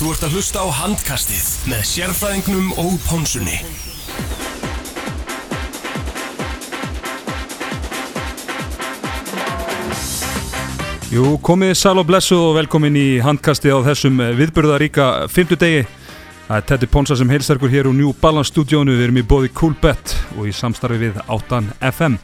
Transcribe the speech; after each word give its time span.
Þú 0.00 0.14
ert 0.14 0.22
að 0.24 0.34
hlusta 0.38 0.62
á 0.64 0.68
handkastið 0.72 1.48
með 1.68 1.80
sérfræðingnum 1.84 2.70
og 2.80 2.94
pónsunni. 3.04 3.58
Jú, 11.12 11.34
komið 11.44 11.74
sæl 11.76 12.00
og 12.00 12.08
blessu 12.08 12.38
og 12.38 12.56
velkomin 12.56 12.96
í 12.96 13.20
handkasti 13.20 13.68
á 13.68 13.76
þessum 13.90 14.24
viðbörðaríka 14.40 15.28
fymtudegi. 15.28 15.84
Það 16.48 16.56
er 16.56 16.68
Teddy 16.72 16.88
Ponsa 16.96 17.20
sem 17.20 17.36
heilstarkur 17.36 17.68
hér 17.68 17.92
úr 17.92 18.00
New 18.00 18.16
Balance 18.24 18.54
stúdíónu. 18.54 18.96
Við 18.96 19.10
erum 19.10 19.20
í 19.20 19.28
bóði 19.28 19.52
Coolbet 19.52 20.16
og 20.38 20.48
í 20.48 20.56
samstarfi 20.56 21.10
við 21.10 21.20
8 21.28 21.60
FM. 21.92 22.16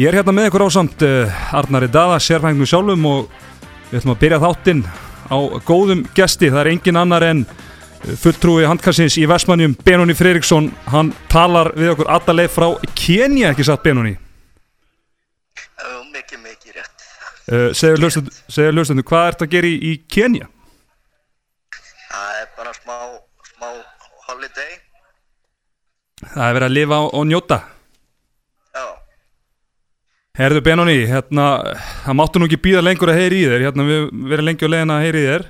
Ég 0.00 0.08
er 0.08 0.22
hérna 0.22 0.32
með 0.32 0.48
ykkur 0.48 0.70
ásamt 0.70 1.04
uh, 1.04 1.44
Arnari 1.60 1.92
Dada, 1.92 2.16
sérfængnu 2.16 2.64
sjálfum 2.64 3.04
og 3.12 3.28
við 3.90 4.00
ætlum 4.00 4.16
að 4.16 4.24
byrja 4.24 4.46
þáttinn 4.48 4.88
á 5.30 5.38
góðum 5.66 6.04
gesti. 6.16 6.50
Það 6.52 6.62
er 6.62 6.70
engin 6.72 7.00
annar 7.00 7.24
en 7.26 7.44
fulltrúi 8.22 8.66
handkastins 8.68 9.16
í 9.18 9.26
Vestmannjum, 9.28 9.76
Benóni 9.84 10.14
Freiriksson. 10.14 10.70
Hann 10.92 11.12
talar 11.32 11.72
við 11.76 11.94
okkur 11.94 12.10
alla 12.16 12.36
leið 12.40 12.50
frá 12.54 12.68
Kenya, 12.94 13.52
ekki 13.52 13.66
satt 13.66 13.84
Benóni? 13.84 14.14
Já, 15.56 15.92
mikið, 16.14 16.42
mikið 16.44 16.80
rétt. 16.80 17.06
Uh, 17.46 17.68
segðu 17.76 18.02
hlustandi, 18.02 18.34
segðu 18.48 18.76
hlustandi, 18.76 19.06
hvað 19.06 19.30
ert 19.32 19.46
að 19.46 19.54
gera 19.56 19.70
í, 19.70 19.76
í 19.76 19.94
Kenya? 20.10 20.50
Það 22.10 22.42
er 22.42 22.50
bara 22.58 22.74
smá, 22.76 22.98
smá 23.52 23.70
holiday. 24.28 24.76
Það 26.26 26.46
er 26.48 26.58
verið 26.60 26.68
að 26.70 26.76
lifa 26.78 27.00
og 27.06 27.26
njóta. 27.28 27.62
Já, 30.36 30.42
Herðu 30.44 30.60
Benóni, 30.60 30.98
hérna, 31.08 31.44
það 32.04 32.16
máttu 32.18 32.40
nú 32.40 32.46
ekki 32.46 32.58
býða 32.66 32.82
lengur 32.84 33.08
að 33.08 33.22
heyri 33.22 33.38
í 33.40 33.44
þér, 33.48 33.62
hérna 33.64 33.84
við 33.88 34.02
verðum 34.28 34.48
lengi 34.50 34.68
á 34.68 34.72
leiðin 34.72 34.92
að 34.92 35.04
heyri 35.06 35.20
í 35.22 35.28
þér, 35.30 35.44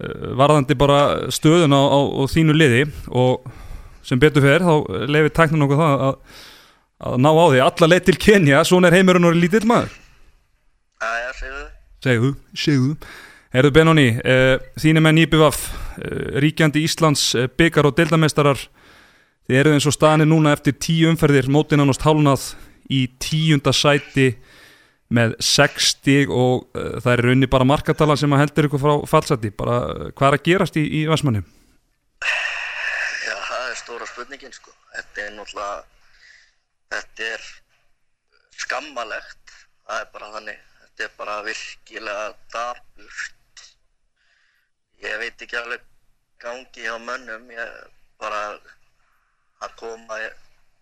uh, 0.00 0.22
varðandi 0.40 0.76
bara 0.80 1.00
stöðun 1.36 1.76
á, 1.76 1.82
á, 1.84 2.00
á 2.00 2.22
þínu 2.32 2.56
liði 2.56 2.86
og 3.12 3.50
sem 4.08 4.20
betur 4.22 4.46
fer 4.46 4.64
þá 4.64 5.04
lefi 5.04 5.32
tæknum 5.36 5.60
nokkuð 5.60 5.82
það 5.82 6.04
að, 6.06 6.38
að 7.10 7.18
ná 7.20 7.28
á 7.28 7.44
því, 7.44 7.60
alla 7.66 7.90
leið 7.92 8.06
til 8.06 8.16
Kenya, 8.24 8.62
svona 8.64 8.88
er 8.88 8.96
heimurinn 8.96 9.28
orðið 9.28 9.44
lítill 9.44 9.68
maður. 9.68 9.92
það 11.04 11.20
er, 11.26 11.36
segðu. 11.42 11.66
Segðu, 12.00 12.32
segðu. 12.64 12.96
Herðu 13.52 13.74
Benóni, 13.76 14.08
uh, 14.24 14.54
þínu 14.80 15.04
menn 15.04 15.22
IBVF, 15.26 15.60
uh, 16.00 16.40
ríkjandi 16.40 16.86
Íslands 16.88 17.34
uh, 17.36 17.50
byggar 17.52 17.92
og 17.92 18.00
deildamestarar, 18.00 18.64
þið 19.44 19.60
eruð 19.60 19.76
eins 19.76 19.92
og 19.92 19.98
staðinni 19.98 20.30
núna 20.32 20.56
eftir 20.56 20.80
tíu 20.80 21.12
umferðir, 21.12 21.52
mótin 21.52 21.84
annars 21.84 22.00
hálunað 22.00 22.48
í 22.90 23.04
tíunda 23.22 23.72
sæti 23.76 24.32
með 25.14 25.34
6 25.42 25.88
stig 25.94 26.30
og 26.30 26.68
uh, 26.70 26.98
það 27.02 27.12
er 27.12 27.22
raunni 27.26 27.48
bara 27.50 27.66
markatala 27.66 28.16
sem 28.18 28.30
að 28.34 28.44
heldur 28.44 28.68
ykkur 28.68 28.82
frá 28.82 28.92
fallseti, 29.10 29.50
bara 29.54 29.78
uh, 29.90 30.04
hvað 30.14 30.28
er 30.28 30.36
að 30.38 30.44
gerast 30.46 30.78
í, 30.78 30.84
í 31.00 31.00
Vestmanni? 31.10 31.42
Já, 32.22 33.34
það 33.34 33.64
er 33.64 33.80
stóra 33.80 34.06
spurningin, 34.10 34.54
sko. 34.54 34.74
Þetta 34.94 35.24
er 35.24 35.34
náttúrulega, 35.34 35.82
þetta 36.94 37.28
er 37.34 37.48
skammalegt. 38.62 39.56
Það 39.90 40.04
er 40.04 40.10
bara 40.14 40.32
þannig, 40.36 40.60
þetta 40.84 41.06
er 41.06 41.14
bara 41.18 41.38
virkilega 41.46 42.26
dapurt. 42.54 43.64
Ég 45.00 45.16
veit 45.22 45.42
ekki 45.42 45.58
alveg 45.58 45.86
gangi 46.40 46.86
hjá 46.86 46.94
mönnum, 47.02 47.50
ég 47.50 47.74
bara 48.20 48.44
að 49.64 49.74
koma 49.80 50.20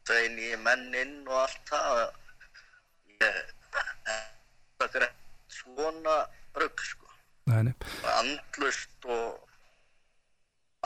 tvei 0.09 0.29
nýju 0.35 0.61
menn 0.65 0.89
inn 0.97 1.19
og 1.29 1.43
allt 1.45 1.73
það. 1.73 2.01
Ég, 3.21 3.43
það 4.81 4.97
er 5.03 5.11
svona 5.53 6.23
rugg, 6.59 6.89
sko. 6.89 7.13
Andlust 7.49 9.07
og 9.09 9.45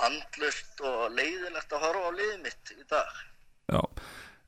andlust 0.00 0.83
og 0.87 1.12
leiðilegt 1.17 1.75
að 1.75 1.84
horfa 1.84 2.11
á 2.11 2.12
liðið 2.17 2.39
mitt 2.47 2.73
í 2.75 2.84
dag 2.91 3.11
Já. 3.73 3.81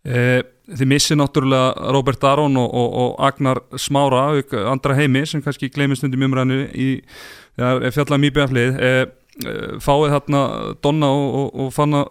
Eh, 0.05 0.41
þið 0.69 0.89
missið 0.91 1.19
náttúrulega 1.21 1.93
Robert 1.97 2.25
Aron 2.29 2.59
og, 2.61 2.69
og, 2.69 2.97
og 3.03 3.13
Agnar 3.25 3.61
Smára, 3.81 4.25
andra 4.69 4.97
heimi 4.99 5.25
sem 5.29 5.43
kannski 5.45 5.71
gleymið 5.73 6.03
stundum 6.03 6.27
umræðinu 6.27 6.67
í 6.77 6.89
ja, 7.57 7.71
fjallam 7.95 8.27
íbjaflið 8.29 8.83
eh, 8.85 9.01
eh, 9.49 9.79
fáið 9.85 10.17
þarna 10.17 10.43
Donna 10.85 11.09
og, 11.09 11.39
og, 11.41 11.49
og 11.65 11.73
Fanna, 11.77 12.05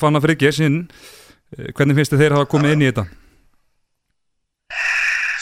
Fanna 0.00 0.22
Frigge 0.24 0.50
sinn, 0.56 0.80
hvernig 1.56 1.98
finnst 1.98 2.12
þið 2.14 2.24
þeir 2.24 2.36
hafa 2.36 2.50
komið 2.54 2.76
inn 2.76 2.84
í 2.84 2.90
þetta? 2.90 3.06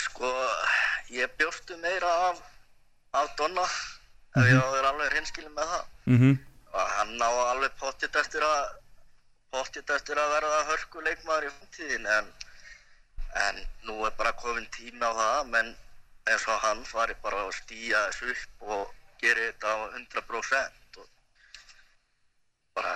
sko 0.06 0.32
ég 1.12 1.32
bjóstu 1.38 1.78
meira 1.82 2.12
af, 2.30 2.42
af 3.20 3.32
Donna 3.38 3.64
ef 3.66 4.44
ég 4.44 4.58
á 4.60 4.64
að 4.64 4.76
vera 4.76 4.92
alveg 4.92 5.16
hinskilin 5.20 5.56
með 5.56 5.72
það. 5.72 5.88
Mm 6.12 6.36
og 6.76 6.88
hann 6.96 7.14
ná 7.20 7.28
alveg 7.50 7.72
pottit 7.80 8.16
eftir 8.20 8.44
að 8.44 8.64
pottit 9.54 9.90
eftir 9.94 10.18
að 10.20 10.32
verða 10.34 10.64
hörku 10.70 11.04
leikmaður 11.06 11.46
í 11.48 11.52
framtíðin 11.54 12.08
en, 12.16 12.26
en 13.44 13.60
nú 13.88 13.96
er 14.08 14.16
bara 14.18 14.34
komin 14.42 14.66
tími 14.74 15.00
á 15.00 15.12
það 15.20 15.52
menn 15.54 15.70
eins 16.28 16.44
og 16.52 16.60
hann 16.64 16.82
fari 16.90 17.16
bara 17.22 17.46
að 17.46 17.54
stýja 17.60 18.02
þessu 18.08 18.34
upp 18.34 18.68
og 18.76 18.92
gera 19.22 19.46
þetta 19.46 19.72
á 19.72 19.76
100% 19.94 21.00
og 21.00 21.08
bara 22.76 22.92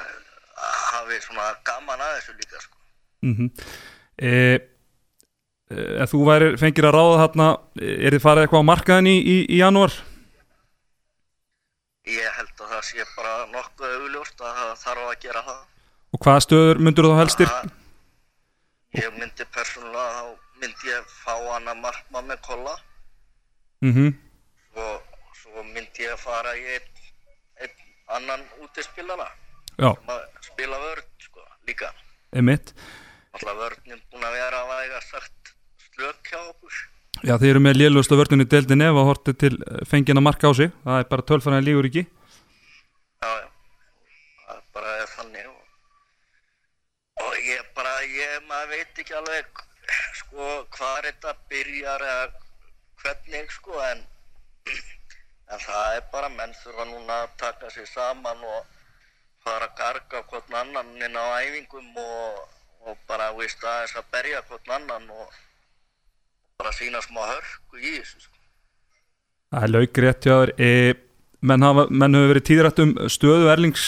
hafi 0.91 1.22
svona 1.25 1.48
gaman 1.71 2.04
að 2.04 2.16
þessu 2.19 2.37
líka 2.37 2.60
sko 2.66 2.79
-hmm. 3.22 3.50
eh, 4.19 4.58
eh, 5.70 6.03
Ef 6.03 6.12
þú 6.12 6.22
væri 6.26 6.53
fengir 6.60 6.88
að 6.88 6.97
ráða 6.97 7.19
þarna, 7.22 7.48
er 7.81 8.16
þið 8.16 8.25
farið 8.25 8.42
eitthvað 8.44 8.64
á 8.64 8.70
markaðin 8.70 9.10
í, 9.10 9.16
í, 9.20 9.36
í 9.54 9.60
janúar? 9.60 9.92
Ég 12.10 12.30
held 12.38 12.54
að 12.56 12.70
það 12.75 12.84
sé 12.88 13.04
bara 13.16 13.34
nokkuð 13.53 13.97
augljóst 13.97 14.41
að 14.41 14.56
það 14.60 14.72
þarf 14.84 15.04
að 15.06 15.20
gera 15.26 15.42
það. 15.47 15.60
Og 16.10 16.25
hvaða 16.25 16.44
stöður 16.47 16.80
myndur 16.82 17.06
þú 17.06 17.12
þá 17.12 17.20
helst 17.22 17.38
styrk? 17.38 17.75
Ég 18.98 19.12
myndi 19.14 19.44
persónulega, 19.54 20.10
þá 20.10 20.25
myndi 20.60 20.91
ég 20.91 21.12
fá 21.22 21.34
hann 21.53 21.69
að 21.70 21.84
markma 21.84 22.25
með 22.26 22.41
kolla 22.47 22.75
Mm 23.80 24.12
og 24.76 25.03
svo 25.34 25.62
myndi 25.75 26.04
ég 26.04 26.19
fara 26.20 26.53
í 26.54 26.64
einn, 26.76 26.88
einn 27.64 27.78
annan 28.16 28.42
að 29.80 30.26
spila 30.44 30.78
vörn, 30.78 31.06
sko, 31.19 31.41
líka. 31.66 31.91
emitt 32.32 32.75
Alltaf 33.36 33.58
vörnin 33.60 34.00
búin 34.10 34.26
að 34.26 34.36
vera 34.36 34.62
að 34.64 34.72
væga 34.74 35.00
sagt 35.06 35.52
slök 35.84 36.30
hjá 36.32 36.41
okkur. 36.41 36.78
Já, 37.20 37.34
þið 37.36 37.50
eru 37.50 37.60
með 37.62 37.76
lélustu 37.76 38.16
vörnunni 38.18 38.46
deildin 38.48 38.82
ef 38.86 38.96
að 38.96 39.08
horti 39.10 39.34
til 39.38 39.52
eh, 39.60 39.82
fengina 39.86 40.22
marka 40.24 40.50
á 40.50 40.52
sig. 40.56 40.72
Það 40.84 41.02
er 41.02 41.08
bara 41.10 41.26
tölfæðan 41.30 41.66
lígur 41.66 41.88
ekki. 41.91 42.04
Já, 43.20 43.30
já, 43.42 43.48
það 44.46 44.60
bara 44.76 44.94
er 45.02 45.10
þannig 45.14 45.48
og, 45.50 45.64
og 47.26 47.34
ég 47.44 47.72
bara, 47.76 47.94
ég, 48.08 48.36
maður 48.48 48.72
veit 48.74 49.02
ekki 49.04 49.18
alveg, 49.20 49.64
sko, 50.22 50.50
hvað 50.78 51.10
þetta 51.10 51.34
byrjar 51.52 52.06
eða 52.12 52.28
hvernig, 53.02 53.52
sko, 53.58 53.76
en, 53.91 54.06
en 55.52 55.66
það 55.66 55.98
er 55.98 56.06
bara, 56.14 56.32
menn 56.38 56.56
þurfa 56.62 56.88
núna 56.88 57.24
að 57.26 57.34
taka 57.44 57.70
sig 57.74 57.86
saman 57.92 58.47
og 58.54 58.78
fara 59.44 59.68
að 59.68 59.76
garga 59.78 60.24
hvort 60.32 60.56
annan 60.62 60.97
inn 60.97 61.20
á 61.20 61.24
æfingum 61.44 61.92
og, 62.00 62.41
og 62.90 62.98
bara, 63.08 63.30
veist, 63.38 63.62
aðeins 63.62 63.96
að 63.98 64.10
berja 64.14 64.42
hvort 64.48 64.74
annan 64.76 65.08
og 65.14 65.38
bara 66.60 66.72
sína 66.76 67.00
smá 67.04 67.22
hörku 67.24 67.80
í 67.80 67.96
þessu, 67.96 68.26
sko. 68.26 68.36
Það 69.50 69.66
er 69.66 69.72
lauk 69.74 70.00
rétt 70.04 70.26
hjá 70.26 70.34
þér. 70.34 70.52
E, 70.62 70.70
menn, 71.40 71.66
menn 71.90 72.18
hefur 72.18 72.32
verið 72.34 72.46
tíðrætt 72.50 72.82
um 72.84 72.96
stöðu 73.10 73.48
Erlings 73.50 73.86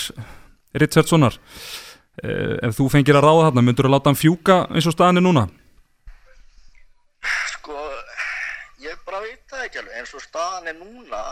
Richardssonar 0.83 1.37
e, 1.37 2.31
ef 2.69 2.79
þú 2.79 2.89
fengir 2.95 3.19
að 3.19 3.27
ráða 3.29 3.49
þarna 3.49 3.67
myndur 3.67 3.89
þú 3.89 3.93
láta 3.93 4.11
hann 4.11 4.19
fjúka 4.19 4.59
eins 4.73 4.89
og 4.89 4.97
staðan 4.97 5.21
er 5.21 5.27
núna? 5.27 5.47
Sko, 7.53 7.77
ég 8.83 9.03
bara 9.07 9.23
veit 9.25 9.43
það 9.53 9.67
ekki 9.69 9.83
alveg, 9.83 9.99
eins 10.01 10.15
og 10.17 10.25
staðan 10.25 10.73
er 10.73 10.79
núna 10.81 11.25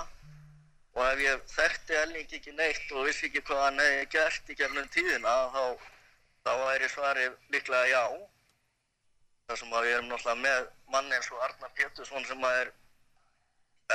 og 0.98 1.06
ef 1.06 1.22
ég 1.24 1.46
þekkti 1.54 1.98
Elling 2.02 2.36
ekki 2.38 2.54
neitt 2.58 2.92
og 2.94 3.08
vissi 3.08 3.30
ekki 3.30 3.42
hvað 3.46 3.64
hann 3.64 3.80
hefði 3.82 4.06
gert 4.14 4.52
í 4.52 4.58
gefnum 4.58 4.92
tíðina 4.94 5.36
þá, 5.54 5.64
þá 6.50 6.66
væri 6.66 6.88
svarið 6.90 7.38
líklega 7.54 7.86
já. 7.94 8.02
Það 9.50 9.58
sem 9.62 9.72
að 9.74 9.86
við 9.86 9.94
erum 9.96 10.10
náttúrulega 10.10 10.42
með 10.44 10.66
mann 10.94 11.12
eins 11.16 11.30
og 11.34 11.40
Arnar 11.46 11.72
Pétursson 11.78 12.26
sem 12.28 12.44
að 12.46 12.58
er 12.64 12.72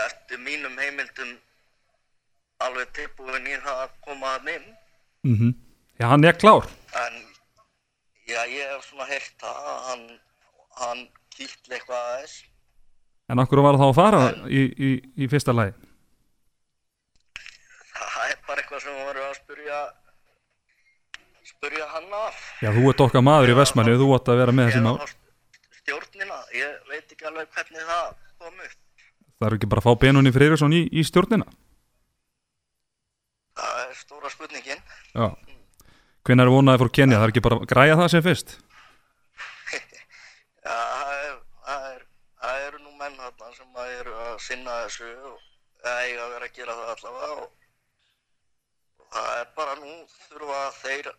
eftir 0.05 0.41
mínum 0.43 0.75
heimildum 0.79 1.35
alveg 2.65 2.91
tilbúin 2.95 3.47
í 3.47 3.55
það 3.63 3.83
að 3.85 3.93
koma 4.07 4.33
hann 4.37 4.51
inn. 4.55 4.67
mm 5.27 5.53
Já, 5.95 6.09
hann 6.11 6.25
er 6.27 6.35
klár 6.35 6.65
En 6.99 7.13
já, 8.27 8.41
ég 8.51 8.67
hef 8.73 8.83
svona 8.89 9.05
heyrt 9.07 9.31
það 9.39 9.59
að 9.71 9.77
hann, 9.89 10.01
hann 10.81 11.03
kýtli 11.31 11.77
eitthvað 11.77 12.01
aðeins. 12.09 12.33
en 13.31 13.39
okkur 13.39 13.61
var 13.63 13.77
þá 13.79 13.85
að 13.87 13.95
fara 13.95 14.19
í, 14.51 14.63
í, 14.75 14.89
í 15.23 15.29
fyrsta 15.31 15.55
lagi 15.55 15.71
Það 17.95 18.25
er 18.33 18.41
bara 18.47 18.59
eitthvað 18.61 18.83
sem 18.83 18.97
við 18.97 19.07
verðum 19.07 19.29
að 19.29 19.37
spyrja 19.39 19.79
spyrja 21.65 21.89
hann 21.91 22.17
af 22.21 22.39
Já, 22.61 22.69
þú 22.77 22.87
ert 22.93 23.05
okkar 23.09 23.25
maður 23.25 23.53
í 23.55 23.59
Vestmanni 23.59 23.97
þú 23.97 24.13
átt 24.15 24.29
að 24.29 24.41
vera 24.43 24.53
með 24.55 24.71
þessi 24.71 24.85
mál 24.85 24.97
stjórnina, 25.81 26.39
ég 26.53 26.89
veit 26.89 27.05
ekki 27.11 27.29
alveg 27.29 27.49
hvernig 27.53 27.85
það 27.89 28.09
kom 28.39 28.65
upp 28.69 28.81
Það 29.35 29.47
er 29.49 29.55
ekki 29.57 29.67
bara 29.69 29.81
að 29.81 29.87
fá 29.89 30.01
Benóni 30.05 30.31
Freyriksson 30.35 30.75
í, 30.77 30.85
í 30.93 31.03
stjórnina 31.05 31.47
það 33.55 33.81
er 33.81 33.97
stóra 33.99 34.31
spurningin. 34.31 34.81
Já. 35.15 35.27
Hvenær 36.25 36.49
er 36.49 36.53
vonaði 36.53 36.81
fór 36.81 36.91
Kenya? 36.97 37.19
Það 37.19 37.27
er 37.27 37.33
ekki 37.33 37.43
bara 37.45 37.59
að 37.61 37.67
græja 37.71 37.97
það 37.99 38.09
sem 38.13 38.23
fyrst? 38.25 38.55
Já, 40.65 40.75
það 40.75 41.19
er, 41.25 41.35
það 41.67 41.85
er, 41.91 42.01
það 42.43 42.63
eru 42.67 42.81
nú 42.81 42.95
menn 42.99 43.19
þarna 43.21 43.51
sem 43.55 43.83
að 43.83 43.93
eru 43.99 44.15
að 44.25 44.33
sinna 44.47 44.79
þessu 44.83 45.11
og 45.31 45.37
eða 45.85 45.99
eiga 46.01 46.25
að 46.25 46.33
vera 46.35 46.49
að 46.49 46.57
gera 46.59 46.79
það 46.79 46.91
allavega 46.95 47.45
og 47.45 47.53
það 49.15 49.31
er 49.39 49.53
bara 49.61 49.77
nú 49.83 49.93
þurfa 50.25 50.61
þeir 50.81 51.11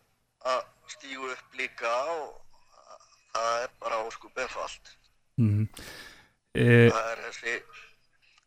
að 0.53 0.65
stígu 0.95 1.31
upp 1.33 1.57
líka 1.59 1.93
og 2.15 2.27
það 3.35 3.63
er 3.65 3.73
bara 3.83 4.03
óskup 4.07 4.39
einfalt. 4.43 4.93
Mm 5.41 5.67
e, 6.57 6.89
Það 6.89 7.09
er 7.13 7.23
þessi, 7.27 7.55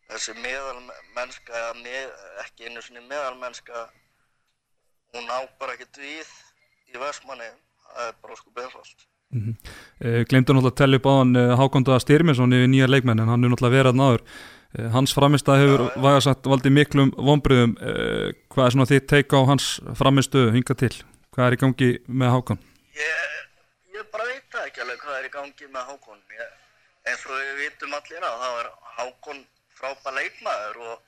þessi 0.10 0.36
meðalmennska, 0.42 1.54
eða 1.54 1.74
með, 1.84 2.14
ekki 2.46 2.70
einu 2.70 2.82
sinni 2.82 3.04
meðalmennska, 3.06 3.84
hún 5.14 5.30
á 5.30 5.40
bara 5.62 5.76
ekkert 5.78 6.00
við 6.02 6.32
í 6.90 6.98
Vestmanni, 7.02 7.50
það 7.90 8.08
er 8.08 8.16
bara 8.24 8.38
óskup 8.38 8.64
einfalt. 8.64 9.06
e, 10.02 10.24
Glemdu 10.26 10.56
náttúrulega 10.56 10.72
að 10.74 10.80
tella 10.82 10.98
upp 10.98 11.06
á 11.06 11.14
hann 11.20 11.36
e, 11.38 11.44
Hákonda 11.60 12.00
Styrminsson 12.02 12.56
yfir 12.58 12.72
nýja 12.72 12.90
leikmenn 12.90 13.22
en 13.22 13.30
hann 13.30 13.46
er 13.46 13.54
náttúrulega 13.54 13.78
verið 13.78 13.92
að 13.94 14.00
náður. 14.02 14.26
Hans 14.94 15.14
framistað 15.18 15.64
hefur 15.64 15.82
Já, 15.82 15.86
já. 15.96 16.02
vægasagt 16.06 16.50
valdið 16.50 16.74
miklum 16.76 17.12
vonbriðum. 17.18 17.72
E, 17.82 17.94
hvað 18.54 18.66
er 18.68 18.74
svona 18.76 18.90
þitt 18.90 19.08
teika 19.10 19.40
á 19.42 19.50
hans 19.50 19.70
framistöðu 19.98 20.52
hinga 20.58 20.76
til? 20.78 20.92
Hvað 21.40 21.54
er 21.54 21.56
í 21.56 21.60
gangi 21.62 21.88
með 22.20 22.32
Hákon? 22.34 22.58
Ég, 23.00 23.36
ég 23.96 24.08
bara 24.12 24.26
veit 24.28 24.48
það 24.52 24.66
ekki 24.68 24.82
alveg 24.84 24.98
hvað 25.00 25.18
er 25.18 25.28
í 25.28 25.30
gangi 25.32 25.68
með 25.72 25.86
Hákon. 25.88 26.18
Ég, 26.36 26.50
eins 27.08 27.22
og 27.30 27.38
við 27.38 27.52
vitum 27.62 27.94
allir 27.96 28.26
að 28.28 28.42
það 28.42 28.56
er 28.64 28.68
Hákon 28.98 29.40
frábær 29.78 30.18
leikmaður 30.18 30.82
og, 30.84 31.06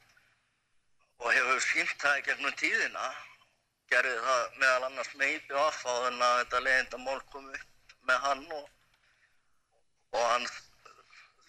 og 1.20 1.36
hefur 1.36 1.60
sínt 1.66 1.92
það 2.00 2.22
gegnum 2.30 2.56
tíðina. 2.62 3.10
Gerði 3.92 4.14
það 4.30 4.56
meðal 4.62 4.88
annars 4.88 5.12
með 5.20 5.34
IBF 5.34 5.82
á 5.84 5.94
þenn 6.06 6.24
að 6.30 6.38
þetta 6.38 6.64
leiðinda 6.70 7.02
mál 7.04 7.20
kom 7.36 7.52
upp 7.52 7.98
með 8.08 8.24
hann 8.30 8.48
og, 8.62 8.72
og 10.16 10.26
hann 10.30 10.50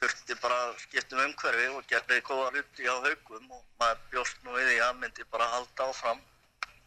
þurfti 0.01 0.41
bara 0.43 0.59
að 0.65 0.75
skipta 0.89 1.21
um 1.21 1.25
umhverfi 1.29 1.71
og 1.77 1.87
gerði 1.95 2.21
góða 2.33 2.51
hluti 2.51 2.91
á 2.91 2.99
haugum 2.99 3.47
og 3.47 3.63
maður 3.79 4.05
bjóst 4.17 4.43
nú 4.43 4.59
við 4.59 4.73
því 4.73 4.85
að 4.91 5.01
myndi 5.07 5.31
bara 5.31 5.51
halda 5.55 5.91
áfram 5.95 6.27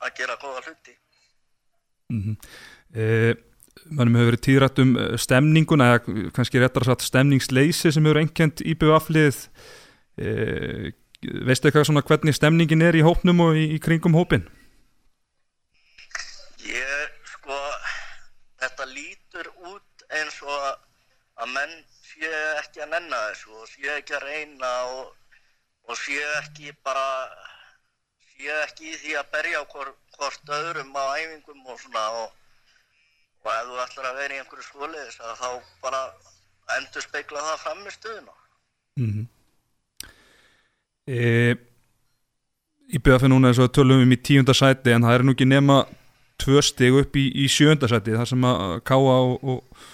að 0.04 0.16
gera 0.20 0.40
góða 0.44 0.68
hluti. 0.68 1.00
E, 2.10 3.36
Mannum 3.86 4.16
hefur 4.18 4.32
verið 4.32 4.44
tíðrætt 4.48 4.80
um 4.82 4.94
eh, 4.98 5.16
stemninguna 5.22 5.88
eða 5.92 6.30
kannski 6.34 6.62
réttar 6.62 6.86
að 6.86 6.94
sagt 6.94 7.06
stemningsleysi 7.06 7.92
sem 7.94 8.06
hefur 8.08 8.22
einkend 8.22 8.64
IBF-lið. 8.66 9.42
E, 10.18 10.30
veistu 11.46 11.70
eitthvað 11.70 11.90
svona 11.90 12.06
hvernig 12.06 12.38
stemningin 12.38 12.86
er 12.86 12.98
í 12.98 13.04
hópnum 13.06 13.44
og 13.46 13.60
í, 13.60 13.68
í 13.76 13.82
kringum 13.84 14.18
hópin? 14.18 14.48
Ég, 16.66 17.20
sko, 17.36 17.60
þetta 18.64 18.90
lítur 18.90 19.52
út 19.68 20.08
eins 20.16 20.40
og 20.46 20.66
að 21.44 21.52
menn 21.54 21.76
sé 22.06 22.32
ekki 22.62 22.86
að 22.86 22.94
nenna 22.96 23.22
þessu 23.28 23.54
og 23.60 23.70
sé 23.70 23.92
ekki 23.98 24.16
að 24.18 24.26
reyna 24.30 24.72
og, 24.96 25.12
og 25.90 26.00
sé 26.00 26.18
ekki 26.40 26.74
bara, 26.86 27.06
sé 28.36 28.58
ekki 28.64 28.90
í 28.92 28.98
því 29.04 29.20
að 29.20 29.30
berja 29.36 29.62
á 29.62 29.66
hvort, 29.72 30.50
öðrum 30.60 30.96
á 30.96 31.04
æfingum 31.20 31.62
og 31.72 31.80
svona 31.82 32.08
og, 32.24 32.34
og 33.46 33.54
ef 33.54 33.70
þú 33.70 33.80
ætlar 33.86 34.10
að 34.12 34.20
vera 34.22 34.36
í 34.36 34.42
einhverju 34.42 34.68
svoleiðis 34.70 35.22
að 35.22 35.40
þá 35.42 35.50
bara 35.84 36.04
endur 36.80 37.06
speikla 37.06 37.48
það 37.48 37.64
fram 37.64 37.82
með 37.84 37.98
stöðuna. 38.00 38.38
Mm 38.96 39.26
e, 41.08 41.56
IBF 42.96 43.26
er 43.26 43.32
núna 43.32 43.52
eins 43.52 43.60
og 43.60 43.70
við 43.70 43.76
tölum 43.80 44.04
um 44.04 44.14
í 44.14 44.22
tíunda 44.22 44.56
sæti 44.58 44.94
en 44.94 45.06
það 45.06 45.18
er 45.18 45.26
nú 45.26 45.36
ekki 45.36 45.48
nema 45.50 45.84
tvö 46.42 46.62
stig 46.66 46.98
upp 47.00 47.18
í, 47.18 47.28
í 47.46 47.48
sjönda 47.50 47.90
sæti 47.90 48.16
þar 48.16 48.30
sem 48.30 48.48
að 48.50 48.80
Káa 48.86 49.18
og, 49.18 49.36
og, 49.42 49.86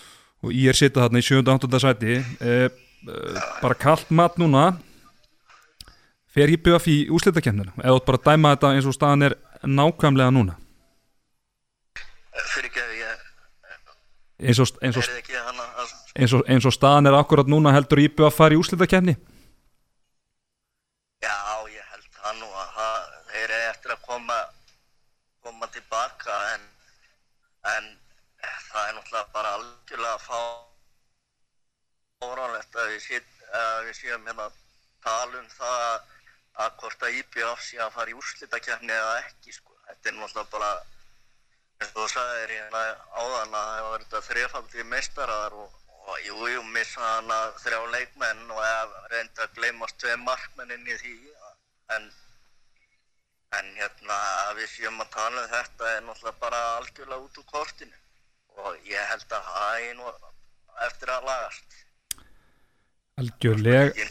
og 0.41 0.55
ég 0.55 0.71
er 0.71 0.79
sitað 0.79 1.07
þarna 1.07 1.21
í 1.21 1.27
sjönda 1.27 1.55
áttunda 1.55 1.81
sæti. 1.83 2.19
E, 2.19 2.55
e, 2.71 3.43
bara 3.61 3.77
kallt 3.79 4.11
mat 4.15 4.39
núna 4.41 4.71
fer 6.31 6.51
IBF 6.55 6.87
í 6.91 6.97
úslitakefnina 7.11 7.73
eða 7.77 7.93
þú 7.93 7.99
átt 7.99 8.09
bara 8.09 8.21
að 8.21 8.27
dæma 8.29 8.53
þetta 8.55 8.73
eins 8.75 8.87
og 8.89 8.95
staðan 8.95 9.27
er 9.27 9.37
nákvæmlega 9.67 10.35
núna? 10.35 10.55
Fyrir 12.53 12.69
ekki 12.69 12.83
að 12.83 12.93
ég, 12.99 13.25
eins 14.47 14.61
og, 14.63 14.71
eins 14.81 14.99
og, 15.01 15.09
að 15.09 15.93
eins 16.15 16.35
og, 16.35 16.45
eins 16.47 16.67
og 16.67 16.75
staðan 16.75 17.11
er 17.11 17.19
akkurat 17.19 17.51
núna 17.51 17.73
heldur 17.75 18.01
IBF 18.05 18.29
að 18.29 18.37
fara 18.37 18.55
í 18.55 18.61
úslitakefni 18.61 19.17
Já, 21.21 21.37
ég 21.69 21.93
held 21.93 22.07
það 22.17 22.39
nú 22.39 22.49
að 22.63 22.75
það, 22.77 23.11
eru 23.43 23.61
eftir 23.69 23.95
að 23.95 24.03
koma, 24.07 24.39
koma 25.45 25.69
tilbaka 25.75 26.39
en, 26.55 26.67
en 27.75 27.91
það 28.71 28.87
er 28.87 28.95
náttúrulega 28.97 29.27
bara 29.35 29.55
algjörlega 29.59 30.17
fá 30.23 30.39
óránlegt 32.21 32.75
að 32.77 32.91
við, 32.93 33.03
sit, 33.03 33.29
að 33.51 33.77
við 33.89 33.95
séum 33.99 34.25
hérna 34.29 34.47
að 34.47 34.57
tala 35.05 35.39
um 35.41 35.47
það 35.51 36.17
að, 36.59 36.71
hvort 36.79 37.03
að 37.05 37.17
IBF 37.19 37.61
sé 37.63 37.79
að 37.81 37.93
fara 37.95 38.11
í 38.11 38.17
úrslitakefni 38.17 38.93
eða 38.95 39.19
ekki 39.25 39.53
sko. 39.55 39.75
Þetta 39.87 40.09
er 40.09 40.17
náttúrulega 40.17 40.51
bara 40.55 40.71
eins 41.81 41.91
og 41.91 41.99
þú 41.99 42.07
sagðir 42.13 42.55
hérna 42.55 42.81
áðan 43.17 43.55
að 43.59 43.69
það 43.69 43.85
var 43.89 44.03
þetta 44.03 44.23
þrefaldi 44.27 44.87
meistarar 44.91 45.55
og, 45.57 45.77
og 46.05 46.25
jú, 46.25 46.39
jú, 46.53 46.63
missa 46.75 47.05
hana 47.05 47.37
þrjá 47.63 47.79
leikmenn 47.95 48.43
og 48.55 48.63
eða 48.65 49.05
reynda 49.13 49.45
að 49.45 49.55
gleymast 49.59 50.01
tvei 50.01 50.17
markmenn 50.25 50.75
inn 50.75 50.91
í 50.91 50.97
því. 51.03 51.15
En, 51.95 52.11
en 53.57 53.71
hérna 53.79 54.19
að 54.43 54.61
við 54.61 54.69
séum 54.75 55.01
að 55.03 55.11
tala 55.15 55.45
um 55.45 55.49
þetta 55.55 55.95
er 55.95 56.05
náttúrulega 56.05 56.43
bara 56.43 56.61
algjörlega 56.77 57.25
út 57.25 57.41
úr 57.41 57.49
kortinu. 57.55 57.97
Og 58.61 58.87
ég 58.91 59.09
held 59.09 59.31
að 59.31 59.47
það 59.47 59.87
er 59.87 59.97
nú 59.97 60.13
eftir 60.85 61.11
að 61.15 61.27
lagast. 61.29 61.77
Algjörlega. 63.21 64.07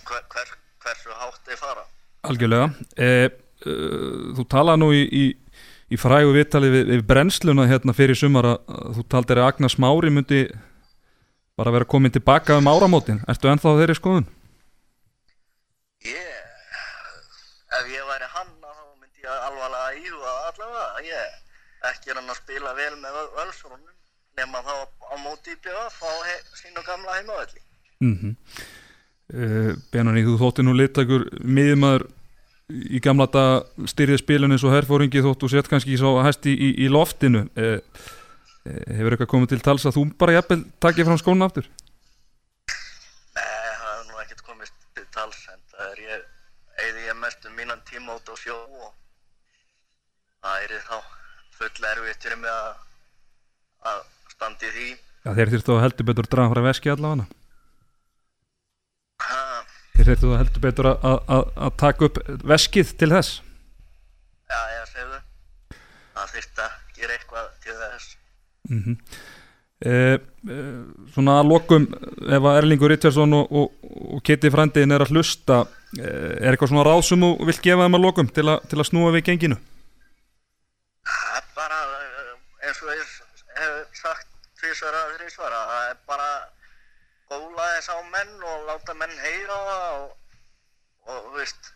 Hversu 0.81 1.13
hátt 1.13 1.43
þeir 1.45 1.59
fara 1.61 1.83
Algjörlega 2.27 2.71
e, 2.97 3.07
e, 3.07 3.77
Þú 4.37 4.47
talaði 4.53 4.83
nú 4.83 4.91
í, 4.97 5.05
í, 5.05 5.25
í 5.93 6.01
frægu 6.01 6.35
viðtali 6.37 6.73
við, 6.73 6.85
við 6.95 7.07
brennsluna 7.09 7.69
hérna 7.71 7.95
fyrir 7.97 8.19
sumar 8.19 8.49
að, 8.55 8.75
þú 8.99 9.07
taldir 9.15 9.41
að 9.41 9.53
Agnar 9.53 9.73
Smári 9.73 10.13
myndi 10.13 10.43
bara 11.61 11.73
vera 11.75 11.89
komin 11.89 12.13
tilbaka 12.13 12.59
um 12.61 12.69
áramótin 12.71 13.23
Ertu 13.29 13.51
ennþá 13.53 13.77
þeirri 13.81 13.97
skoðun? 13.99 14.29
Ég, 16.09 16.37
ef 17.77 17.89
ég 17.93 18.05
væri 18.09 18.29
hann 18.37 18.53
þá 18.65 18.85
myndi 18.97 19.25
ég 19.25 19.47
alvarlega 19.49 19.97
íhuga 20.01 20.35
allavega. 20.49 21.03
Ég 21.05 21.89
ekki 21.91 22.15
hann 22.15 22.29
að 22.29 22.39
spila 22.39 22.73
vel 22.77 22.95
með 23.03 23.19
völsrónum 23.37 23.97
nema 24.41 24.63
þá 24.65 24.75
á 25.13 25.15
móti 25.21 25.53
í 25.53 25.59
BF 25.61 25.99
á 26.01 26.13
he, 26.29 26.37
sínu 26.61 26.85
gamla 26.87 27.19
heimavelli. 27.19 27.61
Mm 28.01 28.15
-hmm. 28.17 28.33
E, 29.33 29.75
Benani, 29.93 30.25
þú 30.27 30.37
þótti 30.41 30.65
nú 30.67 30.75
litakur 30.77 31.27
miðmaður 31.41 32.07
í 32.71 33.01
gamla 33.03 33.27
dag 33.31 33.87
styrðið 33.91 34.23
spilun 34.23 34.55
eins 34.55 34.65
og 34.67 34.75
herfóringi 34.75 35.23
þóttu 35.25 35.51
sett 35.51 35.69
kannski 35.71 35.99
svo 35.99 36.17
hæst 36.23 36.47
í, 36.47 36.55
í, 36.55 36.71
í 36.85 36.91
loftinu 36.93 37.47
e, 37.59 37.71
e, 38.65 38.75
Hefur 38.99 39.17
eitthvað 39.17 39.33
komið 39.33 39.55
til 39.55 39.63
tals 39.67 39.87
að 39.89 39.97
þú 39.99 40.05
bara 40.21 40.37
jafnvel 40.39 40.61
takið 40.83 41.09
fram 41.09 41.21
skóna 41.23 41.49
aftur? 41.51 41.67
Nei, 43.35 43.47
það 43.81 43.97
er 43.97 44.05
nú 44.11 44.23
ekkert 44.25 44.45
komist 44.47 44.77
til 44.99 45.07
tals 45.15 45.41
en 45.53 45.61
það 45.73 45.89
er 45.89 46.05
ég, 46.07 46.29
eigði 46.85 47.09
ég 47.09 47.21
mest 47.25 47.51
um 47.51 47.59
mínan 47.59 47.83
tíma 47.91 48.19
út 48.19 48.31
á 48.31 48.35
sjó 48.39 48.57
og 48.61 48.93
það 50.45 50.69
er 50.69 50.79
þá 50.87 50.97
full 51.59 51.91
erfitt 51.91 52.25
fyrir 52.25 52.41
mig 52.41 52.55
að, 52.55 52.71
að 53.91 54.01
standa 54.33 54.71
í 54.71 54.75
því. 54.77 54.89
Já, 55.21 55.35
þeir 55.37 55.55
þurftu 55.57 55.77
að 55.77 55.85
heldur 55.85 56.11
betur 56.13 56.33
draga 56.33 56.55
frá 56.55 56.67
veski 56.71 56.93
allavega 56.93 57.27
Þeir 60.01 60.15
þurftu 60.15 60.29
heldur 60.33 60.63
betur 60.65 60.87
að, 60.89 61.73
taka 61.77 62.07
upp 62.09 62.19
veskið 62.49 62.93
til 62.97 63.11
þess 63.13 63.43
já, 64.49 64.61
ég 64.73 64.87
segðu. 64.89 65.19
Það 66.17 66.31
þurfti 66.35 66.63
að 66.65 66.79
gera 66.97 67.17
eitthvað 67.19 67.51
til 67.67 67.75
þess. 67.83 68.07
mm 68.71 68.97
e, 69.81 69.93
e, 69.93 70.63
Svona 71.13 71.37
að 71.41 71.51
lokum 71.51 71.85
ef 71.93 72.49
að 72.49 72.59
Erlingur 72.63 72.93
Richardson 72.93 73.37
og, 73.37 73.53
og, 73.53 73.93
og 74.17 74.23
Kitty 74.25 74.51
Frændiðin 74.53 74.97
er 74.97 75.05
að 75.05 75.13
hlusta 75.13 75.63
e, 75.97 76.07
er 76.09 76.55
eitthvað 76.55 76.73
svona 76.73 76.87
ráð 76.89 77.03
sem 77.11 77.27
þú 77.27 77.31
vilt 77.51 77.63
gefa 77.65 77.85
þeim 77.85 77.99
að 78.01 78.07
lokum 78.07 78.33
til, 78.33 78.47
a, 78.49 78.57
til 78.73 78.81
að 78.81 78.89
snúa 78.89 79.13
við 79.19 79.27
genginu 79.29 79.61
Það 81.11 81.37
er 81.37 81.47
bara 81.61 81.83
eh, 82.01 82.33
eins 82.69 82.81
og 82.85 82.97
ég 82.97 83.15
hef 83.61 84.01
sagt 84.01 84.27
tvisar 84.61 84.97
að 84.97 85.15
þrísvar 85.19 85.61
að 85.61 85.71
það 85.75 85.93
er 85.93 86.03
bara 86.09 86.33
góla 87.31 87.67
þess 87.77 87.93
á 87.95 87.99
menn 88.15 88.33
og 88.53 88.65
láta 88.69 88.97
menn 88.99 89.15
heyra 89.25 89.59
það 89.69 90.01
og, 90.01 90.11
og 91.15 91.29
veist 91.37 91.71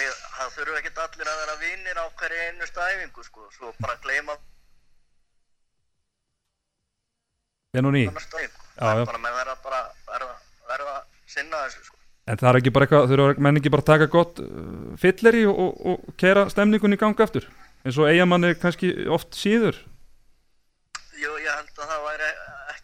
við, 0.00 0.12
það 0.36 0.54
þurfu 0.58 0.78
ekkert 0.80 1.02
allir 1.06 1.32
að 1.32 1.40
vera 1.44 1.58
vinnir 1.64 2.00
á 2.00 2.06
hverju 2.20 2.46
einu 2.48 2.68
stæfingu 2.70 3.26
sko 3.26 3.48
svo 3.56 3.72
bara 3.80 3.98
gleyma 4.04 4.36
En 7.78 7.86
og 7.86 7.92
ný 7.94 8.02
Já, 8.02 8.10
það 8.80 8.96
já. 8.96 9.00
er 9.00 9.06
bara 9.06 9.22
menn 9.22 9.36
verða 9.36 9.56
bara 9.62 9.80
verða, 10.10 10.34
verða 10.70 10.94
sinna 11.30 11.60
þessu 11.66 11.84
sko. 11.86 11.96
En 12.30 12.38
það 12.40 12.48
er 12.50 12.58
ekki 12.60 12.72
bara 12.74 12.86
eitthvað, 12.86 13.10
þurfa 13.12 13.44
menn 13.46 13.60
ekki 13.60 13.70
bara 13.74 13.84
að 13.84 13.90
taka 13.90 14.08
gott 14.10 14.40
uh, 14.42 14.96
fylleri 14.98 15.44
og, 15.50 15.60
og, 15.60 15.84
og 15.92 16.16
kera 16.18 16.46
stemningun 16.50 16.96
í 16.96 16.98
ganga 16.98 17.26
eftir 17.26 17.46
eins 17.84 17.98
og 18.00 18.10
eigamann 18.10 18.44
er 18.48 18.58
kannski 18.60 18.90
oft 19.08 19.38
síður. 19.38 19.78
Jú, 21.20 21.30
ég 21.40 21.52
held 21.52 21.78
að 21.80 21.92
það 21.92 22.02
væri 22.08 22.30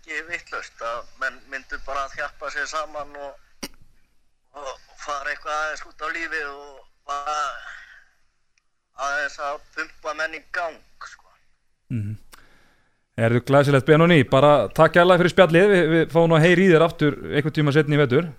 ekki 0.06 0.22
vittlust 0.30 0.82
að 0.86 1.06
menn 1.18 1.38
myndu 1.50 1.78
bara 1.82 2.04
að 2.06 2.12
þjappa 2.14 2.50
sér 2.54 2.68
saman 2.70 3.16
og, 3.18 3.70
og 4.54 4.68
fara 5.02 5.32
eitthvað 5.32 5.56
aðeins 5.56 5.82
út 5.88 6.04
á 6.06 6.08
lífið 6.14 6.46
og 6.52 6.76
bara 7.10 7.34
aðeins 9.08 9.38
að 9.42 9.58
pumpa 9.74 10.14
menn 10.20 10.38
í 10.38 10.42
gang, 10.54 10.78
sko. 11.10 11.26
Er 13.16 13.34
þú 13.34 13.42
glæsilegt 13.48 13.88
Benoni, 13.88 14.22
bara 14.30 14.68
takk 14.76 15.00
alveg 15.02 15.24
fyrir 15.24 15.34
spjallið, 15.34 15.68
við, 15.74 15.84
við 15.96 16.08
fáum 16.14 16.30
nú 16.30 16.38
að 16.38 16.46
heyri 16.46 16.68
í 16.68 16.70
þér 16.70 16.86
aftur 16.86 17.18
einhvern 17.32 17.58
tíma 17.58 17.74
setni 17.74 17.98
í 17.98 18.02
vetur. 18.04 18.30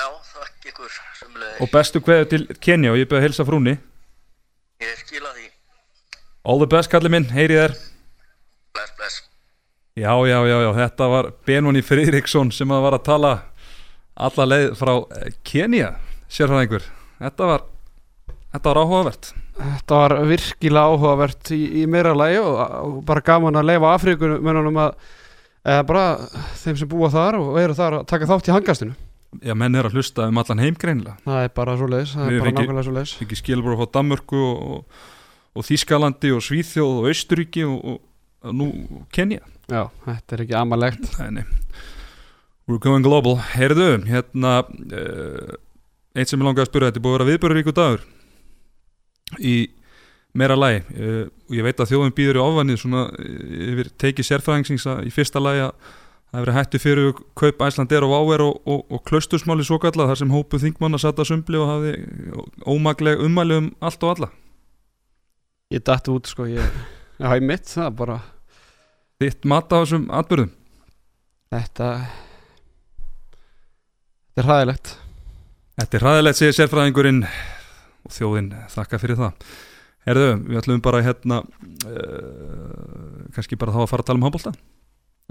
Já, 0.00 0.08
þakk 0.32 0.72
ykkur 0.72 1.00
og 1.60 1.72
bestu 1.72 2.00
kveðu 2.00 2.28
til 2.32 2.44
Kenya 2.64 2.94
og 2.94 3.00
ég 3.02 3.10
byrði 3.10 3.20
að 3.20 3.28
hilsa 3.28 3.44
frúnni 3.44 3.76
Ég 4.82 4.98
skila 5.04 5.30
því. 5.36 5.50
All 6.48 6.58
the 6.58 6.66
best 6.66 6.90
kallið 6.90 7.12
minn, 7.12 7.28
heyri 7.30 7.54
í 7.54 7.60
þér. 7.60 7.74
Já, 9.92 10.12
já, 10.24 10.38
já, 10.48 10.56
já, 10.64 10.70
þetta 10.78 11.08
var 11.12 11.30
Benoni 11.46 11.82
Friðriksson 11.84 12.52
sem 12.54 12.70
að 12.72 12.84
var 12.86 12.96
að 12.96 13.06
tala 13.10 13.32
alla 14.16 14.46
leið 14.48 14.70
frá 14.78 14.92
eh, 15.18 15.34
Kenya, 15.44 15.94
sérfræðingur. 16.32 16.86
Þetta 17.20 17.48
var, 17.50 17.66
þetta 18.54 18.70
var 18.70 18.80
áhugavert. 18.80 19.32
Þetta 19.58 19.98
var 20.00 20.14
virkilega 20.30 20.94
áhugavert 20.94 21.52
í, 21.52 21.60
í 21.82 21.86
meira 21.90 22.14
lagi 22.16 22.40
og, 22.40 23.02
bara 23.04 23.24
gaman 23.24 23.60
að 23.60 23.68
leifa 23.68 23.92
Afríkunum 23.92 24.80
að 24.80 24.96
eða 25.62 25.86
bara 25.86 26.04
þeim 26.62 26.78
sem 26.80 26.90
búa 26.90 27.10
þar 27.12 27.38
og 27.38 27.58
eru 27.60 27.76
þar 27.78 27.98
að 28.00 28.06
taka 28.10 28.28
þátt 28.30 28.50
í 28.50 28.54
hangastinu 28.56 28.94
Já, 29.40 29.54
menn 29.56 29.76
er 29.78 29.86
að 29.88 29.96
hlusta 29.96 30.26
um 30.28 30.40
allan 30.42 30.60
heim 30.60 30.76
greinlega 30.76 31.14
Það 31.24 31.44
er 31.46 31.52
bara 31.56 31.76
svo 31.78 31.88
leiðis, 31.88 32.14
það 32.16 32.26
Við 32.28 32.34
er 32.34 32.42
bara 32.42 32.54
nákvæmlega 32.56 32.86
svo 32.88 32.94
leiðis 32.96 33.14
Ekki 33.24 33.38
skilur 33.38 33.78
frá 33.78 33.92
Danmörku 33.96 34.40
og, 34.42 34.74
og, 34.74 35.06
og 35.56 35.68
Þískalandi 35.68 36.32
og 36.36 36.42
Svíþjóð 36.44 36.98
og 36.98 37.08
Austuríki 37.12 37.64
og, 37.68 37.78
og, 37.94 38.02
og 38.42 38.58
nú 38.58 38.68
Kenya 39.14 39.40
Já, 39.72 39.86
þetta 40.04 40.36
er 40.36 40.44
ekki 40.44 40.56
amalegt. 40.58 41.06
Nei, 41.32 41.44
We're 42.68 42.78
going 42.78 43.02
global. 43.04 43.38
Heyrðu, 43.56 44.04
hérna 44.06 44.58
uh, 44.68 45.54
Eitt 46.12 46.30
sem 46.30 46.38
ég 46.38 46.44
langaði 46.46 46.66
að 46.66 46.68
spura 46.68 46.90
Þetta 46.90 47.00
er 47.00 47.04
búið 47.06 47.14
að 47.14 47.18
vera 47.18 47.30
viðbörur 47.30 47.72
dagur. 47.78 48.04
Í 49.40 49.54
meira 50.36 50.58
lagi 50.58 50.82
uh, 50.92 51.24
Og 51.48 51.56
ég 51.56 51.66
veit 51.66 51.80
að 51.80 51.90
þjóðum 51.90 52.14
býður 52.16 52.38
í 52.38 52.42
ofannið 52.44 52.78
Svona 52.84 53.02
uh, 53.08 53.56
yfir 53.72 53.90
tekið 54.04 54.28
sérfræðingsins 54.28 54.86
Í 55.08 55.12
fyrsta 55.14 55.42
lagi 55.42 55.64
að 55.66 55.74
það 56.32 56.40
hefur 56.40 56.56
hættu 56.56 56.80
fyrir 56.80 57.18
kaup 57.36 57.64
Æslandir 57.66 58.06
og 58.06 58.12
Váver 58.14 58.44
og, 58.46 58.60
og, 58.64 58.84
og 58.88 59.02
klaustusmáli 59.08 59.66
svo 59.68 59.76
kallað 59.82 60.12
þar 60.12 60.20
sem 60.22 60.32
hópu 60.32 60.60
þingmann 60.62 60.96
að 60.96 61.02
satta 61.04 61.26
sumbli 61.28 61.60
og 61.60 61.68
hafði 61.68 61.90
ómagleg 62.64 63.20
ummæli 63.20 63.58
um 63.60 63.66
allt 63.84 64.06
og 64.06 64.14
alla. 64.14 64.28
Ég 65.76 65.84
datt 65.84 66.08
út 66.08 66.30
sko, 66.32 66.46
ég 66.48 66.64
ég 67.20 67.44
mitt, 67.44 67.68
það 67.68 67.90
bara 68.00 68.16
Þitt 69.22 69.46
mat 69.46 69.70
á 69.70 69.76
þessum 69.78 70.08
atbyrðum 70.10 70.52
Þetta 71.52 71.88
Þetta 74.32 74.40
er 74.40 74.46
hræðilegt. 74.48 74.90
Þetta 75.76 75.96
er 75.98 76.04
hræðilegt 76.06 76.38
segir 76.38 76.54
sérfræðingurinn 76.56 77.18
og 77.26 78.14
þjóðin 78.14 78.46
þakka 78.72 79.00
fyrir 79.02 79.18
það. 79.18 79.50
Herðu, 80.08 80.28
við 80.46 80.60
ætlum 80.62 80.80
bara 80.82 81.02
hérna 81.04 81.42
uh, 81.44 83.26
kannski 83.36 83.58
bara 83.60 83.74
þá 83.74 83.82
að 83.84 83.90
fara 83.90 84.02
að 84.02 84.08
tala 84.08 84.18
um 84.18 84.24
handbólta 84.26 84.54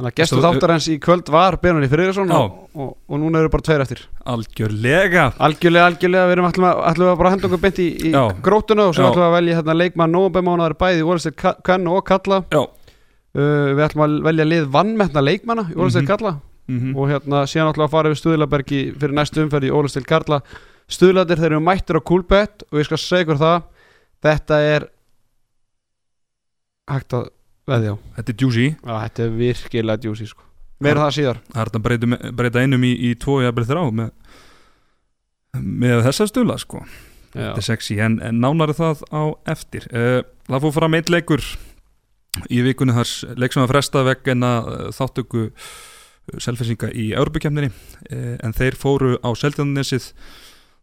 Þannig 0.01 0.13
að 0.13 0.21
Veistu, 0.21 0.37
þáttar 0.45 0.71
hans 0.71 0.85
í 0.87 0.93
kvöld 1.03 1.31
var 1.33 1.57
Benoni 1.61 1.89
Friðriksson 1.91 2.29
Já. 2.31 2.37
og, 2.39 2.61
og, 2.73 2.93
og 3.11 3.19
núna 3.19 3.41
eru 3.41 3.51
bara 3.51 3.65
tveir 3.65 3.83
eftir. 3.83 4.03
Algjörlega. 4.31 5.25
Algjörlega, 5.35 5.89
algjörlega, 5.91 6.29
við 6.29 6.35
erum 6.37 6.47
ætlum 6.47 6.67
að, 6.69 7.01
bara 7.19 7.33
henda 7.33 7.49
okkur 7.49 7.61
beint 7.65 7.81
í, 7.83 7.87
í 8.07 8.13
grótuna 8.45 8.87
og 8.87 8.95
svo 8.95 9.09
við 9.11 9.25
að 9.25 9.35
velja 9.35 9.57
hérna, 9.59 9.75
leikmann 9.81 10.15
nóbæmánaðar 10.15 10.77
bæði 10.79 11.03
í 11.03 11.05
Ólistir 11.05 11.35
Kannu 11.35 11.97
og 11.99 12.05
Kalla. 12.07 12.39
Já. 12.53 12.63
Uh, 13.35 13.71
Við 13.75 13.83
ætlum 13.87 14.05
að 14.07 14.15
velja 14.29 14.47
lið 14.47 14.69
vannmetna 14.73 15.23
leikmanna 15.25 15.67
í 15.71 15.77
Ólistir 15.77 16.03
Mhm. 16.05 16.09
Kalla 16.13 16.33
mm 16.71 16.95
og 16.95 17.09
hérna 17.09 17.41
síðan 17.49 17.71
ætlum 17.73 17.83
við 17.83 17.87
að 17.89 17.91
fara 17.95 18.09
yfir 18.11 18.19
Stuðlabergi 18.21 18.81
fyrir 19.01 19.15
næstu 19.17 19.41
umferð 19.43 19.65
í 19.67 19.71
Ólistir 19.75 20.05
Kalla 20.07 20.41
Stuðladir 20.91 21.39
þeir 21.41 21.51
eru 21.55 21.59
mættir 21.65 21.97
á 21.99 22.01
Coolbet 22.03 22.63
og 22.71 22.79
ég 22.79 22.87
skal 22.87 22.99
segja 23.01 23.25
ykkur 23.25 23.39
það 23.41 23.63
þetta 24.23 24.59
er 24.75 24.85
hægt 26.91 27.15
að 27.17 27.27
veðja 27.71 27.93
á. 27.93 27.97
Þetta 28.17 28.33
er 28.33 28.39
juicy. 28.43 28.65
Já, 28.75 28.93
þetta 29.05 29.23
er 29.25 29.35
virkilega 29.37 30.01
djúsi 30.03 30.27
sko. 30.31 30.43
Meira 30.81 31.03
það 31.05 31.15
síðar. 31.17 31.39
Það 31.53 31.61
er 31.61 31.71
að 31.71 32.33
breyta, 32.39 32.63
einum 32.65 32.83
í, 32.87 32.91
í 33.07 33.11
tvo 33.21 33.37
jafnvel 33.43 33.67
þrá 33.69 33.81
með, 33.99 34.09
með 35.61 36.03
þessa 36.07 36.27
stula 36.31 36.57
sko. 36.61 36.81
Þetta 37.31 37.61
er 37.61 37.67
sexy 37.67 37.99
en, 38.03 38.17
en 38.25 38.41
nánari 38.43 38.75
það 38.75 39.03
á 39.13 39.21
eftir. 39.53 39.85
Uh, 39.93 40.19
Það 40.51 40.65
fór 40.65 40.73
fram 40.75 40.97
eitt 40.97 41.11
leikur 41.13 41.43
í 42.51 42.61
vikunni 42.63 42.95
þar 42.95 43.09
leik 43.39 43.55
sem 43.55 43.63
að 43.63 43.73
fresta 43.73 44.05
vegna 44.07 44.51
uh, 44.61 44.85
þáttöku 44.95 45.49
selfisinga 46.39 46.91
í 46.95 47.09
Európukemninni 47.17 47.71
uh, 47.71 48.37
en 48.39 48.55
þeir 48.55 48.77
fóru 48.79 49.17
á 49.19 49.29
Seldjarnesið 49.35 50.11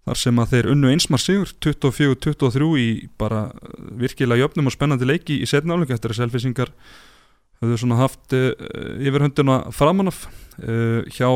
þar 0.09 0.21
sem 0.21 0.40
að 0.40 0.55
þeir 0.55 0.71
unnu 0.75 0.90
einsmar 0.93 1.23
sigur 1.23 1.52
24-23 1.64 2.69
í 2.81 2.88
bara 3.21 3.47
virkilega 4.00 4.45
jöfnum 4.45 4.69
og 4.69 4.76
spennandi 4.76 5.09
leiki 5.09 5.38
í 5.40 5.49
setna 5.49 5.76
áleika 5.76 5.97
eftir 5.97 6.14
að 6.14 6.23
selfisingar 6.23 6.73
höfðu 7.59 7.81
svona 7.81 7.99
haft 7.99 8.33
yfir 8.33 9.25
höndina 9.25 9.57
framan 9.75 10.12
af. 10.12 10.21
Uh, 10.62 11.02
hjá 11.11 11.26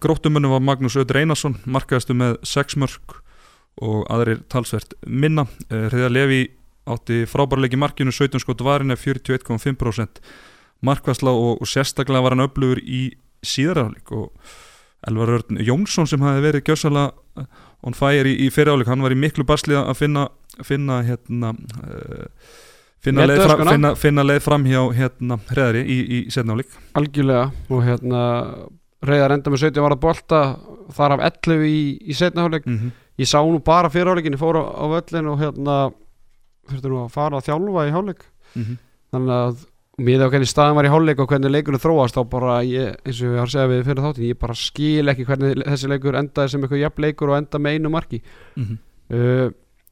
gróttumunum 0.00 0.54
var 0.54 0.62
Magnús 0.62 0.96
Öður 1.00 1.20
Einarsson 1.20 1.56
markaðastu 1.66 2.16
með 2.16 2.36
6 2.46 2.78
mörg 2.80 3.16
og 3.82 4.04
aðrir 4.12 4.44
talsvert 4.52 4.94
minna. 5.02 5.48
Hreðar 5.68 6.14
Levi 6.14 6.44
átti 6.86 7.24
frábærleiki 7.28 7.78
markinu 7.80 8.12
17 8.12 8.42
skot 8.42 8.62
varin 8.64 8.92
er 8.92 9.00
41,5% 9.00 10.20
markvæsla 10.84 11.32
og, 11.32 11.62
og 11.62 11.68
sérstaklega 11.68 12.22
var 12.24 12.36
hann 12.36 12.44
öflugur 12.44 12.80
í 12.82 13.14
síðarafleik 13.44 14.12
og 14.12 14.30
Elvar 15.08 15.34
Örn 15.36 15.60
Jónsson 15.60 16.08
sem 16.08 16.22
hafi 16.24 16.44
verið 16.44 16.68
gjössalega 16.68 17.46
on 17.84 17.96
fire 17.96 18.30
í, 18.30 18.46
í 18.46 18.52
fyriráleik, 18.52 18.88
hann 18.88 19.04
var 19.04 19.12
í 19.12 19.18
miklu 19.20 19.44
baslið 19.44 19.82
að 19.82 19.98
finna, 19.98 20.28
finna 20.64 21.02
hérna 21.04 21.50
uh, 21.52 22.22
finna, 23.04 23.26
leið 23.28 23.42
fram, 23.44 23.66
finna, 23.68 23.90
finna 24.00 24.24
leið 24.24 24.40
fram 24.46 24.64
hjá 24.68 24.80
hérna 24.96 25.38
hreðari 25.50 25.84
í, 25.84 25.98
í 26.00 26.22
setnáleik 26.32 26.72
Algjörlega 26.96 27.50
og 27.68 27.84
hérna 27.84 28.22
reyðar 29.04 29.36
enda 29.36 29.52
með 29.52 29.66
17 29.68 29.84
var 29.84 29.94
að 29.94 30.02
bolta 30.04 30.40
þar 30.94 31.16
af 31.16 31.24
11 31.28 31.66
í, 31.68 31.80
í 32.08 32.16
setna 32.16 32.44
hálfleik. 32.44 32.66
Mm 32.66 32.78
-hmm. 32.78 32.94
ég 33.20 33.28
sá 33.28 33.38
nú 33.42 33.60
bara 33.64 33.90
fyrir 33.90 34.10
hálfleikin 34.10 34.36
ég 34.36 34.40
fór 34.40 34.58
á, 34.60 34.64
á 34.64 34.84
völlin 34.94 35.30
og 35.30 35.40
hérna 35.40 35.76
þurfti 36.70 36.90
nú 36.90 36.98
að 37.02 37.14
fara 37.14 37.38
að 37.38 37.48
þjálfa 37.48 37.86
í 37.86 37.94
hálfleik. 37.94 38.26
Þannig 39.14 39.34
að 39.36 39.64
mér 40.04 40.24
á 40.26 40.30
hvernig 40.32 40.50
staðan 40.50 40.78
var 40.78 40.88
í 40.88 40.92
hálfleik 40.92 41.20
og 41.22 41.28
hvernig 41.30 41.54
leikurinn 41.54 41.82
þróast 41.82 42.16
þá 42.16 42.22
bara 42.30 42.56
ég, 42.66 42.96
eins 43.06 43.20
og 43.22 43.34
ég 43.34 43.42
har 43.42 43.52
segjað 43.52 43.70
við 43.70 43.84
fyrir 43.88 44.06
þáttin 44.06 44.28
ég 44.28 44.40
bara 44.40 44.56
skil 44.58 45.12
ekki 45.12 45.26
hvernig 45.28 45.62
þessi 45.62 45.90
leikur 45.92 46.18
endaði 46.18 46.50
sem 46.50 46.64
eitthvað 46.64 46.82
jafn 46.82 47.06
leikur 47.06 47.30
og 47.30 47.38
enda 47.38 47.60
með 47.62 47.78
einu 47.78 47.92
marki. 47.94 48.22
Mm 48.56 48.64
-hmm. 48.64 48.78
uh, 49.14 49.48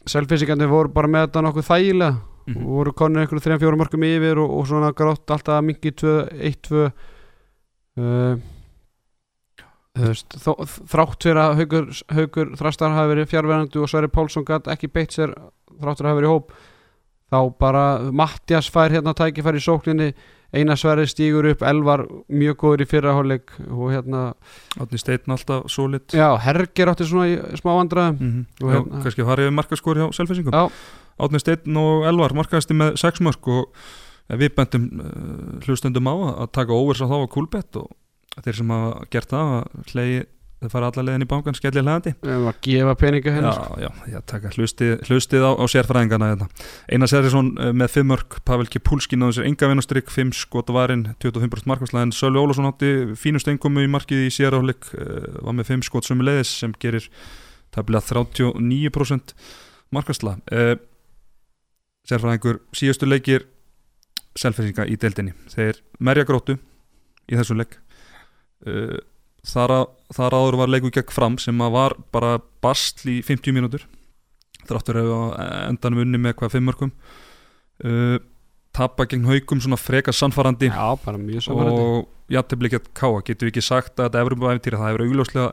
selfisikandi 0.06 0.66
voru 0.66 0.90
bara 0.92 1.08
með 1.08 1.28
þetta 1.28 1.44
nokkuð 1.46 1.68
þægilega. 1.70 2.20
Og 2.42 2.62
voru 2.66 2.92
konur 2.92 3.22
einhverju 3.22 3.44
3-4 3.44 3.76
mörgum 3.78 4.02
yfir 4.02 4.38
og, 4.42 4.50
og 4.50 4.66
svona 4.66 4.90
grátt 4.92 5.30
alltaf 5.30 5.62
mingi 5.62 5.92
1-2 5.94 6.90
uh, 8.02 8.34
þrátt 9.92 11.22
fyrir 11.22 11.38
að 11.38 11.58
haugur, 11.60 11.88
haugur 12.08 12.52
þrastar 12.56 12.94
hafi 12.96 13.12
verið 13.12 13.28
fjárverðandi 13.28 13.78
og 13.82 13.90
Sverri 13.92 14.08
Pálsson 14.08 14.46
gætt 14.48 14.70
ekki 14.72 14.88
beitt 14.88 15.12
sér 15.12 15.34
þrátt 15.80 15.98
fyrir 16.00 16.08
að 16.08 16.12
hafi 16.12 16.20
verið 16.20 16.34
hóp 16.34 16.52
þá 17.32 17.38
bara 17.58 17.84
Mattias 18.12 18.68
fær 18.72 18.92
hérna 18.92 19.14
tækifæri 19.16 19.60
í 19.60 19.64
sókninni 19.64 20.08
eina 20.52 20.76
Sverri 20.76 21.06
stígur 21.08 21.46
upp 21.48 21.62
Elvar 21.64 22.02
mjög 22.28 22.58
góður 22.60 22.82
í 22.84 22.88
fyrraháleik 22.90 23.54
og 23.70 23.86
hérna, 23.94 24.34
Átni 24.76 25.00
Steinn 25.00 25.32
alltaf 25.32 25.64
solid 25.72 26.12
já, 26.12 26.28
Herger 26.44 26.92
átti 26.92 27.06
svona 27.08 27.30
í 27.30 27.38
smá 27.56 27.72
vandræðum 27.78 28.18
mm 28.20 28.30
-hmm. 28.32 28.44
Já, 28.60 28.74
hérna- 28.74 29.02
kannski 29.02 29.50
markaskor 29.50 29.96
hjá 29.96 30.12
selfisingum 30.12 30.52
Já. 30.52 30.68
Átni 31.18 31.38
Steinn 31.40 31.76
og 31.76 32.04
Elvar 32.06 32.34
markaðasti 32.34 32.74
með 32.74 32.96
6 32.96 33.20
mörg 33.20 33.48
og 33.48 33.72
við 34.28 34.54
bendum 34.54 35.00
uh, 35.00 35.60
hlustundum 35.66 36.06
á 36.08 36.14
að- 36.14 36.38
að 36.42 36.52
taka 36.52 36.72
óvers 36.72 37.00
á 37.00 37.06
þá 37.08 37.16
að 37.24 37.32
kúlbett 37.32 37.76
og 37.76 37.88
þeir 38.44 38.54
sem 38.56 38.68
hafa 38.70 39.04
gert 39.10 39.28
það 39.28 39.46
að 39.56 39.92
hlegi, 39.92 40.24
þeir 40.62 40.72
fara 40.72 40.90
alla 40.90 41.04
leiðin 41.06 41.24
í 41.24 41.28
bankan 41.30 41.56
skellir 41.58 41.84
hlæðandi 41.84 42.12
við 42.22 42.32
erum 42.34 42.48
að 42.50 42.58
gefa 42.66 42.94
peninga 43.00 43.32
Já, 43.32 43.34
hérna 43.36 43.52
já, 43.82 43.88
já, 44.12 44.18
taka 44.32 44.52
hlustið, 44.56 44.92
hlustið 45.08 45.46
á, 45.46 45.50
á 45.58 45.64
sérfræðingana 45.72 46.30
hérna. 46.32 46.48
Einar 46.88 47.10
Serrisson 47.12 47.50
uh, 47.56 47.72
með 47.76 47.96
5 47.98 48.08
mörg, 48.12 48.38
Pavel 48.48 48.68
Kipulski 48.72 49.18
náðu 49.18 49.38
sér 49.38 49.48
enga 49.50 49.70
vinnastrykk, 49.72 50.12
5 50.14 50.34
skot 50.38 50.72
varinn 50.74 51.08
25% 51.22 51.70
markværslega 51.70 52.08
en 52.08 52.14
Sölvi 52.16 52.42
Ólafsson 52.42 52.70
átti 52.70 52.92
fínust 53.18 53.50
einkomu 53.50 53.84
í 53.84 53.90
markið 53.90 54.28
í 54.28 54.32
séráleik 54.34 54.88
uh, 54.94 55.42
var 55.42 55.58
með 55.58 55.74
5 55.74 55.88
skot 55.90 56.08
sem 56.08 56.22
leiðis 56.22 56.54
sem 56.62 56.74
gerir 56.82 57.10
tafla 57.74 58.02
39% 58.04 59.36
markværsla 59.92 60.38
Sérfræðingur 62.08 62.58
síðustu 62.74 63.06
leikir 63.06 63.44
selfisinga 64.38 64.86
í 64.90 64.96
deildinni. 65.00 65.34
Þeir 65.52 65.78
merja 66.02 66.26
gróttu 66.26 66.56
í 67.30 67.38
þessu 67.38 67.56
leik. 67.58 67.78
Uh, 68.66 68.98
þar, 69.48 69.76
að, 69.80 69.86
þar 70.16 70.38
áður 70.38 70.58
var 70.62 70.72
leiku 70.72 70.92
gegn 70.94 71.14
fram 71.14 71.38
sem 71.42 71.64
var 71.74 71.96
bara 72.14 72.36
bastl 72.62 73.10
í 73.10 73.20
50 73.26 73.56
mínútur. 73.56 73.86
Þráttur 74.68 75.00
hefur 75.00 75.38
endanum 75.68 76.04
unni 76.04 76.20
með 76.22 76.36
hvað 76.38 76.54
fimm 76.54 76.68
mörgum 76.70 76.92
uh, 77.82 78.18
tapa 78.72 79.06
gegn 79.08 79.26
haugum 79.28 79.60
svona 79.62 79.78
frekar 79.80 80.16
sannfarandi 80.16 80.70
Já, 80.70 80.92
bara 81.04 81.20
mjög 81.20 81.46
samfærandi 81.46 81.82
og 81.82 82.68
ekki 82.68 82.78
að 82.78 82.92
káa 82.96 83.24
getur 83.26 83.48
við 83.48 83.52
ekki 83.52 83.64
sagt 83.66 83.98
að 83.98 84.06
þetta 84.06 84.22
Evropaæfintýri 84.24 84.78
það 84.80 84.92
hefur 84.92 85.04
augljóslega 85.06 85.48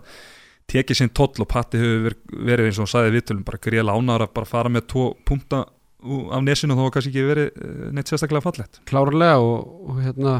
tekið 0.69 0.99
sinn 0.99 1.11
toll 1.17 1.43
og 1.43 1.49
Patti 1.49 1.81
hefur 1.81 2.05
ver- 2.05 2.45
verið 2.51 2.69
eins 2.69 2.79
og 2.79 2.91
sagði 2.91 3.15
viðtölum 3.17 3.43
bara 3.47 3.61
gríða 3.65 3.87
lánar 3.89 4.23
að 4.23 4.33
bara 4.37 4.49
fara 4.49 4.71
með 4.71 4.87
tvo 4.93 5.09
punta 5.27 5.65
af 5.67 6.45
nesinu 6.45 6.77
þá 6.77 6.83
var 6.85 6.93
kannski 6.95 7.11
ekki 7.11 7.27
verið 7.27 7.49
eh, 7.49 7.89
neitt 7.97 8.11
sérstaklega 8.11 8.45
fallett 8.45 8.79
klárlega 8.87 9.41
og, 9.43 9.89
og 9.89 9.99
hérna 10.05 10.37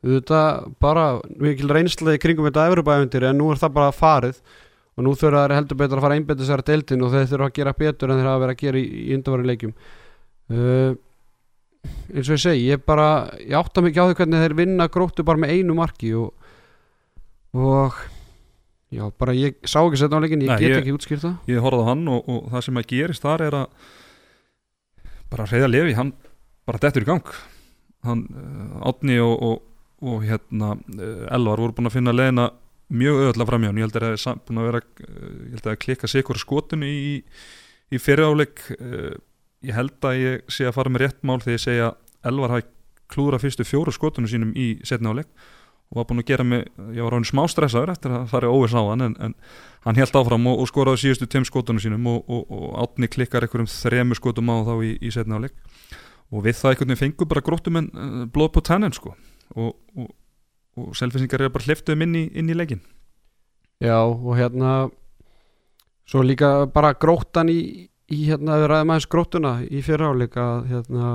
auðvitað 0.00 0.66
bara 0.80 1.04
mikil 1.44 1.68
reynsla 1.76 2.14
í 2.16 2.20
kringum 2.22 2.46
þetta 2.48 2.68
Evropaæventyri 2.70 3.28
en 3.30 3.38
nú 3.40 3.50
er 3.52 3.60
það 3.60 3.74
bara 3.76 3.92
farið. 3.92 4.38
Og 4.98 5.04
nú 5.06 5.12
þurfa 5.16 5.42
þær 5.46 5.54
heldur 5.56 5.78
betur 5.80 6.00
að 6.00 6.04
fara 6.04 6.14
að 6.16 6.20
einbetta 6.20 6.46
sér 6.48 6.60
að 6.62 6.70
deildin 6.72 7.04
og 7.06 7.12
þeir 7.14 7.28
þurfa 7.30 7.46
að 7.50 7.54
gera 7.60 7.72
betur 7.78 8.10
en 8.10 8.18
þeir 8.20 8.28
hafa 8.30 8.42
verið 8.42 8.56
að 8.56 8.62
gera 8.64 8.80
í, 8.80 8.86
í 9.00 9.14
undanvaru 9.16 9.46
leikjum. 9.50 9.74
Uh, 10.50 10.90
eins 12.10 12.26
og 12.28 12.34
ég 12.34 12.42
segi 12.42 12.64
ég 12.66 12.82
bara, 12.84 13.06
ég 13.40 13.54
átta 13.60 13.84
mikið 13.84 14.02
á 14.02 14.06
því 14.10 14.16
hvernig 14.18 14.42
þeir 14.44 14.56
vinna 14.58 14.88
gróttu 14.92 15.24
bara 15.24 15.40
með 15.40 15.52
einu 15.54 15.76
marki 15.78 16.10
og, 16.18 16.32
og 17.56 17.96
já, 18.92 19.06
bara 19.22 19.36
ég 19.38 19.56
sá 19.64 19.78
ekki 19.84 20.00
setna 20.02 20.18
á 20.20 20.22
leikin, 20.24 20.42
ég 20.44 20.50
Nei, 20.52 20.58
get 20.60 20.74
ég- 20.74 20.82
ekki 20.82 20.96
útskýrt 20.98 21.24
það. 21.24 21.38
ég 21.54 21.62
horfði 21.64 21.86
á 21.86 21.90
hann 21.92 22.04
og, 22.10 22.28
og 22.28 22.50
það 22.52 22.66
sem 22.66 22.80
að 22.82 22.88
gerist 22.90 23.24
þar 23.24 23.46
er 23.46 23.56
að 23.62 23.88
bara 25.30 25.46
Reyða 25.46 25.70
Levi, 25.70 25.94
hann 25.96 26.12
bara 26.66 26.82
dettur 26.82 27.06
í 27.06 27.08
gang. 27.08 27.32
Hann, 28.04 28.26
uh, 28.34 28.88
Átni 28.90 29.16
og, 29.22 29.36
og, 29.38 29.62
og 30.00 30.26
hérna 30.26 30.74
uh, 30.76 31.24
Elvar 31.34 31.62
voru 31.62 31.76
búin 31.76 31.90
að 31.90 31.96
finna 31.98 32.14
leðina 32.16 32.50
mjög 32.90 33.20
öðvöldlega 33.22 33.50
fram 33.52 33.64
hjá 33.64 33.70
hann, 33.70 33.80
ég 33.80 33.86
held 33.86 33.98
að 33.98 34.06
það 34.06 34.30
er 34.32 34.44
búin 34.48 34.60
að 34.60 34.68
vera 34.70 34.82
uh, 34.82 35.06
ég 35.06 35.54
held 35.54 35.64
að 35.64 35.70
það 35.70 35.80
klikka 35.84 36.10
sikur 36.10 36.40
skotinu 36.40 36.88
í, 36.90 37.16
í 37.90 38.00
fyriráleik 38.02 38.64
uh, 38.78 39.14
ég 39.66 39.76
held 39.76 40.08
að 40.08 40.20
ég 40.20 40.52
sé 40.52 40.68
að 40.68 40.76
fara 40.76 40.92
með 40.92 41.04
rétt 41.04 41.24
mál 41.26 41.40
þegar 41.40 41.56
ég 41.56 41.64
segja 41.64 41.94
Elvar 42.26 42.54
hafi 42.54 42.68
klúðra 43.10 43.40
fyrstu 43.42 43.66
fjóru 43.66 43.92
skotunum 43.94 44.30
sínum 44.30 44.52
í 44.54 44.74
setna 44.86 45.14
áleik. 45.14 45.30
Og 45.90 45.98
var 45.98 46.06
búin 46.06 46.22
að 46.22 46.28
gera 46.28 46.44
mig, 46.46 46.68
ég 46.94 47.02
var 47.02 47.16
ráðin 47.16 47.26
smá 47.26 47.40
stressaður 47.50 47.90
eftir 47.96 48.12
að 48.14 48.28
fara 48.30 48.50
óvis 48.52 48.76
á 48.78 48.82
hann 48.92 49.02
en, 49.08 49.16
en 49.18 49.32
hann 49.82 49.98
held 49.98 50.18
áfram 50.20 50.46
og, 50.46 50.60
og 50.62 50.68
skoraði 50.70 51.00
síðustu 51.02 51.26
tveim 51.26 51.46
skotunum 51.48 51.82
sínum 51.82 52.06
og, 52.06 52.20
og, 52.30 52.44
og 52.46 52.76
átni 52.84 53.08
klikkar 53.10 53.42
einhverjum 53.42 53.66
þremur 53.72 54.20
skotum 54.20 54.52
á 54.54 54.56
þá 54.68 54.74
í, 54.86 54.92
í 55.02 55.10
setna 55.10 55.40
áleik. 55.40 55.56
Og 56.30 56.46
við 56.46 56.60
það 56.60 56.76
einhvern 56.76 56.92
veginn 56.92 57.02
fengu 57.02 57.26
bara 57.32 57.42
gróttum 57.42 57.80
en 57.80 57.90
blóð 58.30 58.52
på 58.54 58.62
tennin 58.70 58.94
sko 58.94 59.16
og, 59.56 59.74
og, 59.96 60.08
og 60.78 60.96
selfisingar 60.98 61.46
er 61.46 61.52
bara 61.54 61.66
hliftuðum 61.68 62.06
inn 62.06 62.18
í, 62.20 62.24
inn 62.34 62.50
í 62.50 62.56
leikin 62.56 62.82
Já 63.80 63.96
og 64.04 64.34
hérna 64.36 64.90
svo 66.10 66.22
líka 66.26 66.66
bara 66.74 66.92
gróttan 66.98 67.48
í, 67.48 67.60
í 68.10 68.22
hérna 68.28 68.58
við 68.60 68.70
ræðum 68.72 68.94
aðeins 68.94 69.10
gróttuna 69.10 69.52
í 69.66 69.82
fyrra 69.86 70.10
áleika 70.12 70.46
hérna 70.68 71.12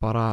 bara 0.00 0.26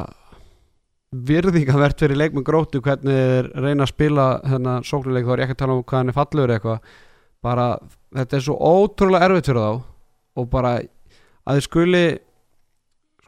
virðingavert 1.08 2.00
fyrir 2.02 2.18
leik 2.20 2.34
með 2.36 2.46
gróttu 2.48 2.80
hvernig 2.84 3.16
þeir 3.16 3.50
reyna 3.56 3.86
að 3.86 3.92
spila 3.92 4.26
hérna 4.44 4.78
sóknuleik 4.84 5.24
þá 5.24 5.32
er 5.32 5.40
ég 5.40 5.46
ekki 5.46 5.56
að 5.56 5.62
tala 5.62 5.76
um 5.76 5.84
hvað 5.84 6.02
hann 6.02 6.12
er 6.12 6.16
fallur 6.16 6.52
eitthvað. 6.52 6.90
Bara 7.44 7.66
þetta 8.18 8.36
er 8.36 8.44
svo 8.44 8.56
ótrúlega 8.58 9.28
erfitt 9.28 9.48
fyrir 9.48 9.62
þá 9.62 9.72
og 10.38 10.50
bara 10.52 10.74
að 11.48 11.58
þið 11.58 11.64
skuli 11.64 12.04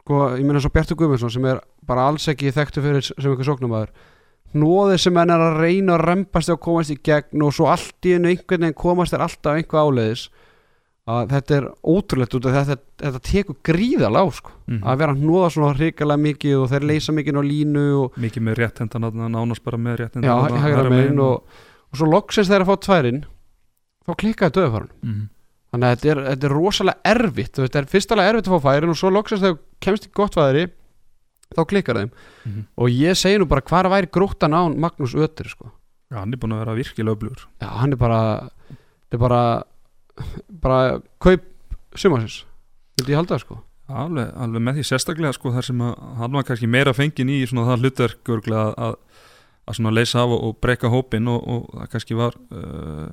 sko 0.01 0.19
ég 0.35 0.45
meina 0.45 0.61
svo 0.61 0.73
Bjartur 0.73 0.99
Guðmundsson 0.99 1.33
sem 1.33 1.47
er 1.49 1.61
bara 1.87 2.07
alls 2.09 2.27
ekki 2.31 2.53
þekktu 2.55 2.83
fyrir 2.83 3.05
sem 3.05 3.31
eitthvað 3.31 3.49
sóknumæður 3.49 3.93
hnóðið 4.51 4.99
sem 5.05 5.17
hann 5.19 5.31
er 5.31 5.45
að 5.45 5.59
reyna 5.63 5.95
að 5.95 6.05
rempast 6.09 6.51
og 6.51 6.61
komast 6.63 6.93
í 6.93 6.99
gegn 6.99 7.45
og 7.45 7.55
svo 7.55 7.69
allt 7.71 8.07
í 8.07 8.15
einu 8.17 8.31
einhvern 8.31 8.65
veginn 8.65 8.77
komast 8.77 9.15
er 9.15 9.23
alltaf 9.23 9.57
einhvað 9.57 9.87
áleiðis 9.87 10.25
að 11.11 11.33
þetta 11.33 11.55
er 11.57 11.67
ótrúlegt 11.81 12.35
út 12.37 12.47
af 12.47 12.55
þetta, 12.69 12.87
þetta 13.01 13.21
tekur 13.25 13.57
gríðalega 13.65 14.21
á 14.21 14.27
sko. 14.37 14.51
Mhm. 14.67 14.83
að 14.85 14.97
vera 15.01 15.15
að 15.15 15.21
hnóða 15.23 15.49
svona 15.55 15.73
hrikalega 15.79 16.23
mikið 16.27 16.55
og 16.59 16.69
þeir 16.71 16.87
leysa 16.91 17.15
mikið 17.15 17.39
á 17.41 17.43
línu 17.43 17.85
og 18.03 18.17
mikið 18.21 18.45
með 18.45 18.57
rétt 18.59 18.81
hendan 18.83 19.07
nánast 19.31 19.63
bara 19.63 19.77
með 19.77 20.01
rétt 20.03 20.19
já, 20.21 20.35
hægra 20.61 20.89
megin 20.89 21.19
og, 21.19 21.43
og 21.91 21.97
svo 21.97 22.09
loksins 22.11 22.51
þeir 22.51 22.65
að 22.65 22.69
fá 22.69 22.75
tværinn 22.85 23.23
þá 24.05 24.11
klikkaði 24.21 24.55
döðfarun 24.59 24.91
mm. 25.01 25.25
þannig 25.71 25.87
að 25.87 25.95
þetta 25.95 26.11
er, 26.13 26.23
þetta 26.29 26.47
er 26.47 26.55
rosalega 26.55 27.15
erfitt 27.15 27.61
þetta 27.61 27.81
er 27.81 27.89
fyrstalega 27.89 28.29
erfitt 28.29 28.51
að 28.51 28.55
fá 28.55 28.67
færin 28.69 28.93
og 28.93 28.99
svo 28.99 29.09
loksins 29.09 29.41
þegar 29.41 29.59
kemst 29.81 30.07
í 30.07 30.13
gott 30.13 30.37
færi 30.37 30.67
þá 31.55 31.61
klikkar 31.67 31.99
þeim 32.01 32.11
Mhm. 32.45 32.65
og 32.77 32.89
ég 32.89 33.17
segi 33.19 33.37
nú 33.39 33.45
bara 33.47 33.61
hvar 33.61 33.89
væri 33.91 34.07
gróttan 34.11 34.53
án 34.55 34.77
Magnús 34.79 35.13
Öttir 35.15 35.47
sko. 35.49 35.71
já, 36.11 36.17
hann 36.19 36.33
er 36.33 36.37
búin 36.37 36.53
að 36.53 36.63
vera 36.65 36.75
virkilega 36.75 37.15
öflugur 37.15 37.45
já, 37.61 37.67
hann 37.79 37.91
er 37.93 37.97
bara 37.97 38.49
þetta 39.09 39.13
er 39.13 39.17
bara 39.19 39.63
bara 40.49 41.01
kaup 41.19 41.43
sumarsins 41.95 42.43
vildi 42.99 43.11
ég 43.13 43.19
halda 43.19 43.35
það 43.35 43.43
sko 43.45 43.57
alveg, 43.91 44.27
alveg 44.39 44.61
með 44.63 44.75
því 44.79 44.83
sérstaklega 44.87 45.33
sko 45.35 45.51
þar 45.51 45.65
sem 45.67 45.81
að 45.83 45.95
hann 46.17 46.31
var 46.37 46.43
kannski 46.47 46.67
meira 46.71 46.93
fengin 46.95 47.29
í 47.31 47.41
svona 47.47 47.65
það 47.67 47.81
hlutverk 47.83 48.23
örugglega 48.31 48.73
að, 48.77 48.95
að 49.67 49.75
svona 49.79 49.91
leysa 49.95 50.19
af 50.23 50.29
og, 50.35 50.43
og 50.49 50.59
breyka 50.63 50.87
hópin 50.91 51.27
og, 51.27 51.41
og 51.47 51.65
það 51.75 51.89
kannski 51.91 52.15
var 52.15 52.37
uh, 52.51 53.09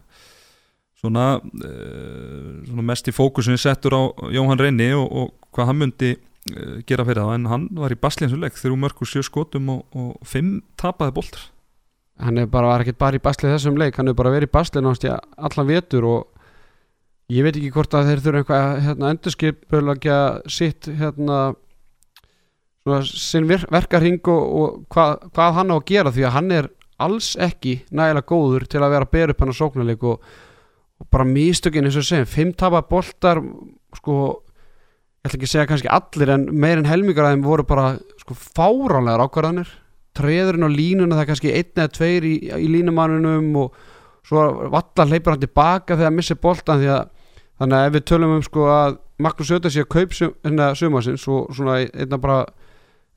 svona, 1.01 1.25
uh, 1.39 2.53
svona 2.69 2.83
mest 2.87 3.09
í 3.11 3.15
fókusin 3.15 3.59
settur 3.59 3.95
á 3.99 4.03
Jóhann 4.35 4.59
Reyni 4.61 4.91
og, 4.95 5.07
og 5.11 5.51
hvað 5.55 5.71
hann 5.73 5.81
myndi 5.83 6.13
gera 6.89 7.07
fyrir 7.07 7.23
það 7.23 7.37
en 7.37 7.47
hann 7.53 7.69
var 7.79 7.95
í 7.95 8.01
basliðinsuleik 8.01 8.59
þrjú 8.59 8.81
mörgur 8.81 9.09
sjö 9.09 9.23
skotum 9.27 9.71
og, 9.75 9.85
og 9.95 10.27
fimm 10.27 10.59
tapaði 10.81 11.17
boltar. 11.19 11.47
Hann 12.19 12.41
er 12.41 12.49
bara, 12.51 12.73
var 12.73 12.83
ekkert 12.83 12.99
bara 12.99 13.19
í 13.19 13.23
baslið 13.23 13.55
þessum 13.55 13.79
leik 13.79 13.99
hann 13.99 14.11
er 14.11 14.17
bara 14.19 14.33
verið 14.35 14.51
í 14.51 14.55
baslið 14.57 14.85
náttúrulega 14.85 15.21
allan 15.49 15.69
vetur 15.69 16.09
og 16.09 16.27
ég 17.31 17.45
veit 17.47 17.55
ekki 17.55 17.71
hvort 17.77 17.95
að 17.95 18.11
þeir 18.11 18.25
þurfa 18.25 18.43
eitthvað 18.43 18.83
hérna, 18.87 19.13
endurskipulagja 19.15 20.19
sitt 20.51 20.89
hérna 20.99 21.39
sinn 23.05 23.47
verkarhing 23.49 24.21
og, 24.33 24.43
og 24.59 24.77
hvað, 24.93 25.29
hvað 25.37 25.57
hann 25.59 25.73
á 25.73 25.77
að 25.77 25.87
gera 25.91 26.13
því 26.15 26.27
að 26.27 26.37
hann 26.39 26.53
er 26.57 26.71
alls 26.99 27.35
ekki 27.39 27.79
nægilega 27.95 28.27
góður 28.27 28.67
til 28.67 28.83
að 28.83 28.95
vera 28.95 29.07
að 29.07 29.15
bera 29.15 29.35
upp 29.35 29.43
hann 29.45 29.53
að 29.53 29.59
sóknarleik 29.61 30.07
og, 30.09 30.23
og 30.99 31.11
bara 31.13 31.29
místökin 31.29 31.87
eins 31.87 31.99
og 32.01 32.07
segjum, 32.09 32.31
fimm 32.31 32.55
tapa 32.59 32.83
boltar 32.89 33.43
sko, 33.99 34.17
ég 35.19 35.29
ætla 35.29 35.39
ekki 35.39 35.49
að 35.49 35.53
segja 35.53 35.69
kannski 35.69 35.91
allir 35.93 36.33
en 36.35 36.49
meir 36.55 36.81
en 36.81 36.89
helmingar 36.89 37.27
að 37.27 37.37
þeim 37.37 37.45
voru 37.47 37.67
bara 37.67 37.87
sko 38.23 38.37
fáránlegar 38.39 39.25
ákvarðanir. 39.27 39.71
Treðurinn 40.19 40.67
á 40.67 40.71
línuna 40.71 41.17
það 41.17 41.25
er 41.25 41.31
kannski 41.33 41.55
einn 41.55 41.73
eða 41.75 41.95
tveir 41.95 42.27
í, 42.27 42.35
í 42.55 42.69
línumannunum 42.73 43.51
og 43.65 43.77
svo 44.29 44.45
valla 44.73 45.07
hleypur 45.09 45.35
hann 45.35 45.43
tilbaka 45.43 45.97
þegar 45.97 46.11
hann 46.11 46.19
missir 46.19 46.39
boltan 46.41 46.81
því 46.83 46.91
að 46.95 47.13
þannig 47.59 47.79
að 47.79 47.87
ef 47.89 47.95
við 47.97 48.09
tölum 48.11 48.35
um 48.37 48.43
sko 48.47 48.67
að 48.71 48.99
Magnús 49.19 49.51
Söta 49.51 49.71
sé 49.73 49.83
að 49.83 49.91
kaup 49.95 50.13
hérna 50.15 50.69
sumarsins 50.79 51.25
og 51.27 51.49
svona 51.57 51.81
einna 51.83 52.19
bara 52.23 52.43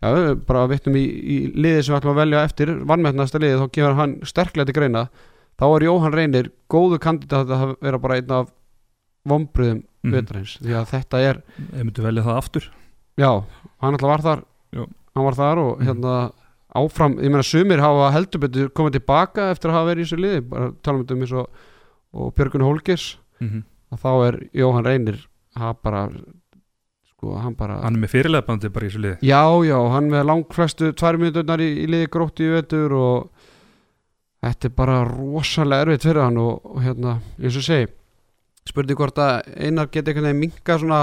já, 0.02 0.34
bara 0.48 0.64
vittum 0.72 0.96
í, 0.98 1.04
í 1.06 1.36
liði 1.54 1.84
sem 1.84 1.94
við 1.94 2.00
ætlum 2.00 2.16
að 2.16 2.22
velja 2.24 2.46
eftir 2.48 2.72
vannmennasta 2.90 3.42
liði 3.42 3.60
þá 3.60 3.68
gefur 3.78 4.00
hann 4.00 4.16
sterklega 4.26 4.70
til 4.70 4.78
greina. 4.80 5.04
Þá 5.62 5.66
er 5.68 5.86
Jóhann 5.86 6.16
Reynir 6.16 6.50
góðu 6.72 6.98
kandidat 7.04 7.52
að 7.54 7.76
vera 7.84 8.02
bara 8.02 8.18
einn 8.18 8.34
af 8.40 8.50
vombriðum 9.28 9.84
Mhm. 10.04 10.12
vetarins 10.16 10.58
því 10.58 10.74
að 10.80 10.86
þetta 10.96 11.18
er 11.30 11.42
Ef 11.78 11.84
myndu 11.86 12.02
velja 12.02 12.24
það 12.26 12.38
aftur 12.42 12.64
Já, 13.22 13.44
hann 13.82 13.94
alltaf 13.94 14.10
var 14.10 14.22
þar 14.26 14.40
Já. 14.74 14.86
hann 15.16 15.24
var 15.26 15.34
þar 15.38 15.58
og 15.62 15.80
Mhm. 15.80 15.86
hérna 15.88 16.32
áfram, 16.74 17.14
ég 17.20 17.30
meina 17.30 17.44
sumir 17.44 17.80
hafa 17.80 18.12
heldur 18.16 18.40
betur 18.40 18.70
komið 18.70 18.92
tilbaka 19.00 19.52
eftir 19.52 19.70
að 19.70 19.74
hafa 19.78 19.90
verið 19.92 20.00
í 20.02 20.06
þessu 20.08 20.20
liði 20.24 20.42
bara 20.50 20.72
tala 20.82 20.98
um 20.98 21.04
þetta 21.06 21.12
um 21.14 21.22
eins 21.22 21.34
og, 21.34 21.50
og 22.14 22.34
Björgun 22.36 22.62
Hólgers 22.66 23.18
mm 23.42 23.48
-hmm. 23.50 23.64
að 23.92 24.00
þá 24.00 24.28
er 24.28 24.40
Jóhann 24.56 24.86
Reynir 24.86 25.28
hann 25.56 25.76
bara 25.84 26.10
sko, 27.12 27.36
hann 27.38 27.54
bara 27.56 27.82
Hann 27.84 27.96
er 27.96 28.00
með 28.02 28.10
fyrirleifandi 28.16 28.70
bara 28.74 28.86
í 28.86 28.90
þessu 28.90 29.02
liði 29.02 29.18
já, 29.22 29.44
já, 29.68 29.90
hann 29.92 30.10
með 30.10 30.26
langflestu 30.26 30.94
tvær 30.94 31.18
minúturnar 31.20 31.60
í, 31.60 31.84
í 31.84 31.88
liði 31.88 32.08
grótti 32.10 32.44
í 32.48 32.52
vetur 32.56 32.92
og 32.94 33.30
þetta 34.42 34.66
er 34.66 34.70
bara 34.76 35.04
rosalega 35.06 35.82
erfitt 35.86 36.04
fyrir 36.08 36.24
hann 36.24 36.38
og, 36.38 36.62
og 36.66 36.82
hérna, 36.82 37.20
eins 37.40 37.56
og 37.56 37.62
ég 37.62 37.68
segi 37.70 37.92
spurði 38.70 38.98
hvort 38.98 39.20
að 39.22 39.48
einar 39.58 39.90
geti 39.90 40.12
einhvern 40.12 40.30
veginn 40.30 40.42
minka 40.44 40.78
svona, 40.80 41.02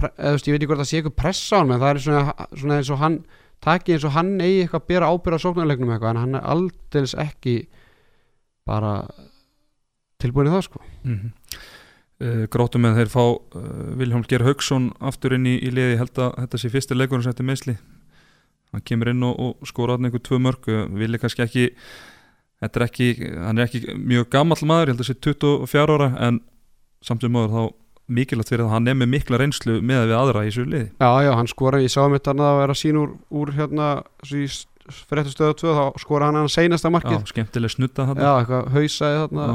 eða 0.00 0.34
veist, 0.36 0.46
ég 0.48 0.54
veit 0.54 0.62
ekki 0.62 0.70
hvort 0.70 0.84
að 0.84 0.90
sé 0.90 1.00
eitthvað 1.00 1.18
pressa 1.18 1.58
á 1.58 1.60
hann, 1.60 1.74
en 1.74 1.82
það 1.82 1.90
er 1.92 2.02
svona, 2.04 2.46
svona 2.54 2.78
eins 2.78 2.92
og 2.92 3.02
hann 3.02 3.18
taki 3.64 3.96
eins 3.96 4.06
og 4.08 4.14
hann 4.14 4.32
eigi 4.40 4.62
eitthvað 4.64 4.84
að 4.84 4.88
bera 4.92 5.10
ábyrða 5.10 5.42
sóknarleiknum 5.44 5.92
eitthvað, 5.94 6.14
en 6.14 6.22
hann 6.22 6.38
er 6.38 6.48
aldils 6.54 7.16
ekki 7.18 7.56
bara 8.68 8.94
tilbúin 10.20 10.50
í 10.50 10.54
það 10.54 10.66
sko. 10.68 10.82
Mm 11.02 11.16
-hmm. 11.16 11.32
uh, 12.24 12.44
Grótum 12.52 12.86
með 12.86 13.00
þeir 13.00 13.12
fá 13.12 13.24
uh, 13.24 13.40
Vilhelm 13.98 14.24
Geir 14.28 14.46
Haugsson 14.46 14.92
aftur 15.00 15.34
inn 15.34 15.48
í, 15.48 15.56
í 15.58 15.72
liði 15.74 15.98
held 15.98 16.18
að 16.18 16.36
þetta 16.44 16.58
sé 16.62 16.70
fyrsti 16.70 16.94
leikurinn 16.94 17.24
sem 17.24 17.32
þetta 17.32 17.48
meðsli 17.50 17.76
hann 18.70 18.86
kemur 18.86 19.10
inn 19.10 19.22
og, 19.26 19.34
og 19.40 19.66
skora 19.66 19.96
hann 19.96 20.06
einhver 20.06 20.22
tvö 20.22 20.38
mörg 20.38 20.68
vilja 20.94 21.18
kannski 21.18 21.42
ekki 21.42 21.64
er 22.60 22.84
ekki, 22.84 23.08
hann 23.40 23.58
er 23.58 23.66
ekki 23.66 23.94
mjög 23.96 24.28
gamall 24.30 24.62
maður, 24.68 24.90
ég 24.90 24.94
held 24.94 25.04
að 25.04 25.08
sé 25.08 25.16
24 25.16 25.96
ára 25.96 26.08
en 26.28 26.40
samt 27.04 27.24
sem 27.24 27.32
maður 27.32 27.54
þá 27.54 27.76
mikilvægt 28.10 28.50
fyrir 28.50 28.66
að 28.66 28.72
hann 28.74 28.90
er 28.90 28.96
með 28.98 29.12
mikla 29.14 29.38
reynslu 29.40 29.76
með 29.86 30.08
við 30.10 30.16
aðra 30.18 30.44
í 30.44 30.50
þessu 30.50 30.66
liði. 30.66 30.88
Já, 30.98 31.10
já, 31.24 31.30
hann 31.38 31.50
skoraði, 31.50 31.86
ég 31.86 31.94
sá 31.94 32.00
um 32.02 32.16
þetta 32.16 32.34
að 32.34 32.56
vera 32.60 32.76
sín 32.78 32.98
úr, 32.98 33.12
úr 33.40 33.52
hérna, 33.54 33.90
fyrir 34.26 35.30
stöðu 35.30 35.58
2 35.62 35.76
þá 35.76 35.84
skoraði 36.02 36.30
hann 36.30 36.40
hann 36.40 36.50
seinasta 36.50 36.90
markið. 36.90 37.20
Já, 37.20 37.30
skemmtileg 37.30 37.74
snutta 37.76 38.08
hann 38.08 38.18
Já, 38.18 38.32
eitthvað 38.32 38.72
hausaði 38.74 39.20
þarna 39.22 39.46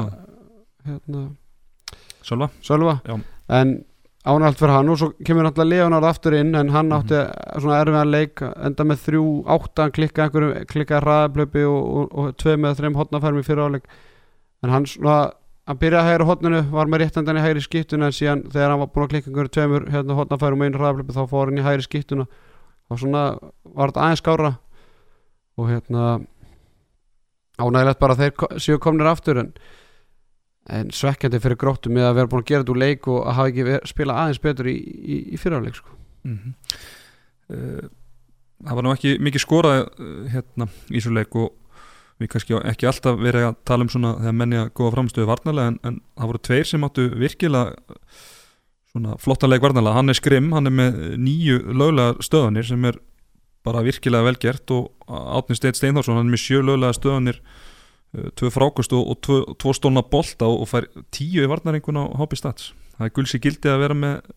hérna, 0.86 1.26
Sölva? 2.26 2.50
Sölva. 2.64 2.96
Já. 3.06 3.20
en 3.48 3.76
ánægt 4.26 4.58
fyrir 4.58 4.74
hann 4.74 4.88
og 4.90 4.98
svo 4.98 5.12
kemur 5.22 5.46
náttúrulega 5.46 5.84
Leonard 5.84 6.08
aftur 6.08 6.34
inn 6.34 6.54
en 6.58 6.72
hann 6.74 6.90
átti 6.94 7.20
svona 7.60 7.80
erfiðan 7.84 8.10
leik 8.10 8.42
enda 8.42 8.86
með 8.88 9.02
þrjú, 9.04 9.26
átta 9.54 9.90
klikka 9.94 10.26
einhverju 10.26 10.64
klikka 10.72 11.00
hraðablöpi 11.04 11.62
og, 11.68 11.82
og, 12.00 12.16
og 12.18 12.36
tvei 12.40 12.56
með 12.58 12.80
þreim 12.80 12.98
hotnafermi 12.98 13.44
fyrir 13.46 13.68
áleik. 13.68 13.86
En 14.64 14.72
hann 14.74 14.88
svona 14.90 15.20
hann 15.66 15.78
byrjaði 15.80 16.02
að 16.02 16.12
hægra 16.12 16.28
hotninu, 16.28 16.60
var 16.70 16.90
með 16.90 17.02
réttandan 17.02 17.40
í 17.40 17.42
hægri 17.42 17.62
skiptuna 17.64 18.10
en 18.10 18.14
síðan 18.14 18.44
þegar 18.52 18.72
hann 18.72 18.82
var 18.84 18.90
búin 18.94 19.06
að 19.06 19.12
klikka 19.14 19.30
einhverju 19.32 19.52
tveimur 19.56 19.88
hérna, 19.90 20.18
hotnafærum 20.18 20.62
og 20.62 20.68
einu 20.68 20.80
hraðablöpi 20.80 21.16
þá 21.16 21.22
fór 21.32 21.50
hann 21.50 21.58
í 21.58 21.66
hægri 21.66 21.86
skiptuna 21.86 22.26
og 22.86 23.00
svona 23.02 23.24
var 23.64 23.90
þetta 23.90 24.04
aðeins 24.04 24.22
skára 24.22 24.52
og 25.56 25.72
hérna 25.72 26.04
ánægilegt 27.58 28.02
bara 28.02 28.18
þeir 28.20 28.62
séu 28.62 28.78
komnir 28.82 29.10
aftur 29.10 29.42
en, 29.42 29.52
en 30.70 30.94
svekkjandi 30.94 31.42
fyrir 31.42 31.58
gróttu 31.58 31.90
með 31.90 32.10
að 32.10 32.18
vera 32.20 32.30
búin 32.32 32.44
að 32.44 32.50
gera 32.52 32.64
þetta 32.64 32.74
úr 32.76 32.82
leik 32.84 33.10
og 33.10 33.20
að 33.24 33.38
hafa 33.40 33.52
ekki 33.52 33.68
ver, 33.70 33.86
spila 33.90 34.18
aðeins 34.22 34.42
betur 34.44 34.70
í, 34.70 34.76
í, 34.76 35.20
í 35.34 35.40
fyrirháleik 35.40 35.80
sko. 35.80 35.96
mm 36.26 37.94
Það 38.56 38.78
var 38.78 38.86
nú 38.86 38.92
ekki 38.94 39.10
mikið 39.20 39.42
skorað 39.42 39.78
uh, 39.84 40.12
hérna 40.32 40.66
í 40.88 41.02
svo 41.04 41.10
leik 41.12 41.34
og 41.36 41.50
við 42.20 42.30
kannski 42.32 42.56
ekki 42.72 42.88
alltaf 42.88 43.18
verið 43.20 43.50
að 43.50 43.58
tala 43.68 43.84
um 43.84 43.92
svona 43.92 44.14
þegar 44.20 44.38
menni 44.40 44.58
að 44.60 44.72
góða 44.78 44.94
framstöðu 44.94 45.28
varnalega 45.28 45.72
en, 45.72 45.78
en 45.84 45.98
það 46.16 46.30
voru 46.30 46.42
tveir 46.48 46.70
sem 46.70 46.86
áttu 46.86 47.04
virkilega 47.12 47.66
svona 48.92 49.18
flotta 49.20 49.50
leik 49.50 49.64
varnalega 49.64 49.98
hann 49.98 50.12
er 50.12 50.16
skrim, 50.16 50.48
hann 50.56 50.70
er 50.70 50.74
með 50.74 50.98
nýju 51.20 51.60
löglega 51.76 52.24
stöðanir 52.24 52.68
sem 52.68 52.88
er 52.88 52.98
bara 53.66 53.84
virkilega 53.84 54.28
velgert 54.30 54.72
og 54.74 54.92
Átni 55.06 55.56
Steinn 55.58 55.76
Steinþórsson 55.76 56.16
hann 56.16 56.28
er 56.28 56.34
með 56.36 56.44
sjö 56.44 56.62
löglega 56.64 56.96
stöðanir 56.96 57.42
uh, 57.42 58.30
tvö 58.38 58.50
frákust 58.54 58.94
og, 58.96 59.12
og 59.12 59.20
tvö, 59.26 59.42
tvo 59.60 59.74
stóna 59.76 60.04
bolta 60.06 60.48
og, 60.48 60.64
og 60.64 60.70
fær 60.70 60.88
tíu 61.14 61.44
í 61.44 61.50
varnarengun 61.50 62.00
á 62.00 62.04
Hobby 62.18 62.38
Stats. 62.38 62.72
Það 62.96 63.08
er 63.08 63.14
gulsi 63.18 63.42
gildi 63.42 63.70
að 63.70 63.82
vera 63.84 63.98
með 63.98 64.34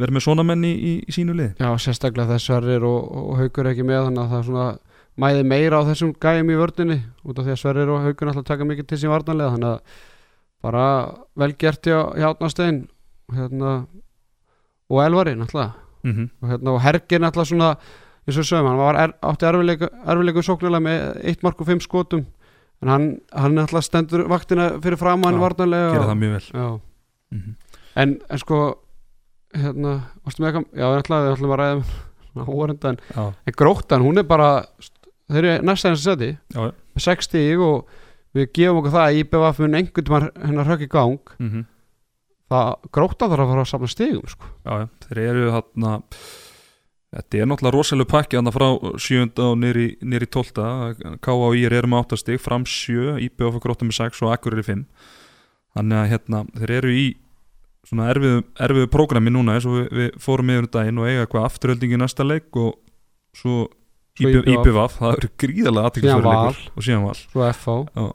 vera 0.00 0.14
með 0.14 0.24
svona 0.26 0.44
menn 0.46 0.64
í, 0.66 0.72
í, 0.74 0.92
sínu 1.14 1.36
lið 1.38 1.60
Já, 1.62 1.68
sérstaklega 1.78 2.34
þess 2.34 2.48
Sverrir 2.50 2.86
og, 2.88 3.04
og 3.14 3.38
Haukur 3.38 3.70
ekki 3.70 3.86
með 3.86 4.08
þannig 4.08 4.22
að 4.24 4.32
það 4.32 4.40
er 4.40 4.48
svona 4.48 4.66
mæði 5.20 5.44
meira 5.46 5.80
á 5.80 5.86
þessum 5.86 6.14
gæjum 6.20 6.50
í 6.50 6.58
vördinni 6.58 6.98
út 7.24 7.38
af 7.38 7.46
því 7.46 7.54
að 7.54 7.60
Sverrir 7.60 7.92
og 7.94 8.02
Haukur 8.02 8.28
náttúrulega 8.28 8.50
taka 8.50 8.68
mikið 8.68 8.86
til 8.90 8.98
sín 8.98 9.12
varnarlega 9.12 9.54
þannig 9.54 9.70
að 9.70 9.80
bara 10.64 10.86
vel 11.36 11.52
gert 11.60 11.86
hjá, 11.86 11.98
hjá 12.16 12.30
Átnastein 12.32 12.80
hérna, 13.34 13.86
og 14.90 15.02
Elvari 15.04 15.36
náttúrulega. 15.36 15.72
Mm 16.04 16.12
-hmm. 16.12 16.28
og, 16.42 16.48
hérna, 16.48 16.70
og 16.70 16.80
Hergir 16.82 17.20
náttúrulega 17.20 17.44
svona 17.48 17.76
eins 18.26 18.38
og 18.38 18.44
sögum, 18.44 18.68
hann 18.68 18.78
var 18.78 18.96
er, 18.96 19.12
átti 19.22 19.46
erfileiku, 19.46 19.88
erfilegu 20.06 20.42
sóknulega 20.42 20.80
með 20.80 21.24
eitt 21.24 21.42
mark 21.42 21.60
og 21.60 21.66
fimm 21.66 21.80
skotum 21.80 22.24
en 22.82 22.88
hann, 22.88 23.20
hann 23.32 23.54
náttúrulega 23.54 23.82
stendur 23.82 24.28
vaktina 24.28 24.70
fyrir 24.80 24.96
framann 25.00 25.34
Já, 25.34 25.40
varnarlega 25.40 25.98
og- 25.98 26.08
það 26.08 26.18
mjög 26.22 26.32
vel. 26.32 26.48
Já, 26.54 26.80
mm 27.30 27.38
-hmm. 27.38 27.54
en, 27.96 28.18
en 28.30 28.38
sko 28.38 28.78
hérna, 29.54 30.00
varstu 30.24 30.42
með 30.42 30.48
eitthvað? 30.48 30.64
Já, 30.74 30.98
ætlaði, 30.98 31.26
við 31.26 31.36
ætlum 31.36 31.54
að 31.54 31.58
ræða 31.58 31.82
um 32.34 32.48
óvarenda 32.54 32.88
en, 32.88 32.98
en 33.46 33.54
gróttan, 33.56 34.02
hún 34.02 34.18
er 34.18 34.24
bara 34.24 34.64
þeir 35.30 35.50
eru 35.50 35.68
næsta 35.68 35.92
eins 35.92 36.08
að 36.08 36.24
með 36.24 37.06
6 37.06 37.28
stíg 37.30 37.62
og 37.64 37.86
við 38.34 38.50
gefum 38.56 38.80
okkur 38.80 38.96
það 38.96 39.06
að 39.06 39.20
IBF 39.22 39.62
mun 39.62 39.78
einhvern 39.78 40.08
tímann 40.08 40.28
hennar 40.42 40.70
högg 40.72 40.84
í 40.84 40.90
gang 40.90 41.36
mm 41.38 41.64
það 42.54 42.72
gróttan 42.94 43.30
þarf 43.32 43.44
að 43.44 43.52
fara 43.52 43.64
að 43.64 43.70
samla 43.70 43.90
stígum 43.90 44.30
sko. 44.30 44.50
já, 44.64 44.88
þeir 45.06 45.20
eru 45.24 45.44
þarna 45.54 45.92
þetta 47.14 47.40
er 47.40 47.48
náttúrulega 47.50 47.74
rosalega 47.76 48.10
pakki 48.10 48.38
þarna 48.38 48.54
frá 48.54 48.66
7. 49.06 49.26
og 49.44 49.58
nýri, 49.62 49.88
nýri 50.02 50.28
12. 50.34 51.18
K.A. 51.22 51.34
og 51.34 51.58
Ír 51.58 51.76
eru 51.78 51.90
með 51.90 52.08
8 52.08 52.20
stig 52.24 52.42
fram 52.42 52.66
7, 52.66 53.20
IBF 53.28 53.60
gróttum 53.62 53.90
með 53.90 54.00
6 54.02 54.24
og 54.26 54.34
Akkur 54.34 54.56
eru 54.56 54.66
5 54.66 54.82
þannig 55.74 56.00
að 56.00 56.10
hérna, 56.12 56.42
þeir 56.58 56.74
eru 56.78 56.94
í 56.94 57.06
svona 57.84 58.08
erfiðu, 58.12 58.42
erfiðu 58.66 58.90
prógrami 58.92 59.32
núna 59.32 59.56
eins 59.56 59.66
og 59.68 59.78
við, 59.78 59.88
við 59.98 60.20
fórum 60.22 60.52
yfir 60.52 60.66
um 60.66 60.74
daginn 60.76 61.00
og 61.00 61.08
eiga 61.08 61.24
eitthvað 61.24 61.48
afturölding 61.50 61.94
í 61.94 62.00
næsta 62.00 62.26
leik 62.26 62.60
og 62.60 62.78
svo 63.36 63.64
IBF 64.20 64.98
það 65.00 65.16
eru 65.16 65.30
gríðarlega 65.42 66.04
leikur 66.04 66.60
og 66.74 66.86
síðan 66.86 67.08
val. 67.08 67.16
Svo 67.18 67.48
FH 67.50 68.12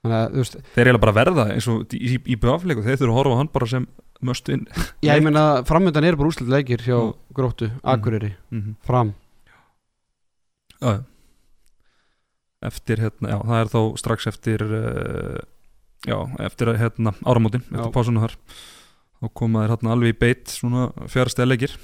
þeir 0.00 0.16
eru 0.40 0.56
eiginlega 0.80 1.02
bara 1.02 1.16
verða 1.16 1.44
eins 1.54 1.66
og 1.68 1.92
í 1.92 2.16
IBF 2.34 2.64
leikur 2.68 2.86
þeir 2.86 3.00
þurfa 3.02 3.12
að 3.12 3.18
horfa 3.18 3.36
á 3.36 3.40
hann 3.40 3.52
bara 3.52 3.68
sem 3.68 3.86
möst 4.24 4.48
inn 4.52 4.66
já, 5.04 5.12
ég 5.12 5.24
meina 5.24 5.62
framöndan 5.68 6.06
eru 6.08 6.20
bara 6.20 6.32
úslit 6.32 6.48
leikir 6.52 6.84
hjá 6.84 6.96
Já. 6.96 7.14
gróttu, 7.36 7.70
Akureyri, 7.82 8.34
mm 8.50 8.60
-hmm. 8.60 8.74
fram. 8.84 9.14
Já, 10.80 11.04
eftir 12.62 13.00
hérna, 13.00 13.28
já, 13.28 13.38
það 13.44 13.60
er 13.60 13.68
þá 13.72 13.80
strax 13.98 14.26
eftir 14.26 14.62
uh, 14.62 15.40
já, 16.06 16.18
eftir 16.40 16.76
hérna 16.76 17.14
áramótin, 17.24 17.64
eftir 17.72 17.92
pásuna 17.92 18.20
þar. 18.20 18.36
Þá 19.20 19.26
koma 19.34 19.62
þeir 19.64 19.70
hérna 19.74 19.92
alveg 19.92 20.14
í 20.14 20.18
beitt 20.18 20.48
svona 20.48 20.92
fjárstæðleikir 21.08 21.76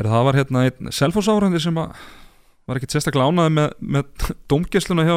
er 0.00 0.10
það 0.10 0.26
var 0.28 0.40
hérna 0.40 0.66
einn 0.68 0.92
selfos 0.94 1.30
árandi 1.30 1.62
sem 1.62 1.80
að 1.80 1.94
var 2.64 2.80
ekkit 2.80 2.96
sérstaklega 2.96 3.30
ánaði 3.30 3.54
með, 3.58 3.72
með 3.80 4.28
dómgæsluna 4.50 5.06
hjá, 5.06 5.16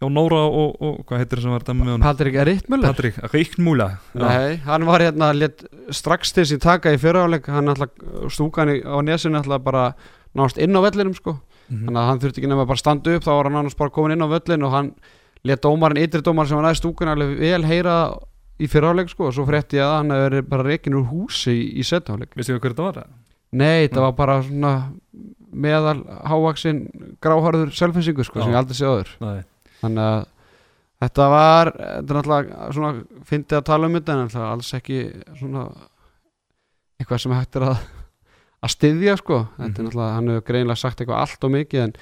hjá 0.00 0.06
Nóra 0.10 0.40
og, 0.48 0.78
og 0.80 1.02
hvað 1.06 1.22
heitir 1.22 1.38
það 1.38 1.46
sem 1.46 1.54
var 1.54 1.66
dæmi 1.68 1.84
með 1.84 1.92
hann 1.94 2.06
Patrik 2.06 2.38
Rittmüller 2.48 2.94
Patrik, 2.94 3.20
Ríknmúla 3.34 3.90
Nei, 4.18 4.56
hann 4.66 4.88
var 4.88 5.04
hérna 5.04 5.32
let, 5.36 5.62
strax 5.94 6.34
til 6.36 6.48
sín 6.50 6.62
taka 6.62 6.94
í 6.94 7.00
fyriráleik 7.00 7.46
hann 7.52 7.70
alltaf 7.72 8.32
stúkan 8.34 8.72
á 8.82 8.98
nesinu 9.06 9.38
alltaf 9.40 9.62
bara 9.64 9.84
náðast 10.36 10.60
inn 10.62 10.76
á 10.76 10.80
vellinum 10.82 11.14
sko. 11.16 11.38
Mhm. 11.70 11.86
þannig 11.86 12.00
að 12.00 12.08
hann 12.08 12.20
þurfti 12.22 12.40
ekki 12.40 12.50
nefn 12.50 12.64
að 12.64 12.70
bara 12.70 12.82
standa 12.82 13.14
upp. 13.14 13.24
Þá 13.24 13.30
var 13.30 13.48
hann 13.48 13.58
annars 13.60 13.78
bara 13.78 13.94
komin 13.94 14.12
inn 14.16 14.26
á 14.26 14.28
völlin 14.30 14.66
og 14.66 14.72
hann 14.74 14.90
let 15.44 15.62
dómarinn, 15.62 16.02
ytri 16.02 16.22
dómar 16.22 16.48
sem 16.48 16.58
var 16.58 16.66
næst 16.66 16.82
stúkan 16.82 17.12
alveg 17.12 17.38
vel 17.38 17.62
heyra 17.64 17.96
í 18.60 18.68
fyriráleik 18.68 19.10
sko. 19.10 19.28
Og 19.30 19.34
svo 19.34 19.46
frétti 19.46 19.78
ég 19.78 19.86
að 19.86 19.96
hann 19.96 20.14
hefur 20.14 20.48
bara 20.50 20.66
reikin 20.66 20.98
úr 20.98 21.06
húsi 21.10 21.54
í, 21.54 21.66
í 21.80 21.86
setjáleik 21.86 22.34
veistu 22.34 22.58
hvað 22.58 22.74
þetta 22.74 22.88
var? 22.88 23.06
Nei, 23.52 23.88
það 23.88 23.96
Mm. 23.96 24.02
var 24.06 24.12
bara 24.12 24.42
svona 24.42 24.72
meðal 25.52 26.04
hávaksin 26.30 26.84
gráharður 27.20 27.72
selfinsingur 27.74 28.24
sko 28.24 28.40
sem 28.42 28.52
ég 28.52 28.58
aldrei 28.60 28.76
sé 28.78 28.84
áður 28.86 29.08
Nei. 29.20 29.42
þannig 29.82 30.04
að 30.06 30.26
þetta 31.02 31.26
var 31.32 31.70
þetta 31.72 32.10
er 32.10 32.18
náttúrulega 32.20 32.72
svona 32.76 32.92
fyndið 33.26 33.56
að 33.58 33.64
tala 33.64 33.86
um 33.86 33.94
þetta 33.98 34.12
en 34.12 34.20
náttúrulega 34.28 34.52
alls 34.52 34.70
ekki 34.78 35.00
svona 35.40 35.64
eitthvað 37.00 37.20
sem 37.24 37.32
hægt 37.32 37.56
er 37.56 37.66
að 37.72 37.78
að 38.60 38.74
styðja 38.76 39.16
sko 39.18 39.38
þetta 39.58 39.66
Mhm. 39.66 39.78
er 39.80 39.84
náttúrulega, 39.88 40.14
hann 40.14 40.28
hefur 40.28 40.46
greinlega 40.52 40.76
sagt 40.78 41.00
eitthvað 41.00 41.20
allt 41.24 41.44
og 41.44 41.50
mikið 41.50 41.82
en, 41.82 41.92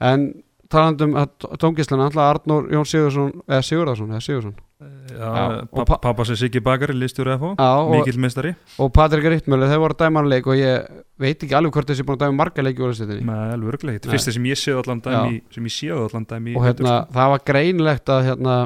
en 0.00 0.42
talandum 0.72 1.16
að 1.18 1.48
tóngislan 1.62 2.00
náttúrulega 2.02 2.30
Arnór 2.34 2.70
Jón 2.74 2.88
Sigursson 2.88 3.34
eða 3.46 3.66
Sigurðarsson 3.66 4.14
eða 4.14 4.24
Sigursson 4.24 4.56
Já, 4.76 5.16
Já, 5.16 5.44
og 5.64 5.70
pa 5.72 5.84
pa- 5.88 5.98
pappa 6.04 6.24
sem 6.28 6.36
Siggi 6.36 6.60
Bakari 6.60 6.92
FH, 6.92 7.54
Já, 7.56 7.68
og, 7.80 7.90
mikill 7.94 8.18
meistari. 8.20 8.54
Og 8.78 8.92
Patrik 8.92 9.24
Rittmjölu 9.24 9.68
þeir 9.70 9.80
voru 9.80 9.94
að 9.94 10.02
dæma 10.02 10.20
hann 10.20 10.28
leik 10.28 10.46
og 10.46 10.58
ég 10.58 10.90
veit 11.16 11.40
ekki 11.40 11.56
alveg 11.56 11.72
hvort 11.72 11.88
þessi 11.88 12.04
búin 12.04 12.18
að 12.18 12.26
dæma 12.26 12.36
marga 12.36 12.62
leiki 12.62 12.82
með 13.24 13.54
alveg 13.54 13.72
örglega, 13.72 13.96
þetta 13.96 14.10
er 14.10 14.12
fyrsta 14.12 14.34
sem 14.36 14.44
ég 14.50 14.60
séð 14.60 14.82
allan 14.82 15.00
dæmi, 15.00 15.40
sem 15.54 15.64
ég 15.64 15.72
séð 15.72 16.02
allan 16.02 16.26
dæmi 16.28 16.52
í 16.52 16.56
og 16.58 16.66
hérna, 16.66 16.96
það 17.16 17.32
var 17.32 17.44
greinlegt 17.46 18.12
að 18.12 18.24
hérna, 18.28 18.56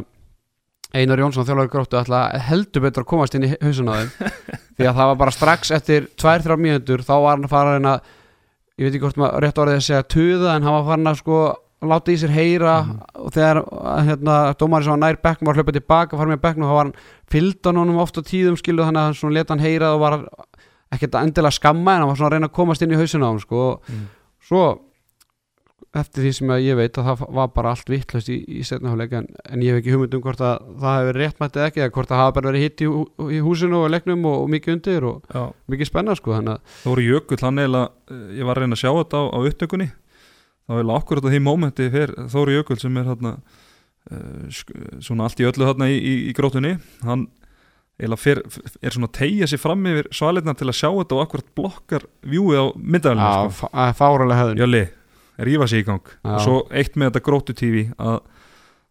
Einar 0.90 1.22
Jónsson 1.22 1.46
þjálfari 1.46 1.70
gróttu 1.70 2.00
ætla 2.00 2.24
heldur 2.42 2.82
betur 2.82 3.04
að 3.04 3.10
komast 3.12 3.36
inn 3.38 3.46
í 3.46 3.52
hausun 3.62 3.86
á 3.86 3.94
þeim. 3.94 4.10
Því 4.80 4.88
að 4.90 4.96
það 4.96 5.10
var 5.12 5.18
bara 5.20 5.34
strax 5.36 5.70
eftir 5.76 6.08
2-3 6.18 6.56
mínútur 6.58 7.04
þá 7.06 7.12
var 7.22 7.36
hann 7.36 7.46
að 7.46 7.52
fara 7.52 7.76
að 7.78 8.00
ég 8.80 8.88
veit 8.88 8.94
ekki 8.96 9.04
hvort 9.04 9.20
maður 9.20 9.44
rétt 9.44 9.60
orðið 9.62 9.78
að 9.78 9.86
segja 9.86 10.06
tuða 10.10 10.56
en 10.56 10.66
hann 10.66 10.74
var 10.80 10.88
farin 10.88 11.10
að 11.12 11.20
sko 11.20 11.38
láta 11.82 12.12
í 12.12 12.16
sér 12.20 12.28
heyra 12.34 12.74
Mhm. 12.84 12.98
og 13.24 13.32
þegar 13.32 13.60
hérna, 14.04 14.34
dómari 14.60 14.84
sem 14.84 14.92
var 14.92 14.98
nær 15.00 15.16
bekknum 15.22 15.46
var 15.48 15.54
hlaupið 15.56 15.78
tilbaka 15.80 16.16
fara 16.18 16.30
með 16.36 16.40
bekknum 16.44 16.68
þá 16.68 16.74
var 16.76 16.84
hann 16.84 16.94
fylgdan 17.30 17.76
honum 17.80 17.98
oft 18.02 18.18
á 18.18 18.22
tíðum 18.22 18.58
skilu 18.60 18.84
þannig 18.84 19.00
að 19.00 19.22
hann 19.22 19.32
leta 19.34 19.54
hann 19.54 19.64
heyra 19.64 19.94
og 19.94 20.00
var 20.00 20.18
ekkert 20.92 21.14
að 21.16 21.24
endilega 21.30 21.52
skamma 21.56 21.94
en 21.94 22.00
hann 22.04 22.08
var 22.12 22.16
svona 22.16 22.28
að 22.28 22.36
reyna 22.36 22.48
að 22.50 22.56
komast 22.58 22.82
inn 22.82 22.92
í 22.92 23.00
hausun 23.00 23.22
á 23.24 23.28
hann 23.32 23.40
sko 23.40 23.56
og 23.70 23.80
Mm. 23.88 24.06
svo 24.44 24.78
eftir 25.90 26.22
því 26.22 26.30
sem 26.36 26.50
að 26.54 26.60
ég 26.68 26.76
veit 26.78 26.98
að 27.00 27.06
það 27.08 27.22
var 27.34 27.48
bara 27.48 27.70
allt 27.74 27.88
vittlust 27.90 28.28
í, 28.30 28.36
í 28.46 28.60
setnaháleik 28.62 29.12
en, 29.18 29.24
en 29.50 29.60
ég 29.64 29.72
hef 29.74 29.80
ekki 29.80 29.90
hugmynd 29.96 30.14
um 30.14 30.20
hvort 30.22 30.38
að 30.46 30.60
það 30.78 30.98
hefur 31.00 31.08
verið 31.10 31.24
réttmætt 31.24 31.56
eða 31.58 31.66
ekki 31.70 31.80
eða 31.82 31.94
hvort 31.96 32.08
það 32.12 32.20
hafa 32.22 32.34
bara 32.36 32.50
verið 32.52 32.62
hitt 32.66 32.84
í, 32.84 32.86
hú- 32.86 33.30
í 33.34 33.40
húsinu 33.42 33.80
og 33.80 33.90
leiknum 33.90 34.24
og, 34.30 34.36
og 34.44 34.52
mikið 34.54 34.76
undir 34.76 35.06
og 35.10 35.22
Já, 35.34 35.42
mikið 35.74 35.86
spenna 35.90 36.14
sko 36.14 36.36
þannig 36.36 36.54
að 36.54 36.76
Þóri 36.84 37.06
Jökull, 37.08 37.40
hann 37.42 37.58
eiginlega, 37.58 37.90
eh, 38.06 38.38
ég 38.38 38.44
var 38.46 38.54
að 38.54 38.62
reyna 38.62 38.78
að 38.78 38.82
sjá 38.84 38.90
þetta 39.00 39.18
á, 39.18 39.24
á 39.34 39.38
upptökunni 39.50 39.88
þá 40.70 40.76
eiginlega 40.78 41.00
okkur 41.02 41.20
þetta 41.20 41.34
því 41.34 41.42
mómenti 41.42 41.90
Þóri 42.30 42.54
Jökull 42.54 42.78
sem 42.78 42.96
er 43.00 43.10
hérna 43.10 43.34
svona 45.02 45.26
allt 45.26 45.42
í 45.42 45.46
öllu 45.48 45.66
hérna 45.66 45.90
í, 45.90 45.98
í, 45.98 46.14
í 46.30 46.34
grótunni 46.36 46.76
hann 47.04 47.26
fer, 48.16 48.40
er 48.80 48.94
svona 48.94 49.10
að 49.10 49.16
tegja 49.18 49.48
sér 49.50 49.60
fram 49.60 49.84
yfir 49.90 50.08
svalirna 50.14 50.54
til 50.56 50.70
að 50.70 50.78
sjá 50.78 50.88
þetta 50.88 51.16
og 51.16 51.24
akkurat 51.24 51.50
blokkar 51.58 52.06
vjúið 52.24 52.62
á 52.62 52.66
myndavælinu 52.78 53.26
að 53.26 53.50
sko. 53.58 53.70
að 53.74 53.94
fáralega 53.98 54.40
hefðun 54.40 54.62
Jalli, 54.62 54.82
rífa 55.50 55.68
sig 55.68 55.82
í 55.82 55.88
gang 55.90 56.06
Já. 56.06 56.30
og 56.32 56.40
svo 56.46 56.60
eitt 56.70 56.96
með 56.96 57.10
þetta 57.10 57.24
grótu 57.26 57.56
tífi 57.58 57.84
að, 57.98 58.20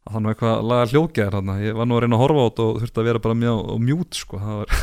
að 0.06 0.13
það 0.13 0.20
var 0.20 0.36
eitthvað 0.36 0.54
að 0.54 0.70
laga 0.74 0.92
hljóðgæðar 0.94 1.38
þarna. 1.39 1.58
ég 1.63 1.80
var 1.80 1.89
nú 1.89 1.98
að 1.98 2.04
reyna 2.06 2.20
að 2.20 2.24
horfa 2.26 2.44
á 2.44 2.48
þetta 2.50 2.68
og 2.68 2.84
þurfti 2.84 3.02
að 3.02 3.10
vera 3.10 3.24
bara 3.26 3.39
mjög 3.42 3.63
á 3.65 3.76
mjút 3.89 4.20
sko. 4.22 4.44
það 4.44 4.62
var, 4.62 4.78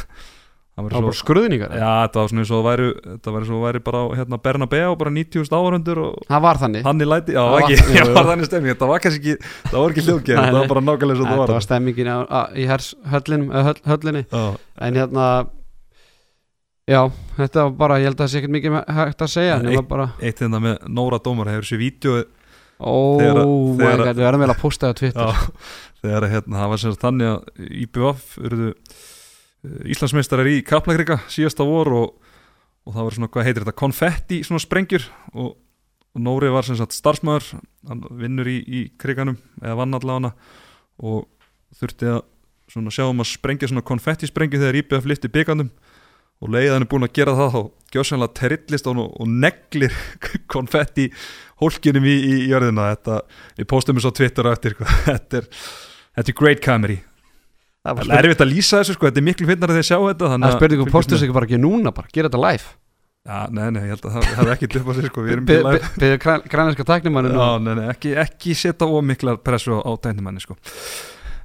það 0.77 0.85
var 0.85 0.93
það 0.93 0.97
var 0.97 1.01
svo 1.01 1.09
bara 1.09 1.19
skruðningar 1.23 1.71
Já, 1.81 1.91
þetta 2.05 2.21
var 2.21 2.29
svona 2.31 2.43
eins 2.45 2.51
og 2.53 2.59
það 2.61 2.67
væri 2.69 2.87
þetta 3.07 3.33
var 3.33 3.41
eins 3.41 3.51
og 3.51 3.57
það 3.57 3.67
væri 3.67 3.81
bara 3.87 4.01
á 4.03 4.07
hérna, 4.19 4.39
Bernabeu 4.47 4.97
bara 5.01 5.13
90.000 5.17 5.57
áhörundur 5.57 6.01
og 6.05 6.19
það 6.29 6.43
var 6.47 6.61
þannig. 6.63 6.83
Hann 6.87 7.01
í 7.01 7.09
læti 7.09 7.33
Já, 7.33 7.41
Það 7.41 7.53
var 7.57 7.63
var- 7.63 7.71
ekki, 7.77 7.95
já, 7.97 8.05
jú. 8.05 8.15
var 8.19 8.29
þannig 8.31 8.49
stemming 8.51 8.73
þetta 8.75 8.89
var 8.93 9.05
kannski 9.07 9.21
ekki, 9.37 9.53
það 9.73 9.79
var 9.81 9.95
ekki 9.97 10.05
Nei, 10.37 10.45
þetta 10.47 10.59
var 10.61 10.71
bara 10.75 10.85
nákvæmlega 10.91 11.17
eins 11.17 11.21
og 11.21 11.27
þetta 11.27 11.37
það 11.37 11.43
var. 11.47 11.55
var 11.57 11.67
stemmingin 11.67 12.11
á, 12.13 12.19
á, 12.29 12.41
í 12.53 12.67
hers 12.69 12.89
höllinum, 13.15 13.49
höll, 13.57 13.81
höllinni. 13.89 14.23
Já, 14.31 14.45
en 14.87 15.01
hérna 15.01 15.27
Já, 16.87 17.01
þetta 17.41 17.65
var 17.67 17.73
bara, 17.81 17.97
ég 17.99 18.07
held 18.07 18.21
að 18.21 18.27
það 18.27 18.31
sé 18.31 18.39
ekkert 18.43 18.55
mikið 18.55 18.71
me- 18.77 18.85
hægt 19.01 19.23
að 19.25 19.33
segja 19.33 19.57
Nei. 19.59 19.73
nema 19.73 19.83
bara, 19.91 20.05
eitt 20.23 20.39
hérna 20.45 20.61
með 20.63 20.77
Nóra 20.95 21.19
Dómar 21.25 21.49
hefur 21.51 21.67
oh 23.41 23.73
my 23.75 23.81
þegar- 23.81 24.05
god, 24.05 24.17
við 24.21 24.29
erum 24.29 24.45
vel 24.45 24.53
að 24.53 24.61
posta 24.61 24.87
það 24.87 24.93
á 24.93 24.99
Twitter 25.01 25.27
Eruðu 29.65 29.91
Íslandsmeistarar 29.93 30.49
í 30.51 30.63
Kaplakrika 30.67 31.21
síðasta 31.33 31.65
vor 31.67 31.93
og, 31.95 32.35
og 32.87 32.95
það 32.95 33.07
var 33.07 33.17
svona, 33.17 33.31
hvað 33.33 33.49
heitir 33.49 33.65
þetta, 33.65 33.79
konfetti 33.81 34.43
svona 34.47 34.63
sprengjur. 34.63 35.07
Og, 35.35 35.57
og 36.17 36.23
Nóri 36.25 36.51
var 36.53 36.67
sem 36.67 36.79
sagt 36.79 36.97
starfsmæður 36.97 37.57
hann 37.89 38.05
vinnur 38.21 38.49
í, 38.51 38.59
í 38.63 38.85
kriganum 39.01 39.39
eða 39.63 39.79
vann 39.81 39.99
allavega. 39.99 40.33
Og 41.03 41.27
þurfti 41.77 42.13
að 42.13 42.23
svona 42.73 42.93
sjá 42.95 43.07
um 43.07 43.23
að 43.23 43.31
sprengja 43.31 43.71
svona 43.71 43.87
konfetti 43.87 44.29
sprengju 44.29 44.61
þegar 44.61 44.81
IBF 44.81 45.07
lyfti 45.07 45.31
byggandum 45.31 45.71
og 46.43 46.53
leið 46.53 46.73
hann 46.75 46.85
er 46.85 46.91
búin 46.91 47.07
að 47.07 47.15
gera 47.17 47.35
það 47.39 47.53
þá 47.55 47.61
gjóðsannlega 47.95 48.37
terrillist 48.37 48.89
og, 48.91 49.03
og 49.07 49.29
neglir 49.31 49.95
konfetti 50.55 51.09
hólkinum 51.63 52.05
í, 52.05 52.17
í, 52.17 52.33
í 52.45 52.49
jörðina. 52.51 52.91
Þetta, 52.95 53.21
við 53.61 53.71
postum 53.73 54.01
þessu 54.01 54.13
á 54.13 54.19
Twitter 54.21 54.51
eftir 54.53 54.79
þetta 55.09 55.43
er, 55.43 55.53
þetta 56.19 56.33
er 56.33 56.41
great 56.43 56.65
comedy 56.65 57.01
Það 57.87 58.17
er 58.17 58.29
erfitt 58.29 58.43
að 58.45 58.51
lýsa 58.53 58.81
þessu 58.81 58.97
sko, 58.97 59.09
þetta 59.09 59.23
er 59.23 59.27
miklu 59.29 59.49
finnar 59.51 59.73
að 59.73 59.79
þið 59.81 59.87
sjá 59.91 59.97
þetta 60.01 60.33
Það 60.33 60.49
er 60.49 60.57
spurning 60.57 60.83
um 60.85 60.93
postur 60.95 61.21
sig 61.23 61.33
bara 61.37 61.49
ekki 61.49 61.61
núna 61.63 61.93
bara, 61.97 62.11
gera 62.15 62.31
þetta 62.31 62.43
live 62.43 62.75
Já, 63.27 63.39
nei, 63.51 63.65
nei, 63.75 63.81
ég 63.89 63.97
held 63.97 64.05
að 64.07 64.15
það 64.15 64.27
hefði 64.39 64.53
ekki 64.55 64.67
upp 64.79 64.87
á 64.87 64.93
sig 64.95 65.09
sko, 65.11 65.23
við 65.27 65.35
erum 65.35 65.49
ekki 65.51 65.67
live 65.67 65.93
Beðið 65.99 66.43
grænarska 66.53 66.87
tæknimannu 66.87 67.33
nú 67.35 67.41
Já, 67.43 67.49
nei, 67.59 67.73
nei, 67.75 67.87
ekki, 67.91 68.13
ekki 68.23 68.55
setja 68.59 68.87
ómiklar 68.87 69.41
pressu 69.43 69.81
á, 69.83 69.91
tæknimanni 69.99 70.45
sko. 70.45 70.55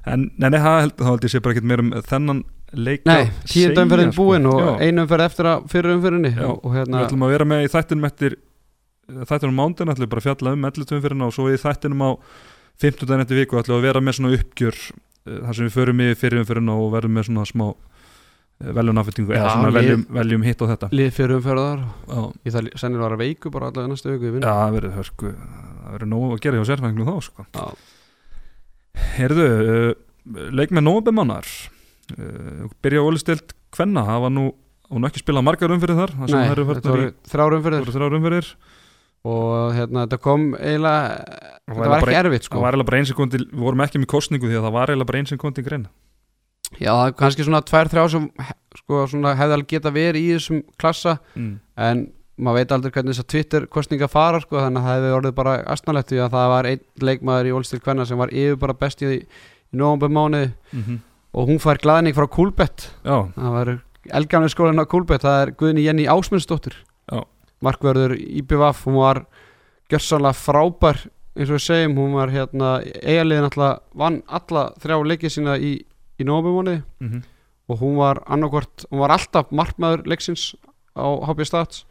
en 0.06 0.28
nei, 0.38 0.48
nei, 0.50 0.60
það 0.62 0.78
held, 0.84 1.02
held 1.08 1.26
ég 1.26 1.32
sé 1.32 1.42
bara 1.42 1.56
ekki 1.56 1.66
meira 1.66 1.82
um 1.82 1.90
þennan 2.06 2.44
leik 2.72 3.04
Nei, 3.06 3.26
segja, 3.44 3.74
umferðin 3.82 4.14
sko. 4.14 4.22
búin 4.22 4.48
og 4.50 4.62
Já. 4.62 4.70
einu 4.86 5.04
umferð 5.04 5.26
eftir 5.26 5.50
að 5.50 5.66
fyrir 5.74 5.96
umferðinni 5.96 6.32
Já. 6.36 6.46
og, 6.48 6.62
og 6.62 6.72
Við 6.72 6.78
hérna, 6.80 7.02
ætlum 7.06 7.26
að 7.26 7.34
vera 7.34 7.48
með 7.50 7.66
í 7.66 7.70
þættinum 7.74 8.08
eftir 8.08 8.38
þættinum 9.28 9.58
mándin, 9.58 9.92
ætlum 9.92 10.10
bara 10.12 10.22
að 10.22 10.28
fjalla 10.30 10.54
um 10.56 10.66
11 10.70 10.96
umferðina 10.96 11.28
og 11.28 11.36
svo 11.36 11.48
í 11.50 11.58
þættinum 11.60 12.04
á 12.06 12.10
15 12.82 13.08
daginn 13.10 13.24
eftir 13.26 13.40
viku 13.42 13.58
ætlum 13.60 13.76
við 13.76 13.82
að 13.82 13.88
vera 13.90 14.04
með 14.06 14.18
svona 14.18 14.36
uppgjör 14.38 14.78
eh, 14.78 15.00
þar 15.26 15.56
sem 15.56 15.68
við 15.68 15.74
förum 15.76 16.02
í 16.02 16.10
fyrir 16.18 16.42
umferðina 16.42 16.76
og 16.78 16.92
verðum 16.96 17.16
með 17.18 17.28
svona 17.30 17.46
smá 17.48 17.66
veljum 18.62 19.00
afbyttingu 19.02 19.32
Já, 19.34 19.38
eða 19.40 19.52
svona 19.56 19.72
veljum, 19.74 20.02
veljum 20.18 20.44
hitt 20.46 20.62
á 20.62 20.66
þetta. 20.70 20.88
lið 20.94 21.10
fyrir 21.16 21.38
umferðar 21.38 21.82
Ég 22.46 22.54
sennilega 22.54 23.02
var 23.02 23.16
að 23.16 23.22
veiku 23.24 23.50
bara 23.54 23.70
allavega 23.70 23.90
næstu 23.90 24.12
viku 24.12 24.30
í 24.30 24.42
Já, 24.42 24.50
það 24.52 24.76
verður 24.76 24.96
hörku 24.98 25.32
það 25.32 25.96
verður 25.96 26.10
nógu 26.12 26.28
að 26.30 26.42
gera 26.44 26.60
hjá 26.60 26.68
sérfæðingum 26.70 27.08
þá 27.08 27.26
sko. 27.26 27.46
Herðu, 29.16 29.46
uh, 29.66 30.46
leik 30.54 30.74
með 30.74 30.86
nóbemannar 30.86 31.48
uh, 32.14 32.68
byrja 32.84 33.02
ólistild 33.02 33.56
Kvenna, 33.72 34.04
það 34.06 34.24
var 34.26 34.34
nú 34.36 34.46
hún 34.92 35.08
ekki 35.08 35.22
spilað 35.22 35.46
margar 35.48 35.72
umfyrir 35.72 35.96
þar 35.96 36.12
þrjár 37.32 37.56
umferðir 37.56 38.50
og 39.22 39.74
hérna 39.76 40.06
þetta 40.06 40.18
kom 40.22 40.46
eiginlega 40.58 41.02
Það 41.62 41.76
þetta 41.76 41.90
var 41.92 42.02
ekki 42.02 42.18
erfitt 42.20 42.46
það 42.46 42.48
sko 42.48 42.62
var 42.62 42.74
eiginlega 42.74 42.88
bara 42.88 42.98
eins 43.00 43.12
sekundi 43.12 43.42
við 43.42 43.66
vorum 43.66 43.84
ekki 43.84 44.00
með 44.02 44.10
kostningu 44.12 44.48
því 44.48 44.56
að 44.58 44.66
það 44.66 44.74
var 44.78 44.92
eiginlega 44.92 45.10
bara 45.10 45.20
eins 45.22 45.32
sekundi 45.32 45.66
greina. 45.66 45.92
Já, 46.80 46.90
það 46.90 47.04
er 47.04 47.14
kannski 47.20 47.46
svona 47.46 47.60
tvær, 47.68 47.92
þrjá 47.92 48.02
sem 48.14 48.26
sko 48.80 49.04
svona 49.12 49.36
hefði 49.36 49.56
alveg 49.58 49.70
geta 49.74 49.92
verið 49.92 50.26
í 50.26 50.34
þessum 50.38 50.60
klassa 50.80 51.18
mm. 51.36 51.54
en 51.86 52.02
maður 52.42 52.58
veit 52.58 52.74
aldrei 52.74 52.94
hvernig 52.96 53.12
þessar 53.12 53.28
Twitter 53.28 53.66
kostninga 53.70 54.08
fara 54.10 54.40
sko 54.42 54.56
þannig 54.58 54.80
að 54.80 54.88
það 54.88 54.96
hefði 54.96 55.14
orðið 55.18 55.34
bara 55.38 55.54
astnalegt 55.74 56.10
því 56.10 56.22
að 56.24 56.34
það 56.34 56.52
var 56.54 56.68
einn 56.70 56.84
leikmaður 57.04 57.50
í 57.50 57.54
Ólstil 57.58 57.80
Kvenna 57.84 58.06
sem 58.08 58.18
var 58.18 58.32
yfir 58.32 58.58
bara 58.64 58.78
best 58.80 59.04
í, 59.04 59.12
í 59.20 59.76
nógum 59.76 60.16
mánuði 60.16 60.52
Mm 60.72 61.00
og 61.32 61.48
hún 61.48 61.60
fær 61.62 61.80
glaðning 61.80 62.16
frá 62.16 62.28
Kúlbett 62.30 62.88
það 63.04 63.52
var 63.56 63.72
elgamlega 64.12 64.52
skólinn 64.52 64.82
á 64.82 64.86
Kúlbett 64.88 65.24
það 65.24 65.38
er 65.42 65.52
Guðni 65.56 65.86
Jenny 65.86 66.08
Ásmundsdóttir. 66.10 66.76
Markverður 67.62 68.16
IBVF 68.18 68.86
hún 68.86 69.00
var 69.00 69.24
gjörsanlega 69.92 70.38
frábær 70.38 71.02
eins 71.32 71.48
og 71.48 71.56
við 71.56 71.64
segjum, 71.64 71.96
hún 71.96 72.16
var 72.18 72.32
hérna 72.32 72.72
eigaliðin 73.00 73.48
alltaf 73.48 73.82
vann 73.96 74.22
alla 74.28 74.66
þrjá 74.82 74.98
leikið 75.08 75.34
sína 75.36 75.56
í, 75.56 75.78
í 76.20 76.26
nógummánuði 76.28 76.82
mm 77.00 77.22
og 77.70 77.78
hún 77.80 77.96
var 77.96 78.22
annarkvort, 78.26 78.84
hún 78.90 79.00
var 79.00 79.14
alltaf 79.14 79.52
markmaður 79.54 80.04
leiksins 80.10 80.52
á 80.92 81.06
HB 81.28 81.46
Stats 81.48 81.84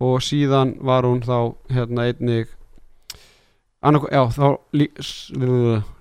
og 0.00 0.22
síðan 0.24 0.76
var 0.86 1.04
hún 1.04 1.20
þá 1.24 1.52
hérna 1.72 2.06
einnig 2.08 2.54
annarkvort, 3.84 4.14
já 4.14 4.22
þá 4.32 4.46
lí, 4.72 4.88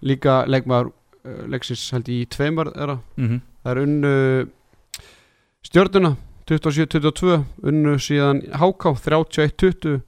líka 0.05 0.43
leikmaður 0.47 0.93
uh, 1.25 1.43
leiksins 1.51 1.89
held 1.95 2.09
í 2.11 2.21
tveimar 2.31 2.71
þeirra. 2.75 2.99
-hmm. 3.17 3.41
það 3.63 3.71
er 3.71 3.83
unnu 3.83 4.15
stjörnuna 5.67 6.15
27-22 6.49 7.43
unnu 7.69 7.93
síðan 8.01 8.41
HK 8.57 8.83
31-20 9.05 10.01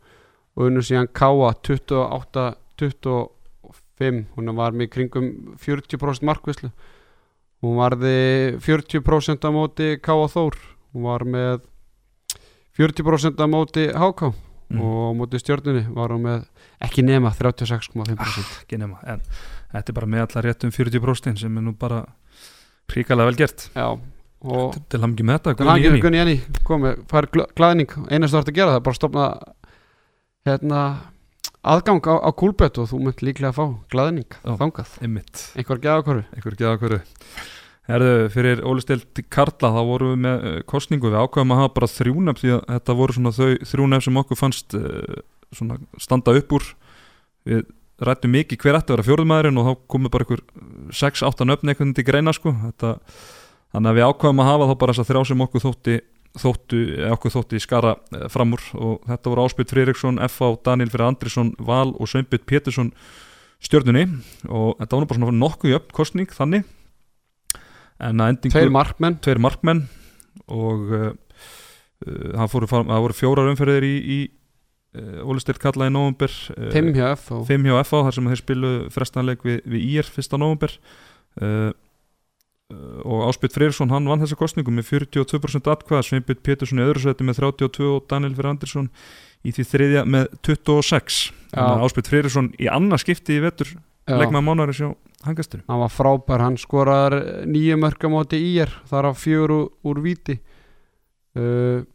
og 0.58 0.62
unnu 0.68 0.82
síðan 0.84 1.08
KA 1.14 1.30
28-25 1.62 4.26
hún 4.36 4.56
var 4.58 4.72
með 4.74 4.88
kringum 4.96 5.26
40% 5.62 6.26
markvislu. 6.28 6.70
Hún 7.62 7.78
varði 7.78 8.18
40% 8.58 9.46
á 9.46 9.50
móti 9.54 10.02
KA 10.02 10.26
Þór. 10.34 10.58
Hún 10.96 11.04
var 11.06 11.22
með 11.30 11.62
40% 12.80 13.38
á 13.38 13.46
móti 13.46 13.86
HK 13.94 14.34
Mm. 14.72 14.80
og 14.80 15.12
á 15.12 15.14
móti 15.20 15.36
stjörnunni 15.42 15.84
var 15.92 16.14
hún 16.16 16.24
með 16.24 16.46
ekki 16.80 17.04
nema 17.04 17.28
36,5% 17.36 18.64
ekki 18.64 18.78
nema 18.80 19.02
en 19.04 19.20
þetta 19.74 19.92
er 19.92 19.98
bara 19.98 20.08
með 20.08 20.22
allar 20.24 20.46
rétt 20.48 20.64
um 20.64 20.72
40% 20.72 21.44
sem 21.44 21.58
er 21.60 21.66
nú 21.66 21.74
bara 21.76 22.06
ríkalega 22.88 23.28
vel 23.28 23.36
gert. 23.42 23.68
Já 23.76 24.00
til, 24.42 25.02
hamngi 25.04 25.26
með 25.28 25.40
þetta 25.40 25.70
hann 25.70 25.84
Jenny. 25.84 26.02
Gunni 26.02 26.22
Jenny 26.22 26.36
komið, 26.68 27.02
fær 27.12 27.28
gl- 27.34 27.50
glaðning. 27.58 27.96
Einast 28.10 28.34
þú 28.34 28.42
ert 28.42 28.52
að 28.52 28.58
gera 28.58 28.76
það, 28.76 28.84
bara 28.88 28.98
stopna 28.98 29.26
hérna 30.50 30.82
aðgang 31.62 32.02
á, 32.10 32.16
á 32.26 32.30
kúlbett 32.34 32.80
og 32.82 32.90
þú 32.90 33.02
mynd 33.06 33.22
líklega 33.22 33.52
að 33.52 33.58
fá 33.60 33.66
glaðning 33.94 34.30
Já. 34.34 34.54
þangað, 34.58 34.94
einmitt. 35.06 35.44
Einhver 35.60 35.82
gæðakörfu 35.84 36.24
einhver 36.34 36.58
geða 36.58 36.78
hverju 36.82 37.02
Herðu, 37.92 38.14
fyrir 38.32 38.62
ólistild 38.66 39.20
Karla 39.34 39.72
þá 39.74 39.82
vorum 39.90 40.12
við 40.14 40.20
með 40.24 40.44
uh, 40.48 40.56
kostningu 40.70 41.10
við 41.12 41.18
ákvæðum 41.26 41.54
að 41.56 41.62
hafa 41.64 41.74
bara 41.76 41.90
þrjúnefn 41.92 42.40
því 42.40 42.52
að 42.56 42.62
þetta 42.70 42.96
voru 43.00 43.16
svona 43.18 43.34
þau 43.36 43.48
þrjúnefn 43.72 44.06
sem 44.06 44.20
okkur 44.22 44.40
fannst 44.40 44.76
uh, 44.78 45.22
svona 45.52 45.78
standa 46.00 46.36
upp 46.38 46.56
úr. 46.56 46.68
Við 47.50 47.66
rættum 48.02 48.34
mikið 48.38 48.62
hver 48.64 48.78
ætti 48.80 48.94
að 48.94 48.96
vera 48.96 49.08
fjórðumæðurinn 49.10 49.62
og 49.62 49.68
þá 49.68 49.74
komið 49.94 50.14
bara 50.14 50.28
einhver 50.28 50.44
6-8 51.02 51.50
nöfn 51.50 51.74
einhvern 51.74 51.90
veginn 51.90 51.98
til 51.98 52.08
greina 52.08 52.34
sko. 52.38 52.54
Þetta, 52.70 52.94
þannig 53.72 53.92
að 53.92 54.00
við 54.00 54.08
ákvæðum 54.10 54.42
að 54.44 54.50
hafa 54.52 54.70
þá 54.70 54.76
bara 54.82 54.96
þess 54.96 55.04
að 55.04 55.12
þrjá 55.12 55.30
sem 55.32 55.46
okkur 55.46 55.66
þótti 55.66 55.98
þóttu, 56.40 56.80
eða 56.96 57.16
okkur 57.18 57.34
þótti 57.34 57.62
skara 57.62 57.96
uh, 57.98 58.28
fram 58.32 58.56
úr. 58.56 58.68
Og 58.80 59.08
þetta 59.10 59.34
voru 59.34 59.46
Áspytt 59.46 59.74
Friðriksson, 59.74 60.20
F.A. 60.28 60.54
Daniel 60.66 60.92
Fyrir 60.92 61.10
Andrisson, 61.10 61.54
Val 61.60 61.92
og 61.92 62.12
Sveinbytt 62.12 62.46
Pétursson 62.50 62.92
stjörnunni. 63.62 64.06
Og 64.48 64.78
þetta 64.80 64.96
var 64.96 65.04
nú 65.04 65.10
bara 65.10 65.22
svona 65.22 65.42
nokkuð 65.42 65.76
jöfn 65.76 65.96
kostning 65.98 66.36
þannig. 66.36 66.68
En 68.02 68.24
að 68.24 68.36
endingu 68.36 68.56
tveir 68.56 68.74
markmenn. 68.74 69.20
Tveir 69.22 69.42
markmenn. 69.44 69.84
Og 70.52 70.94
uh, 70.96 71.10
uh, 72.08 72.46
fóru, 72.52 72.70
það 72.72 73.04
voru 73.06 73.18
fjórar 73.18 73.52
umferðir 73.52 73.86
í, 73.86 73.96
í 74.00 74.20
uh, 74.98 75.22
Ólistilt 75.28 75.62
kalla 75.62 75.90
í 75.90 75.94
nóvumber 75.94 76.34
uh, 76.56 76.72
fimm 76.74 76.92
hjá 76.96 77.12
F 77.14 77.30
og 77.36 77.46
fimm 77.50 77.68
hjá 77.68 77.78
FA 77.86 78.04
þar 78.08 78.18
sem 78.18 78.32
þeir 78.32 78.42
spilu 78.42 78.74
frestanleik 78.94 79.46
við, 79.48 79.62
við 79.70 79.88
IR 79.92 80.10
fyrsta 80.10 80.40
nóvumber 80.42 80.74
uh, 80.80 81.46
uh, 81.46 81.70
og 83.06 83.28
Áspytt 83.30 83.56
Freyrsson 83.56 83.92
hann 83.94 84.10
vann 84.10 84.22
þessa 84.24 84.38
kostningu 84.40 84.74
með 84.74 84.90
42% 84.92 85.70
atkvæða 85.72 86.08
Sveinbytt 86.08 86.44
Pétursson 86.46 86.82
í 86.82 86.86
öðru 86.86 87.06
seti 87.06 87.28
með 87.28 87.42
32 87.42 87.88
og 87.92 88.10
Daniel 88.12 88.36
Fyrir 88.38 88.52
Andersson 88.54 88.90
í 89.46 89.54
því 89.56 89.68
þriðja 89.72 90.04
með 90.10 90.28
26 90.48 91.22
Já. 91.52 91.64
Áspytt 91.86 92.12
Freyrsson 92.12 92.52
í 92.62 92.70
annað 92.72 93.06
skipti 93.06 93.38
í 93.38 93.44
vetur 93.44 93.74
Já. 93.76 94.16
leikmaður 94.18 94.48
mánuðar 94.48 94.78
sjá 94.78 94.90
hangastur 95.26 95.64
hann 95.68 95.82
var 95.84 95.94
frábær, 95.94 96.46
hann 96.46 96.58
skoraðar 96.60 97.18
nýju 97.50 97.78
mörg 97.82 98.06
á 98.06 98.10
móti 98.12 98.40
ír, 98.42 98.72
þar 98.90 99.12
af 99.12 99.22
fjögur 99.22 99.54
úr, 99.86 100.02
víti. 100.04 100.40
Uh, 101.38 101.86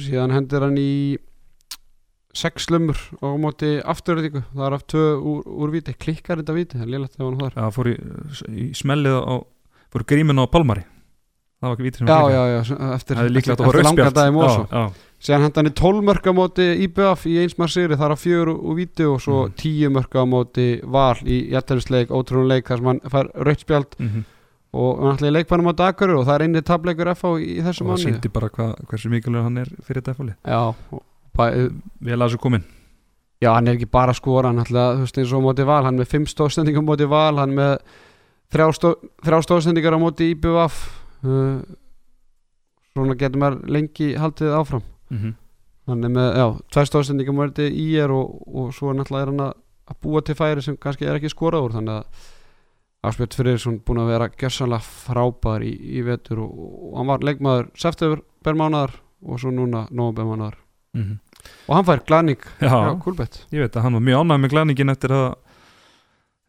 síðan 0.00 0.32
hendur 0.34 0.64
hann 0.68 0.78
í 0.80 1.18
sex 2.36 2.68
lumur 2.70 2.98
á 3.18 3.34
móti 3.40 3.78
afturöðingu, 3.82 4.44
þar 4.54 4.78
af 4.78 4.86
tvö 4.90 5.06
úr, 5.18 5.40
úr 5.50 5.72
víti, 5.74 5.96
klikkar 5.98 6.40
þetta 6.40 6.56
víti, 6.56 6.78
það 6.78 6.86
er 6.86 6.92
lélægt 6.94 7.16
þegar 7.16 7.30
hann 7.30 7.40
þar. 7.42 7.58
Já, 7.58 7.74
fór 7.74 7.90
í, 7.90 7.96
í 8.54 8.68
smellið 8.78 9.18
á 9.18 9.34
fór 9.92 10.06
grímin 10.08 10.40
á 10.40 10.44
Palmari 10.50 10.84
það 11.60 11.68
var 11.68 11.76
ekki 11.76 11.86
vítið 11.88 12.00
sem 12.00 12.08
já, 12.08 12.18
já, 12.32 12.42
já, 12.48 12.58
eftir, 12.96 13.16
það 13.16 13.24
er 13.28 13.36
eftir, 13.36 13.52
að 13.52 13.60
það 13.60 13.68
eftir 13.68 13.84
langa 13.84 14.02
rauðspjald 14.06 14.18
dagi 14.20 14.34
Mosó 14.36 14.60
já, 14.64 14.80
já, 14.80 15.06
síðan 15.20 15.42
hendur 15.44 15.60
hann 15.60 15.70
í 15.70 15.74
12 15.80 16.04
mörg 16.08 16.28
á 16.30 16.32
móti 16.40 16.66
IBF 16.86 17.26
í 17.28 17.36
einsmar 17.42 17.72
sigri, 17.74 17.98
þar 18.00 18.14
af 18.16 18.22
fjögur 18.24 18.52
úr 18.56 18.78
víti 18.80 19.04
og 19.04 19.20
svo 19.20 19.40
Mhm. 19.46 19.56
10 19.60 19.92
mörg 19.96 20.16
á 20.16 20.24
móti 20.24 20.68
Val 20.84 21.16
í 21.28 21.40
jættelisleik, 21.52 22.08
ótrúnuleik 22.10 22.64
þar 22.70 22.78
sem 22.80 22.86
hann 22.94 23.00
fær 23.12 23.32
rauðspjald 23.36 23.98
mm 24.00 24.28
og 24.70 25.00
hann 25.02 25.16
ætlaði 25.18 25.32
leikbænum 25.34 25.70
á 25.74 25.74
Daguru 25.74 26.18
og 26.20 26.26
það 26.28 26.36
er 26.36 26.42
einni 26.46 26.60
tableikur 26.62 27.08
FH 27.10 27.30
í, 27.42 27.46
í 27.56 27.58
og 27.58 27.64
þessu 27.66 27.82
það 27.82 27.88
mánu 27.90 28.02
sýndi 28.04 28.30
bara 28.30 28.50
hva, 28.54 28.66
hversu 28.86 29.10
mikilvæg 29.10 29.42
hann 29.42 29.58
er 29.58 29.70
fyrir 29.82 30.04
já, 30.06 30.60
og 30.94 31.02
bæ, 31.34 31.44
vel 32.06 32.18
að 32.20 32.28
þessu 32.28 32.38
komin 32.44 32.62
já, 33.42 33.50
hann 33.50 33.66
er 33.66 33.74
ekki 33.74 33.88
bara 33.90 34.14
að 34.14 34.20
skora 34.20 34.52
hann 34.52 34.62
ætlaði, 34.62 35.00
þú 35.00 35.06
veist 35.08 35.18
eins 35.18 35.32
og 35.34 35.42
móti 35.42 35.66
Val 35.66 35.82
hann 35.84 35.98
er 35.98 36.04
með 36.04 36.12
5 36.14 36.28
stóðsendingar 36.30 36.84
á 36.86 36.90
móti 36.90 37.08
Val 37.10 37.36
hann 37.42 37.50
er 37.50 37.58
með 37.58 37.74
þrjá, 38.50 38.66
stó, 38.76 38.94
þrjá 39.24 39.42
stóðsendingar 39.46 39.96
á 39.96 40.00
móti 40.02 40.30
IBVF 40.34 40.80
uh, 41.24 41.60
svona 42.90 43.18
getur 43.18 43.42
maður 43.42 43.62
lengi 43.70 44.14
haldið 44.18 44.56
áfram. 44.58 44.84
Mm 45.10 45.36
hann 45.90 46.06
er 46.06 46.10
með, 46.14 46.26
já, 46.38 46.44
tvær 46.70 46.86
stóðsendingar 46.86 47.34
mördi 47.34 47.64
í 47.66 47.84
er 47.98 48.12
og, 48.14 48.34
og 48.46 48.68
svo 48.76 48.92
náttúrulega 48.94 49.24
er 49.24 49.30
hann 49.32 49.40
að 49.42 49.54
að 49.90 49.98
búa 50.04 50.22
til 50.24 50.36
færi 50.38 50.64
sem 50.64 50.78
kannski 50.80 51.08
er 51.08 51.18
ekki 51.18 51.32
skorað 51.32 51.66
úr 51.66 51.76
þannig 51.78 52.00
að 52.00 52.28
Ásbjörn 53.00 53.32
Friðriksson 53.32 53.78
búin 53.88 54.02
að 54.02 54.10
vera 54.12 54.28
gjössanlega 54.28 54.84
frábær 54.84 55.62
í, 55.64 55.70
í 55.72 56.02
vetur 56.04 56.42
og, 56.44 56.50
og 56.90 56.98
hann 57.00 57.08
var 57.08 57.24
leikmaður 57.24 57.70
september 57.80 58.58
mánuðar 58.60 58.98
og 59.24 59.40
svo 59.40 59.52
núna 59.54 59.86
nóvember 59.88 60.28
mánuðar 60.28 60.58
-hmm. 60.94 61.16
og 61.66 61.74
hann 61.76 61.88
fær 61.88 62.04
glæning 62.06 62.42
já, 62.60 62.98
kúlbett 63.00 63.46
ég 63.50 63.64
veit 63.64 63.76
að 63.76 63.82
hann 63.82 63.96
var 63.98 64.04
mjög 64.04 64.20
ánægð 64.20 64.40
með 64.40 64.50
glæningin 64.50 64.94
eftir 64.94 65.12
að 65.12 65.34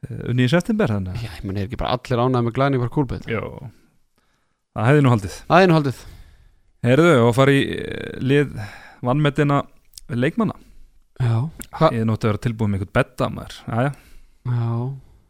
unni 0.09 0.47
í 0.47 0.49
september 0.51 0.89
þannig 0.89 1.21
já, 1.21 1.29
ég 1.29 1.43
menn 1.45 1.59
er 1.61 1.67
ekki 1.67 1.77
bara 1.77 1.93
allir 1.97 2.23
ánægð 2.23 2.47
með 2.47 2.55
glæning 2.57 2.81
fær 2.81 2.93
kúlbett 2.95 3.27
Já, 3.29 3.41
það 4.73 4.89
hefði 4.89 5.03
nú 5.05 5.11
haldið. 5.13 5.37
Það 5.45 5.59
er 5.61 5.67
einu 5.67 5.77
haldið. 5.77 6.01
Heyrðu, 6.87 7.13
og 7.27 7.35
fara 7.37 7.53
í 7.53 7.61
eh, 7.75 8.15
lið 8.25 8.55
vannmettina 9.05 9.61
leikmanna. 10.09 10.57
Já, 11.21 11.35
Hva? 11.77 11.91
Ég 11.93 12.01
er 12.01 12.07
nótt 12.09 12.25
að 12.25 12.31
vera 12.31 12.41
tilbúið 12.47 12.71
með 12.71 12.79
einhvern 12.79 12.95
betta 12.97 13.29
maður. 13.29 13.59
Jæja, 13.67 13.91
já, 14.49 14.71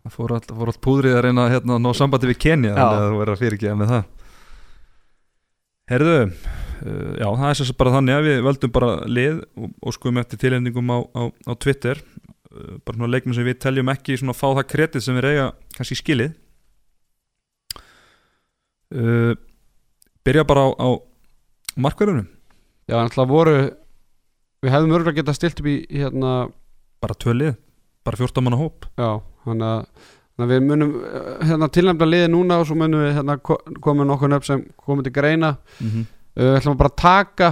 það 0.05 0.15
fór 0.15 0.33
all, 0.37 0.41
fór 0.61 0.71
all 0.71 0.81
púðrið 0.87 1.17
að 1.17 1.23
reyna 1.27 1.47
hérna, 1.51 1.75
að 1.75 1.83
ná 1.83 1.91
sambandi 1.99 2.31
við 2.31 2.39
Kenya 2.45 2.73
þannig 2.77 3.01
að 3.01 3.07
þú 3.09 3.19
verður 3.21 3.35
að 3.35 3.43
fyrirgeða 3.43 3.79
með 3.81 3.91
það. 3.95 4.09
Heyrðu 5.91 6.15
uh, 6.21 7.13
Já, 7.19 7.27
það 7.27 7.47
er 7.49 7.59
sem 7.59 7.77
bara 7.81 7.95
þannig 7.97 8.15
að 8.17 8.27
við 8.29 8.41
völdum 8.47 8.73
bara 8.77 8.91
lið 9.11 9.41
og, 9.43 9.73
og 9.81 9.97
skoðum 9.97 10.21
eftir 10.21 10.41
tilhendingum 10.45 10.93
á, 10.95 10.97
á, 11.03 11.21
á 11.27 11.53
Twitter 11.59 11.99
bara 12.85 12.97
svona 12.97 13.11
leikmenn 13.11 13.35
sem 13.37 13.45
við 13.47 13.59
teljum 13.63 13.89
ekki 13.93 14.17
svona 14.19 14.35
fá 14.35 14.47
það 14.51 14.67
kredit 14.73 15.03
sem 15.05 15.15
við 15.17 15.25
reyja 15.27 15.45
kannski 15.77 15.95
skilið. 15.99 16.33
Uh, 18.91 19.35
Byrja 20.25 20.43
bara 20.45 20.67
á, 20.67 20.69
á 20.77 20.87
markverðunum. 21.79 22.27
Já, 22.85 22.97
náttúrulega 22.99 23.31
voru 23.31 23.53
við 24.61 24.73
hefðum 24.73 24.95
örgulega 24.97 25.21
getað 25.21 25.37
stilt 25.39 25.61
upp 25.63 25.69
í 25.71 25.75
hérna 25.89 26.33
bara 27.01 27.15
tvö 27.17 27.33
lið, 27.37 27.53
bara 28.05 28.19
14 28.19 28.45
manna 28.45 28.59
hóp. 28.59 28.85
Já, 28.99 29.15
þannig 29.47 29.65
að, 29.71 30.09
að 30.43 30.51
við 30.53 30.61
munum 30.67 30.91
eh, 31.07 31.31
hérna, 31.49 31.71
tilnæmda 31.73 32.09
liði 32.09 32.27
núna 32.35 32.59
og 32.61 32.67
svo 32.69 32.77
munum 32.77 33.01
við 33.01 33.15
hérna, 33.17 33.37
ko- 33.41 33.61
koma 33.81 34.05
nokkuð 34.05 34.37
upp 34.37 34.45
sem 34.45 34.61
komum 34.83 35.01
til 35.07 35.15
greina. 35.15 35.55
Mm 35.79 35.89
-hmm. 35.89 36.05
uh, 36.35 36.43
Við 36.43 36.59
ætlum 36.59 36.75
að 36.75 36.83
bara 36.83 36.95
taka 37.01 37.49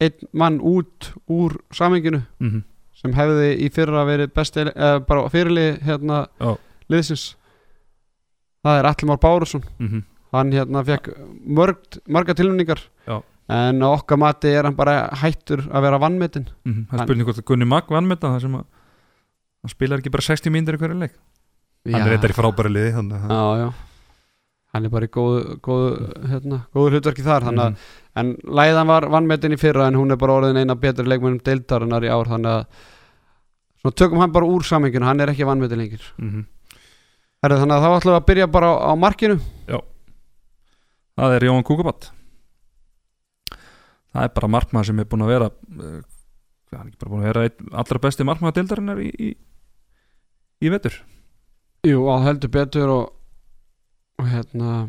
einn 0.00 0.28
mann 0.32 0.60
út 0.60 1.12
úr 1.28 1.58
samenginu 1.72 2.22
Mm 2.38 2.62
sem 2.96 3.12
hefði 3.16 3.48
í 3.60 3.70
fyrra 3.74 4.04
verið 4.08 4.32
besti 4.36 4.66
uh, 4.70 4.98
bara 5.06 5.28
fyrirlið 5.32 5.80
hérna, 5.86 6.26
Já. 6.40 6.56
liðsins 6.92 7.26
Það 8.66 8.80
er 8.80 8.86
Allimár 8.90 9.18
Bárusson 9.22 9.62
-hmm. 9.78 10.02
hann 10.32 10.52
hérna 10.52 10.82
fekk 10.84 11.10
mörg, 11.46 12.00
marga 12.08 12.34
tilnæmningar 12.34 12.80
Já. 13.06 13.22
en 13.48 13.82
á 13.82 13.88
okkar 13.92 14.18
mati 14.18 14.48
er 14.48 14.64
hann 14.64 14.74
bara 14.76 15.08
hættur 15.22 15.68
að 15.70 15.82
vera 15.82 15.98
vannmetin 15.98 16.48
Mm 16.64 16.72
-hmm. 16.72 16.86
Það 16.90 17.00
er 17.00 17.06
spurning 17.06 17.26
hvort 17.26 17.38
að 17.38 17.44
Gunni 17.44 17.64
Magg 17.64 17.88
vann 17.88 18.08
með 18.08 18.18
það 18.20 18.40
sem 18.40 18.54
að 18.54 18.64
hann 19.62 19.70
spilar 19.70 19.98
ekki 19.98 20.10
bara 20.10 20.22
60 20.22 20.50
mínútur 20.50 20.74
í 20.74 20.78
hverju 20.78 20.98
leik 20.98 21.14
hann 21.92 22.02
er 22.02 22.10
reyndar 22.10 22.30
í 22.30 22.34
frábæri 22.34 22.72
liði 22.72 22.92
þannig 22.96 23.30
að 23.30 23.72
Hann 24.76 24.84
er 24.88 24.92
bara 24.92 25.08
í 25.08 25.12
góðu, 25.16 25.56
góðu, 25.64 25.90
hérna, 26.30 26.58
góðu 26.76 26.90
hlutverki 26.96 27.24
þar 27.26 27.46
þannig 27.48 27.64
að 27.64 27.70
Mhm. 27.72 28.02
En 28.16 28.30
læðan 28.48 28.86
var 28.88 29.04
vannmetin 29.12 29.52
í 29.52 29.58
fyrra 29.60 29.86
en 29.90 29.94
hún 29.98 30.10
er 30.12 30.16
bara 30.16 30.32
orðin 30.38 30.56
eina 30.56 30.74
betri 30.80 31.04
leikmennum 31.04 31.40
deildarinnar 31.44 32.04
í 32.06 32.08
ár 32.08 32.24
þannig 32.30 32.48
að 32.48 32.66
svona 33.82 33.96
tökum 34.00 34.22
hann 34.22 34.32
bara 34.32 34.46
úr 34.48 34.64
saminginu, 34.64 35.04
hann 35.04 35.20
er 35.20 35.28
ekki 35.34 35.44
vannmetin 35.44 35.78
lengir 35.82 36.04
Mhm. 36.16 36.46
Herri, 37.42 37.58
Þannig 37.60 37.76
að 37.76 37.84
þá 37.84 37.96
ætlum 37.98 38.14
við 38.14 38.20
að 38.20 38.26
byrja 38.30 38.46
bara 38.52 38.66
á, 38.72 38.74
á 38.88 38.92
markinu. 38.96 39.36
Það 41.16 41.34
er 41.36 41.44
Jóhann 41.46 41.64
Kúkabatt 41.64 42.10
það 44.12 44.24
er 44.24 44.32
bara 44.36 44.48
markmaður 44.52 44.86
sem 44.90 45.00
er 45.02 45.08
búin 45.10 45.24
að 45.26 45.32
vera 45.32 45.48
uh, 45.50 46.00
hann 46.76 46.88
er 46.90 46.96
bara 47.00 47.10
búin 47.12 47.22
að 47.24 47.28
vera 47.30 47.44
allra 47.82 48.00
besti 48.04 48.24
markmaður 48.24 48.56
deildarinnar 48.58 49.00
í, 49.04 49.10
í, 49.12 49.30
í 50.64 50.72
vetur. 50.72 50.96
Jú, 51.86 52.00
á 52.08 52.16
heldur 52.24 52.52
betur 52.52 52.92
og, 52.92 53.12
og 54.20 54.30
hérna 54.30 54.86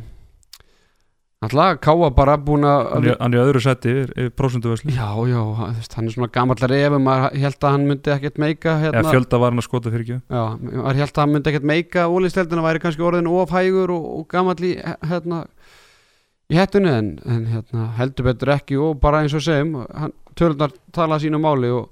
Alltaf 1.37 1.77
Káa 1.85 2.07
bara 2.17 2.33
búin 2.41 2.63
að 2.65 3.11
hann 3.19 3.33
er 3.35 3.37
í 3.37 3.41
öðru 3.43 3.59
seti 3.61 3.91
yfir, 3.93 4.31
prósunduvöslu 4.33 4.89
Já, 4.89 5.11
já, 5.29 5.41
hann 5.53 6.07
er 6.07 6.13
svona 6.15 6.29
gamallar 6.33 6.71
ef 6.73 6.95
maður 6.97 7.35
held 7.43 7.57
að 7.61 7.75
hann 7.75 7.83
myndi 7.85 8.13
ekkert 8.15 8.39
meika 8.41 8.73
hérna, 8.81 9.03
eða 9.03 9.11
fjölda 9.13 9.39
var 9.43 9.53
hann 9.53 9.61
að 9.61 9.67
skota 9.67 9.91
fyrir 9.93 10.05
ekki. 10.07 10.17
Já, 10.33 10.41
maður 10.57 11.01
held 11.03 11.11
að 11.11 11.21
hann 11.21 11.35
myndi 11.35 11.51
ekkert 11.51 11.67
meika 11.69 12.07
ólisteldina 12.09 12.63
væri 12.65 12.81
kannski 12.81 13.05
orðin 13.05 13.29
ofhægur 13.29 13.93
og, 13.93 14.07
og 14.15 14.25
gamall 14.33 14.65
í, 14.65 14.71
hérna, 15.11 15.43
í 16.49 16.57
hettunni 16.57 16.95
en, 16.95 17.13
en 17.29 17.45
hérna, 17.51 17.91
heldur 17.99 18.29
betur 18.31 18.55
ekki 18.55 18.81
og 18.81 18.97
bara 19.05 19.21
eins 19.21 19.37
og 19.37 19.45
segjum 19.45 19.77
hann, 19.85 20.17
tölunar 20.33 20.73
tala 20.97 21.21
sínu 21.21 21.37
máli 21.43 21.69
og 21.69 21.91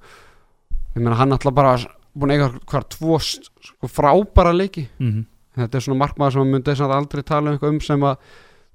ég 0.96 1.04
meina 1.04 1.22
hann 1.22 1.38
alltaf 1.38 1.54
bara 1.54 1.78
búin 2.18 2.34
að 2.34 2.40
eiga 2.40 2.50
hvar 2.66 2.90
tvo 2.98 3.22
sko, 3.22 3.94
frábæra 3.94 4.58
leiki. 4.58 4.88
Mm 4.98 5.12
-hmm. 5.12 5.32
Þetta 5.56 5.80
er 5.80 5.86
svona 5.86 6.02
markmaður 6.04 6.38
sem 6.40 6.52
myndi 6.52 6.76
aldrei 7.00 7.24
tala 7.24 7.50
um 7.50 7.58
eitthvað 7.58 7.74
um 7.74 7.80
sem 7.82 8.02
að 8.02 8.18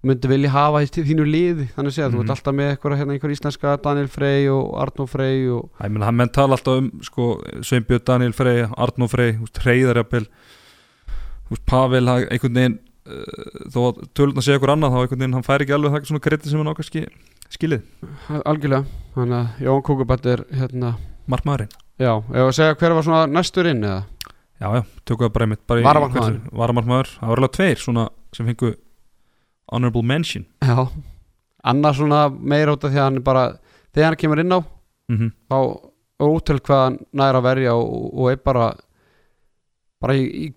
myndi 0.03 0.29
vilja 0.31 0.49
hafa 0.55 0.81
í 0.81 0.87
þínu 0.89 1.25
liði. 1.29 1.67
Þannig 1.77 1.97
að 2.01 2.13
þú 2.15 2.21
Mhm. 2.21 2.23
ert 2.25 2.31
alltaf 2.35 2.55
með 2.57 2.71
eitthvað, 2.73 2.97
hérna, 2.99 3.13
einhver 3.13 3.35
íslenska 3.35 3.83
Daniel 3.83 4.09
Frey 4.09 4.49
og 4.49 4.71
Arnó 4.81 5.07
Frey 5.09 5.49
og 5.53 5.69
Æ, 5.81 5.89
menn, 5.91 6.03
hann 6.03 6.17
menn 6.17 6.33
tala 6.33 6.57
alltaf 6.57 6.79
um 6.79 6.91
sko, 7.03 7.43
Sveinbjörn 7.61 8.05
Daniel 8.05 8.33
Frey, 8.33 8.63
Arnó 8.79 9.09
Frey 9.11 9.37
Hreyðarjapil 9.61 10.27
Pavel, 11.67 12.07
einhvern 12.09 12.55
veginn 12.55 12.79
uh, 13.11 13.69
þó 13.75 13.81
að 13.91 14.01
tölun 14.15 14.39
að 14.39 14.47
segja 14.47 14.59
ykkur 14.61 14.73
annað 14.77 14.93
þá 14.95 14.99
einhvern 15.03 15.19
veginn 15.25 15.35
hann 15.37 15.47
fær 15.47 15.65
ekki 15.65 15.75
alveg 15.77 15.93
það 15.97 16.09
svona 16.11 16.23
kredi 16.25 16.49
sem 16.49 16.61
hann 16.63 16.71
ákast 16.73 16.95
skilið, 17.51 17.83
algjörlega. 18.47 18.85
Þannig 19.17 19.39
að 19.41 19.65
Jón 19.67 19.83
Kúkubatt 19.83 20.27
er 20.31 20.45
hérna 20.55 20.93
markmaðurinn. 21.29 21.73
Já, 22.01 22.13
ef 22.23 22.45
að 22.47 22.55
segja 22.57 22.77
hver 22.79 22.95
var 22.95 23.27
næstur 23.29 23.67
inn 23.67 23.83
eða? 23.85 24.05
Já, 24.61 24.69
já, 24.77 24.83
tökum 25.09 25.27
það 25.27 25.33
bara 25.33 25.47
einmitt 25.47 25.63
Varamarkmaður. 26.53 27.11
það 27.21 27.29
var 27.31 27.41
alveg 27.41 27.53
tveir 27.57 27.79
svona 27.81 28.09
sem 28.37 28.47
fengu 28.51 28.75
honorable 29.73 30.03
mention. 30.03 30.45
Já, 30.61 30.89
annars 31.65 31.97
svona 32.01 32.29
meira 32.31 32.75
út 32.77 32.85
af 32.85 32.91
því 32.93 32.99
að 33.01 33.07
hann 33.09 33.17
er 33.21 33.25
bara 33.31 33.45
þegar 33.95 34.11
hann 34.11 34.21
kemur 34.21 34.41
inn 34.45 34.53
á 34.53 34.61
mm 35.11 35.31
þá 35.51 35.57
er 36.21 36.29
útil 36.37 36.59
hvað 36.61 36.83
hann 36.85 36.99
nær 37.17 37.39
að 37.41 37.43
verja 37.49 37.73
og, 37.75 38.11
og 38.15 38.31
er 38.31 38.37
bara 38.45 38.67
bara 40.01 40.15
í, 40.17 40.25
í 40.29 40.53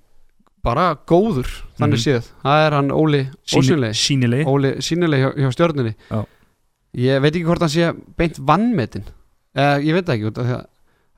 bara 0.64 0.94
góður 1.08 1.48
þannig 1.80 2.00
Mhm. 2.00 2.04
séð, 2.04 2.28
það 2.44 2.66
er 2.68 2.72
hann 2.78 2.92
Óli 2.92 3.22
Sýnileg 3.48 4.46
Óli 4.48 4.72
Sýnileg 4.80 5.20
hjá, 5.24 5.30
hjá 5.36 5.50
stjörnunni. 5.56 5.96
Já. 6.12 6.26
ég 6.96 7.22
veit 7.22 7.34
ekki 7.36 7.46
hvort 7.48 7.60
hann 7.66 7.70
sé 7.74 7.90
beint 8.18 8.38
vannmetin 8.40 9.04
eh, 9.56 9.80
ég 9.84 9.94
veit 9.98 10.06
það 10.06 10.16
ekki 10.18 10.30
út 10.30 10.38
af 10.38 10.46
því 10.46 10.56
að 10.60 10.66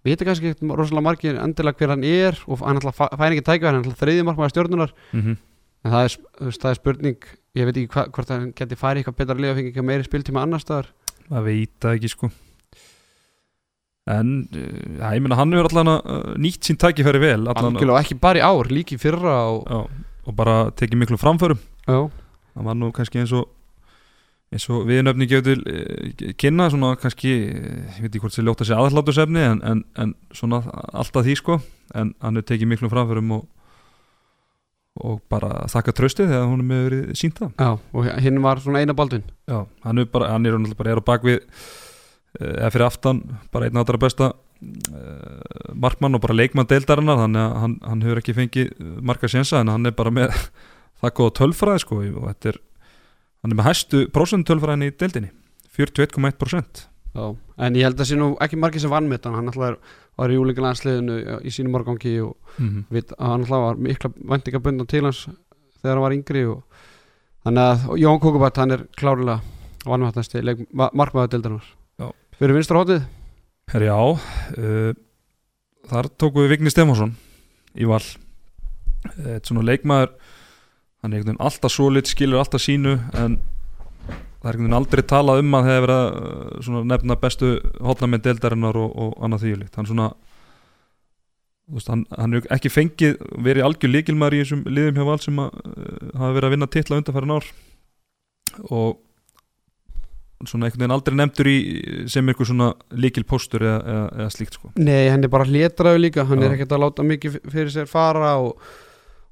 við 0.06 0.13
veitum 0.13 0.30
kannski 0.30 0.54
ekki 0.54 0.70
rosalega 0.70 1.08
margir 1.08 1.39
endilega 1.41 1.82
hver 1.82 1.96
hann 1.96 2.06
er 2.06 2.38
og 2.46 2.62
hann 2.62 2.78
alltaf 2.78 3.02
fær 3.18 3.32
ekki 3.32 3.48
tækja 3.50 3.72
hann 3.72 3.82
alltaf 3.82 4.00
þriðið 4.04 4.28
markmaður 4.30 4.54
stjörnunar 4.54 4.94
mm 5.12 5.22
-hmm. 5.22 5.41
en 5.84 5.91
það 5.96 6.06
er, 6.06 6.18
það 6.62 6.70
er 6.72 6.80
spurning 6.80 7.28
ég 7.56 7.70
veit 7.70 7.78
ekki 7.80 7.94
hva, 7.94 8.08
hvort 8.13 8.34
hann 8.34 8.50
geti 8.56 8.78
farið 8.80 9.02
eitthvað 9.02 9.20
betra 9.22 9.38
lið 9.39 9.52
og 9.52 9.60
fengið 9.60 9.72
eitthvað 9.72 9.88
meiri 9.89 10.08
spiltíma 10.08 10.44
annar 10.44 10.63
staðar. 10.63 10.89
Það 11.30 11.48
veit 11.48 11.72
það 11.82 11.98
ekki 12.00 12.12
sko. 12.12 12.30
En, 14.15 14.34
uh, 14.54 14.82
já, 15.00 15.06
ég 15.15 15.24
meina 15.24 15.39
hann 15.39 15.56
hefur 15.56 15.72
allan 15.72 15.94
uh, 15.96 16.34
nýtt 16.41 16.68
sín 16.68 16.78
tækifæri 16.82 17.22
vel 17.24 17.48
og 17.50 17.96
ekki 17.98 18.20
bara 18.22 18.41
í 18.41 18.44
ár, 18.46 18.70
líki 18.70 19.00
fyrra 19.02 19.38
og, 19.56 19.63
já, 19.65 20.12
og 20.28 20.38
bara 20.38 20.58
tekið 20.78 21.02
miklu 21.02 21.18
framförum. 21.22 21.62
Já, 21.88 22.04
það 22.54 22.70
var 22.70 22.78
nú 22.82 22.91
kannski 22.94 23.24
eins 23.24 23.34
og 23.34 23.48
eins 24.56 24.68
og 24.72 24.86
viðnöfni 24.89 25.28
getur 25.30 25.62
uh, 25.62 26.32
kynna 26.39 26.70
svona 26.72 26.94
kannski, 27.00 27.34
eh, 27.52 27.98
ég 27.98 28.06
veit 28.06 28.12
ekki 28.12 28.24
hvort 28.24 28.38
það 28.38 28.50
ljóta 28.50 28.68
sér 28.68 28.82
aðhlátusefni 28.82 29.44
en, 29.44 29.62
en, 29.68 29.84
en 30.02 30.15
svona 30.36 30.62
alltaf 30.94 31.28
því 31.28 31.38
sko. 31.41 31.60
En 31.96 32.15
hann 32.24 32.39
hefur 32.39 32.50
tekið 32.54 32.72
miklu 32.72 32.91
framförum 32.91 33.36
og, 33.38 33.44
og 35.04 35.20
bara 35.32 35.65
þakka 35.72 35.96
tröstið 36.00 36.32
þegar 36.34 36.50
hún 36.52 36.65
hefur 36.65 36.88
verið 36.89 37.20
sínt 37.20 37.41
það. 37.41 37.53
Já, 37.60 37.70
og 37.99 38.10
hinn 38.26 38.41
var 38.45 38.64
svona 38.64 38.82
eina 38.84 38.97
baldvin. 38.97 39.28
Já, 39.51 39.60
hann 39.86 40.01
er 40.01 40.10
bara, 40.12 40.32
hann 40.34 40.47
er 40.47 40.58
náttúrulega 40.58 40.82
bara 40.82 40.95
er 40.95 41.03
á 41.03 41.10
bakvið 41.12 41.38
eh, 41.38 42.56
eða 42.56 42.74
fyrir 42.74 42.89
aftan 42.89 43.24
bara 43.53 43.70
einn 43.70 43.84
allra 43.84 44.01
besta 44.01 44.34
markmann 45.76 46.16
og 46.16 46.24
bara 46.24 46.36
leikmann 46.38 46.68
deildarinnar 46.70 47.20
þannig 47.20 47.41
að 47.41 47.58
hann, 47.62 47.76
hann 47.84 48.03
hefur 48.06 48.22
ekki 48.22 48.36
fengið 48.38 48.72
eh, 48.72 48.93
marga 49.06 49.30
sénsa 49.32 49.62
en 49.62 49.72
hann 49.74 49.89
er 49.89 49.95
bara 49.97 50.14
með 50.14 50.32
það 51.01 51.16
góða 51.20 51.36
tölfræði 51.41 51.84
sko 51.84 51.99
og 52.06 52.28
þetta 52.30 52.51
er 52.53 52.62
hann 53.46 53.54
er 53.54 53.60
með 53.60 53.68
hæstu 53.70 54.00
prósentölfræðin 54.10 54.88
í 54.88 54.93
deildinni 54.98 55.30
41,1% 55.78 56.80
já. 57.14 57.26
en 57.62 57.78
ég 57.78 57.86
held 57.86 58.00
að 58.02 58.10
sé 58.10 58.18
nú 58.18 58.32
ekki 58.41 58.58
margir 58.58 58.82
sem 58.82 58.89
vann 58.89 59.06
með 59.12 59.28
hann 59.30 59.38
hann 59.38 59.52
alltaf 59.52 59.93
var 60.18 60.32
í 60.32 60.38
júlingalandsliðinu 60.39 61.18
í 61.46 61.54
sínum 61.54 61.76
margangi 61.76 62.16
og 62.26 62.34
mm 62.58 62.70
-hmm. 62.89 63.14
hann 63.20 63.46
alltaf 63.46 63.62
var 63.68 63.78
mikla 63.78 64.12
vendingabundan 64.18 64.88
til 64.88 65.04
hans 65.04 65.28
þegar 65.82 65.93
hann 65.93 66.06
var 66.08 66.18
yngri 66.18 66.46
og 66.46 66.64
þannig 67.46 67.62
að 67.62 67.98
Jón 68.02 68.20
Kókubat 68.20 68.58
hann 68.58 68.72
er 68.72 68.88
klárlega 68.98 69.41
vannvættnasti 69.86 70.41
markmaður 70.74 71.30
deildarinnar 71.30 71.68
Já. 72.00 72.12
fyrir 72.39 72.56
vinstra 72.56 72.82
hótið 72.82 73.04
Herri 73.70 73.86
já 73.86 74.00
uh, 74.02 74.93
þar 75.86 76.10
tókum 76.18 76.41
við 76.41 76.50
Vigni 76.50 76.70
Stefánsson 76.70 77.16
í 77.76 77.86
val 77.86 78.02
Eitt 79.22 79.46
svona 79.46 79.62
leikmaður 79.62 80.18
hann 81.06 81.14
er 81.14 81.22
einhvern 81.22 81.36
veginn 81.36 81.45
alltaf 81.45 81.74
solid, 81.74 82.10
skilur 82.10 82.41
alltaf 82.41 82.64
sínu 82.66 82.97
en 83.14 83.38
það 84.10 84.49
er 84.49 84.56
einhvern 84.56 84.66
veginn 84.66 84.80
aldrei 84.80 85.06
talað 85.06 85.41
um 85.43 85.58
að 85.58 85.68
það 85.68 85.76
hefur 85.76 85.88
verið 85.88 86.64
svona, 86.68 86.86
nefna 86.93 87.20
bestu 87.22 87.51
hotnamenn 87.86 88.26
deildarinnar 88.26 88.80
og, 88.82 88.95
og 89.06 89.20
annað 89.26 89.45
þýjulikt 89.45 89.80
hann 89.80 89.89
svona 89.91 90.10
veist, 91.72 91.89
hann, 91.89 92.06
hann 92.14 92.38
er 92.38 92.45
ekki 92.53 92.72
fengið 92.74 93.18
verið 93.45 93.68
algjör 93.68 93.93
líkilmaður 93.93 94.38
í 94.38 94.43
þessum 94.43 94.62
liðum 94.70 94.99
hjá 94.99 95.08
val 95.08 95.18
sem 95.24 95.41
að, 95.41 95.58
uh, 95.66 96.14
hafa 96.14 96.36
verið 96.38 96.47
að 96.47 96.56
vinna 96.56 96.70
titla 96.76 96.99
undanfærin 97.01 97.36
ár. 97.36 97.49
Og 98.70 99.01
svona 100.45 100.68
einhvern 100.68 100.84
veginn 100.84 100.93
aldrei 100.93 101.16
nefndur 101.18 101.49
í 101.49 101.58
sem 102.12 102.28
eitthvað 102.30 102.51
svona 102.51 102.72
líkilpostur 102.93 103.66
eða, 103.66 103.78
eða, 103.93 104.08
eða 104.20 104.34
slíkt 104.36 104.60
sko. 104.60 104.74
Nei, 104.78 105.08
hann 105.10 105.26
er 105.26 105.32
bara 105.34 105.47
hlétraðu 105.49 106.03
líka. 106.03 106.28
Hann 106.30 106.43
Já. 106.43 106.47
er 106.49 106.58
ekkert 106.58 106.76
að 106.76 106.84
láta 106.86 107.08
mikið 107.08 107.39
fyrir 107.49 107.74
sér 107.74 107.89
fara 107.89 108.36
og, 108.43 108.60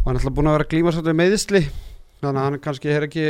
og 0.03 0.09
hann 0.09 0.17
er 0.17 0.19
alltaf 0.19 0.35
búin 0.35 0.49
að 0.51 0.57
vera 0.57 0.65
að 0.67 0.73
glíma 0.73 0.91
svolítið 0.91 1.19
meðisli 1.19 1.61
þannig 2.19 2.39
að 2.39 2.47
hann 2.47 2.63
kannski 2.63 2.91
er 2.91 3.05
ekki 3.07 3.27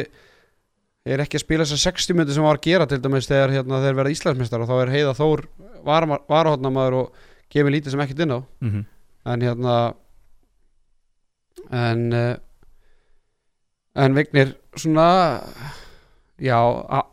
er 1.04 1.22
ekki 1.22 1.38
að 1.38 1.44
spila 1.44 1.68
þessar 1.68 1.92
60 1.94 2.18
myndi 2.18 2.36
sem 2.36 2.46
var 2.46 2.58
að 2.58 2.66
gera 2.66 2.88
til 2.90 3.02
dæmis 3.04 3.28
þegar 3.30 3.54
hérna, 3.54 3.82
þeir 3.84 3.98
verða 4.00 4.14
Íslandsmeistar 4.16 4.64
og 4.64 4.70
þá 4.70 4.76
er 4.80 4.94
Heiða 4.94 5.14
Þór 5.18 5.44
varahotnamaður 5.84 6.98
og 7.02 7.26
gefur 7.54 7.76
lítið 7.76 7.94
sem 7.94 8.04
ekkert 8.04 8.24
inn 8.24 8.34
á. 8.34 8.40
Mm 8.64 8.72
-hmm. 8.72 8.86
en 9.34 9.42
hérna 9.42 9.76
en 11.72 12.14
uh, 12.14 12.36
en 13.96 14.16
Vignir 14.16 14.56
svona 14.76 15.42
já 16.40 16.58
a, 16.58 17.04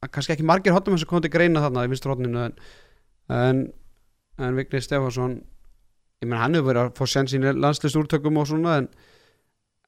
a, 0.00 0.08
kannski 0.08 0.32
ekki 0.32 0.46
margir 0.46 0.72
hotnum 0.72 0.98
sem 0.98 1.08
kom 1.08 1.22
til 1.22 1.30
greina 1.30 1.60
þarna 1.60 1.84
í 1.84 1.90
vinstur 1.92 2.14
hotninu 2.14 2.46
en, 2.46 2.54
en, 3.28 3.72
en 4.38 4.56
Vignir 4.56 4.82
Stefansson 4.82 5.42
ég 6.22 6.28
menn 6.28 6.40
hann 6.40 6.54
hefur 6.58 6.70
verið 6.70 6.84
að 6.84 6.94
fá 6.98 7.10
senn 7.10 7.30
sín 7.30 7.48
landslist 7.58 7.98
úrtökum 7.98 8.38
og 8.40 8.48
svona 8.50 8.78
en, 8.82 8.88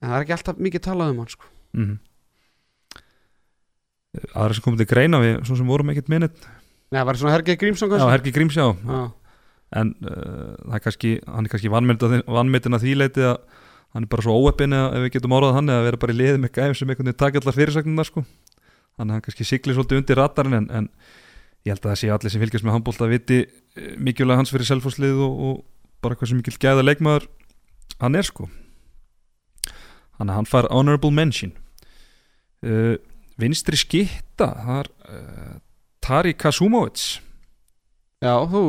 en 0.03 0.11
það 0.11 0.18
er 0.18 0.27
ekki 0.27 0.37
alltaf 0.39 0.62
mikið 0.66 0.87
talað 0.89 1.14
um 1.14 1.22
hann 1.22 1.33
sko. 1.37 1.53
mm 1.77 1.97
aðra 4.33 4.57
sem 4.57 4.64
komið 4.64 4.83
til 4.83 4.89
greina 4.91 5.20
við 5.22 5.37
svona 5.45 5.61
sem 5.61 5.70
vorum 5.70 5.93
ekkert 5.93 6.11
minnit 6.12 6.49
Nei, 6.87 7.01
það 7.01 7.07
var 7.09 7.20
svona 7.20 7.35
Hergeir 7.35 7.61
Grímsson 7.61 7.93
já, 7.93 8.07
Hergi 8.12 8.33
Grímsjá 8.35 8.66
Já. 8.72 9.01
en 9.81 9.93
uh, 10.07 10.55
það 10.62 10.79
er 10.79 10.85
kannski, 10.85 11.12
hann 11.27 11.49
er 11.49 11.53
kannski 11.53 11.72
vannmyndin 11.72 12.79
að 12.79 12.87
því 12.87 12.97
leiti 13.01 13.27
að 13.27 13.37
hann 13.97 14.07
er 14.07 14.11
bara 14.12 14.27
svo 14.27 14.37
óeppin 14.39 14.77
ef 14.77 14.99
við 15.07 15.14
getum 15.16 15.37
orðað 15.37 15.59
hann 15.59 15.72
eða 15.72 15.87
vera 15.89 16.01
bara 16.03 16.14
í 16.14 16.18
liði 16.20 16.43
með 16.43 16.55
gæm 16.59 16.77
sem 16.77 16.91
einhvern 16.91 17.11
veginn 17.11 17.20
takja 17.22 17.43
allar 17.43 17.57
fyrirsagnirnar 17.57 18.09
sko. 18.09 18.24
þannig 18.97 19.11
að 19.11 19.14
hann 19.16 19.24
kannski 19.27 19.49
sigli 19.49 19.77
svolítið 19.77 20.03
undir 20.03 20.20
ratarinn 20.20 20.59
en, 20.61 20.68
en 20.70 20.91
ég 21.66 21.74
held 21.74 21.83
að 21.83 21.93
það 21.93 22.01
sé 22.03 22.12
allir 22.14 22.35
sem 22.35 22.45
fylgjast 22.45 22.66
með 22.66 22.77
handbólt 22.77 23.03
að 23.03 23.14
viti 23.16 23.41
eh, 23.43 23.95
mikilvæg 23.99 24.43
hans 24.43 24.53
fyrir 24.55 24.68
selfhúslið 24.68 25.22
og, 25.27 25.41
og 25.49 25.57
bara 26.05 26.16
hvað 26.16 26.30
sem 26.30 26.40
mikil 26.40 26.57
gæða 26.61 26.84
leikmaður 26.84 27.28
hann 28.01 28.18
er 28.18 28.26
sko. 28.26 28.49
Að 30.16 30.32
hann 30.32 30.49
far 30.49 30.68
honorable 30.72 31.12
mention. 31.12 31.53
Uh, 32.64 32.97
vinstri 33.40 33.76
skitta 33.76 34.49
það 34.64 34.78
er 34.80 34.88
uh, 35.12 35.57
Tari 36.01 36.32
Kasumovits 36.32 37.18
Já, 38.24 38.32
þú 38.49 38.62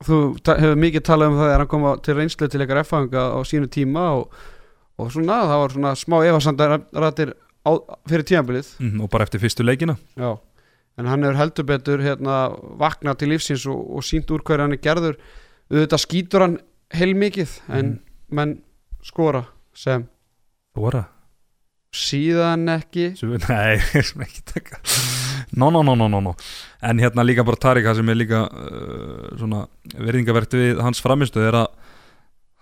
þú 0.00 0.18
hefur 0.48 0.78
mikið 0.80 1.04
talað 1.04 1.30
um 1.30 1.36
það 1.36 1.50
þegar 1.50 1.62
hann 1.62 1.70
kom 1.70 1.86
til 2.06 2.16
reynslu 2.16 2.48
til 2.48 2.60
eitthvað 2.62 2.82
F-fanga 2.86 3.24
á 3.36 3.38
sínu 3.44 3.68
tíma 3.72 4.04
og, 4.16 4.38
og 4.96 5.10
svona, 5.12 5.42
það 5.50 5.60
var 5.62 5.74
svona 5.74 5.92
smá 6.00 6.16
efasandarættir 6.30 7.34
fyrir 8.08 8.24
tímabilið. 8.30 8.70
Mm, 8.80 9.02
og 9.04 9.10
bara 9.12 9.26
eftir 9.28 9.42
fyrstu 9.42 9.66
leikina. 9.66 9.98
Já, 10.16 10.38
en 10.96 11.10
hann 11.10 11.26
hefur 11.26 11.40
heldur 11.42 11.68
betur 11.68 12.04
hérna, 12.04 12.38
vaknað 12.80 13.20
til 13.20 13.34
lífsins 13.34 13.66
og, 13.68 13.82
og 13.98 14.06
sínt 14.08 14.32
úr 14.32 14.40
hverju 14.40 14.64
hann 14.64 14.78
er 14.78 14.80
gerður 14.80 15.20
auðvitað 15.70 16.04
skýtur 16.04 16.46
hann 16.46 16.58
heilmikið 16.94 17.56
en 17.78 17.96
menn 18.34 18.58
skora 19.06 19.44
sem 19.76 20.06
Bora 20.74 21.06
síðan 21.90 22.68
ekki. 22.70 23.10
Svo, 23.18 23.34
Nei, 23.50 23.80
sem 24.06 24.22
ekki 24.24 24.44
taka. 24.46 24.80
No, 25.58 25.70
no, 25.74 25.82
no, 25.82 25.96
no, 25.98 26.06
no, 26.10 26.20
no. 26.22 26.34
En 26.86 27.02
hérna 27.02 27.24
líka 27.26 27.44
bara 27.46 27.58
Tarika 27.58 27.94
sem 27.98 28.08
er 28.12 28.18
líka 28.18 28.44
uh, 28.46 29.32
svona 29.40 29.64
verðingavert 29.96 30.54
við 30.54 30.82
hans 30.84 31.02
framistu 31.02 31.42
er 31.42 31.58
að 31.64 31.68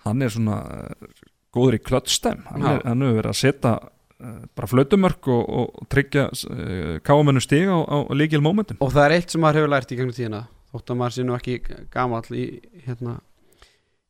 hann 0.07 0.25
er 0.25 0.33
svona 0.33 0.63
uh, 0.65 1.13
góður 1.55 1.77
í 1.77 1.83
klöttstæm 1.85 2.47
hann, 2.49 2.65
Já. 2.65 2.73
er, 2.79 2.85
hefur 2.89 3.19
verið 3.19 3.33
að 3.35 3.41
setja 3.43 3.75
uh, 3.77 4.39
bara 4.57 4.71
flautumörk 4.71 5.29
og, 5.35 5.43
og 5.61 5.89
tryggja 5.93 6.29
uh, 6.33 6.95
káamennu 7.05 7.43
stig 7.45 7.69
á, 7.69 7.77
á 7.77 7.97
líkil 8.17 8.41
momentum 8.45 8.81
og 8.81 8.95
það 8.95 9.05
er 9.05 9.17
eitt 9.19 9.35
sem 9.35 9.45
maður 9.45 9.63
hefur 9.63 9.75
lært 9.75 9.93
í 9.93 9.99
gegnum 9.99 10.17
tíðina 10.17 10.47
þótt 10.73 10.93
að 10.93 11.01
maður 11.01 11.17
sé 11.17 11.25
nú 11.25 11.37
ekki 11.39 11.57
gamall 11.95 12.37
í, 12.37 12.45
hérna, 12.87 13.19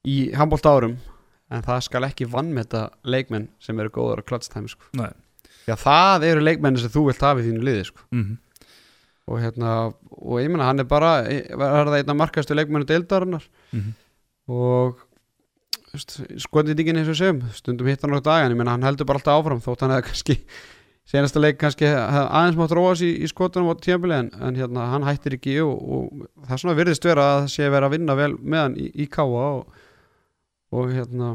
í 0.04 0.18
handbólt 0.38 0.66
árum 0.66 0.98
en 1.48 1.64
það 1.64 1.80
skal 1.86 2.04
ekki 2.08 2.28
vannmeta 2.28 2.88
leikmenn 3.04 3.48
sem 3.62 3.78
eru 3.80 3.92
góður 3.94 4.20
á 4.20 4.28
klatstæmi 4.28 4.68
sko. 4.68 4.90
Því 4.92 5.72
að 5.74 5.84
það 5.84 6.28
eru 6.32 6.44
leikmenn 6.44 6.80
sem 6.80 6.92
þú 6.92 7.08
vilt 7.08 7.24
hafa 7.24 7.42
í 7.42 7.48
þínu 7.48 7.64
liði 7.64 7.88
sko. 7.88 8.04
mm 8.14 8.36
og 9.28 9.42
hérna 9.42 9.72
og 10.08 10.40
ég 10.40 10.48
meina 10.50 10.68
hann 10.68 10.82
er 10.82 10.88
bara 10.88 11.20
er 11.28 11.44
það 11.52 11.98
einna 12.00 12.16
markastu 12.16 12.56
leikmennu 12.56 12.88
deildarinnar 12.88 13.44
-hmm. 13.72 13.92
og 14.48 15.04
skotnýtingin 16.44 17.00
eins 17.00 17.08
og 17.12 17.16
segjum 17.16 17.42
stundum 17.52 17.86
hitt 17.86 18.02
hann 18.02 18.16
á 18.16 18.20
dag 18.20 18.44
en 18.44 18.52
ég 18.52 18.56
meina 18.56 18.72
hann 18.72 18.82
heldur 18.82 19.06
bara 19.06 19.20
alltaf 19.20 19.40
áfram 19.40 19.60
þótt 19.60 19.80
hann 19.84 19.94
hefði 19.96 20.08
kannski 20.08 20.36
senasta 21.08 21.40
leik 21.40 21.58
kannski 21.60 21.88
aðeins 21.88 22.58
mátt 22.58 22.74
róast 22.76 23.04
í, 23.06 23.10
í 23.24 23.28
skotunum 23.30 23.72
á 23.72 23.80
tímabili 23.80 24.16
en, 24.18 24.30
en 24.44 24.58
hérna 24.58 24.88
hann 24.92 25.06
hættir 25.06 25.38
ekki 25.38 25.58
og, 25.64 25.76
og 25.78 26.26
það 26.44 26.56
er 26.56 26.62
svona 26.62 26.78
virðist 26.78 27.08
vera 27.08 27.28
að 27.28 27.38
það 27.42 27.52
sé 27.54 27.70
vera 27.72 27.88
að 27.88 27.94
vinna 27.96 28.16
vel 28.18 28.32
með 28.38 28.64
hann 28.64 28.76
í, 28.76 28.88
í 28.92 29.06
káa 29.12 29.46
og, 29.46 29.78
og 30.76 30.92
hérna 30.92 31.30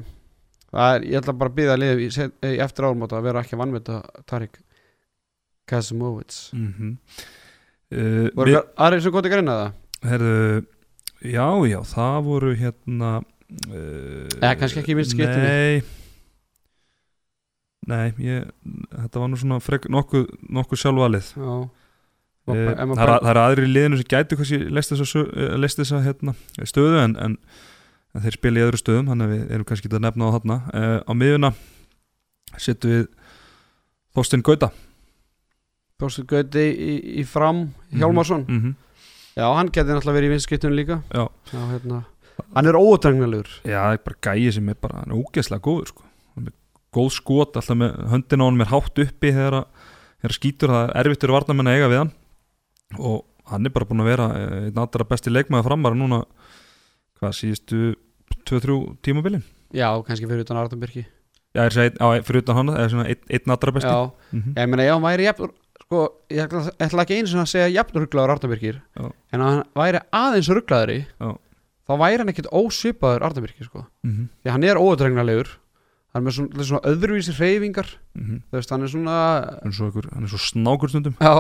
það 0.70 0.98
er, 0.98 1.08
ég 1.10 1.22
ætla 1.22 1.38
bara 1.42 1.54
að 1.54 1.74
að 1.74 1.82
liða 1.84 1.96
í, 1.98 2.12
í 2.54 2.60
eftir 2.68 2.88
árum 2.90 3.08
að 3.08 3.18
vera 3.26 3.42
ekki 3.42 3.58
að 3.58 3.64
vannmeta 3.64 4.02
Tarik 4.30 4.62
Kasimovits 5.70 6.52
Mm 6.54 6.70
-hmm. 6.78 6.94
uh, 7.98 8.30
voru 8.36 8.62
aðrir 8.76 9.02
sem 9.02 9.12
gott 9.12 9.26
að 9.26 9.36
greina 9.38 9.58
það? 9.58 9.74
herðu, 10.04 10.64
Já, 11.24 11.48
já, 11.72 11.80
það 11.88 12.24
voru 12.24 12.56
hérna 12.60 13.12
uh, 13.72 14.28
Eða 14.42 14.56
kannski 14.60 14.82
ekki 14.82 14.92
í 14.92 14.96
minnstu 14.96 15.16
skiptinni. 15.16 15.48
Nei 15.48 16.03
Nei, 17.88 18.14
ég, 18.24 18.46
þetta 18.92 19.20
var 19.20 19.28
nú 19.32 19.38
svona 19.40 19.60
frek, 19.60 19.90
nokkuð, 19.92 20.28
nokkuð 20.50 20.80
sjálfvalið 20.84 21.34
Já 21.36 21.56
Eh, 22.44 22.74
Ef 22.74 22.76
það, 22.76 23.00
er, 23.00 23.12
það 23.24 23.30
er 23.32 23.40
aðrir 23.40 23.66
í 23.70 23.72
liðinu 23.72 23.98
sem 24.02 24.08
gætu 24.12 24.36
kannski 24.36 24.58
lest 24.76 24.92
þessa, 24.92 25.06
sö- 25.08 25.30
eh, 25.32 25.68
þessa 25.78 26.00
hérna, 26.04 26.34
stöðu 26.68 26.98
en, 27.00 27.14
en, 27.16 27.38
en 28.12 28.26
þeir 28.26 28.36
spila 28.36 28.60
í 28.60 28.66
öðru 28.66 28.80
stöðum 28.82 29.12
þannig 29.12 29.30
að 29.30 29.32
við 29.34 29.54
erum 29.56 29.68
kannski 29.70 29.88
ekki 29.88 29.96
að 29.96 30.04
nefna 30.04 30.28
á 30.28 30.34
þarna 30.36 30.58
uh, 30.68 30.98
á 31.08 31.12
miðuna 31.16 31.52
setjum 32.60 32.92
við 32.98 33.06
Þorstein 34.18 34.44
Gauta 34.44 34.70
Þorsten 36.04 36.28
Gauti 36.34 36.66
í, 36.68 36.98
í 37.24 37.26
fram 37.32 37.64
Hjálmarsson 37.96 38.44
mm 38.50 38.60
-hmm. 38.60 38.76
Já, 39.40 39.48
hann 39.56 39.72
geti 39.72 39.90
náttúrulega 39.90 40.18
verið 40.20 40.28
í 40.28 40.34
vinskiptunum 40.36 40.76
líka 40.78 41.00
Já. 41.16 41.24
hérna. 41.72 42.04
Hann 42.54 42.68
er 42.68 42.76
ódrengnalegur 42.76 43.50
Já, 43.64 43.80
það 43.88 43.94
er 43.94 44.04
bara 44.04 44.20
gæi 44.28 44.52
sem 44.52 44.70
er 44.70 44.76
bara 44.76 45.00
hann 45.00 45.16
er 45.16 45.24
ógeðslega 45.24 45.64
góður 45.64 45.88
sko. 45.96 46.04
Góð 46.94 47.10
skot 47.16 47.58
alltaf 47.60 47.78
með 47.80 47.96
höndin 48.12 48.44
á 48.44 48.46
hann 48.46 48.64
er 48.66 48.72
hátt 48.72 49.04
uppi 49.06 49.32
þegar 49.34 49.60
að, 49.62 50.36
skýtur 50.38 50.74
það 50.74 50.84
er 50.86 51.00
erfitt 51.02 51.24
fyrir 51.26 51.36
varnamenn 51.38 51.72
að 51.72 51.78
eiga 51.80 51.90
við 51.92 52.02
hann 52.04 52.14
og 53.00 53.24
hann 53.50 53.66
er 53.68 53.74
bara 53.74 53.88
búin 53.90 54.04
að 54.04 54.12
vera 54.12 54.28
eh, 54.38 54.54
einn 54.70 54.80
allra 54.84 55.08
besti 55.10 55.34
leikmaður 55.34 55.68
framar 55.72 55.98
núna 55.98 56.22
hvað 57.20 57.36
síðustu 57.40 57.82
2-3 58.48 58.78
tímabilin 59.06 59.44
Já, 59.74 59.90
kannski 60.06 60.30
fyrir 60.30 60.46
utan 60.46 60.60
Arðanbyrki 60.62 61.06
Já, 61.54 61.68
segi, 61.74 61.98
á, 62.02 62.08
fyrir 62.26 62.44
utan 62.44 62.60
hann 62.60 62.72
er 62.76 62.90
svona 62.92 63.08
einn, 63.10 63.26
einn 63.30 63.56
allra 63.56 63.76
besti 63.76 63.90
Já, 63.90 64.12
mm 64.34 64.58
ég 64.58 64.70
meina 64.72 64.88
ef 64.88 64.96
hann 64.96 65.06
væri 65.08 65.28
jafn 65.28 65.54
sko, 65.84 66.04
ég 66.32 66.46
ætla, 66.46 66.62
ætla 66.82 67.06
ekki 67.06 67.18
einu 67.18 67.32
sinni 67.32 67.44
að 67.44 67.52
segja 67.52 67.72
jafn 67.74 68.00
rugglaður 68.02 68.36
Arðanbyrkir 68.36 68.80
Já. 68.80 69.10
en 69.34 69.44
hann 69.44 69.64
væri 69.78 70.02
aðeins 70.22 70.52
rugglaðri 70.54 71.00
Já. 71.04 71.30
þá 71.90 71.94
væri 72.04 72.22
hann 72.22 72.34
ekkit 72.34 72.50
ósvipaður 72.54 73.28
Arðanbyrki 73.28 73.68
sko. 73.68 73.86
-hmm. 74.06 74.30
því 74.44 74.56
hann 74.56 74.68
er 74.70 74.82
ódrengnalegur 74.82 75.52
hann 76.14 76.22
er 76.22 76.26
með 76.28 76.36
svona, 76.38 76.66
svona 76.70 76.92
öðruvísi 76.94 77.34
hreyfingar. 77.38 77.90
Mm 78.18 78.42
þú 78.52 78.60
veist, 78.60 78.70
hann 78.76 78.86
er 78.86 78.92
svona 78.94 79.18
hann, 79.62 79.72
er 79.72 79.78
svo 79.78 79.90
hann 80.14 80.28
svo 80.30 80.40
snákur 80.42 80.92
stundum. 80.94 81.16
Já, 81.20 81.34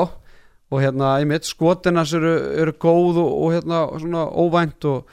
og 0.73 0.81
hérna 0.81 1.11
í 1.21 1.27
mitt 1.29 1.45
skotinas 1.45 2.13
eru, 2.17 2.33
eru 2.63 2.73
góð 2.81 3.19
og, 3.21 3.31
og 3.43 3.53
hérna 3.53 3.83
svona 4.01 4.25
óvænt 4.33 4.85
og 4.89 5.05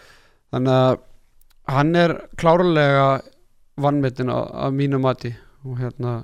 þannig 0.54 0.72
að 0.80 0.98
hann 1.70 1.94
er 2.00 2.16
klárlega 2.40 3.08
vannmetinn 3.80 4.32
að 4.32 4.74
mínu 4.76 4.98
mati 5.00 5.34
og 5.64 5.76
hérna 5.78 6.22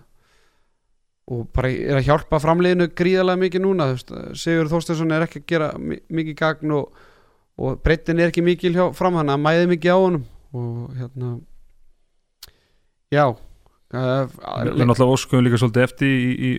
og 1.26 1.48
bara 1.54 1.68
er 1.74 1.98
að 1.98 2.06
hjálpa 2.06 2.38
framliðinu 2.42 2.86
gríðarlega 2.96 3.40
mikið 3.42 3.62
núna 3.64 3.88
þú 3.90 3.94
veist, 3.96 4.12
Sigur 4.42 4.68
Þorsteinsson 4.70 5.12
er 5.16 5.24
ekki 5.26 5.40
að 5.42 5.46
gera 5.50 5.68
mi- 5.78 6.00
mikið 6.14 6.36
gagn 6.38 6.74
og, 6.76 6.92
og 7.58 7.80
breytin 7.82 8.20
er 8.22 8.30
ekki 8.30 8.44
mikil 8.46 8.72
hjá 8.76 8.84
fram 8.94 9.18
hann 9.18 9.32
að 9.34 9.42
mæði 9.42 9.68
mikið 9.72 9.90
á 9.92 9.98
honum 9.98 10.24
og 10.56 10.94
hérna 11.00 11.32
já. 13.14 13.26
Uh, 13.94 14.26
við 14.66 14.82
náttúrulega 14.82 15.14
óskuðum 15.14 15.46
líka 15.46 15.60
svolítið 15.62 15.84
eftir 15.86 16.10
í, 16.10 16.32
í, 16.34 16.50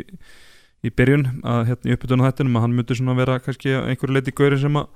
í 0.87 0.91
byrjun 0.95 1.25
að 1.43 1.65
hérna 1.71 1.91
í 1.91 1.97
uppbytunum 1.97 2.23
hættinum 2.23 2.55
að 2.55 2.63
hann 2.63 2.77
myndi 2.77 2.95
svona 2.97 3.17
vera 3.17 3.35
kannski 3.43 3.73
einhverju 3.75 4.15
leiti 4.15 4.33
gauri 4.35 4.59
sem 4.61 4.79
að 4.79 4.87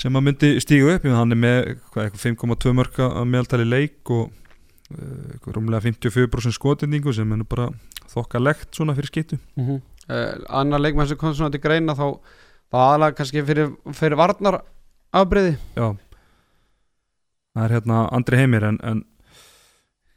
sem 0.00 0.16
að 0.16 0.26
myndi 0.26 0.50
stígu 0.64 0.90
upp, 0.94 1.06
hann 1.06 1.34
er 1.34 1.38
með 1.38 1.58
hvað, 1.92 2.06
eitthvað 2.06 2.24
5,2 2.24 2.74
mörka 2.76 3.08
að 3.20 3.30
meðaltali 3.30 3.66
leik 3.68 4.12
og 4.16 4.30
uh, 4.96 5.52
rúmlega 5.54 5.84
54% 5.86 6.56
skotendingu 6.56 7.14
sem 7.14 7.36
er 7.36 7.46
bara 7.48 7.68
þokkalegt 8.10 8.74
svona 8.74 8.96
fyrir 8.96 9.12
skittu 9.12 9.38
uh, 9.60 9.80
annar 10.48 10.82
leikmann 10.82 11.08
sem 11.10 11.20
kom 11.20 11.34
svona 11.36 11.52
til 11.54 11.62
greina 11.62 11.94
þá, 11.98 12.16
þá 12.72 12.78
aðalega 12.80 13.18
kannski 13.20 13.44
fyrir, 13.46 13.74
fyrir 13.96 14.18
varnar 14.20 14.62
afbreyði 15.14 15.56
Já. 15.76 15.92
Það 17.50 17.64
er 17.66 17.76
hérna 17.76 18.02
Andri 18.14 18.38
Heimir 18.38 18.66
en, 18.68 18.80
en 18.86 19.04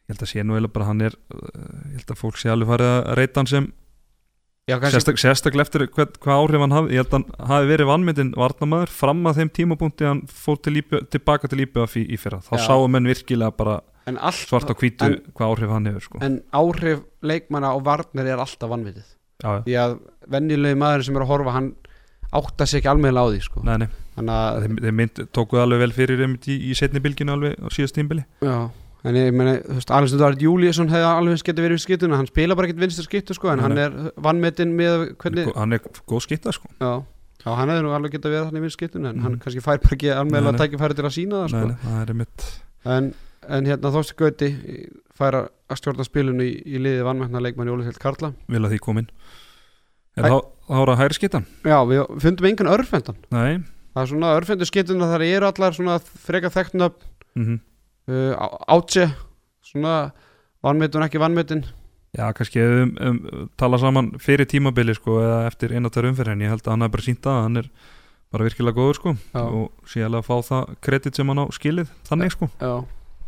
ég 0.04 0.14
held 0.14 0.26
að 0.26 0.32
sé 0.34 0.44
nú 0.44 0.58
eiginlega 0.58 0.76
bara 0.76 0.90
hann 0.90 1.06
er 1.08 1.16
uh, 1.16 1.40
ég 1.94 2.02
held 2.02 2.14
að 2.14 2.20
fólk 2.20 2.42
sé 2.42 2.52
alveg 2.52 2.74
farið 2.74 2.92
að 2.92 3.18
reyta 3.20 3.42
hann 3.42 3.52
sem 3.54 3.72
Já, 4.64 4.78
sérstak, 4.80 5.18
sérstaklega 5.20 5.66
eftir 5.66 5.84
hvað, 5.92 6.14
hvað 6.24 6.38
áhrif 6.40 6.62
hann 6.64 6.74
hafði 6.78 6.96
ég 6.96 7.02
held 7.04 7.10
að 7.10 7.18
hann 7.18 7.50
hafi 7.50 7.68
verið 7.68 7.90
vannmyndin 7.90 8.30
varnamaður 8.40 8.94
fram 8.96 9.26
að 9.28 9.42
þeim 9.42 9.50
tímapunkti 9.58 10.08
hann 10.08 10.22
fór 10.32 10.62
til 10.64 10.78
Íbjö, 10.80 11.02
tilbaka 11.12 11.50
til 11.52 11.66
Íbjöf 11.66 11.98
í, 12.00 12.04
í 12.08 12.20
fyrra 12.20 12.40
þá 12.46 12.54
Já. 12.56 12.62
sáu 12.70 12.88
menn 12.88 13.10
virkilega 13.12 13.52
bara 13.58 13.82
en, 14.08 14.20
allt, 14.24 14.46
svart 14.48 14.72
á 14.72 14.76
hvítu 14.80 15.10
en, 15.10 15.18
hvað 15.36 15.52
áhrif 15.52 15.74
hann 15.76 15.90
hefur 15.92 16.06
sko. 16.08 16.22
en 16.24 16.40
áhrif 16.56 17.04
leikmanna 17.24 17.74
á 17.76 17.78
varnir 17.84 18.32
er 18.32 18.40
alltaf 18.40 18.72
já. 19.44 19.64
því 19.66 19.76
að 19.84 19.98
venjulegi 20.32 20.80
maður 20.80 21.06
sem 21.08 21.18
er 21.18 21.26
að 21.26 21.32
horfa 21.34 21.56
hann 21.58 21.70
átta 22.34 22.68
sig 22.68 22.82
ekki 22.82 22.90
almennilega 22.90 23.30
á 23.30 23.32
því 23.34 23.42
sko. 23.46 23.64
Nei, 23.68 23.76
nei, 23.84 23.90
þannig 24.16 24.38
að 24.40 24.64
þeir, 24.64 24.78
þeir 24.86 24.96
mynd, 25.00 25.20
tókuð 25.38 25.64
alveg 25.64 25.84
vel 25.84 25.92
fyrir 25.94 26.24
í, 26.26 26.56
í 26.72 26.78
setni 26.78 27.04
bylginu 27.04 27.36
alveg 27.36 27.60
á 27.62 27.68
síðast 27.74 27.98
tímbili 27.98 28.24
já, 28.42 28.56
en 29.04 29.16
ég 29.20 29.34
meni, 29.36 29.58
þú 29.66 29.78
veist, 29.80 29.92
Alexander 29.92 30.24
David 30.30 30.44
Júlíusson 30.46 30.90
hefði 30.92 31.08
alveg 31.10 31.42
getið 31.44 31.66
verið 31.66 31.78
við 31.78 31.84
skyttuna. 31.86 32.16
Hann 32.20 32.28
spila 32.30 32.56
bara 32.56 32.68
ekkert 32.70 32.80
vinstur 32.86 33.08
skyttu 33.08 33.34
sko, 33.36 33.50
en 33.52 33.60
Nei, 33.60 33.64
hann 33.66 33.78
er 33.78 34.12
vannmetinn 34.24 34.72
með 34.78 35.16
hvernig, 35.20 35.50
hann 35.56 35.74
er 35.74 35.80
góð 36.08 36.22
skytta 36.28 36.54
sko. 36.56 36.68
já, 36.80 37.04
já, 37.44 37.50
hann 37.56 37.70
hefði 37.74 37.84
nú 37.84 37.92
alveg 37.98 38.12
getið 38.16 38.32
verið 38.36 38.48
þannig 38.52 38.64
vinstur 38.64 38.80
skyttuna, 38.80 39.10
en 39.10 39.20
hann 39.20 39.32
Mhm. 39.34 39.42
kannski 39.44 39.62
fær 39.66 39.82
bara 39.84 39.96
ekki 39.98 40.08
Nei, 40.10 40.18
almennilega 40.22 40.52
nei. 40.58 40.62
tækifæri 40.68 40.96
til 40.96 41.04
að 41.06 41.16
sína 41.18 41.36
það 41.44 41.50
sko. 41.50 41.68
nei, 41.68 41.76
það 41.84 42.02
er 42.02 42.14
einmitt 42.14 42.48
en, 42.86 43.14
en 43.50 43.66
hérna 43.66 43.92
Þorsti 43.92 44.16
Gauti 44.16 44.50
fær 45.18 45.34
að 45.70 45.78
stjórna 45.78 46.04
spilinu 46.08 46.44
í, 46.44 46.64
í 46.66 46.80
liði 46.80 47.04
vannmætna 47.04 47.42
leikmann 47.44 47.68
í 47.68 47.72
Ólefeld 47.76 48.00
Karla. 48.00 48.34
Vil 48.48 48.62
að 48.64 48.72
því 48.72 48.80
komin 48.80 49.08
er 50.16 50.24
Æ- 50.24 50.30
það 50.32 50.98
hægri 50.98 51.14
skyttan 51.20 51.46
já, 51.64 51.78
uh, 58.10 58.34
átse 58.68 59.08
svona 59.64 60.12
vannmetun 60.64 61.06
ekki 61.08 61.22
vannmetun 61.22 61.66
Já, 62.14 62.28
kannski 62.38 62.62
um, 62.62 62.92
um, 63.02 63.20
tala 63.58 63.80
saman 63.82 64.12
fyrir 64.22 64.46
tímabili 64.50 64.94
sko 64.94 65.18
eða 65.24 65.40
eftir 65.50 65.74
einatar 65.74 66.06
umferð 66.06 66.36
en 66.36 66.44
ég 66.46 66.52
held 66.54 66.68
að 66.68 66.76
hann 66.76 66.86
er 66.86 66.94
bara 66.94 67.06
sínt 67.08 67.26
að 67.26 67.40
hann 67.42 67.62
er 67.64 67.70
bara 68.34 68.46
virkilega 68.46 68.78
góður 68.78 69.00
sko 69.00 69.16
Já. 69.18 69.42
og 69.42 69.90
síðan 69.90 70.20
að 70.20 70.28
fá 70.28 70.36
það 70.50 70.76
kredit 70.86 71.18
sem 71.18 71.32
hann 71.34 71.42
á 71.42 71.46
skilið 71.58 71.96
þannig 72.10 72.36
sko. 72.36 72.50
Já 72.62 72.74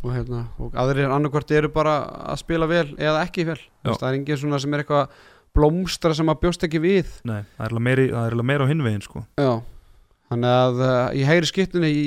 og, 0.05 0.11
hérna, 0.13 0.43
og 0.61 0.75
aðrir 0.77 1.09
annarkvort 1.09 1.49
eru 1.57 1.71
bara 1.73 1.95
að 2.29 2.43
spila 2.43 2.67
vel 2.69 2.91
eða 2.93 3.23
ekki 3.25 3.47
vel. 3.47 3.57
Það 3.87 4.05
er 4.05 4.17
engin 4.19 4.37
svona 4.37 4.59
sem 4.61 4.75
er 4.77 4.83
eitthvað 4.83 5.15
blómstra 5.57 6.13
sem 6.13 6.29
að 6.29 6.43
bjóst 6.43 6.65
ekki 6.67 6.81
við. 6.83 7.09
Nei, 7.25 7.39
það 7.57 7.65
er 7.65 8.03
eiginlega 8.03 8.45
meira 8.51 8.67
á 8.67 8.69
hinvegin 8.69 9.01
sko. 9.01 9.23
Já 9.41 9.63
þannig 10.31 10.55
að 10.59 10.81
uh, 10.81 11.15
í 11.15 11.23
hægri 11.27 11.49
skiptunni 11.49 11.91
í, 11.91 12.05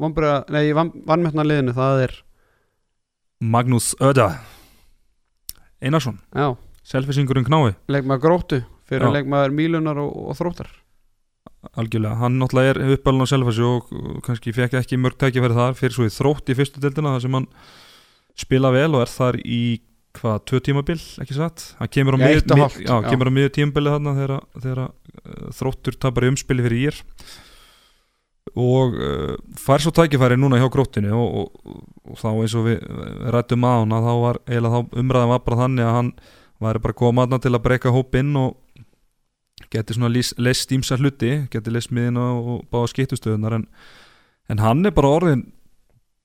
vonbreða, 0.00 0.42
nei, 0.54 0.64
í 0.70 0.74
van, 0.76 0.92
vannmetna 1.06 1.46
liðinu 1.46 1.76
það 1.76 2.04
er 2.06 2.16
Magnús 3.40 3.94
Öda. 4.04 4.34
Einarsson, 5.80 6.18
selfisingurinn 6.84 7.46
knái. 7.46 7.72
Leikmaður 7.88 8.24
gróttu 8.26 8.60
fyrir 8.90 9.06
Já. 9.08 9.14
leikmaður 9.16 9.54
mílunar 9.56 10.00
og, 10.02 10.10
og 10.28 10.36
þróttar. 10.36 10.68
Algjörlega, 11.80 12.16
hann 12.20 12.38
náttúrulega 12.40 12.74
er 12.74 12.96
uppalinn 12.96 13.24
á 13.24 13.32
selfasi 13.32 13.64
og 13.64 13.88
kannski 14.24 14.52
fekk 14.56 14.78
ekki 14.80 14.98
mörg 15.00 15.16
tækifæri 15.20 15.56
þar 15.56 15.76
fyrir 15.78 15.96
svo 15.96 16.08
í 16.08 16.12
þrótt 16.12 16.52
í 16.52 16.56
fyrstu 16.56 16.82
deildina 16.82 17.14
þar 17.14 17.24
sem 17.24 17.36
hann 17.36 17.48
spila 18.40 18.72
vel 18.72 18.90
og 18.96 19.04
er 19.04 19.12
þar 19.12 19.38
í 19.44 19.60
hvað, 20.16 20.38
tvö 20.48 20.60
tímabil, 20.66 20.98
ekki 21.22 21.36
satt? 21.36 21.66
Hann 21.78 21.92
kemur 21.92 22.16
á 22.16 22.20
miður 22.20 23.52
tímabili 23.56 23.92
þarna 23.92 24.16
þegar, 24.16 24.46
þegar 24.56 24.82
uh, 24.86 25.52
þróttur 25.56 26.00
tapar 26.00 26.26
í 26.26 26.32
umspili 26.32 26.66
fyrir 26.66 26.88
ír 26.88 27.00
og 28.58 28.96
uh, 28.98 29.36
fær 29.58 29.82
svo 29.82 29.92
tækifæri 29.94 30.38
núna 30.40 30.58
hjá 30.58 30.68
gróttinu 30.72 31.12
og, 31.14 31.34
og, 31.40 31.84
og 32.10 32.18
þá 32.18 32.28
eins 32.32 32.56
og 32.58 32.66
við 32.66 32.82
rættum 33.34 33.66
á 33.66 33.72
hann 33.78 33.94
að 33.94 34.08
þá 34.08 34.14
var 34.24 34.40
eiginlega 34.46 34.74
þá 34.74 34.98
umræðan 35.02 35.32
var 35.32 35.44
bara 35.46 35.60
þannig 35.62 35.86
að 35.86 35.96
hann 35.98 36.10
væri 36.60 36.82
bara 36.84 36.98
koma 37.00 37.26
þarna 37.26 37.40
til 37.44 37.54
að 37.54 37.64
breyka 37.66 37.94
hóp 37.94 38.18
inn 38.20 38.34
og 38.36 38.56
geti 39.70 39.96
svona 39.96 40.10
leist 40.10 40.74
ímsa 40.74 40.98
hluti 40.98 41.32
geti 41.52 41.72
leist 41.72 41.94
miðina 41.94 42.26
og 42.34 42.66
báða 42.72 42.90
skiptustöðunar 42.94 43.60
en, 43.60 43.66
en 44.50 44.62
hann 44.62 44.84
er 44.86 44.94
bara 44.96 45.14
orðin 45.20 45.46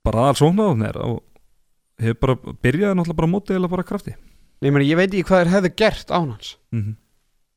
bara 0.05 0.27
aðal 0.27 0.41
sóknáðunir 0.41 0.99
og 1.05 1.21
hefur 2.01 2.21
bara 2.21 2.55
byrjaði 2.65 2.97
náttúrulega 2.97 3.21
bara 3.21 3.31
mótið 3.31 3.59
eða 3.59 3.71
bara 3.71 3.87
krafti 3.87 4.15
Nei, 4.63 4.71
meni, 4.71 4.87
ég 4.87 4.97
veit 4.97 5.11
ekki 5.11 5.27
hvað 5.27 5.43
þeir 5.43 5.53
hefðu 5.53 5.71
gert 5.77 6.11
án 6.11 6.29
hans 6.31 6.55
mm 6.71 6.81
-hmm. 6.81 6.95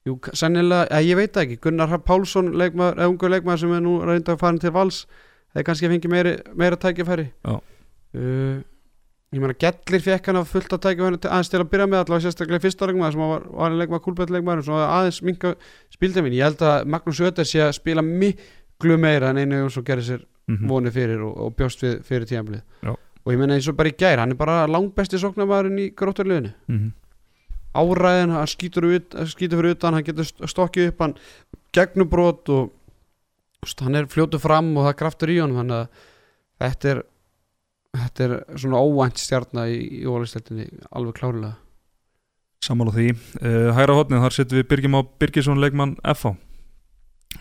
Jú, 0.09 0.16
k- 0.24 0.32
sennilega, 0.38 0.86
eða, 0.88 1.04
ég 1.04 1.18
veit 1.20 1.32
það 1.36 1.44
ekki 1.46 1.61
Gunnar 1.68 1.98
Pálsson, 2.09 2.52
leikmaður, 2.56 2.96
eða 3.02 3.11
ungu 3.12 3.30
leikmaður 3.34 3.62
sem 3.64 3.76
er 3.78 3.84
nú 3.84 3.94
reynda 4.09 4.34
að 4.36 4.42
fara 4.42 4.62
til 4.64 4.72
vals 4.78 5.02
hefði 5.54 5.64
kannski 5.68 5.90
fengið 5.92 6.12
meiri, 6.16 6.34
meira 6.56 6.76
tækifæri 6.80 7.28
Já. 7.44 7.54
uh, 7.59 8.59
Ég 9.28 9.42
meina 9.44 9.52
Gellir 9.61 10.00
fekk 10.00 10.30
hann 10.30 10.38
að 10.40 10.46
fullt 10.48 10.72
af 10.72 10.80
tækifæri 10.86 11.18
aðeins 11.28 11.50
til 11.52 11.59
að 11.61 11.66
byrja 11.68 11.86
með 11.92 11.98
allavega 12.00 12.24
sérstaklega 12.24 12.62
fyrsta 12.64 12.86
leikmaður 12.88 13.12
sem 13.12 13.24
var, 13.28 13.42
var 13.59 13.74
leikmaður 13.76 14.04
kúlbett 14.06 14.30
leikmaður 14.32 14.62
sem 14.64 14.78
aðeins 14.80 15.18
minka 15.26 15.50
spildemin 15.92 16.32
ég 16.38 16.46
held 16.48 16.62
að 16.64 16.86
Magnús 16.94 17.20
Ötter 17.28 17.44
sé 17.50 17.61
að 17.66 17.74
spila 17.76 18.00
miklu 18.06 18.96
meira 19.02 19.34
en 19.34 19.42
einu 19.44 19.66
sem 19.70 19.84
gerir 19.84 20.06
sér 20.09 20.24
Mhm. 20.48 20.64
vonið 20.64 20.94
fyrir 20.96 21.20
og, 21.26 21.34
og 21.44 21.50
bjóst 21.59 21.82
við 21.84 21.98
fyrir 22.09 22.24
tíðanblið 22.24 22.62
Já. 22.86 22.94
og 22.96 23.32
ég 23.34 23.36
meina 23.36 23.52
eins 23.59 23.66
og 23.68 23.76
bara 23.76 23.90
í 23.90 23.96
gær 24.00 24.16
hann 24.22 24.30
er 24.32 24.38
bara 24.40 24.62
langbesti 24.66 25.18
sóknarmaðurinn 25.20 25.82
í 25.82 25.90
gróttarliðinu 25.92 26.54
Mm 26.72 26.92
áræðin, 27.79 28.35
hann 28.37 28.51
skýtur, 28.51 28.89
ut, 28.97 29.16
skýtur 29.33 29.61
fyrir 29.62 29.76
utan 29.76 29.97
hann 29.99 30.07
getur 30.07 30.26
st- 30.29 30.51
stokkið 30.53 30.91
upp 30.93 31.05
hann 31.05 31.14
gegnubrót 31.76 32.51
og 32.55 32.72
st- 33.66 33.87
hann 33.87 33.99
er 34.01 34.09
fljótu 34.11 34.41
fram 34.43 34.72
og 34.76 34.85
það 34.87 34.93
er 34.95 34.99
kraftur 35.03 35.33
í 35.35 35.39
honum 35.43 35.62
þannig 35.62 35.79
að 35.79 36.05
þetta 36.66 36.93
er 36.95 37.03
þetta 37.99 38.26
er 38.29 38.35
svona 38.61 38.83
óvænt 38.85 39.18
stjarnar 39.22 39.70
í, 39.72 39.79
í 40.03 40.05
ólisteltinni 40.07 40.66
alveg 40.93 41.16
klárlega. 41.18 41.55
Sammála 42.62 42.93
því. 42.95 43.07
Uh, 43.39 43.70
Hægra 43.76 43.95
hotnið, 43.97 44.20
þar 44.24 44.35
setjum 44.35 44.59
við 44.59 44.66
Birgjum 44.72 44.97
á 44.99 45.03
Birgisson 45.22 45.61
leikmann 45.62 45.95
FH 46.03 46.35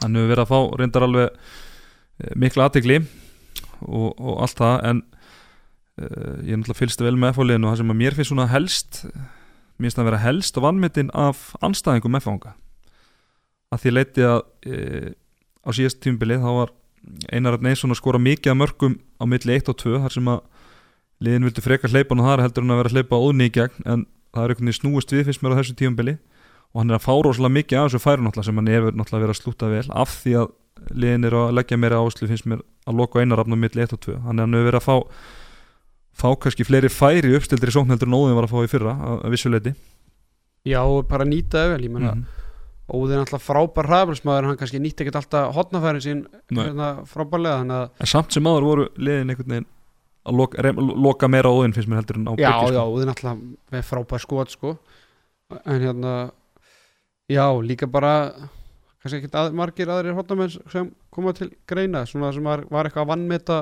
Hann 0.02 0.14
hefur 0.18 0.30
verið 0.30 0.44
að 0.44 0.52
fá 0.52 0.60
reyndar 0.78 1.06
alveg 1.08 1.32
uh, 1.34 2.34
mikla 2.38 2.68
aðtegli 2.70 3.00
og, 3.82 4.10
og 4.14 4.34
allt 4.46 4.60
það 4.62 4.76
en 4.92 5.00
uh, 5.02 6.36
ég 6.46 6.54
er 6.54 6.60
náttúrulega 6.62 6.80
fylgst 6.82 7.02
vel 7.06 7.16
með 7.18 7.34
FH-liðinu 7.36 7.68
og 7.70 7.74
það 7.74 7.82
sem 7.82 7.94
að 7.96 8.00
mér 8.04 8.18
finnst 8.18 8.32
svona 8.34 8.48
helst 8.52 9.00
mér 9.78 9.88
finnst 9.88 10.00
það 10.00 10.04
að 10.04 10.10
vera 10.12 10.24
helst 10.26 10.58
og 10.58 10.66
vannmyndin 10.66 11.14
af 11.14 11.44
anstæðingum 11.66 12.20
FH-anga 12.20 12.54
að 13.74 13.84
því 13.84 13.94
leiti 13.94 14.26
að 14.28 14.40
uh, 14.42 15.10
á 15.68 15.70
síðast 15.76 16.02
tímbilið 16.04 16.44
þá 16.44 16.52
var 16.58 16.76
Einar 17.32 17.58
Arn 17.58 17.70
Eysson 17.70 17.94
að 17.94 18.02
skora 18.02 18.20
mikið 18.22 18.54
af 18.54 18.60
mörgum 18.60 18.98
á 19.22 19.24
milli 19.30 19.58
1 19.58 19.72
og 19.72 19.78
2 19.80 20.00
þar 20.04 20.16
sem 20.16 20.32
að 20.32 20.42
liðin 21.24 21.48
vildu 21.48 21.64
frekar 21.64 21.94
hleypa 21.94 22.16
hann 22.16 22.26
þar 22.26 22.44
heldur 22.46 22.66
en 22.66 22.74
að 22.74 22.82
vera 22.82 22.92
að 22.92 22.98
hleypa 22.98 23.22
óðni 23.22 23.48
í 23.48 23.54
gegn 23.54 23.86
en 23.86 24.06
það 24.34 24.44
er 24.44 24.54
einhvern 24.54 24.70
veginn 24.70 24.80
snúist 24.80 25.14
við 25.14 25.28
fyrst 25.30 25.44
mér 25.44 25.56
á 25.56 25.60
þessu 25.62 25.78
tíumbili 25.80 26.16
og 26.74 26.82
hann 26.82 26.92
er 26.92 27.00
að 27.00 27.06
fá 27.08 27.14
rosalega 27.16 27.56
mikið 27.58 27.80
af 27.80 27.88
þessu 27.88 28.04
færu 28.04 28.26
náttúrulega 28.26 28.50
sem 28.50 28.62
hann 28.62 28.72
er 28.72 28.88
náttúrulega 28.92 29.24
verið 29.26 29.36
að 29.36 29.42
slúta 29.42 29.72
vel 29.72 29.86
af 30.04 30.14
því 30.22 30.36
að 30.42 30.54
liðin 30.94 31.28
er 31.28 31.38
að 31.38 31.54
leggja 31.58 31.80
meira 31.82 32.02
áherslu 32.02 32.30
finnst 32.30 32.50
mér 32.50 32.64
að 32.88 33.00
loka 33.02 33.24
einarafn 33.24 33.56
á 33.56 33.58
milli 33.58 33.86
1 33.86 33.96
og 33.96 34.02
2 34.06 34.18
hann 34.28 34.38
er 34.38 34.46
hann 34.46 34.58
hefur 34.58 34.70
verið 34.70 34.82
að 34.82 34.88
fá 34.88 34.96
fá 36.18 36.28
kannski 36.41 36.65
fleiri 36.68 36.89
færi 36.91 37.36
uppstildir 37.38 37.70
í 37.72 37.76
sókn 37.76 37.93
heldur 37.93 38.09
en 38.09 38.18
óðin 38.18 38.38
var 38.39 38.47
að 38.47 38.53
fá 38.55 38.59
í 38.65 38.72
fyrra 38.72 38.95
að, 38.97 39.24
vissuleiti 39.36 39.76
Já, 40.68 40.82
bara 41.07 41.24
nýta 41.30 41.61
það 41.63 41.74
vel, 41.76 41.86
ég 41.88 41.93
menna 41.93 42.15
Mhm. 42.18 42.26
Óðinn 42.88 43.20
alltaf 43.20 43.43
frábær 43.43 43.84
hraðbjörnsmaður 43.89 44.45
hann 44.47 44.57
kannski 44.61 44.80
nýtti 44.80 45.03
ekkert 45.03 45.18
alltaf 45.20 45.49
hotnafærin 45.57 45.99
sín 46.05 46.20
hérna, 46.47 47.03
frábærlega 47.03 47.65
að 47.68 48.05
samt 48.07 48.32
sem 48.32 48.47
áður 48.47 48.63
voru 48.63 48.86
liðin 48.95 49.34
einhvern 49.34 49.51
veginn 49.51 49.65
að 50.28 50.38
loka, 50.39 50.61
rem, 50.63 50.80
loka 51.03 51.28
meira 51.28 51.51
óðin 51.51 51.74
finnst 51.76 51.89
mér 51.91 51.99
heldur 51.99 52.15
en 52.22 52.30
á 52.32 52.34
já, 52.39 52.47
Birki, 52.47 52.72
já, 52.72 52.80
sko. 52.80 52.93
Óðinn 52.95 53.11
alltaf 53.11 53.41
með 53.76 53.84
frábær 53.89 54.24
skot 54.24 54.55
sko 54.55 54.72
en 55.65 55.84
hérna 55.84 56.13
já, 57.28 57.43
líka 57.68 57.91
bara 57.91 58.13
kannski 59.03 59.20
ekkert 59.20 59.36
að, 59.36 59.51
margir 59.59 59.91
aðrir 59.91 60.15
hotnamenn 60.15 60.55
sem 60.72 60.88
koma 61.11 61.36
til 61.36 61.49
greina 61.68 62.05
svona 62.07 62.32
sem 62.32 62.47
var, 62.47 62.63
var 62.72 62.88
eitthvað 62.88 63.03
að 63.03 63.11
vannmeta 63.11 63.59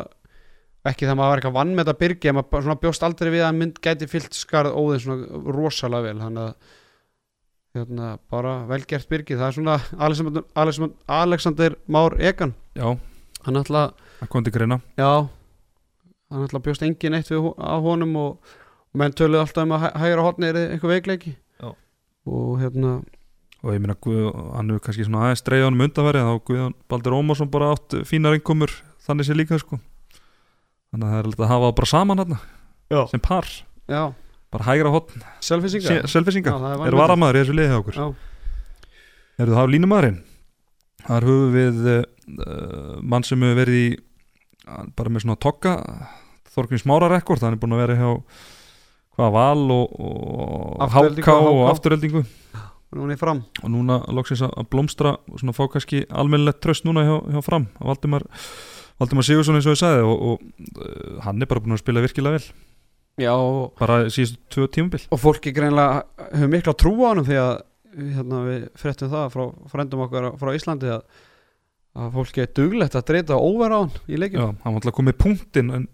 ekki 0.91 1.07
það 1.09 1.17
maður 1.19 1.31
var 1.31 1.39
eitthvað 1.41 1.51
að 1.53 1.59
vannmeta 1.59 1.93
byrgi 2.01 2.29
en 2.31 2.35
maður 2.39 2.65
svona 2.65 2.79
bjóst 2.83 3.05
aldrei 3.07 3.29
við 3.33 3.41
að 3.43 3.47
hann 3.49 3.61
mynd 3.61 3.79
gæti 3.85 4.07
fyllt 4.11 4.35
skarð 4.37 4.75
óðinn 4.77 5.03
svona 5.05 5.43
rosalega 5.55 6.05
vel. 6.09 6.19
Þannig 6.21 6.43
að 6.45 6.75
hérna, 7.75 8.09
bara 8.31 8.53
velgert 8.69 9.09
byrgi 9.11 9.37
það 9.39 9.47
er 9.49 9.55
svona 9.57 9.77
Alexander, 10.07 10.45
Alexander, 10.55 10.95
Alexander 11.21 11.75
Már 11.91 12.15
Egan. 12.19 12.53
Já, 12.77 12.91
hann 13.47 13.59
ætla 13.61 13.87
það 14.21 14.29
kom 14.35 14.45
til 14.47 14.53
greina. 14.55 14.79
Já. 14.99 15.09
Hann 16.31 16.45
ætla 16.47 16.61
bjóst 16.65 16.85
engin 16.87 17.17
eitt 17.17 17.29
við 17.33 17.49
á 17.59 17.75
honum 17.83 18.15
og, 18.21 18.53
og 18.93 19.01
menn 19.01 19.13
töluðu 19.17 19.43
alltaf 19.43 19.65
um 19.67 19.75
að 19.75 19.83
hæ- 19.87 19.97
hægra 20.05 20.23
hotni 20.29 20.47
er 20.51 20.61
eitthvað 20.63 20.95
veikleiki. 20.95 21.35
Já. 21.61 21.73
og 22.25 22.55
hérna 22.61 22.95
og 23.65 23.73
ég 23.73 23.81
meina 23.81 23.95
Guð, 23.97 24.29
hann 24.53 24.69
hefur 24.69 24.83
kannski 24.85 25.05
svona 25.07 25.23
aðeins 25.25 25.41
dreigja 25.45 25.65
honum 25.67 25.83
undanverið 25.87 26.25
þá 26.29 26.33
Guðjón 26.47 26.73
Baldur 26.91 27.15
Ómarsson 27.17 27.49
bara 27.53 27.71
átt 27.73 27.95
fínar 28.05 28.35
innkomur 28.37 28.69
þannig 29.07 29.25
sé 29.25 29.33
líka 29.37 29.57
sko 29.61 29.79
þannig 30.95 31.07
að 31.07 31.11
það 31.11 31.19
er 31.19 31.29
alltaf 31.29 31.45
að 31.45 31.51
hafa 31.51 31.71
bara 31.75 31.91
saman 31.91 32.23
Já. 32.85 33.01
sem 33.09 33.21
par, 33.23 33.49
já, 33.89 34.01
bara 34.53 34.67
hægra 34.69 34.91
hotn 34.93 35.23
selfisinga 35.43 36.07
selfisinga, 36.07 36.53
Já, 36.53 36.73
er 36.77 36.87
er 36.87 36.97
varamaður 36.99 37.39
í 37.39 37.43
þessu 37.43 37.55
liði 37.57 37.71
hjá 37.71 37.79
okkur? 37.81 37.99
Já. 37.99 38.05
Erðu 39.41 39.57
það 39.57 39.65
á 39.65 39.73
línumæðurinn? 39.73 40.19
Þar 41.05 41.27
höfum 41.27 41.55
við 41.55 41.89
uh, 41.91 42.03
mann 43.01 43.25
sem 43.27 43.41
hefur 43.43 43.59
verið 43.59 43.81
í 43.81 43.87
uh, 43.97 44.85
bara 44.95 45.11
með 45.11 45.25
svona 45.25 45.41
tokka 45.41 45.73
Þorgrinn 46.55 46.79
Smára 46.79 47.09
rekord, 47.11 47.43
hann 47.43 47.57
er 47.57 47.59
búin 47.59 47.75
að 47.75 47.83
vera 47.83 47.97
hjá 47.99 48.09
hvað 49.15 49.35
val 49.35 49.65
og, 49.75 49.99
og 49.99 50.93
háká 50.93 51.35
og 51.35 51.51
og 51.51 51.67
afturöldingu 51.73 52.23
Núna 52.95 53.15
í 53.15 53.19
fram. 53.19 53.41
Og 53.59 53.71
núna 53.73 53.97
loksins 54.13 54.43
að 54.45 54.53
að 54.61 54.67
blómstra 54.71 55.11
og 55.27 55.41
svona 55.41 55.55
fá 55.57 55.65
kannski 55.73 56.05
almennilegt 56.15 56.61
tröst 56.63 56.85
núna 56.87 57.03
hjá, 57.03 57.15
hjá 57.33 57.41
fram. 57.43 57.65
Valdimar, 57.83 58.23
Valdimar 59.01 59.27
Sigursson 59.27 59.57
eins 59.59 59.67
og 59.67 59.75
ég 59.75 59.81
sagði 59.81 60.05
og, 60.07 60.25
og 60.29 60.79
uh, 60.79 61.19
hann 61.25 61.43
er 61.43 61.49
bara 61.51 61.63
búin 61.63 61.75
að 61.75 61.83
spila 61.83 62.03
virkilega 62.05 62.37
vel. 62.37 62.49
Já, 63.19 63.33
bara 63.79 64.01
síðustu 64.11 64.39
tvö 64.51 64.67
tímabil. 64.75 65.05
Og 65.15 65.21
fólki 65.21 65.53
greinlega 65.55 66.03
hefur 66.33 66.51
mikla 66.51 66.75
trú 66.75 66.93
á 67.03 67.07
hann 67.11 67.23
því 67.27 67.39
að 67.39 67.53
hérna, 67.95 68.41
við 68.43 68.63
fréttum 68.79 69.11
það 69.11 69.27
frá 69.33 69.43
frendum 69.71 70.05
okkar 70.05 70.29
frá 70.39 70.51
Íslandi 70.55 70.91
að, 70.91 71.03
að 71.95 72.15
fólki 72.17 72.43
er 72.43 72.53
duglegt 72.59 72.97
að 72.99 73.05
dreita 73.11 73.39
óver 73.39 73.75
á 73.75 73.79
hann 73.79 73.93
í 74.07 74.15
Já, 74.15 74.21
leikinu 74.23 74.47
hann 74.47 74.63
var 74.65 74.79
alltaf 74.81 74.97
komið 74.97 75.19
punktinn 75.23 75.75
en 75.75 75.85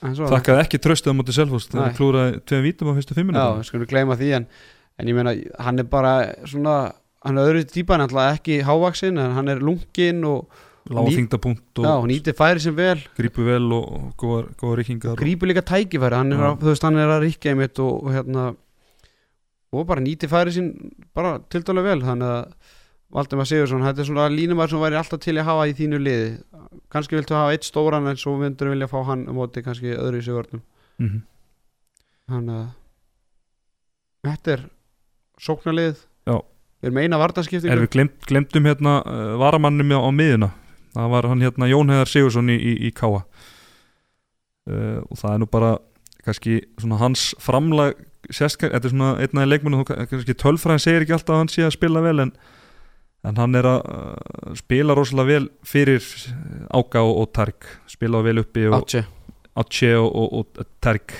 En 0.00 0.14
þakkaði 0.16 0.62
ekki 0.62 0.78
tröstuð 0.80 1.12
á 1.12 1.18
móti 1.18 1.32
Selfoss 1.36 1.68
Nei. 1.74 1.82
það 1.82 1.96
klúraði 1.98 2.38
tveim 2.48 2.62
vítum 2.64 2.88
á 2.88 2.96
fyrstu 2.96 3.16
fimminu 3.16 3.40
Já, 3.40 3.48
við 3.58 3.66
skulum 3.68 3.88
gleyma 3.90 4.16
því 4.16 4.30
en, 4.38 4.46
en 4.96 5.10
ég 5.10 5.16
meina, 5.18 5.34
hann 5.60 5.82
er 5.82 5.88
bara 5.92 6.12
svona, 6.48 6.76
hann 7.24 7.40
er 7.40 7.50
öðru 7.50 7.66
típan 7.68 8.04
alltaf 8.04 8.38
ekki 8.38 8.62
hávaksin 8.64 9.20
en 9.20 9.34
hann 9.36 9.52
er 9.52 9.60
lungin 9.60 10.24
og 10.28 10.62
lág 10.90 11.10
þingdapunkt 11.12 11.82
og 11.84 12.08
nýti 12.08 12.34
færi 12.36 12.62
sem 12.64 12.74
vel. 12.76 12.98
grípu 13.18 13.44
vel 13.46 13.68
og, 13.76 14.26
rýkingar 14.80 15.12
og, 15.12 15.20
grípur 15.20 15.50
líka 15.50 15.64
tækifæri, 15.66 16.16
hann 16.16 16.32
er, 16.32 16.42
Já. 16.42 16.50
að, 16.50 16.66
veist, 16.70 16.86
hann 16.86 16.98
er 16.98 17.14
að 17.14 17.24
ríkja 17.26 17.54
einmitt 17.54 17.80
og, 17.84 18.04
og 18.04 18.12
hérna 18.16 18.50
og 19.70 19.86
bara 19.86 20.04
nýti 20.04 20.30
færi 20.30 20.54
sín 20.56 20.70
bara 21.14 21.38
tildálega 21.52 21.94
vel 21.94 22.04
þannig 22.04 22.36
að 22.36 22.76
Valdimar 23.10 23.46
Sigursson, 23.50 23.82
þetta 23.82 24.04
er 24.04 24.06
svona 24.06 24.28
línumar 24.30 24.70
sem 24.70 24.78
væri 24.78 24.94
alltaf 24.94 25.18
til 25.18 25.32
að 25.34 25.48
hafa 25.48 25.64
í 25.66 25.72
þínu 25.74 25.98
liði. 25.98 26.28
Kannski 26.94 27.16
viltu 27.18 27.34
hafa 27.34 27.56
eitt 27.56 27.66
stóran 27.66 28.06
en 28.06 28.20
svo 28.20 28.36
myndur 28.38 28.70
vilja 28.70 28.86
fá 28.86 29.00
hann 29.08 29.24
á 29.26 29.34
móti 29.34 29.64
kannski 29.66 29.96
öðru 29.96 30.20
í 30.20 30.22
sig 30.22 30.36
vörnum 30.36 30.62
mm 31.02 31.18
þannig 32.30 32.56
að 32.56 34.30
þetta 34.30 34.54
er 34.54 34.64
sóknarlið 35.40 36.02
Já. 36.28 36.36
við 36.36 36.90
erum 36.90 37.00
eina 37.00 37.16
er 37.16 37.22
vartaskiptingu 37.24 37.84
við 37.84 37.92
glemt, 37.94 38.18
glemtum 38.28 38.68
hérna 38.68 38.96
uh, 39.02 39.34
varamannum 39.40 39.94
á, 39.96 39.98
á 39.98 40.10
miðuna 40.14 40.50
það 40.94 41.12
var 41.14 41.28
hann 41.30 41.44
hérna 41.44 41.70
Jón 41.70 41.92
Heiðar 41.92 42.10
Sigursson 42.10 42.52
í, 42.52 42.56
í, 42.56 42.74
í 42.88 42.92
Káa 42.96 43.22
uh, 43.22 45.00
og 45.06 45.18
það 45.18 45.34
er 45.34 45.42
nú 45.42 45.50
bara 45.50 45.74
kannski 46.24 46.60
svona 46.80 47.00
hans 47.00 47.30
framlag 47.40 47.98
sérskar, 48.30 48.74
þetta 48.74 48.88
er 48.88 48.94
svona 48.94 49.12
einnaði 49.22 49.52
leikmennu 49.54 49.84
kannski 49.88 50.36
tölfræðin 50.38 50.82
segir 50.82 51.06
ekki 51.06 51.16
alltaf 51.16 51.36
að 51.36 51.42
hann 51.42 51.52
sé 51.52 51.64
að 51.66 51.76
spila 51.76 52.02
vel 52.04 52.26
en, 52.26 52.34
en 53.26 53.40
hann 53.40 53.58
er 53.58 53.68
að 53.70 53.80
uh, 53.88 54.52
spila 54.58 54.96
rosalega 54.98 55.30
vel 55.32 55.48
fyrir 55.66 56.04
uh, 56.04 56.78
Áka 56.80 57.02
og, 57.06 57.24
og 57.24 57.32
Tark 57.36 57.72
spila 57.90 58.22
vel 58.26 58.42
uppi 58.44 58.68
og, 58.68 58.78
Atje 59.60 59.96
og, 59.98 60.10
og, 60.10 60.54
og 60.60 60.70
Terk 60.82 61.16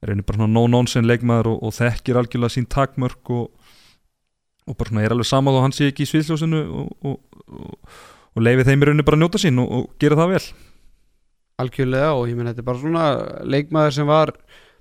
er 0.00 0.12
einnig 0.12 0.24
bara 0.28 0.40
svona 0.40 0.54
no-nonsense 0.54 1.06
leikmaður 1.06 1.52
og, 1.52 1.64
og 1.68 1.76
þekkir 1.76 2.20
algjörlega 2.20 2.56
sín 2.56 2.68
takmörk 2.72 3.32
og, 3.36 3.50
og 4.66 4.78
bara 4.78 4.92
svona 4.92 5.04
er 5.04 5.14
alveg 5.14 5.28
sama 5.28 5.52
þó 5.52 5.60
hann 5.64 5.76
sé 5.76 5.90
ekki 5.90 6.06
í 6.06 6.10
sviðsljósinu 6.10 6.62
og, 6.72 7.18
og, 8.36 8.42
leifi 8.44 8.66
þeim 8.68 8.82
í 8.82 8.88
rauninni 8.88 9.06
bara 9.06 9.18
að 9.18 9.24
njóta 9.24 9.42
sín 9.42 9.62
og, 9.62 9.70
og 9.76 10.02
gera 10.02 10.18
það 10.20 10.34
vel. 10.34 10.44
Algjörlega 11.60 12.12
og 12.16 12.24
ég 12.30 12.38
menn 12.38 12.50
þetta 12.50 12.62
er 12.62 12.68
bara 12.70 12.82
svona 12.82 13.04
leikmaður 13.44 13.96
sem 13.98 14.08
var 14.08 14.34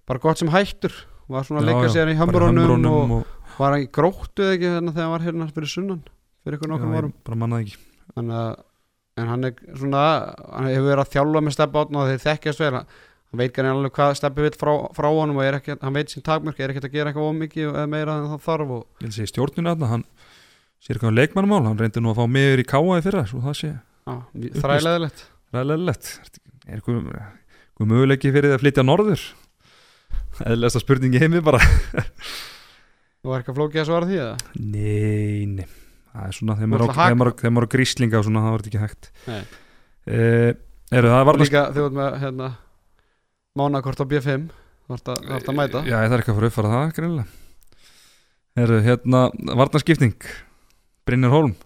bara 0.10 0.24
gott 0.24 0.42
sem 0.42 0.52
hættur. 0.54 0.96
Var 1.30 1.46
svona 1.46 1.62
að 1.62 1.70
leika 1.70 1.92
sér 1.94 2.10
í 2.10 2.18
hömbrunum 2.18 2.88
og 2.90 3.12
og, 3.20 3.36
var 3.60 3.76
hann 3.76 3.84
í 3.84 3.92
gróttu 3.94 4.46
eða 4.46 4.56
ekki 4.56 4.72
þarna 4.72 4.96
þegar 4.96 5.06
hann 5.06 5.14
var 5.14 5.28
hérna 5.28 5.52
fyrir 5.54 5.72
sunnan 5.74 6.02
fyrir 6.48 6.62
já, 6.64 6.74
árum. 6.80 7.12
ég 7.12 7.28
bara 7.28 7.38
mannaði 7.38 7.68
ekki. 7.68 7.78
Þannig 8.16 8.40
að 8.40 8.50
en 9.20 9.30
hann 9.34 9.50
er 9.50 9.54
svona 9.76 10.02
hann 10.48 10.70
hefur 10.70 10.88
verið 10.88 11.04
að 11.04 11.14
þjálfa 11.16 11.44
með 11.44 11.56
steppa 11.56 11.84
átna 11.84 12.02
og 12.02 12.10
þeir 12.10 12.26
þekkjast 12.26 12.64
vel. 12.64 12.74
Hann 13.30 13.42
veit 13.44 13.54
kanni 13.54 13.70
alveg 13.70 13.94
hvað 13.94 14.16
steppi 14.18 14.46
vill 14.46 14.56
frá, 14.58 14.72
frá 14.98 15.08
honum 15.14 15.38
og 15.38 15.46
ekki, 15.46 15.76
hann 15.84 15.94
veit 15.94 16.10
sín 16.10 16.26
takmörk 16.26 16.62
er 16.64 16.72
ekkert 16.74 16.88
að 16.88 16.96
gera 16.96 17.12
eitthvað 17.12 17.28
ómikið 17.30 17.68
eða 17.68 17.90
meira 17.92 18.16
en 18.18 18.32
það 18.32 18.46
þarf 18.48 18.72
og 18.74 19.04
ég 19.04 19.06
vil 19.06 19.18
segja 19.20 19.32
stjórninu 19.34 19.70
þarna, 19.70 19.90
hann 19.92 20.06
sér 20.80 20.96
eitthvað 20.98 21.12
um 21.12 21.18
leikmannmál, 21.20 21.64
hann 21.68 21.80
reyndi 21.80 22.02
nú 22.04 22.14
að 22.14 22.22
fá 22.22 22.26
mig 22.32 22.62
í 22.64 22.66
káa 22.70 22.98
í 23.00 23.04
fyrra, 23.06 23.26
svo 23.30 23.42
það 23.44 23.58
sé 23.60 23.72
á, 24.08 24.14
þræleðilegt 24.64 25.26
ræðilegilegt 25.54 26.10
er 26.70 26.78
eitthvað, 26.80 27.10
eitthvað 27.10 27.90
möguleiki 27.94 28.32
fyrir 28.36 28.56
að 28.56 28.62
flytja 28.64 28.86
norður? 28.86 29.24
Eðlæsta 30.46 30.80
spurningi 30.80 31.20
heimi 31.20 31.42
bara. 31.44 31.60
Og 33.26 33.34
er 33.36 33.42
flókið 33.58 33.82
að 33.82 33.88
svara 33.90 34.08
því 34.08 34.20
eða? 34.24 34.36
Nei, 34.64 35.46
nei. 35.58 35.66
Það 36.14 36.28
er 36.30 36.36
svona, 36.38 36.56
þegar 36.56 36.70
Þú 36.70 36.72
á- 36.94 36.96
þegar 37.10 37.18
á- 37.34 37.40
þegar 37.42 37.54
maður 37.58 37.68
á 37.68 37.74
gríslinga 37.74 38.20
og 38.22 38.26
svona, 38.30 38.44
það 38.46 38.54
þetta 38.64 38.70
ekki 38.72 38.84
hægt. 38.86 39.10
Nei. 39.28 39.42
uh, 40.16 40.52
Eru 41.00 41.12
það 41.12 41.20
líka 41.44 41.64
þau 41.76 41.82
veit 41.84 41.98
með 42.00 42.16
hérna 42.24 42.48
mánakort 43.60 44.00
á 44.02 44.06
B5 44.14 44.48
þú 44.88 44.96
ert 44.96 45.12
að, 45.12 45.20
þú 45.28 45.36
að 45.52 45.58
mæta. 45.60 45.82
Já, 45.86 45.98
ég 46.00 46.14
þarf 46.14 46.24
ekki 46.24 46.32
að 46.34 46.40
fara 46.40 46.48
að 46.48 46.54
uppfara 46.54 46.72
það, 46.78 46.94
greinilega. 46.98 47.28
Eru 48.64 48.80
hérna, 48.88 49.22
varnarskipting 49.60 50.16
Brynjar 51.10 51.34
Holm 51.34 51.58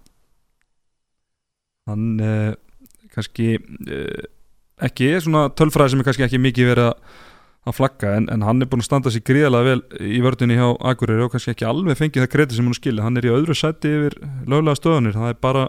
Hann 1.91 2.07
uh, 2.23 2.53
kannski 3.13 3.57
uh, 3.59 4.23
ekki 4.83 5.11
er 5.13 5.23
svona 5.23 5.49
tölfræði 5.53 5.93
sem 5.93 6.01
er 6.01 6.07
kannski 6.07 6.25
ekki 6.27 6.41
mikið 6.41 6.69
verið 6.71 6.89
að 7.63 7.75
flagga 7.77 8.15
en, 8.17 8.27
en 8.31 8.43
hann 8.43 8.63
er 8.63 8.69
búin 8.71 8.83
að 8.83 8.89
standa 8.89 9.11
sér 9.13 9.23
gríðalega 9.27 9.69
vel 9.69 10.07
í 10.11 10.19
vördunni 10.23 10.57
hjá 10.57 10.65
Akureyri 10.91 11.23
og 11.23 11.31
kannski 11.31 11.53
ekki 11.53 11.67
alveg 11.67 11.99
fengið 11.99 12.25
það 12.25 12.31
kredi 12.33 12.57
sem 12.57 12.67
hann 12.67 12.77
skilja. 12.77 13.05
Hann 13.05 13.19
er 13.19 13.27
í 13.27 13.31
öðru 13.31 13.55
sæti 13.55 13.91
yfir 13.99 14.17
löglega 14.49 14.79
stöðunir. 14.79 15.15
Það 15.15 15.31
er 15.31 15.37
bara 15.45 15.67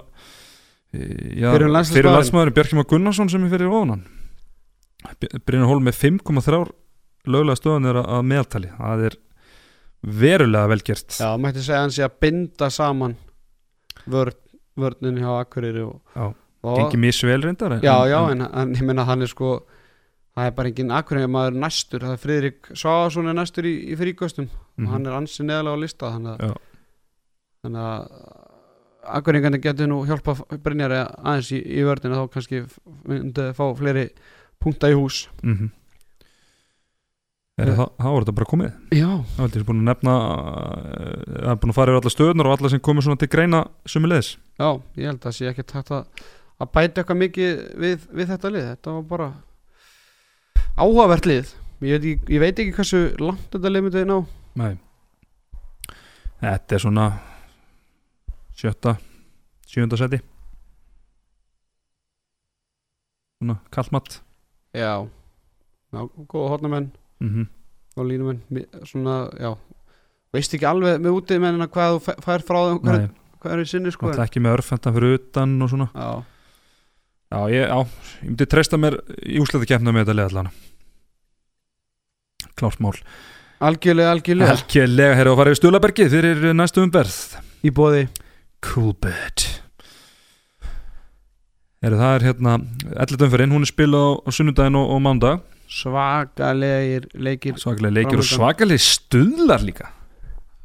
já, 0.94 1.48
fyrir 1.52 2.10
landsmaðurinn 2.10 2.56
Bjarkjumar 2.56 2.88
Gunnarsson 2.90 3.30
sem 3.30 3.46
er 3.46 3.54
fyrir 3.54 3.70
ofan 3.70 3.94
hann. 3.94 4.02
Brynjar 5.46 5.70
Hólm 5.70 5.86
með 5.86 6.00
5,3 6.00 6.64
löglega 7.30 7.60
stöðunir 7.60 8.00
að 8.02 8.26
meðaltali. 8.32 8.72
Það 8.80 9.06
er 9.10 9.18
verulega 10.24 10.72
vel 10.74 10.82
gert. 10.90 11.14
Já, 11.14 11.30
mætti 11.38 11.62
segja 11.62 11.78
að 11.78 11.86
hann 11.86 11.94
sé 11.94 12.06
að 12.08 12.18
binda 12.26 12.72
saman 12.74 13.14
vörn, 14.10 14.34
vörnin 14.76 15.18
hjá 15.18 15.40
Akureyri 15.40 15.82
og, 15.82 16.00
Já, 16.16 16.34
og 16.64 16.78
gengi 16.78 16.96
misvel 16.98 17.42
reyndar 17.42 17.72
en- 17.72 17.80
já, 17.82 17.96
já, 18.08 18.20
en, 18.32 18.40
en 18.42 18.74
ég 18.74 18.82
menna 18.82 19.04
hann 19.04 19.22
er 19.22 19.26
sko 19.26 19.62
það 20.36 20.46
er 20.46 20.50
bara 20.56 20.68
engin 20.68 20.90
Akureyri 20.90 21.28
maður 21.30 21.58
næstur 21.62 22.00
það 22.00 22.12
er 22.12 22.22
Friðrik 22.24 22.70
Sváðarsson 22.74 23.28
er 23.28 23.34
næstur 23.38 23.64
í, 23.64 23.74
í 23.92 23.96
fríkostum 23.96 24.48
Mhm. 24.76 24.86
og 24.86 24.92
hann 24.92 25.06
er 25.06 25.12
ansi 25.12 25.44
neðalega 25.46 25.76
á 25.78 25.82
lista 25.84 26.06
þannig 26.10 26.32
að, 26.34 26.40
Já. 26.48 26.54
þannig 27.64 27.84
að 27.84 28.40
Akureyringandi 29.04 29.60
getur 29.60 29.86
nú 29.86 29.98
hjálpa 30.08 30.34
Brynjari 30.64 30.96
aðeins 31.04 31.50
í, 31.52 31.58
í 31.60 31.82
vörnina 31.84 32.16
þá 32.24 32.30
kannski 32.32 32.62
myndi 33.06 33.50
fá 33.54 33.64
fleiri 33.76 34.06
punkta 34.58 34.88
í 34.90 34.94
hús 34.96 35.28
mm 35.42 35.54
-hmm. 35.54 35.70
Er 35.70 35.70
Eh. 35.70 35.83
Það, 37.54 37.90
það 37.98 38.14
var 38.14 38.24
þetta 38.24 38.36
bara 38.38 38.50
komið? 38.50 38.70
Já, 38.94 39.10
Það 39.34 39.42
var 39.42 39.50
þetta 39.54 39.66
búin 39.68 39.82
að 39.82 39.90
nefna 39.90 40.14
uh, 40.14 41.10
Það 41.34 41.50
er 41.52 41.58
búin 41.62 41.72
að 41.72 41.78
fara 41.78 41.92
yfir 41.92 42.00
alla 42.00 42.14
stöðunar 42.14 42.48
og 42.50 42.56
alla 42.56 42.70
sem 42.72 42.84
komið 42.88 43.06
svona 43.06 43.20
til 43.22 43.30
greina 43.34 43.60
sumulegis 43.86 44.30
já, 44.58 44.68
ég 44.98 45.10
held 45.10 45.28
að 45.28 45.36
sé 45.36 45.50
ekki 45.50 45.66
takt 45.70 45.92
að, 45.94 46.24
að 46.62 46.72
bæta 46.74 47.02
eitthvað 47.02 47.20
mikið 47.20 47.60
við, 47.84 48.08
við 48.14 48.32
þetta 48.32 48.54
lið, 48.54 48.66
þetta 48.72 48.96
var 48.96 49.06
bara 49.12 49.28
áhugavert 50.74 51.28
lið. 51.30 51.52
Ég 51.84 51.94
veit 51.94 52.08
ekki, 52.10 52.34
ég 52.34 52.42
veit 52.42 52.64
ekki 52.64 52.74
hversu 52.74 53.04
langt 53.22 53.46
þetta 53.52 53.70
lið 53.70 53.86
myndi 53.86 54.04
ná. 54.08 54.16
Nei. 54.58 54.74
Þetta 56.44 56.76
er 56.76 56.82
svona 56.82 57.06
sjötta, 58.58 58.96
sjönda 59.66 59.98
seti 59.98 60.20
Svona 63.38 63.58
kallmatt 63.74 64.20
já, 64.74 65.06
já 65.94 66.00
góða 66.30 66.52
hotnamenn 66.54 66.90
mm 67.28 67.50
og 67.94 68.08
línumenn 68.10 68.40
svona, 68.90 69.28
já. 69.38 69.52
Veist 70.34 70.54
ekki 70.56 70.66
alveg 70.66 70.96
með 70.98 71.12
útiðmennina 71.20 71.68
hvað 71.70 71.92
þú 71.92 72.00
fæ- 72.08 72.16
fær 72.24 72.42
frá 72.42 72.56
þeim 72.66 72.80
hvað, 72.82 73.04
hvað 73.38 73.52
er 73.54 73.60
í 73.62 73.66
sinni 73.70 73.92
sko? 73.94 74.08
Það 74.10 74.18
er 74.18 74.24
ekki 74.24 74.42
með 74.42 74.56
örfendan 74.56 74.94
fyrir 74.96 75.14
utan 75.20 75.52
og 75.62 75.70
svona. 75.70 75.86
Já, 75.94 76.08
Já, 77.34 77.38
ég, 77.50 77.62
já, 77.70 77.78
ég 77.78 78.26
myndi 78.32 78.46
treysta 78.50 78.78
mér 78.78 78.96
í 79.26 79.38
úsleita 79.42 79.66
keppna 79.70 79.90
með 79.94 80.04
þetta 80.04 80.16
leðallana 80.18 80.50
Klárt 82.58 82.82
mál. 82.82 82.92
Algjörlega, 83.64 84.10
algjörlega. 84.14 84.50
Helgilega, 84.58 85.14
herra, 85.18 85.30
að 85.32 85.38
fara 85.40 85.50
yfir 85.54 85.60
Stulabergið 85.62 86.12
fyrir 86.12 86.44
næstu 86.54 86.82
umberð 86.84 87.16
í 87.62 87.70
bóði 87.74 88.04
Coolbet 88.62 89.46
Herra, 91.84 91.98
það 92.00 92.14
er 92.18 92.26
hérna 92.28 92.54
11. 92.96 93.24
umferðin, 93.26 93.54
hún 93.54 93.66
er 93.66 93.70
spilað 93.70 94.02
á, 94.02 94.10
á 94.24 94.30
sunnudaginn 94.34 94.78
og, 94.80 94.92
og 94.94 95.02
mándag 95.04 95.42
svakalegir 95.74 97.10
leikir 97.14 97.60
Svakalega 97.60 97.98
leikir 98.00 98.22
og 98.22 98.28
svakalega 98.28 98.86
stuðlar 98.86 99.66
líka. 99.66 99.90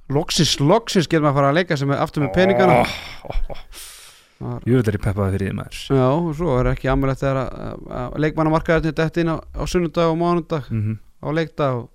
Loksins, 0.09 0.55
loksins 0.61 1.09
getur 1.09 1.27
maður 1.27 1.31
að 1.31 1.39
fara 1.39 1.51
að 1.53 1.59
leika 1.59 1.77
sem 1.77 1.91
er 1.93 2.01
aftur 2.01 2.25
með 2.25 2.31
peningana 2.37 2.79
oh, 2.81 3.43
Jú, 4.65 4.79
þetta 4.79 4.89
er 4.89 4.95
í 4.95 5.01
peppaði 5.03 5.35
fyrir 5.35 5.49
því 5.49 5.55
maður. 5.57 5.83
Já, 5.99 6.05
og 6.07 6.31
svo 6.39 6.55
er 6.55 6.69
ekki 6.71 6.89
ammulegt 6.89 7.21
þegar 7.21 7.41
að, 7.41 7.49
að, 7.67 7.85
að 7.99 8.17
leikmannamarkaðarnir 8.23 8.95
dætt 8.95 9.19
inn 9.19 9.31
á, 9.35 9.37
á 9.37 9.63
sunnudag 9.67 10.13
og 10.13 10.19
mánudag 10.21 10.69
mm 10.71 10.97
á 11.19 11.27
leikdag 11.35 11.79
og 11.79 11.89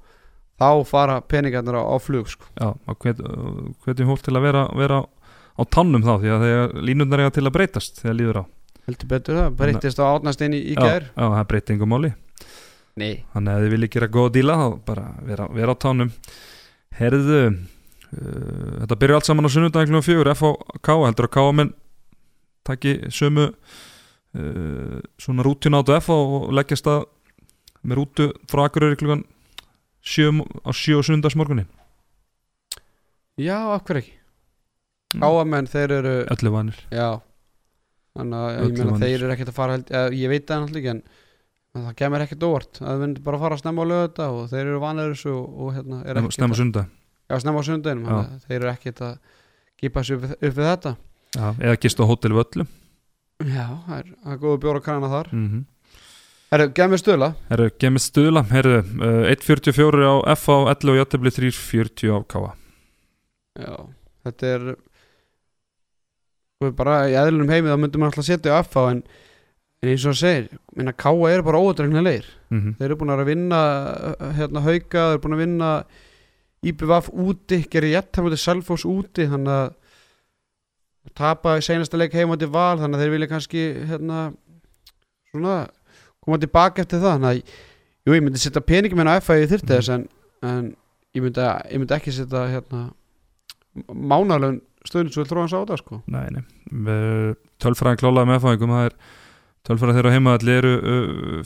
þá 0.60 0.68
fara 0.88 1.20
peningarnir 1.26 1.78
á, 1.80 1.82
á 1.82 1.96
flug 2.02 2.30
sko. 2.30 2.48
Já, 2.58 2.72
og 2.74 3.06
hvetjum 3.84 4.10
hólk 4.10 4.24
til 4.24 4.36
að 4.36 4.46
vera, 4.46 4.66
vera 4.76 5.00
á 5.04 5.62
tannum 5.66 6.04
þá 6.04 6.14
því 6.22 6.34
að 6.34 6.44
þegar 6.46 6.76
línundar 6.90 7.24
eiga 7.24 7.34
til 7.34 7.46
að 7.46 7.56
breytast 7.56 8.02
þegar 8.02 8.18
líður 8.20 8.40
á. 8.40 8.44
Heldur 8.84 9.10
betur 9.14 9.40
það, 9.40 9.56
breytist 9.60 10.00
á 10.00 10.04
átnast 10.10 10.44
inn 10.44 10.56
í, 10.56 10.60
í 10.60 10.76
já, 10.76 10.84
gær. 10.84 11.08
já, 11.08 11.24
það 11.24 11.46
breyti 11.52 11.74
engum 11.74 11.94
máli 11.94 12.12
Nei, 13.00 13.24
þannig 13.34 13.54
að 13.54 13.64
þið 13.64 13.72
viljið 13.74 13.92
gera 13.96 14.10
góða 14.14 14.34
díla 14.36 14.58
þá 14.60 14.66
bara 14.86 15.06
vera, 15.26 15.48
vera 15.50 15.74
á 15.74 15.82
tánum. 15.82 16.12
Herðu 16.94 17.40
uh, 17.50 17.56
þetta 18.84 18.98
byrjar 19.00 19.18
allt 19.18 19.30
saman 19.30 19.50
á 19.50 19.54
sunnudagin 19.54 20.04
fjögur 20.06 20.30
FHK 20.34 20.94
heldur 21.02 21.28
að 21.28 21.34
K 21.34 21.46
menn 21.58 21.72
taki 22.64 22.94
sömu 23.12 23.48
uh, 23.50 24.98
svona 25.18 25.46
rútjun 25.46 25.78
át 25.78 25.90
F 25.98 26.12
og 26.14 26.52
leggjast 26.54 26.88
að 26.90 27.08
með 27.84 28.00
rútu 28.00 28.28
frá 28.48 28.64
Akureyri 28.68 28.96
klugan 29.00 29.24
sjö, 30.04 30.30
á 30.64 30.70
sjö 30.72 31.00
og 31.00 31.04
sunnudagsmorgunin 31.04 31.68
já, 33.36 33.58
akkur 33.74 34.00
ekki? 34.00 34.14
Mm. 35.14 35.22
Káamenn, 35.22 35.70
þeir 35.70 35.94
eru 36.00 36.14
öllu 36.32 36.50
vanir 36.54 36.78
Já. 36.90 37.20
Þannig 38.14 38.40
að 38.40 38.54
ég 38.54 38.78
meina 38.78 38.98
þeir 39.02 39.16
eru 39.18 39.34
ekkert 39.34 39.50
að 39.50 39.56
fara 39.58 39.76
Ég 40.14 40.30
veit 40.30 40.46
það 40.48 40.64
náttúrulega 40.64 40.80
ekki 40.80 40.92
en 40.94 41.02
en 41.74 41.86
það 41.88 41.96
kemur 41.98 42.24
ekkert 42.24 42.46
óvart 42.46 42.80
að 42.80 42.86
það 42.86 43.02
myndir 43.04 43.24
bara 43.24 43.38
að 43.38 43.44
fara 43.44 43.58
að 43.58 43.62
snemma 43.64 43.84
á 43.84 43.90
lögða 43.90 44.28
og 44.30 44.46
þeir 44.52 44.62
eru 44.64 44.80
vanir 44.82 45.12
þessu 45.14 45.32
og, 45.34 45.44
og 45.58 45.74
hérna 45.74 46.00
er 46.04 46.20
ekkert 46.20 46.38
snemma 46.38 46.54
að, 46.54 46.60
sunnudag. 46.60 46.94
Já, 47.24 47.36
snemma 47.42 47.60
á 47.60 48.14
að 48.14 48.32
þeir 48.46 48.58
eru 48.60 48.72
ekkert 48.72 49.04
að 49.08 49.14
kipa 49.82 50.04
sig 50.04 50.16
upp, 50.16 50.26
upp 50.38 50.56
við 50.58 50.70
þetta. 50.70 50.96
Já, 51.34 51.46
eða 51.58 51.76
gist 51.82 52.02
á 52.02 52.04
hótel 52.06 52.34
völlum 52.36 52.72
Já, 53.42 53.66
það 53.86 53.96
er, 53.98 54.10
er 54.30 54.36
góðu 54.38 54.58
bjóra 54.62 54.80
kanna 54.84 55.10
þar. 55.10 55.32
Mm 55.34 55.46
-hmm. 55.50 55.64
Herru, 56.54 56.68
gef 56.70 56.90
mér 56.90 57.00
stöla 57.02 57.28
Herru, 57.48 57.70
gemið 57.82 58.02
stuðla. 58.04 58.42
Herru, 58.52 58.76
uh, 58.78 59.32
1.44 59.32 60.06
á 60.06 60.14
F 60.36 60.44
á 60.46 60.56
11 60.70 60.92
og 60.92 60.98
játtabli 61.00 61.30
3.40 61.34 62.14
á 62.14 62.18
K 62.30 62.34
Já, 63.58 63.74
þetta 64.22 64.46
er 64.46 64.62
bara 66.78 67.08
í 67.10 67.16
eðlunum 67.18 67.50
heimi 67.50 67.72
þá 67.72 67.78
myndum 67.78 68.04
maður 68.04 68.14
alltaf 68.14 68.28
setja 68.28 68.54
á 68.54 68.62
FH 68.62 68.84
en, 68.92 69.02
en 69.84 69.92
eins 69.92 70.06
og 70.06 70.14
það 70.14 70.20
segir, 70.22 70.48
minna 70.78 70.94
Káa 70.96 71.30
er 71.30 71.44
bara 71.44 71.60
ódregnilegir 71.60 72.26
mm 72.48 72.60
-hmm. 72.60 72.74
þeir 72.78 72.88
eru 72.88 72.96
búin 72.96 73.14
að 73.14 73.24
vinna 73.28 73.60
uh, 73.92 74.32
hérna 74.38 74.64
hauka, 74.64 75.00
þeir 75.00 75.12
eru 75.12 75.22
búin 75.22 75.36
að 75.36 75.44
vinna 75.44 75.70
IBVF 76.64 77.10
úti, 77.12 77.58
gerir 77.70 77.92
jættamöndi 77.92 78.36
Selfoss 78.40 78.84
úti, 78.84 79.28
þannig 79.28 79.52
að 79.52 79.74
tapa 81.14 81.58
í 81.58 81.64
seinasta 81.64 81.96
leik 82.00 82.14
heima 82.16 82.36
til 82.40 82.48
val, 82.48 82.78
þannig 82.78 82.96
að 82.96 83.02
þeir 83.02 83.14
vilja 83.14 83.28
kannski 83.28 83.64
hérna 83.84 84.32
svona 85.30 85.68
koma 86.24 86.38
tilbaka 86.38 86.82
eftir 86.82 87.02
það, 87.02 87.12
þannig 87.12 87.28
að 87.28 87.42
jú, 88.06 88.14
ég 88.14 88.22
myndi 88.22 88.40
setja 88.40 88.64
peningum 88.64 89.00
en 89.00 89.12
á 89.12 89.20
FA 89.20 89.36
í 89.36 89.48
þyrti 89.50 89.72
þess 89.74 89.92
en, 89.92 90.06
en 90.42 90.76
ég, 91.12 91.22
myndi, 91.22 91.40
ég 91.44 91.78
myndi 91.78 91.94
ekki 91.94 92.14
setja 92.14 92.46
hérna 92.48 92.86
mánalögn 93.92 94.62
stöðnisvöld 94.84 95.28
þróans 95.28 95.54
á 95.56 95.60
það 95.64 95.80
sko. 95.80 96.00
Nei, 96.12 96.26
nei. 96.30 96.42
Tölfræðin 97.62 98.00
klálaði 98.00 98.30
með 98.30 98.42
fæðingum 98.44 98.74
Það 98.74 98.88
er 98.88 98.96
tölfræðin 99.64 99.98
þeirra 99.98 100.12
á 100.12 100.14
heimaðalli 100.16 100.58
eru 100.60 100.74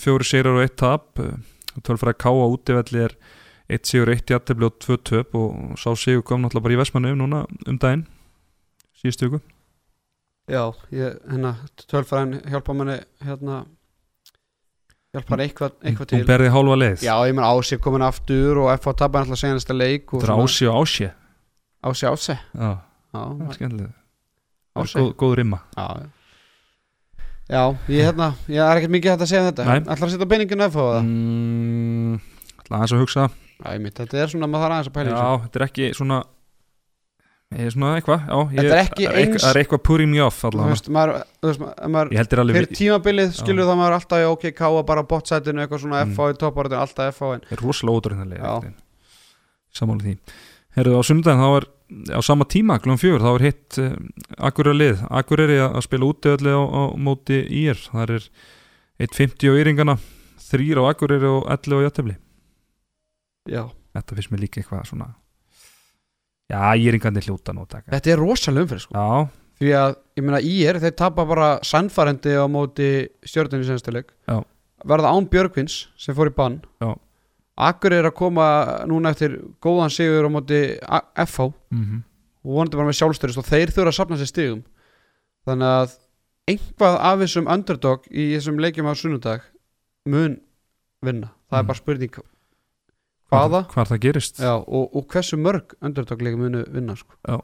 fjóri 0.03 0.27
seirar 0.27 0.59
og 0.59 0.65
eitt 0.65 0.77
tap. 0.81 1.19
Uh, 1.23 1.37
Tölfræðin 1.85 2.19
ká 2.19 2.31
á 2.33 2.47
útivelli 2.49 3.05
er 3.07 3.15
eitt 3.69 3.89
sigur, 3.89 4.11
eitt 4.13 4.31
jættibli 4.31 4.67
og 4.69 4.79
tvö 4.83 4.97
töp 5.05 5.35
og 5.39 5.77
sá 5.79 5.93
sigur 5.99 6.25
kom 6.27 6.43
náttúrulega 6.43 6.65
bara 6.65 6.77
í 6.77 6.81
Vestmannu 6.81 7.15
núna 7.19 7.45
um 7.69 7.79
daginn 7.79 8.07
síðustu 8.99 9.29
ykkur 9.29 9.43
Já, 10.49 10.63
ég, 10.97 11.19
hérna, 11.29 11.53
tölfræðin 11.91 12.39
hjálpa 12.49 12.75
manni 12.77 12.97
hérna 13.21 13.67
hjálpar 15.13 15.43
eitthvað, 15.45 15.75
eitthvað 15.85 16.09
til. 16.09 16.21
Hún 16.23 16.29
berði 16.29 16.53
hálfa 16.55 16.77
leið. 16.79 17.05
Já, 17.05 17.15
ég 17.29 17.37
menn 17.37 17.45
Ási 17.49 17.79
komin 17.85 18.05
aftur 18.07 18.63
og 18.63 18.71
FH 18.79 18.95
tapar 19.03 19.27
alltaf 19.27 19.41
senasta 19.43 19.77
leik 19.77 20.15
og 20.15 20.23
Þetta 20.25 20.37
er 20.39 20.45
ási 20.47 20.69
og 20.69 20.79
ási. 20.81 21.09
Ási 21.85 22.09
Ási. 22.09 22.39
Já, 22.57 22.71
Já, 23.13 23.23
er 23.69 23.91
Ási. 24.79 24.97
Góð, 25.01 25.13
góð 25.21 25.35
rimma 25.43 25.61
Já, 25.77 25.85
já. 26.01 26.09
Já, 27.49 27.63
ég 27.89 28.03
hérna 28.09 28.31
ég 28.49 28.61
er 28.63 28.81
ekkert 28.81 28.95
mikið 28.97 29.13
hægt 29.15 29.25
að 29.27 29.31
segja 29.33 29.43
um 29.45 29.51
þetta. 29.51 29.69
Ætlar 29.89 30.09
að 30.09 30.15
setja 30.17 30.31
peninginu 30.33 30.67
FH 30.69 30.79
á 30.79 30.89
það? 30.95 31.05
mm, 31.05 32.19
ætla 32.63 32.77
aðeins 32.81 32.97
að 32.97 33.03
hugsa 33.05 33.29
ég 33.69 33.81
mitt, 33.83 33.95
þetta 33.99 34.19
er 34.23 34.29
svona, 34.33 34.47
maður 34.51 34.65
þarf 34.69 34.75
aðeins 34.79 34.91
að 34.91 34.97
pæla 34.99 35.09
í 35.09 35.13
Já, 35.13 35.23
þessu. 35.23 35.47
þetta 35.49 35.59
er 35.63 35.67
ekki 35.71 35.95
svona 35.99 36.19
Ég 37.49 37.65
er 37.65 37.73
svona 37.73 37.91
eitthvað 37.97 38.25
já, 38.29 38.37
ég, 38.53 38.57
Þetta 38.59 38.75
er 38.77 38.81
ekki 38.83 39.05
eitthvað- 39.09 39.19
eins- 39.23 39.43
Það 39.43 39.51
er 39.55 39.59
eitthvað 39.63 39.81
putting 39.89 40.11
me 40.13 40.19
off 40.21 40.37
Þú 40.43 40.49
allavega 40.51 40.69
veist, 40.75 40.89
maður, 40.93 41.13
þú 41.41 41.49
veist, 41.49 41.63
ef 41.65 41.89
maður 41.95 42.11
Ég 42.13 42.19
heldur 42.21 42.41
alveg 42.43 42.57
fyrir 42.59 42.77
tímabilið 42.77 43.31
skilur 43.39 43.65
það 43.71 43.79
maður 43.81 43.95
alltaf 43.97 44.19
í 44.21 44.27
OK, 44.29 44.45
K 44.53 44.83
bara 44.91 45.03
bottsætinu, 45.09 45.63
eitthvað 45.65 45.81
svona 45.81 46.03
Mm. 46.05 46.13
FH 46.13 46.29
í 46.29 46.37
topparöðinu, 46.43 46.81
alltaf 46.85 47.15
FH 47.17 47.33
en 47.33 47.41
er 47.49 47.57
rosalega 47.65 47.97
ódrænlega 47.97 48.45
Já. 48.45 48.75
Samála 49.73 50.05
því 50.05 50.19
Herðu 50.77 50.93
á 50.93 51.03
sunnudaginn 51.09 51.41
þá 51.41 51.57
er 51.57 51.67
á 52.13 52.21
sama 52.25 52.47
tíma 52.49 52.79
klum 52.83 52.99
fjögur 53.01 53.25
þá 53.25 53.31
er 53.33 53.47
hitt 53.49 53.79
uh, 53.83 53.93
Akureyri 54.51 54.79
lið. 54.79 55.03
Akureyri 55.09 55.59
að 55.63 55.79
að 55.81 55.87
spila 55.89 56.11
úti 56.11 56.33
öllu 56.35 56.55
á, 56.55 56.63
á 56.69 56.83
móti 57.01 57.41
ír. 57.45 57.81
Það 57.89 58.15
er 58.19 58.29
1.50 59.09 59.53
á 59.53 59.55
yringana 59.63 59.99
þrýr 60.49 60.83
á 60.83 60.91
Akureyri 60.91 61.31
og 61.31 61.49
11 61.49 61.79
á 61.79 61.85
Jötefli 61.87 62.17
Já, 63.49 63.63
þetta 63.97 64.17
finnst 64.19 64.33
mér 64.33 64.45
líka 64.45 64.61
eitthvað 64.61 64.89
svona 64.91 65.13
já, 66.49 66.61
íringandi 66.81 67.23
hljóta 67.25 67.53
að 67.55 67.69
taka. 67.69 67.93
Þetta 67.93 68.11
er 68.13 68.21
rosalega 68.21 68.67
umfyrir 68.67 68.83
sko. 68.85 68.97
Já, 68.97 69.29
Því 69.59 69.73
að, 69.75 69.97
ég 70.15 70.23
meina, 70.23 70.39
IR, 70.45 70.79
þeir 70.79 70.95
tapa 70.99 71.25
bara 71.27 71.49
sannfærendi 71.67 72.37
á 72.39 72.47
móti 72.51 72.91
stjórnum 73.27 73.65
í 73.65 73.67
senstileg 73.67 74.07
Já. 74.29 74.39
Verða 74.87 75.11
án 75.11 75.27
Björgvins 75.27 75.89
sem 75.99 76.15
fór 76.15 76.31
í 76.31 76.35
bann. 76.37 76.61
Já. 76.79 76.93
Akkur 77.59 77.93
er 77.97 78.07
að 78.07 78.15
koma 78.15 78.45
núna 78.87 79.11
eftir 79.11 79.33
góðan 79.65 79.91
sigur 79.91 80.29
á 80.29 80.31
móti 80.31 80.61
FH 81.27 81.49
mm 81.75 82.05
og 82.49 82.53
vonandi 82.55 82.79
bara 82.79 82.87
með 82.89 82.97
sjálfstörist 83.01 83.39
og 83.43 83.45
þeir 83.45 83.73
þurfa 83.75 83.91
að 83.91 83.97
safna 83.99 84.17
sér 84.17 84.29
stigum. 84.31 84.61
Þannig 85.45 85.73
að 85.75 85.97
einhvað 86.49 86.95
af 87.11 87.19
þessum 87.21 87.49
underdog 87.51 88.07
í 88.09 88.29
þessum 88.37 88.61
leikjum 88.63 88.87
á 88.89 88.95
sunnudag 88.97 89.43
mun 90.09 90.39
vinna. 91.05 91.29
Það 91.51 91.57
Mhm. 91.57 91.59
er 91.59 91.67
bara 91.69 91.79
spurning 91.83 92.15
hvaða. 93.29 93.61
Hvað 93.75 93.91
það 93.91 94.01
gerist. 94.07 94.39
Já, 94.41 94.55
og, 94.57 94.97
og 94.97 95.09
hversu 95.13 95.37
mörg 95.37 95.75
underdog 95.83 96.23
leikjum 96.23 96.41
munu 96.47 96.65
vinna 96.73 96.97
sko. 96.97 97.13
Já. 97.27 97.43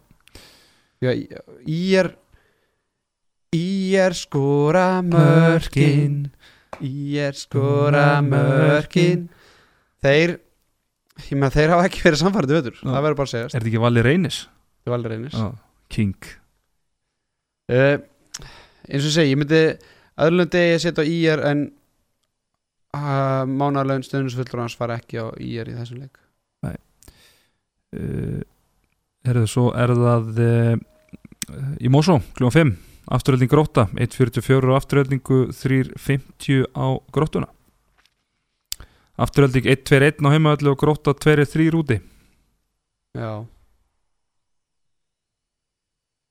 Í 1.67 1.81
er 2.01 2.15
í 3.53 3.95
er 3.99 4.15
skora 4.17 5.03
mörkin. 5.05 6.31
Í 6.81 7.17
er 7.19 7.33
skora 7.37 8.23
mörkin 8.25 9.29
þeir 10.05 10.35
ég 11.29 11.39
með 11.39 11.55
þeir 11.59 11.73
hafa 11.75 11.87
ekki 11.89 12.03
verið 12.05 12.21
samfærið 12.25 12.57
veitur, 12.59 12.79
Já. 12.81 12.89
það 12.91 13.05
verður 13.07 13.19
bara 13.21 13.29
að 13.31 13.35
segjast 13.35 13.55
er 13.55 13.61
þetta 13.63 13.71
ekki 13.73 13.85
Valli 13.85 14.05
Reynis? 14.07 14.39
það 14.85 14.93
var 14.93 14.99
alveg 15.01 15.15
reynis 15.15 15.37
Já. 15.39 15.47
King 15.95 16.29
uh, 17.73 17.97
eins 18.85 19.05
og 19.05 19.09
ég 19.09 19.15
segi, 19.17 19.33
ég 19.33 19.41
myndi 19.41 19.61
öðrulegu 20.25 20.53
degi 20.55 20.75
að 20.77 20.83
setja 20.85 21.05
á 21.05 21.11
IR 21.11 21.45
en 21.51 21.63
uh, 22.95 23.45
mánarlegin 23.49 24.05
stöðnusfullur 24.07 24.65
hans 24.65 24.77
fara 24.79 24.99
ekki 25.01 25.23
á 25.23 25.27
IR 25.41 25.71
í 25.73 25.77
þessum 25.79 26.03
leik 26.05 26.21
uh, 26.65 28.43
er 29.25 29.39
það 29.41 29.49
svo 29.55 29.69
er 29.79 29.95
það 29.97 30.43
uh, 30.45 30.75
í 31.81 31.91
Mosó 31.93 32.19
kljóðan 32.37 32.59
5 32.59 32.75
afturölding 33.15 33.51
gróta 33.53 33.87
1.44 34.01 34.71
og 34.71 34.79
afturöldingu 34.79 35.39
3.50 35.53 36.69
á 36.73 36.87
grótuna 37.13 37.49
afturölding 39.21 39.69
1.21 39.71 40.25
á 40.25 40.29
heimaöllu 40.35 40.73
og 40.75 40.81
gróta 40.81 41.15
2.3 41.15 41.69
úti. 41.79 42.01
Já. 43.15 43.45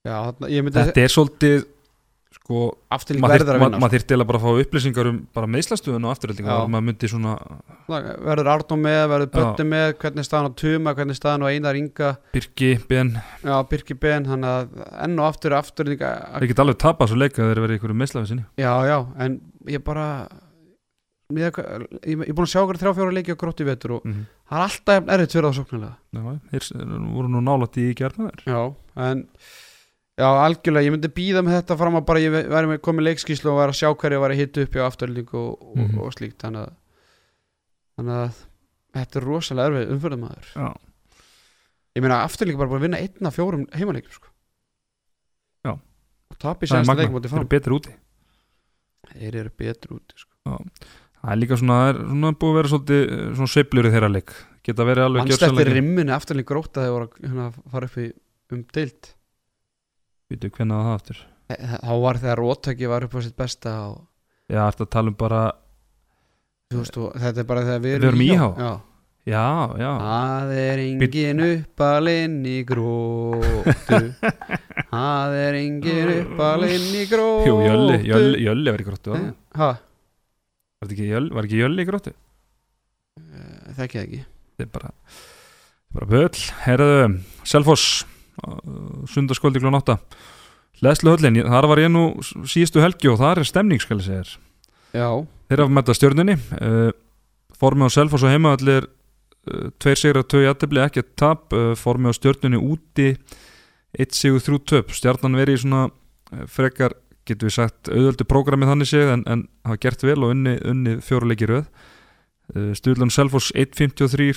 Já, 0.04 0.18
þarna, 0.28 0.50
ég 0.52 0.66
myndi 0.66 0.82
þetta 0.82 1.04
er 1.06 1.12
svolítið 1.14 1.62
sko 2.34 2.64
maður 2.92 3.44
verður 3.44 3.56
að 3.56 3.62
vinna 3.62 3.80
ma 3.80 3.90
þyrft 3.94 4.08
til 4.10 4.18
að 4.18 4.26
bara 4.28 4.42
fá 4.42 4.48
upplýsingar 4.64 5.10
um 5.10 5.20
bara 5.38 5.50
meðslastöðun 5.54 6.08
og 6.10 6.24
og 6.44 6.72
maður 6.74 6.86
myndi 6.90 7.10
svona 7.12 7.36
sko. 7.38 8.00
verður 8.26 8.50
Arnó 8.52 8.78
með, 8.82 9.00
verður. 9.14 9.30
Bötti 9.38 9.68
með 9.70 9.86
hvernig 10.02 10.28
staðan 10.28 10.50
á 10.50 10.58
Tuma, 10.60 10.94
hvernig 10.98 11.20
staðan 11.20 11.46
á 11.46 11.54
Einar 11.54 11.80
Inga? 11.80 12.12
Birki, 12.34 12.74
Ben. 12.90 13.14
Já, 13.46 13.56
Birki 13.70 13.96
Ben, 13.96 14.28
þannig 14.28 14.50
að 14.50 14.84
enn 15.06 15.20
og 15.22 15.30
aftur 15.30 15.56
aftur 15.56 15.92
líka, 15.94 16.12
þeir 16.36 16.52
geta 16.52 16.66
alveg 16.66 16.82
tapað 16.84 17.14
svo 17.14 17.22
leika 17.22 17.48
þeir 17.48 17.64
verið 17.64 17.80
ykkur 17.80 17.96
meðslafisinni 18.04 18.48
já, 18.60 18.74
já, 18.90 18.98
en 19.24 19.40
ég 19.72 19.86
bara 19.86 20.08
ég, 21.38 21.58
er 21.58 22.34
búin 22.34 22.46
að 22.46 22.52
sjá 22.54 22.62
okkur 22.64 22.78
þrjá 22.82 22.94
fjóra 22.98 23.14
leiki 23.16 23.34
á 23.36 23.42
grótti 23.44 23.66
vetur 23.68 23.92
og 23.98 24.06
mm 24.06 24.14
-hmm. 24.14 24.26
það 24.50 24.58
er 24.58 24.66
alltaf 24.68 25.12
erfitt 25.16 25.32
fyrir 25.36 25.48
það 25.50 25.58
sóknarlega 25.60 26.40
þeir 26.52 26.64
voru 27.14 27.28
nú 27.34 27.42
nálætt 27.42 27.78
í 27.78 27.86
gerðnaður 27.94 28.44
já, 28.46 28.76
en 28.96 29.28
já, 30.18 30.28
algjörlega, 30.46 30.86
ég 30.86 30.92
myndi 30.94 31.10
býða 31.10 31.42
með 31.44 31.56
þetta 31.62 31.78
fram 31.78 31.96
að 31.96 32.06
bara 32.06 32.20
ég 32.20 32.32
væri 32.50 32.68
með 32.68 32.82
komið 32.86 33.08
leikskíslu 33.10 33.50
og 33.52 33.58
væri 33.62 33.74
að 33.74 33.80
sjá 33.82 33.90
hverju 33.96 34.20
var 34.20 34.32
að 34.32 34.42
hitta 34.42 34.62
upp 34.62 34.76
á 34.76 34.88
afturlíku 34.90 35.38
og, 35.38 35.62
og, 35.62 35.78
Mhm. 35.78 36.00
og 36.00 36.14
slíkt 36.14 36.38
þannig 36.44 36.68
að, 36.68 36.74
þannig 37.98 38.18
að 38.24 38.34
þetta 38.94 39.20
er 39.20 39.26
rosalega 39.26 39.68
erfið 39.70 39.92
umförðamaður 39.96 40.48
já, 40.56 40.68
ég 41.96 42.02
meina 42.02 42.24
afturlíku 42.24 42.58
bara 42.58 42.70
búin 42.70 42.82
að 42.82 42.86
vinna 42.88 43.02
einn 43.02 43.28
af 43.28 43.36
fjórum 43.36 43.68
heimaleikjum 43.74 44.12
sko. 44.14 44.28
Já. 45.66 45.72
og 45.74 46.38
það 46.38 46.64
er 46.64 46.86
magna, 46.86 47.04
í 47.04 47.30
þeir 47.30 47.40
eru 47.40 47.48
betur 47.48 47.74
úti 47.80 47.94
þeir 49.14 49.36
eru 49.36 49.50
betur 49.58 49.98
úti 49.98 50.16
sko. 50.18 50.60
Það 51.24 51.34
er 51.36 51.40
líka 51.42 51.58
svona, 51.62 51.78
það 51.80 51.90
er 51.94 52.00
svona 52.14 52.32
búið 52.44 52.52
að 52.54 52.58
vera 52.60 52.72
svolítið 52.74 53.02
eh, 53.04 53.26
svona 53.38 53.52
sveiflur 53.54 53.88
í 53.90 53.94
þeirra 53.96 54.12
leik. 54.14 54.34
Geta 54.64 54.86
verið 54.88 55.06
alveg 55.08 55.24
mannstættir 55.24 55.50
gjörsamlega- 55.54 55.76
rimmunni 55.80 56.14
afturlíku 56.16 56.50
gróta 56.54 56.84
þegar 56.84 56.94
voru 56.96 57.08
að 57.10 57.28
hérna, 57.28 57.48
fara 57.74 57.90
upp 57.90 57.98
í 58.00 58.08
um 58.54 58.64
deilt 58.78 59.10
Vítu, 60.32 60.50
hvernig 60.56 60.78
var 60.78 60.86
það 60.88 60.98
aftur? 61.00 61.20
þá 61.54 61.94
var 62.04 62.20
þegar 62.22 62.40
róttæki 62.40 62.88
var 62.90 63.04
upp 63.08 63.14
á 63.14 63.20
sitt 63.26 63.36
besta 63.38 63.74
og 63.92 63.98
Já, 64.52 64.62
ertu 64.70 64.86
að 64.86 64.92
tala 64.96 65.12
um 65.12 65.18
bara 65.20 65.42
þú 66.74 67.10
þetta 67.20 67.44
er 67.44 67.48
bara 67.50 67.64
þegar 67.68 67.84
við 67.84 67.96
erum 68.08 68.24
Íhá? 68.24 68.48
já. 68.58 68.72
Já, 69.24 69.44
já. 69.80 69.90
Það 70.04 70.50
er 70.60 70.80
engin 70.84 71.42
uppalinn 71.46 72.40
í 72.50 72.58
grótu 72.68 74.00
Það 74.94 75.36
er 75.44 75.58
engin 75.62 76.12
uppalinn 76.18 76.90
í 77.00 77.06
grótu 77.12 77.48
Jú, 77.52 77.56
Jölli, 77.68 78.00
Jölli, 78.10 78.42
Jölli 78.48 78.74
var 78.76 78.84
í 78.84 78.88
gróttu 78.90 79.14
var 79.14 79.22
það? 79.24 79.36
Ha, 79.62 79.70
Var 80.84 80.92
ekki 80.92 81.08
Jölli, 81.08 81.32
var 81.34 81.48
ekki 81.48 81.60
Jölli 81.62 81.84
í 81.86 81.88
gróttu? 81.88 82.12
þekki 83.78 83.98
það 83.98 84.04
ekki. 84.04 84.22
Þetta 84.54 84.66
er 84.66 84.72
bara 84.74 84.90
bara 85.94 86.08
böll, 86.10 86.40
herðu 86.66 86.96
Selfoss, 87.46 87.84
sundarskvöldi 89.14 89.62
klón 89.62 89.78
8 89.78 89.96
Leslu 90.84 91.14
höllin, 91.14 91.38
ég- 91.38 91.48
þar 91.48 91.68
var 91.70 91.80
ég 91.84 91.92
nú 91.94 92.02
síðustu 92.50 92.82
helgi 92.82 93.08
og 93.12 93.20
þar 93.22 93.40
er 93.44 93.48
stemning 93.48 93.80
skal 93.82 94.00
ég 94.02 94.08
segja 94.08 94.40
Já, 94.94 95.08
Þeir 95.50 95.62
hafa 95.64 95.74
mæta 95.74 95.94
stjörnunni. 95.98 96.36
Uh, 96.62 96.92
Formið 97.58 97.88
á 97.90 97.96
Selfoss 97.96 98.24
og 98.26 98.30
heimaðalli 98.34 98.74
er 98.78 98.86
uh, 98.90 99.70
tveir 99.82 99.98
sigra, 99.98 100.22
tvö 100.26 100.44
jættibli, 100.48 100.82
ekki 100.84 101.02
tap. 101.18 101.54
Uh, 101.54 101.72
Formið 101.78 102.14
á 102.14 102.18
stjörnunni 102.20 102.60
úti 102.62 103.08
eitt 103.98 104.14
sigur, 104.18 104.42
þrjú 104.42 104.60
töp. 104.70 104.94
Stjarnan 104.94 105.38
verið 105.38 105.58
í 105.58 105.62
svona 105.64 105.88
frekar 106.50 106.94
getur 107.30 107.50
við 107.50 107.56
sagt 107.58 107.92
auðvöldu 107.92 108.28
prógramið 108.30 108.72
þannig 108.74 108.92
séð 108.92 109.14
en, 109.16 109.26
en 109.32 109.46
hafa 109.68 109.82
gert 109.86 110.06
vel 110.06 110.20
og 110.20 110.34
unni, 110.36 110.58
unni 110.68 110.98
fjóruleiki 111.04 111.50
röð 111.50 111.66
uh, 111.66 112.72
Stuðlun 112.78 113.14
Selfoss 113.14 113.54
1.53 113.56 114.30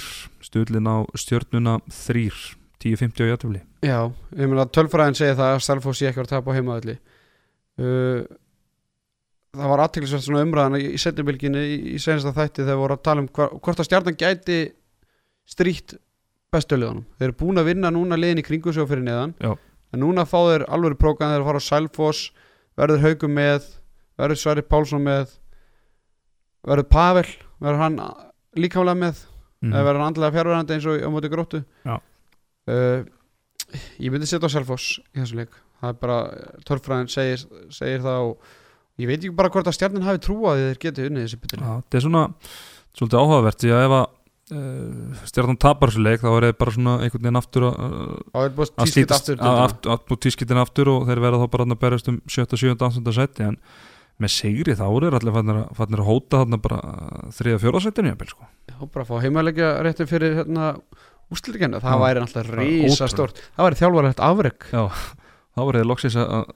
Stuðlun 0.47 0.91
á 0.91 0.97
stjörnuna 1.19 1.79
3 1.91 2.31
10.50 2.85 3.27
á 3.27 3.31
jættibli 3.33 3.63
já, 3.83 4.01
ég 4.37 4.51
meina 4.51 4.69
tölfræðin 4.71 5.19
segir 5.19 5.39
það 5.39 5.55
að 5.57 5.63
Selfoss 5.67 6.03
sé 6.03 6.11
ekki 6.11 6.23
var 6.23 6.29
að 6.29 6.35
tapa 6.37 6.53
á 6.53 6.57
heimaðalli 6.59 6.99
uh, 7.83 8.27
Það 9.57 9.71
var 9.73 9.83
aðteklisvægt 9.87 10.27
svona 10.27 10.43
umræðan 10.45 10.75
í 10.77 10.99
setjubilginni 11.01 11.61
í, 11.65 11.77
í 11.97 12.01
senasta 12.03 12.35
þætti 12.37 12.65
þegar 12.65 12.81
voru 12.83 12.97
að 12.97 13.05
tala 13.09 13.23
um 13.23 13.29
hva, 13.33 13.47
hvort 13.57 13.81
að 13.81 13.89
stjarnan 13.89 14.19
gæti 14.21 14.59
stríkt 15.49 15.95
bestulegunum. 16.53 17.07
Þeir 17.17 17.29
eru 17.31 17.37
búin 17.41 17.61
að 17.61 17.71
vinna 17.71 17.93
núna 17.95 18.19
liðin 18.21 18.43
í 18.43 18.45
kringu 18.45 18.75
og 18.75 18.91
fyrir 18.91 19.05
neðan 19.07 19.33
Já. 19.41 19.55
en 19.95 20.03
núna 20.03 20.27
fá 20.29 20.37
þeir 20.51 20.67
alveg 20.69 20.99
prógram 21.01 21.33
þeir 21.33 21.45
að 21.45 21.49
fara 21.49 21.63
á 21.65 21.69
Selfoss 21.71 22.27
verður 22.77 23.05
Haugum 23.05 23.37
með? 23.37 23.71
Verður 24.17 24.41
Sverri 24.41 24.65
Pálsson 24.65 25.05
með? 25.05 25.35
Verður 26.67 26.89
Pavel 26.91 27.27
verður 27.63 27.83
hann 27.83 27.99
líkamlega 28.57 29.01
með? 29.01 29.25
Mm. 29.65 29.73
eða 29.73 29.87
verður 29.87 30.03
hann 30.03 30.11
andlega 30.13 30.35
fjárverðandi 30.35 30.77
eins 30.77 30.87
og 30.91 31.01
á 31.01 31.09
móti 31.13 31.31
gróttu? 31.33 31.63
Uh, 32.67 33.07
ég 34.03 34.13
myndi 34.13 34.29
setja 34.29 34.51
á 34.51 34.53
Selfoss 34.53 34.99
í 35.15 35.21
þessu 35.21 35.41
leik. 35.41 35.57
Það 35.81 35.93
er 35.93 35.99
bara, 36.03 36.19
törfræðin 36.69 37.11
segir, 37.13 37.45
segir 37.75 38.05
það 38.05 38.31
og 38.31 38.51
ég 39.03 39.11
veit 39.11 39.19
ekki 39.19 39.37
bara 39.37 39.53
hvort 39.53 39.69
að 39.69 39.77
stjarnin 39.77 40.07
hafi 40.07 40.23
trú 40.25 40.39
að 40.49 40.63
þeir 40.63 40.83
geti 40.87 41.09
unnið 41.09 41.27
þessi 41.27 41.41
Já, 41.57 41.73
þetta 41.81 41.99
er 41.99 42.05
svona 42.07 42.23
svolítið 42.97 43.21
áhugavert 43.21 43.63
því 43.63 43.73
að 43.77 43.87
ef 43.87 43.97
að 43.97 44.07
uh, 44.55 45.25
stjarnan 45.27 45.59
tapar 45.61 45.91
þessu 45.91 46.05
leik 46.05 46.23
þá 46.23 46.31
er 46.31 46.47
það 46.49 46.55
bara 46.61 46.75
svona 46.77 46.95
einhvern 47.03 47.25
veginn 47.25 47.41
aftur 47.41 47.67
að, 47.71 47.77
er 48.43 48.55
að 48.67 48.93
slítast 48.93 49.33
að, 49.33 49.43
deildina. 49.43 50.63
aftur, 50.63 50.93
og 50.93 51.11
þeir 51.11 51.23
verða 51.25 51.43
þá 51.43 51.53
bara 51.57 51.67
að 51.69 51.77
berjast 51.83 52.11
um 52.13 52.19
7. 52.31 52.47
7. 52.63 52.77
8. 52.77 53.15
seti 53.17 53.47
en 53.47 53.61
með 54.23 54.33
sigri 54.33 54.77
þá 54.77 54.87
eru 54.89 55.11
allir 55.19 55.35
fannir 55.35 55.59
að, 55.61 55.83
að 55.85 56.07
hóta 56.07 56.41
þarna 56.43 56.61
bara 56.65 56.79
3. 57.37 57.59
4. 57.61 57.83
setinu 57.85 58.15
sko. 58.31 58.49
og 58.81 58.93
bara 58.95 59.09
fá 59.09 59.15
heimalegja 59.25 59.75
réttin 59.85 60.09
fyrir 60.09 60.39
hérna, 60.41 60.73
ústilíkjana, 61.33 61.83
það 61.85 61.97
Já. 61.97 62.03
væri 62.05 62.23
er 62.25 62.51
rísa 62.61 62.95
ótrúlegt. 62.95 63.13
stórt 63.13 63.43
það 63.59 63.69
væri 63.69 63.81
þjálfarlegt 63.83 64.25
afreg 64.25 64.69
Já, 64.73 64.83
þá 65.53 65.61
verður 65.61 65.81
þið 65.83 65.91
loksins 65.91 66.19
að, 66.23 66.35
að, 66.39 66.51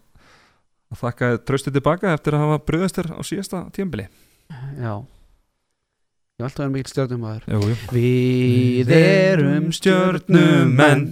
að 0.90 1.02
þakka 1.04 1.30
tröstið 1.50 1.78
tilbaka 1.78 2.14
eftir 2.16 2.36
að 2.38 2.44
hafa 2.46 2.60
bröðast 2.70 3.00
þér 3.00 3.12
á 3.12 3.20
síðasta 3.28 3.64
tímbili 3.76 4.08
já 4.80 4.94
ég 6.40 6.46
hef 6.46 6.50
alltaf 6.50 6.64
verið 6.64 6.74
mikil 6.78 6.92
stjórnum 6.94 7.24
aður 7.28 7.46
Jú, 7.52 7.60
jú. 7.68 7.76
Við 7.92 8.92
erum 8.96 9.70
stjörnumenn. 9.76 11.06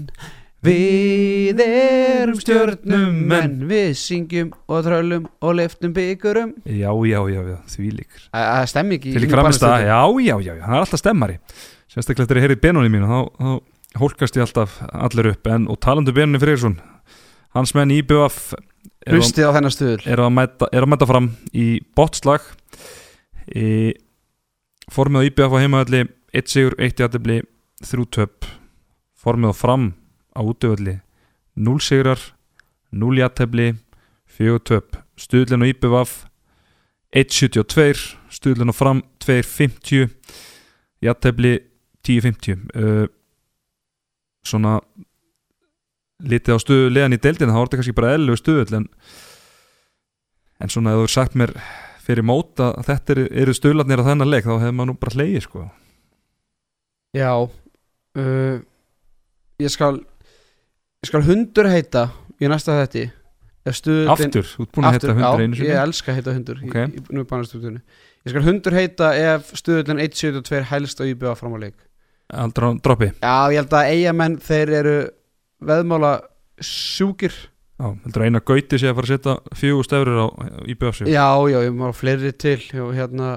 Við 0.64 1.60
erum 1.62 2.38
stjörnumenn. 2.40 3.56
Við 3.68 3.90
syngjum 4.00 4.52
og 4.66 4.86
trölum 4.86 5.26
og 5.44 5.56
leftum 5.58 5.92
byggurum 5.96 6.54
Já, 6.64 6.90
já, 6.90 7.20
já, 7.28 7.40
já, 7.52 7.58
því 7.74 7.90
líkur. 7.98 8.28
Það 8.32 8.68
stemmi 8.72 8.98
ekki 8.98 9.16
Til 9.16 9.26
í 9.26 9.32
framist 9.32 9.66
að, 9.68 9.84
já, 9.86 10.00
já, 10.24 10.34
já, 10.48 10.52
já, 10.54 10.64
það 10.64 10.78
er 10.78 10.86
alltaf 10.86 11.02
stemmari. 11.02 11.38
Sérstaklega 11.92 12.30
þegar 12.30 12.40
ég 12.40 12.48
heyri 12.48 12.60
benunni 12.64 12.94
mínu 12.94 13.10
þá, 13.10 13.20
þá 13.38 14.00
hólkast 14.02 14.40
ég 14.40 14.46
alltaf 14.46 14.80
allir 14.88 15.30
upp. 15.34 15.52
En, 15.52 15.68
og 15.68 15.80
talandu 15.84 16.16
benunni 16.16 16.40
Freyrsson 16.42 16.80
hans 17.56 17.76
menn 17.76 17.92
í 17.92 18.00
BF 18.06 18.52
er, 19.08 19.16
er, 19.16 20.20
að 20.20 20.34
mæta, 20.34 20.68
er 20.72 20.84
að 20.84 20.90
mæta 20.92 21.08
fram 21.08 21.32
í 21.56 21.70
botslag 21.96 22.44
í 23.56 23.94
formið 24.92 25.20
á 25.20 25.26
IBF 25.28 25.52
á 25.54 25.62
heimaðalli 25.62 26.04
1 26.36 26.52
sigur, 26.52 26.74
1 26.78 27.02
jættibli 27.02 27.42
3 27.84 28.06
töp. 28.12 28.48
Formið 29.18 29.52
á 29.52 29.54
fram 29.56 29.92
á 30.36 30.40
útöfalli 30.40 31.00
0 31.56 31.80
sigrar 31.82 32.20
0 32.92 33.20
jættibli 33.20 33.74
4 34.38 34.58
töp. 34.64 34.96
Stuðlinn 35.18 35.64
á 35.64 35.70
IBF 35.72 36.28
1.72 37.16 38.16
stuðlinn 38.28 38.72
á 38.72 38.76
fram 38.76 39.00
2.50 39.24 40.10
jættibli 41.04 41.54
10.50 42.04 42.68
uh, 42.76 43.06
svona 44.44 44.78
litið 46.18 46.58
á 46.58 46.58
stöðu 46.60 46.92
leðan 46.92 47.16
í 47.16 47.20
deildina 47.22 47.54
þá 47.54 47.60
er 47.60 47.64
þetta 47.64 47.80
kannski 47.80 47.96
bara 47.96 48.14
eðlilegu 48.16 48.40
stöðu 48.40 48.78
en, 48.80 48.88
en 50.60 50.72
svona 50.72 50.94
ef 50.94 51.00
þú 51.00 51.06
er 51.08 51.14
sagt 51.14 51.38
mér 51.38 51.54
fyrir 52.08 52.24
mót 52.26 52.62
að 52.64 52.78
þetta 52.88 53.14
eru, 53.14 53.26
eru 53.44 53.54
stöðlarnir 53.56 54.02
á 54.02 54.08
þennan 54.08 54.32
leik 54.32 54.46
þá 54.46 54.54
hefur 54.56 54.74
maður 54.78 54.90
nú 54.90 54.96
bara 55.02 55.16
hleyið 55.18 55.44
sko. 55.44 55.66
Já 57.16 57.30
uh, 57.36 58.58
Ég 59.58 59.72
skal 59.74 59.94
Ég 60.98 61.10
skal 61.12 61.22
hundur 61.28 61.68
heita 61.70 62.08
í 62.42 62.50
næsta 62.50 62.74
þetti 62.80 63.06
aftur, 63.68 64.46
þú 64.48 64.64
ert 64.64 64.72
búin 64.72 64.86
að 64.88 64.94
heita 64.96 65.14
hundur 65.14 65.42
einu 65.42 65.56
Já, 65.56 65.58
sinni? 65.58 65.68
ég 65.68 65.82
elska 65.82 66.12
að 66.12 66.18
heita 66.18 66.34
hundur 66.36 66.62
Ok. 66.64 66.76
í, 66.88 67.02
í, 67.04 67.80
Ég 68.24 68.32
skal 68.32 68.44
hundur 68.46 68.76
heita 68.76 69.10
ef 69.14 69.52
stuðullin 69.60 70.00
1.72 70.04 70.62
helst 70.72 71.00
á 71.00 71.04
IBA 71.04 71.34
fram 71.38 71.54
á 71.54 71.58
leik 71.60 71.76
aldrei 72.28 72.74
droppi? 72.84 73.10
Já, 73.22 73.36
ég 73.52 73.60
held 73.62 73.76
að 73.76 73.90
eigamenn 73.92 74.36
þeir 74.44 74.72
eru 74.80 74.96
veðmála 75.64 76.12
sjúkir 76.60 77.34
Já, 77.78 77.92
heldur 77.94 78.24
að 78.24 78.26
eina 78.26 78.40
gauti 78.42 78.78
sé 78.80 78.88
að 78.90 78.96
fara 78.98 79.06
að 79.06 79.12
setja 79.12 79.58
fjögur 79.60 79.86
stefur 79.86 80.08
á 80.18 80.26
IBF 80.66 81.02
Já, 81.06 81.28
já, 81.46 81.58
ég 81.62 81.76
má 81.78 81.92
fleiri 81.94 82.32
til 82.34 82.58
og 82.82 82.90
hérna 82.96 83.28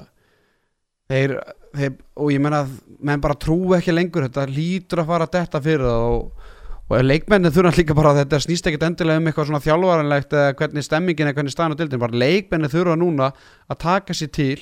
þeir, 1.12 1.36
þeir 1.78 1.92
og 2.18 2.32
ég 2.34 2.42
menna 2.42 2.64
að 2.66 2.72
menn 3.06 3.22
bara 3.22 3.38
trú 3.38 3.60
ekki 3.78 3.94
lengur 3.94 4.26
þetta 4.26 4.48
lítur 4.50 5.04
að 5.04 5.12
fara 5.14 5.28
að 5.30 5.36
detta 5.38 5.62
fyrir 5.62 5.86
það 5.86 6.08
og, 6.08 6.50
og 6.90 7.06
leikmennin 7.06 7.54
þurfa 7.54 7.76
líka 7.78 7.98
bara 7.98 8.16
að 8.16 8.24
þetta 8.24 8.42
snýst 8.48 8.72
ekkit 8.72 8.88
endilega 8.90 9.22
um 9.22 9.30
eitthvað 9.30 9.52
svona 9.52 9.64
þjálfaranlegt 9.68 10.36
eða 10.40 10.58
hvernig 10.64 10.88
stemmingin 10.88 11.30
eða 11.30 11.38
hvernig 11.38 11.56
staðan 11.56 11.78
á 11.78 11.80
dildin 11.84 12.02
bara 12.02 12.22
leikmennin 12.26 12.74
þurfa 12.74 12.98
núna 12.98 13.30
að 13.70 13.82
taka 13.86 14.18
sér 14.18 14.34
til 14.42 14.58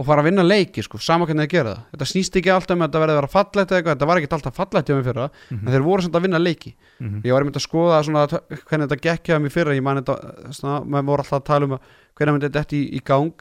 og 0.00 0.06
fara 0.08 0.22
að 0.22 0.30
vinna 0.30 0.44
leiki 0.46 0.80
sko, 0.84 0.98
sama 1.02 1.26
hvernig 1.28 1.44
þeir 1.44 1.52
gera 1.52 1.72
það. 1.74 1.80
Þetta 1.92 2.06
snýst 2.08 2.36
ekki 2.40 2.52
alltaf 2.54 2.72
um 2.76 2.80
að 2.80 2.88
þetta 2.88 3.00
verði 3.02 3.12
að 3.12 3.18
vera 3.18 3.30
fallegt 3.34 3.72
eða 3.72 3.78
eitthvað, 3.80 3.96
þetta 3.98 4.08
var 4.08 4.20
ekki 4.20 4.30
alltaf 4.36 4.56
fallegt 4.56 4.88
hjá 4.88 4.94
mig 4.96 5.04
fyrra 5.10 5.26
en 5.52 5.72
þeir 5.74 5.84
voru 5.84 6.04
samt 6.06 6.16
að 6.16 6.24
vinna 6.24 6.40
leiki. 6.40 6.72
Mhm. 7.00 7.18
ég 7.26 7.34
var 7.34 7.44
einmitt 7.44 7.58
að 7.60 7.66
skoða 7.66 7.98
svona 8.06 8.22
hvernig 8.30 8.86
þetta 8.88 9.00
gekk 9.04 9.24
hjá 9.28 9.36
mér 9.44 9.52
fyrra 9.52 9.76
ég 9.76 9.84
man 9.84 10.00
þetta, 10.00 10.14
svona, 10.56 10.78
maður 10.88 11.10
voru 11.10 11.24
alltaf 11.24 11.40
að 11.40 11.44
tala 11.50 11.64
um 11.68 11.74
að 11.76 11.80
hvernig 12.16 12.32
myndi 12.38 12.48
þetta 12.48 12.76
í, 12.76 12.82
í 12.96 13.00
gang. 13.04 13.36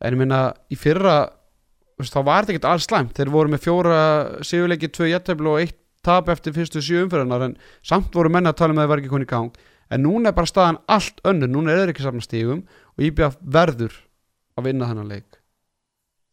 En 0.00 0.12
ég 0.12 0.18
minna 0.18 0.40
í 0.70 0.76
fyrra 0.80 1.16
veist, 2.00 2.14
þá 2.14 2.22
var 2.24 2.42
þetta 2.42 2.52
ekkert 2.56 2.70
alls 2.72 2.86
slæmt. 2.90 3.14
Þeir 3.14 3.30
voru 3.30 3.48
með 3.52 3.62
fjóra 3.62 3.98
sigurleiki, 4.42 4.90
tvö 4.90 5.06
jætteflu 5.06 5.54
og 5.54 5.60
eitt 5.62 5.78
tap 6.02 6.28
eftir 6.32 6.54
fyrstu 6.56 6.80
sjö 6.82 7.04
umfyrirnar 7.04 7.44
en 7.44 7.56
samt 7.84 8.14
voru 8.16 8.30
menna 8.32 8.50
að 8.50 8.58
tala 8.62 8.72
um 8.74 8.80
að 8.80 8.86
það 8.86 8.94
að 14.56 14.70
vinna 14.70 14.88
þennan 14.88 15.12
leik 15.12 15.29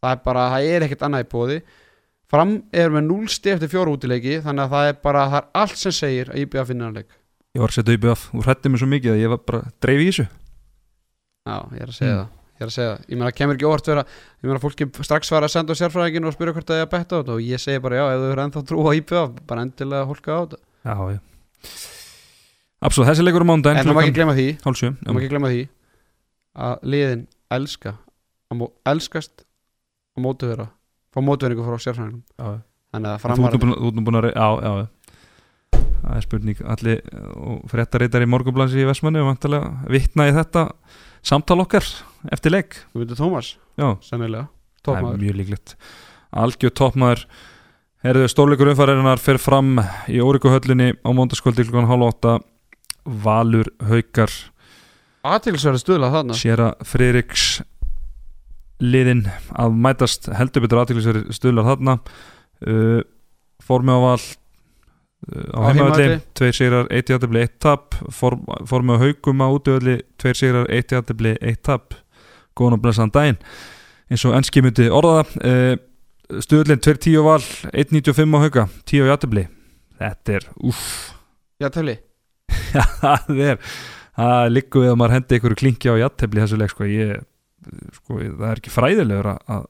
það 0.08 0.16
er 0.18 0.24
bara, 0.30 0.48
það 0.56 0.70
er 0.74 0.86
ekkert 0.88 1.06
annað 1.08 1.26
í 1.26 1.30
bóði 1.36 1.60
fram 2.28 2.56
er 2.76 2.90
með 2.92 3.06
0 3.08 3.30
stíð 3.32 3.54
eftir 3.58 3.72
fjóra 3.72 3.94
útileiki 3.94 4.40
þannig 4.44 4.66
að 4.66 4.74
það 4.76 4.90
er 4.92 4.98
bara, 5.04 5.28
það 5.32 5.38
er 5.44 5.48
allt 5.62 5.78
sem 5.84 5.96
segir 5.96 6.32
að 6.34 6.42
IBF 6.44 6.68
finna 6.72 6.88
þennan 6.88 6.98
leik. 7.02 7.14
Ég 7.56 7.64
var 7.64 7.72
að 7.72 7.78
setja 7.78 7.96
IBF, 7.98 8.26
þú 8.34 8.42
hrætti 8.48 8.72
mig 8.74 8.82
svo 8.82 8.90
mikið 8.92 9.14
að 9.14 9.22
ég 9.24 9.32
var 9.32 9.40
bara 9.48 9.62
dreif 9.86 10.02
í 10.04 10.10
þessu. 10.10 10.26
Já, 11.48 11.56
ég 11.78 11.86
er 11.86 11.94
að 11.94 11.96
segja 12.02 12.18
Mm. 12.18 12.26
það 12.26 12.34
Ég 12.58 12.64
er 12.66 12.70
að 12.72 12.74
segja 12.74 12.90
það, 12.90 13.02
ég 13.12 13.18
meina 13.22 13.32
kemur 13.38 13.54
ekki 13.58 13.68
óvart 13.70 13.86
vera 13.92 14.04
ég 14.42 14.48
meina 14.50 14.62
fólki 14.64 14.86
strax 15.06 15.30
fara 15.30 15.46
að 15.46 15.52
senda 15.54 15.76
á 15.78 15.80
sérfræðingin 15.80 16.26
og 16.26 16.34
spyrja 16.34 16.54
hvort 16.56 16.66
það 16.72 16.80
er 16.82 16.86
að 16.88 16.94
betta 16.96 17.14
á 17.14 17.20
þetta 17.22 17.34
og 17.36 17.42
ég 17.46 17.62
segi 17.62 17.82
bara 17.84 18.00
já, 18.00 18.06
ef 18.10 18.18
þú 18.24 18.32
eru 18.34 18.44
ennþá 18.48 18.64
trú 18.66 18.80
á 18.82 18.92
IPA 18.98 19.22
bara 19.52 19.62
endilega 19.68 20.08
hólka 20.10 20.32
á 20.34 20.40
þetta. 20.42 20.60
Já, 20.82 20.96
já. 21.14 21.20
Absolutt, 22.82 23.10
þessi 23.12 23.26
leikur 23.28 23.46
á 23.46 23.50
mándaginn 23.50 23.82
En 23.82 23.86
það 23.86 23.98
má 23.98 24.02
ekki 24.02 24.16
glemma 24.18 24.34
því, 24.38 24.48
því 25.54 25.62
að 26.58 26.76
liðin 26.94 27.24
elska 27.58 27.94
elskast 28.90 29.46
á 30.18 30.20
mótu 30.26 30.50
þeirra 30.50 30.68
fá 31.14 31.24
mótuverningu 31.24 31.66
frá 31.66 31.82
sérfræðingum. 31.82 32.24
Þannig 32.94 33.12
að 33.14 33.20
framar 33.24 33.56
þú 33.56 33.74
ert 33.74 33.98
nú 33.98 34.06
búin 34.06 34.20
að 34.20 34.30
Já, 34.34 34.48
já 34.62 34.88
það 36.08 36.16
er 36.18 36.26
spurning. 36.26 36.62
Allir 36.74 37.02
og 37.36 37.64
fréttareitar 37.72 38.24
í 38.24 38.30
morgunblansi 38.32 38.82
í 38.82 38.88
Vestmanni 38.88 39.22
og 39.22 39.32
vantarlega 39.32 39.92
vitna 39.92 40.28
í 40.30 40.36
þetta 40.36 40.68
samtal 41.26 41.60
okkar 41.64 41.88
eftir 42.34 42.54
leik. 42.54 42.80
Þú 42.94 43.04
veitur 43.04 43.20
Tómas, 43.20 43.56
já, 43.80 43.90
sennilega. 44.06 44.48
Það 44.88 45.00
er 45.02 45.22
mjög 45.24 45.40
líklegt. 45.42 45.74
Algjör 46.38 46.74
toppmaður 46.80 47.26
herðu 48.06 48.28
stórleikur 48.32 48.72
umfærarinnar 48.72 49.20
fer 49.20 49.40
fram 49.42 49.82
í 50.08 50.22
Órikuhöllinni 50.24 50.94
á 51.02 51.10
móndaskvöldi 51.12 51.66
klukkan 51.68 51.90
hálf 51.90 52.14
átta. 52.14 52.38
Valur 53.08 53.72
Haukar. 53.88 54.32
Aðtilsverði 55.28 55.82
stuðla 55.82 56.12
þarna. 56.14 56.38
Séra 56.40 56.70
Friðriks 56.88 57.58
liðin 58.84 59.26
að 59.58 59.78
mætast 59.86 60.30
heldur 60.38 60.66
betur 60.66 60.82
aðtilsverði 60.84 61.36
stuðlar 61.36 61.70
þarna. 61.72 61.98
Uh, 62.66 63.02
formi 63.64 63.94
á 63.94 64.00
val 64.02 64.18
uh, 64.18 65.50
á 65.54 65.60
heimavalli 65.70 66.20
tveir 66.38 66.58
sigrar, 66.58 66.92
eitt 66.94 67.12
játefli, 67.14 67.44
eitt 67.46 67.58
tap. 67.64 67.98
Form, 68.14 68.46
formi 68.70 68.98
á 68.98 69.04
haugum 69.04 69.44
á 69.44 69.48
útövalli 69.50 70.00
tveir 70.22 70.40
sigrar, 70.40 70.70
eitt 70.74 70.94
játefli, 70.94 71.36
eitt 71.42 71.64
tap. 71.68 71.98
Góðan 72.58 72.80
og 72.80 72.86
blessaðan 72.86 73.14
daginn. 73.14 73.44
Eins 74.08 74.24
og 74.26 74.38
ennski 74.38 74.64
myndi 74.64 74.88
orða 74.94 75.22
það 75.22 75.38
uh, 75.52 75.76
stuðlinn 76.44 76.82
2-10 76.84 77.22
val 77.24 77.44
1.95 77.72 78.36
á 78.36 78.40
hauga, 78.44 78.68
10 78.88 79.08
á 79.08 79.12
játefli 79.14 79.46
þetta 79.98 80.36
er, 80.38 80.50
uff 80.68 81.14
Já, 81.62 81.70
tefli 81.74 81.98
Já, 82.74 82.84
það 83.00 83.42
er. 83.46 83.60
Það 84.18 84.52
liggur 84.52 84.84
við 84.84 84.92
að 84.92 84.98
maður 85.00 85.16
hendi 85.16 85.38
einhverju 85.38 85.60
klinki 85.62 85.92
á 85.94 85.96
jattefli 86.02 86.42
þessu 86.42 86.58
leik 86.60 86.72
sko. 86.74 86.88
Ég, 86.90 87.22
sko, 87.98 88.20
það 88.22 88.46
er 88.52 88.62
ekki 88.62 88.74
fræðilegur 88.74 89.32
að 89.38 89.66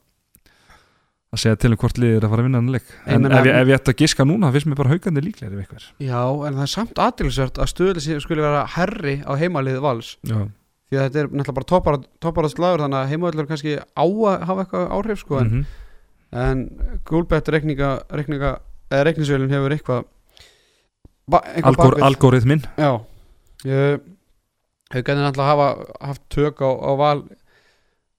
að 1.28 1.42
segja 1.44 1.58
til 1.60 1.72
um 1.74 1.80
hvort 1.82 1.98
liðið 2.00 2.18
er 2.18 2.26
að 2.26 2.32
fara 2.32 2.44
að 2.44 2.48
vinna 2.48 2.60
Ég 2.80 2.92
en 3.12 3.22
meina- 3.22 3.40
ef, 3.42 3.46
ég, 3.50 3.56
ef 3.62 3.68
ég 3.68 3.76
ætti 3.82 3.92
að 3.92 3.98
giska 4.02 4.26
núna 4.26 4.52
finnst 4.56 4.68
mér 4.72 4.78
bara 4.80 4.90
haugandi 4.94 5.24
líklegir 5.26 5.58
ef 5.58 5.64
eitthvað 5.66 5.88
Já, 6.00 6.22
en 6.48 6.54
það 6.56 6.62
er 6.64 6.72
samt 6.72 7.02
aðtilsvert 7.04 7.60
að 7.60 7.72
stuðli 7.74 8.20
skuli 8.24 8.42
vera 8.46 8.62
herri 8.78 9.16
á 9.28 9.32
heimalið 9.36 9.82
vals. 9.84 10.14
Já, 10.24 10.38
því 10.88 10.96
að 10.98 11.04
þetta 11.10 11.20
er 11.20 11.28
náttúrulega 11.28 11.58
bara 11.60 11.70
toppar, 11.74 11.98
topparðslagur 12.24 12.86
þannig 12.86 13.02
að 13.02 13.12
heimavöllur 13.12 13.50
kannski 13.52 13.76
á 13.76 14.04
að 14.08 14.46
hafa 14.48 14.64
eitthvað 14.64 14.88
áhrif 14.96 15.20
sko, 15.26 15.42
en, 15.44 15.52
mm 15.52 15.66
en 16.38 16.64
Gúlbett 17.08 17.48
reikninga, 17.48 17.90
reikninga 18.12 18.50
eða 18.92 19.04
reikningsvélum 19.08 19.52
hefur 19.52 19.72
eitthvað 19.76 20.02
Algor, 21.64 21.94
bakvið. 21.96 22.04
Algoritmin 22.04 22.64
Já. 22.76 22.92
Gætið 24.92 25.20
náttúrulega 25.20 25.48
hafa 25.52 25.68
haft 26.08 26.22
tök 26.32 26.60
á, 26.64 26.70
á 26.72 26.92
val 27.00 27.24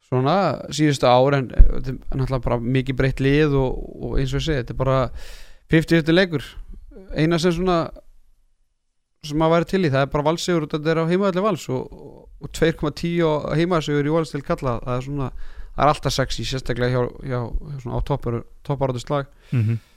svona 0.09 0.37
síðustu 0.75 1.09
ár 1.09 1.37
en 1.37 1.51
þetta 1.53 1.93
er 1.93 1.99
náttúrulega 2.17 2.45
bara 2.45 2.61
mikið 2.79 2.99
breytt 2.99 3.23
lið 3.25 3.57
og, 3.61 3.79
og 4.09 4.19
eins 4.21 4.33
og 4.33 4.41
ég 4.41 4.47
segi, 4.47 4.63
þetta 4.63 4.75
er 4.75 4.81
bara 4.81 4.99
50-50 5.73 6.17
leikur. 6.17 6.47
Eina 7.17 7.39
sem 7.41 7.55
svona 7.57 7.79
sem 9.27 9.43
að 9.43 9.53
væri 9.57 9.69
til 9.69 9.83
í, 9.83 9.91
það 9.93 10.05
er 10.05 10.11
bara 10.13 10.27
valsigur 10.31 10.65
og 10.65 10.73
þetta 10.73 10.93
er 10.93 11.03
á 11.03 11.11
heimaðalli 11.11 11.45
vals 11.45 11.69
og, 11.75 11.93
og, 11.93 12.19
og 12.45 12.53
2,10 12.55 13.19
á 13.27 13.33
heimaðsigur 13.59 14.09
í 14.09 14.15
valstil 14.15 14.45
kalla 14.47 14.79
það 14.85 14.95
er 14.95 15.07
svona, 15.09 15.29
það 15.75 15.85
er 15.85 15.93
alltaf 15.93 16.15
sexy 16.15 16.47
sérstaklega 16.47 16.95
hjá, 16.95 17.11
hjá, 17.27 17.41
hjá 17.43 17.81
svona 17.83 17.99
á 17.99 18.07
toppar 18.07 18.41
topparáttu 18.67 19.03
slag 19.03 19.31
mm 19.51 19.65
Uh, 19.65 19.88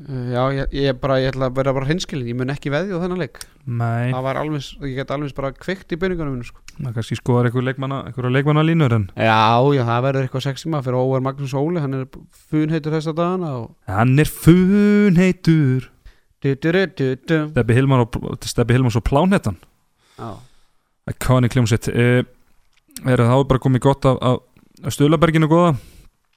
já, 0.00 0.42
ég, 0.56 0.70
ég, 0.72 0.96
bara, 0.96 1.18
ég 1.20 1.34
ætla 1.34 1.50
að 1.50 1.56
vera 1.58 1.72
bara 1.76 1.88
hinskilin 1.90 2.30
ég 2.30 2.36
mun 2.38 2.52
ekki 2.52 2.70
veðja 2.72 2.96
á 2.96 3.02
þennan 3.02 3.20
leik. 3.20 3.42
Nei, 3.68 4.08
það 4.08 4.24
var 4.24 4.38
alveg, 4.40 4.68
ég 4.88 4.94
get 4.96 5.12
alveg 5.12 5.34
bara 5.36 5.50
kveikt 5.52 5.92
í 5.92 5.98
minu, 6.00 6.46
sko. 6.48 6.62
það 6.78 6.94
kannski 6.96 7.18
skoðar 7.18 7.50
einhverja 7.50 8.32
leikmanna 8.32 8.64
línur 8.64 8.94
en 8.96 9.04
já, 9.12 9.60
já, 9.76 9.82
það 9.84 10.04
verður 10.06 10.28
eitthvað 10.28 10.46
sexy 10.46 10.72
maður 10.72 10.88
fyrir 10.88 11.02
Óvar 11.02 11.24
Magnús 11.26 11.54
Óli, 11.54 11.82
hann 11.84 11.98
er 11.98 12.06
funheitur 12.48 12.96
þessa 12.96 13.12
dagana 13.12 13.52
og 13.60 13.74
hann 13.86 14.16
er 14.18 14.32
funheitur. 14.32 15.90
Steppi 16.42 17.76
Hilmar 17.76 18.06
og, 18.06 18.16
Steppi 18.42 18.74
Hilmar 18.74 18.96
svo 18.96 19.04
plánhettan. 19.04 19.60
Já. 20.16 20.40
Iconic 21.12 21.54
hljómsveit 21.54 21.92
uh, 21.92 22.24
er 23.04 23.22
það 23.28 23.44
bara 23.50 23.62
komið 23.62 23.84
gott 23.84 24.08
af, 24.08 24.18
af, 24.22 24.40
af 24.82 24.96
Stöðlaberginu 24.96 25.50
góða? 25.50 25.76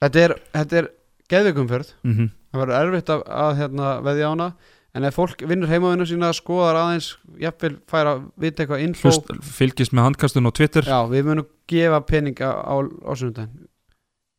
Þetta 0.04 0.22
er, 0.22 0.34
þetta 0.54 0.82
er 0.82 0.88
geðvikumferð 1.32 1.94
mm 2.04 2.28
það 2.56 2.62
verður 2.64 2.80
erfitt 2.80 3.12
að, 3.14 3.22
að 3.44 3.52
hérna, 3.60 3.92
veðja 4.06 4.26
á 4.26 4.32
hana. 4.32 4.48
En 4.96 5.04
ef 5.04 5.12
fólk 5.18 5.42
vinnur 5.44 5.68
heimavinnu 5.68 6.06
sína 6.08 6.30
skoðar 6.32 6.78
aðeins, 6.80 7.10
jafnvel 7.42 7.74
færa 7.90 8.14
vita 8.40 8.62
eitthvað 8.64 8.84
info, 8.86 9.10
Hlust, 9.10 9.32
fylgist 9.58 9.92
með 9.92 10.06
handkastun 10.08 10.48
á 10.48 10.52
Twitter. 10.56 10.86
Já, 10.88 11.02
við 11.10 11.26
munum 11.28 11.46
gefa 11.68 11.98
peninga 12.08 12.48
á, 12.64 12.74
á 12.80 13.12
sunnudaginn. 13.12 13.66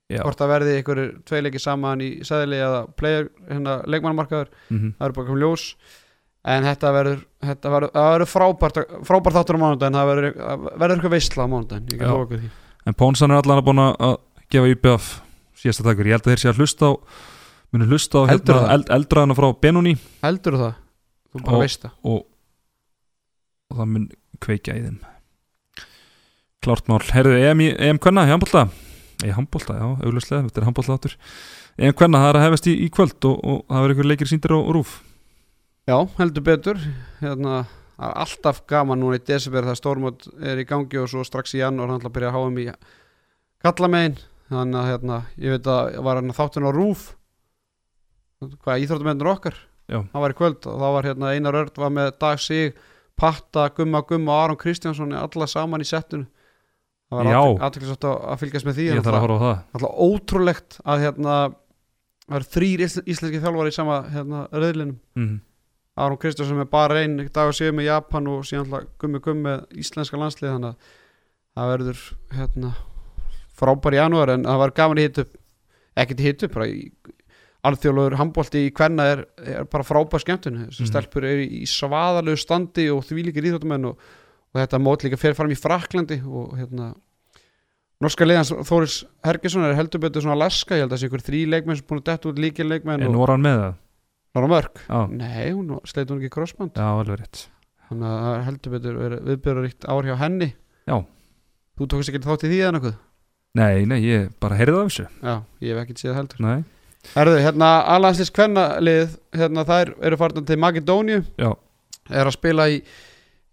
Já. 0.07 0.22
hvort 0.24 0.39
það 0.39 0.47
verði 0.53 0.74
einhverjir 0.80 1.09
tveileiki 1.28 1.59
saman 1.59 1.99
í 1.99 2.05
sæðili 2.24 2.61
eða 2.63 2.78
player, 2.95 3.26
hérna, 3.49 3.74
leikmannmarkaður 3.91 4.47
Mhm. 4.72 4.93
það 4.95 5.05
eru 5.09 5.13
bara 5.18 5.28
komið 5.28 5.41
ljós. 5.43 5.65
En 6.47 6.63
þetta 6.63 6.91
verður, 6.95 7.22
þetta 7.43 7.72
verður, 7.74 7.91
það 7.91 8.11
verður 8.15 8.32
frábært, 8.32 8.78
frábært 9.03 9.36
þáttur 9.36 9.57
á 9.59 9.63
mánudaginn. 9.65 9.97
Það 9.99 10.11
verður, 10.13 10.38
verður 10.80 10.95
eitthvað 10.95 11.15
veistla 11.18 11.43
á 11.43 11.51
ég 12.32 12.39
því. 12.39 12.49
En 12.88 12.93
Pónsan 12.95 13.32
er 13.36 13.41
allan 13.43 13.59
að 13.59 13.68
búin 13.68 13.84
að 13.84 14.18
gefa 14.49 14.72
IPF 14.72 15.09
síðasta 15.59 15.84
takur, 15.84 16.07
ég 16.07 16.15
held 16.15 16.24
að 16.24 16.32
þeir 16.32 16.39
sé 16.45 16.49
að 16.53 16.61
hlusta 16.63 16.88
á 16.88 16.91
munu 17.74 17.88
hlusta 17.89 18.22
á 18.24 18.30
Heldurðu 18.32 18.53
hérna, 18.53 18.68
það? 18.68 18.74
eld, 18.78 18.89
eldraðana 18.97 19.36
frá 19.38 19.47
Benoni. 19.61 19.93
Heldur 20.24 20.57
það, 20.61 20.74
þú 21.34 21.43
bara 21.45 21.57
Og- 21.57 21.63
veist 21.65 21.82
það. 21.86 21.93
og, 22.03 22.26
og 23.72 23.78
það 23.82 23.89
mun 23.93 24.09
kveikja 24.43 24.76
í 24.78 24.84
þeim. 24.88 24.99
Klárt 26.63 26.88
mál, 26.89 26.99
heyrðu, 27.13 27.36
EM, 27.47 27.61
EM 27.78 27.99
Kvenna 28.01 28.26
í 28.28 28.32
handbólta 28.32 28.68
í 29.26 29.32
handbólta, 29.34 29.74
já, 29.78 29.86
auglustlega, 30.05 30.43
þetta 30.47 30.61
er 30.61 30.65
handbólta 30.68 30.95
áttur 30.97 31.13
EM 31.78 31.93
Kvenna, 31.97 32.20
það 32.22 32.30
er 32.32 32.38
að 32.39 32.45
hefast 32.47 32.68
í, 32.70 32.74
í 32.86 32.88
kvöld 32.93 33.28
og, 33.30 33.38
og 33.43 33.59
það 33.70 33.84
verður 33.84 33.93
einhver 33.95 34.09
leikir 34.11 34.30
síndir 34.32 34.53
á, 34.53 34.59
rúf 34.76 34.95
já, 35.88 35.97
heldur 36.20 36.43
betur. 36.43 36.82
Hérna, 37.22 37.59
það 37.97 38.09
er 38.11 38.18
alltaf 38.26 38.63
gaman 38.70 38.99
núna 39.01 39.18
í 39.20 39.24
desember 39.26 39.63
þegar 39.65 39.80
stórmót 39.80 40.28
er 40.43 40.59
í 40.61 40.65
gangi 40.70 40.99
og 41.01 41.07
svo 41.09 41.24
strax 41.26 41.55
í 41.55 41.61
janúar 41.61 41.89
hann 41.93 42.01
ætla 42.01 42.11
að 42.11 42.18
byrja 42.18 42.32
að 42.34 42.38
háa 42.38 42.49
í 42.61 42.68
kallamegin 43.63 44.18
þannig 44.51 44.80
að 44.82 44.89
hérna, 44.91 45.22
ég 45.41 45.55
veit 45.55 45.70
að 45.72 45.95
var 46.09 46.20
hann 46.22 46.36
þáttun 46.38 46.68
á 46.68 46.72
rúf 46.76 47.05
hvað 48.42 48.86
íþróttumennur 48.86 49.32
okkar? 49.34 49.58
Já. 49.88 50.02
það 50.12 50.24
var 50.24 50.34
í 50.34 50.36
kvöld 50.38 50.66
og 50.68 50.82
þá 50.82 50.88
var 50.98 51.08
hérna 51.08 51.30
Einar 51.32 51.56
Örd 51.56 51.78
var 51.80 51.92
með 51.96 52.10
Dag 52.20 52.42
Sig, 52.44 52.74
Patta, 53.18 53.70
Gumma 53.76 54.02
Gumma 54.04 54.34
og 54.34 54.42
Aron 54.44 54.60
Kristjánsson 54.60 55.16
alla 55.16 55.48
saman 55.48 55.84
í 55.84 55.88
settinu. 55.88 56.28
Það 57.08 57.30
var 57.30 57.62
aðteklisvægt 57.64 58.08
að, 58.10 58.18
að 58.28 58.42
fylgjast 58.42 58.68
með 58.68 58.78
því 58.78 58.88
Ég 58.90 59.06
þarf 59.06 59.16
að 59.16 59.24
horfa 59.24 59.38
á 59.40 59.44
það. 59.46 59.62
Alltaf 59.78 60.02
ótrúlegt 60.04 60.80
að 60.84 61.04
hérna 61.06 61.36
það 62.28 62.40
eru 62.40 62.50
þrýr 62.58 62.84
ísl 62.84 63.04
íslenski 63.06 63.42
þjálfari 63.46 63.72
í 63.72 63.78
sama 63.78 64.00
hérna 64.12 64.44
reyðlinum 64.52 64.98
mm. 65.16 65.38
Aron 66.04 66.20
Kristjánsson 66.22 66.60
með 66.60 66.70
bara 66.76 67.00
einn 67.02 67.18
dag 67.24 67.48
að 67.48 67.56
séu 67.62 67.74
með 67.74 67.88
Japan 67.88 68.28
og 68.34 68.44
síðan 68.46 68.68
alltaf 68.68 68.90
gummi 69.02 69.24
gummi 69.24 69.56
íslenska 69.80 70.20
landslið 70.20 70.52
þannig 70.52 70.74
að 70.74 70.92
það 71.58 71.72
verður 71.74 72.04
hérna 72.36 72.74
frábær 73.58 73.96
í 73.96 74.02
janúar 74.02 74.34
en 74.36 74.44
það 74.46 74.62
var 74.66 74.76
gaman 74.82 75.00
í 75.00 75.08
hitt 75.08 75.22
upp. 75.24 75.32
Ekkert 75.98 76.20
í 76.20 76.28
hitt 76.28 76.44
upp 76.46 76.58
bara 76.60 76.68
í 77.68 77.72
alþjóðlegur 77.72 78.15
handbólti 78.20 78.61
í 78.68 78.74
kvenna 78.76 79.05
er, 79.13 79.26
er 79.43 79.65
bara 79.70 79.84
frábær 79.84 80.24
skemmtun. 80.24 80.68
Þessi 80.68 80.86
Mhm. 80.86 80.91
stelpur 80.91 81.24
eru 81.28 81.43
í 81.45 81.63
svaðalegu 81.68 82.38
standi 82.39 82.88
og 82.93 83.03
því 83.05 83.26
líkir 83.28 83.47
íþjóttumenn 83.51 83.86
og, 83.91 83.97
og 84.53 84.61
þetta 84.61 84.80
mót 84.82 85.03
líka 85.03 85.18
fer 85.20 85.34
fram 85.34 85.51
í 85.51 85.57
Fraklandi 85.59 86.22
og 86.26 86.55
hérna 86.57 86.93
norska 88.01 88.26
liðans 88.28 88.51
Þóris 88.68 89.03
Hergesson 89.26 89.65
er 89.65 89.76
heldur 89.76 89.99
betur 90.03 90.22
svona 90.22 90.38
laska, 90.38 90.76
ég 90.78 90.86
held 90.86 90.93
að 90.93 91.01
sé 91.01 91.09
ykkur 91.09 91.24
þrý 91.26 91.43
leikmenn 91.49 91.78
sem 91.80 91.86
búin 91.89 92.01
að 92.03 92.09
detta 92.11 92.30
út 92.30 92.38
líkir 92.41 92.68
leikmenn 92.70 93.01
En 93.03 93.15
voru 93.18 93.34
hann 93.34 93.41
með 93.45 93.57
það? 93.63 93.76
Lára 94.38 94.47
Mörk? 94.51 94.82
Já, 94.88 94.99
Nei, 95.09 95.51
hún 95.51 95.80
sleit 95.88 96.09
hún 96.11 96.20
ekki 96.22 96.30
crossband. 96.30 96.74
Já, 96.78 96.86
alveg 96.93 97.18
rétt. 97.24 97.47
Þannig 97.89 98.05
að 98.11 98.26
það 98.28 98.43
heldur 98.45 98.74
betur 98.76 98.97
verið 99.01 99.22
viðbjörðaríkt 99.32 99.86
ár 99.89 100.03
hjá 100.05 100.15
henni. 100.22 100.49
Já. 100.86 100.97
Þú 101.80 101.88
tókst 101.89 102.11
ekki 102.11 102.22
þátt 102.28 102.43
í 102.45 102.49
því 102.51 102.59
eða 102.61 102.74
nokkuð? 102.78 102.95
Nei, 103.57 103.86
nei, 103.89 103.97
ég 104.03 104.28
bara 104.39 104.57
heyrði 104.59 104.76
það 104.76 104.84
af 104.84 104.91
þessu. 104.91 105.05
Já, 105.24 105.36
ég 105.63 105.72
hef 105.74 105.82
ekkert 105.88 106.01
séð 106.03 106.15
heldur. 106.20 106.39
Nei, 106.45 106.57
Herðu, 107.16 107.38
hérna, 107.41 107.70
alhanslýs 107.95 108.32
kvennalið 108.36 109.16
Hérna, 109.38 109.64
þær 109.68 109.93
eru 110.05 110.18
farnar 110.20 110.45
til 110.47 110.58
Makedóniu 110.62 111.24
Er 112.10 112.26
að 112.30 112.36
spila 112.36 112.68
í, 112.72 112.82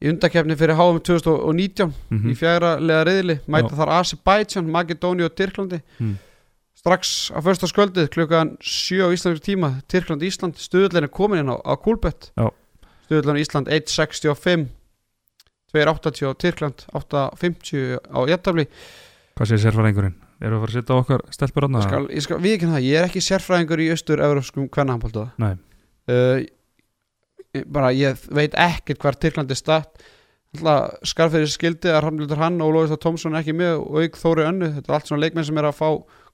í 0.02 0.11
undakefni 0.12 0.57
fyrir 0.59 0.76
HM 0.78 1.00
2019 1.07 1.92
mm 2.11 2.28
Í 2.30 2.36
fjæra 2.38 2.74
leða 2.80 3.07
reyðli 3.09 3.38
Mæta 3.46 3.72
Já. 3.72 3.78
þar 3.80 3.92
Azerbaijan, 4.00 4.70
Makedóniu 4.70 5.28
og 5.30 5.34
Tyrklandi 5.38 5.80
Mm. 5.98 6.16
Strax 6.84 7.30
á 7.32 7.40
första 7.40 7.64
skvöldið 7.70 8.11
klukkan 8.12 8.57
7 8.61 8.98
á 9.00 9.09
Íslands 9.14 9.40
tíma 9.40 9.70
Tyrkland 9.88 10.20
Ísland, 10.26 10.59
stuðullin 10.61 11.07
er 11.07 11.09
komin 11.09 11.40
inn 11.40 11.48
á, 11.48 11.57
á 11.57 11.72
Kúlbett. 11.80 12.28
Stuðullin 13.07 13.38
Ísland 13.40 13.70
1.65 13.72 14.66
2.80 15.72 16.28
á 16.28 16.32
Tyrkland 16.36 16.84
8.50 16.92 17.98
á 18.12 18.18
Jættabli 18.28 18.66
Hvað 19.34 19.48
segir 19.48 19.62
sérfæringurinn? 19.64 20.14
Erum 20.41 20.57
við 20.57 20.59
að 20.59 20.64
fara 20.64 20.72
að 20.72 20.78
setja 20.78 20.99
okkar 20.99 21.24
stelpur 21.35 21.66
hann? 21.66 21.78
ég 21.78 21.87
skal, 21.87 22.03
ég 22.11 22.26
skal 22.26 22.41
við 22.43 22.66
það, 22.66 22.82
ég 22.89 22.99
er 23.01 23.09
ekki 23.09 23.22
sérfræðingur 23.24 23.85
í 23.85 23.89
austur-európskum 23.95 24.68
kvennahandbólta 24.74 25.28
Nei. 25.43 25.55
uh, 26.11 27.64
bara 27.70 27.93
ég 27.95 28.26
veit 28.35 28.55
ekkert 28.59 29.03
hvar 29.03 29.18
Tyrkland 29.18 29.53
er 29.55 29.59
statt. 29.61 30.07
Skarfið 30.55 31.49
skildi 31.51 31.91
að 31.91 32.05
Ramljóður 32.05 32.43
hann 32.43 32.61
og 32.62 32.72
Lóðist 32.74 33.01
Tómsson 33.03 33.35
ekki 33.39 33.55
með 33.57 33.80
og 33.80 34.03
auk 34.03 34.18
Þóri 34.18 34.45
Önnu. 34.47 34.70
Þetta 34.76 34.91
er 34.91 34.97
allt 34.99 35.11
svona 35.11 35.22
leikmenn 35.24 35.47
sem 35.47 35.59
er 35.59 35.66
að 35.66 35.78
fá 35.78 35.89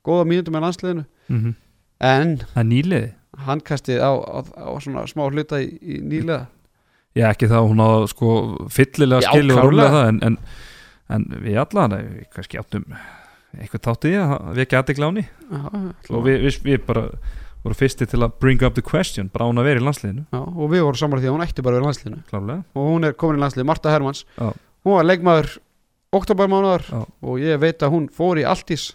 góða 0.04 0.26
mínútum 0.28 0.56
með 0.56 0.66
landsliðinu. 0.66 1.04
Mm 1.28 1.54
en 2.00 2.38
Það 2.52 2.62
er 2.62 2.68
nýliði 2.70 3.10
handkastið 3.46 4.02
á, 4.02 4.10
á, 4.10 4.38
á 4.42 4.70
svona 4.82 5.06
smá 5.08 5.26
hluta 5.28 5.60
í, 5.62 5.70
í 5.80 6.00
nýlega 6.02 6.48
Já, 7.16 7.30
ekki 7.32 7.48
það 7.50 7.60
að 7.60 7.70
hún 7.70 7.82
á 7.82 7.90
sko 8.10 8.34
fyllilega 8.70 9.24
Já, 9.24 9.30
skilju 9.34 9.56
og 9.56 9.64
rúlega 9.66 9.94
það 9.94 10.10
en, 10.10 10.20
en, 10.26 10.36
en 11.16 11.24
við 11.42 11.58
allan, 11.62 11.96
við 11.96 12.28
kannski 12.34 12.60
áttum 12.60 12.86
eitthvað 13.58 13.84
þátt 13.86 14.08
í 14.10 14.14
að 14.20 14.34
henni. 15.10 15.24
Já, 15.50 15.62
og 16.10 16.26
við, 16.26 16.42
við, 16.46 16.58
við 16.66 16.82
bara 16.86 17.06
vorum 17.64 17.76
fyrsti 17.76 18.06
til 18.08 18.22
að 18.24 18.36
bring 18.40 18.62
up 18.64 18.76
the 18.76 18.84
question 18.84 19.28
bara 19.32 19.48
hún 19.50 19.60
að 19.60 19.68
vera 19.68 19.82
í 19.82 19.84
landsliðinu, 19.84 20.26
Já, 20.32 20.40
og 20.40 20.70
við 20.72 20.84
vorum 20.86 21.00
saman 21.00 21.20
því 21.20 21.28
að 21.28 21.34
hún 21.36 21.44
ætti 21.44 21.64
bara 21.64 21.76
að 21.76 21.80
vera 21.80 21.84
í 21.84 21.88
landsliðinu. 21.90 22.22
Klálega 22.30 22.62
og 22.72 22.86
hún 22.88 23.08
er 23.08 23.16
komin 23.20 23.40
í 23.40 23.42
landslið, 23.44 23.66
Marta 23.68 23.92
Hermanns. 23.92 24.22
Já. 24.38 24.52
hún 24.86 24.96
var 24.96 25.08
leikmaður 25.10 25.50
oktobermánuðar 26.16 26.86
og 26.96 27.42
ég 27.42 27.60
veit 27.60 27.84
að 27.84 27.92
hún 27.94 28.08
fór 28.14 28.40
í 28.40 28.46
Altís 28.48 28.94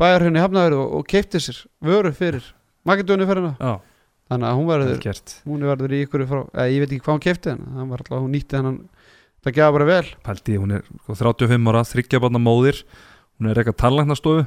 bæjar 0.00 0.26
henni 0.26 0.42
hafnaður 0.42 0.78
og, 0.80 0.94
og 0.98 1.10
keipti 1.10 1.42
sér 1.42 1.60
vöru 1.84 2.14
fyrir 2.16 2.46
Makedónu 2.88 3.28
fyrir 3.28 3.44
hana 3.44 3.76
þannig 4.32 4.48
að 4.48 4.58
hún 4.58 4.70
verður, 4.70 5.20
hún 5.44 5.66
verður 5.68 5.94
í 5.94 6.00
ykkur 6.06 6.24
frá, 6.28 6.40
eða, 6.48 6.66
ég 6.72 6.82
veit 6.82 6.90
ekki 6.90 7.04
hvað 7.04 7.18
hún 7.18 7.24
keipti 7.26 7.52
alltaf 7.54 8.16
hún 8.16 8.32
nýtti 8.32 8.58
hennan 8.58 8.78
það 9.44 9.56
gefa 9.58 9.74
bara 9.76 9.88
vel. 9.88 10.06
Pældi, 10.24 10.56
hún 10.60 10.74
er 10.78 10.86
sko, 10.88 11.16
35 11.20 11.70
ára, 11.70 11.82
þryggjabarna 11.90 12.40
móðir 12.40 12.80
hún 13.38 13.50
er 13.50 13.60
eitthvað 13.60 13.78
tannlæknastóðu 13.82 14.44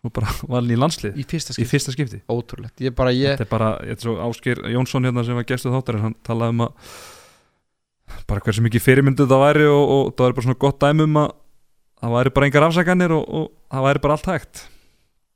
og 0.00 0.12
bara 0.16 0.32
valin 0.54 0.72
í 0.76 0.80
landslið. 0.80 1.16
Í 1.20 1.24
fyrsta 1.28 1.52
í 1.52 1.58
skipti, 1.58 1.70
fyrsta 1.74 1.92
skipti. 1.96 2.20
Ótrúlegt. 2.32 2.80
Ég 2.80 2.94
bara, 2.96 3.12
ég, 3.12 3.34
Þetta 3.36 3.46
er 3.46 3.50
bara, 3.50 3.70
ég 3.84 3.96
er 3.98 4.04
svo 4.04 4.14
Ásker 4.28 4.62
Jónsson 4.72 5.04
hérna 5.08 5.24
sem 5.26 5.36
var 5.36 5.44
gestuð 5.48 5.74
þáttarinn, 5.76 6.06
hann 6.08 6.16
talaði 6.26 6.54
um 6.56 6.62
að 6.66 6.94
bara 8.30 8.42
hversu 8.42 8.62
mikið 8.64 8.82
fyrirmyndu 8.82 9.26
það 9.30 9.42
væri 9.44 9.66
og, 9.70 9.82
og 9.94 10.08
það 10.16 10.24
væri 10.26 10.36
bara 10.38 10.46
svona 10.48 10.60
gott 10.64 10.80
dæmi 10.82 11.04
um 11.06 11.18
að 11.20 11.28
það 12.00 12.14
væri 12.16 12.32
bara 12.38 12.48
engar 12.48 12.66
afsakanir 12.66 13.12
og, 13.14 13.28
og 13.40 13.44
það 13.70 13.84
væri 13.86 14.02
bara 14.06 14.16
allt 14.16 14.30
hægt. 14.32 14.62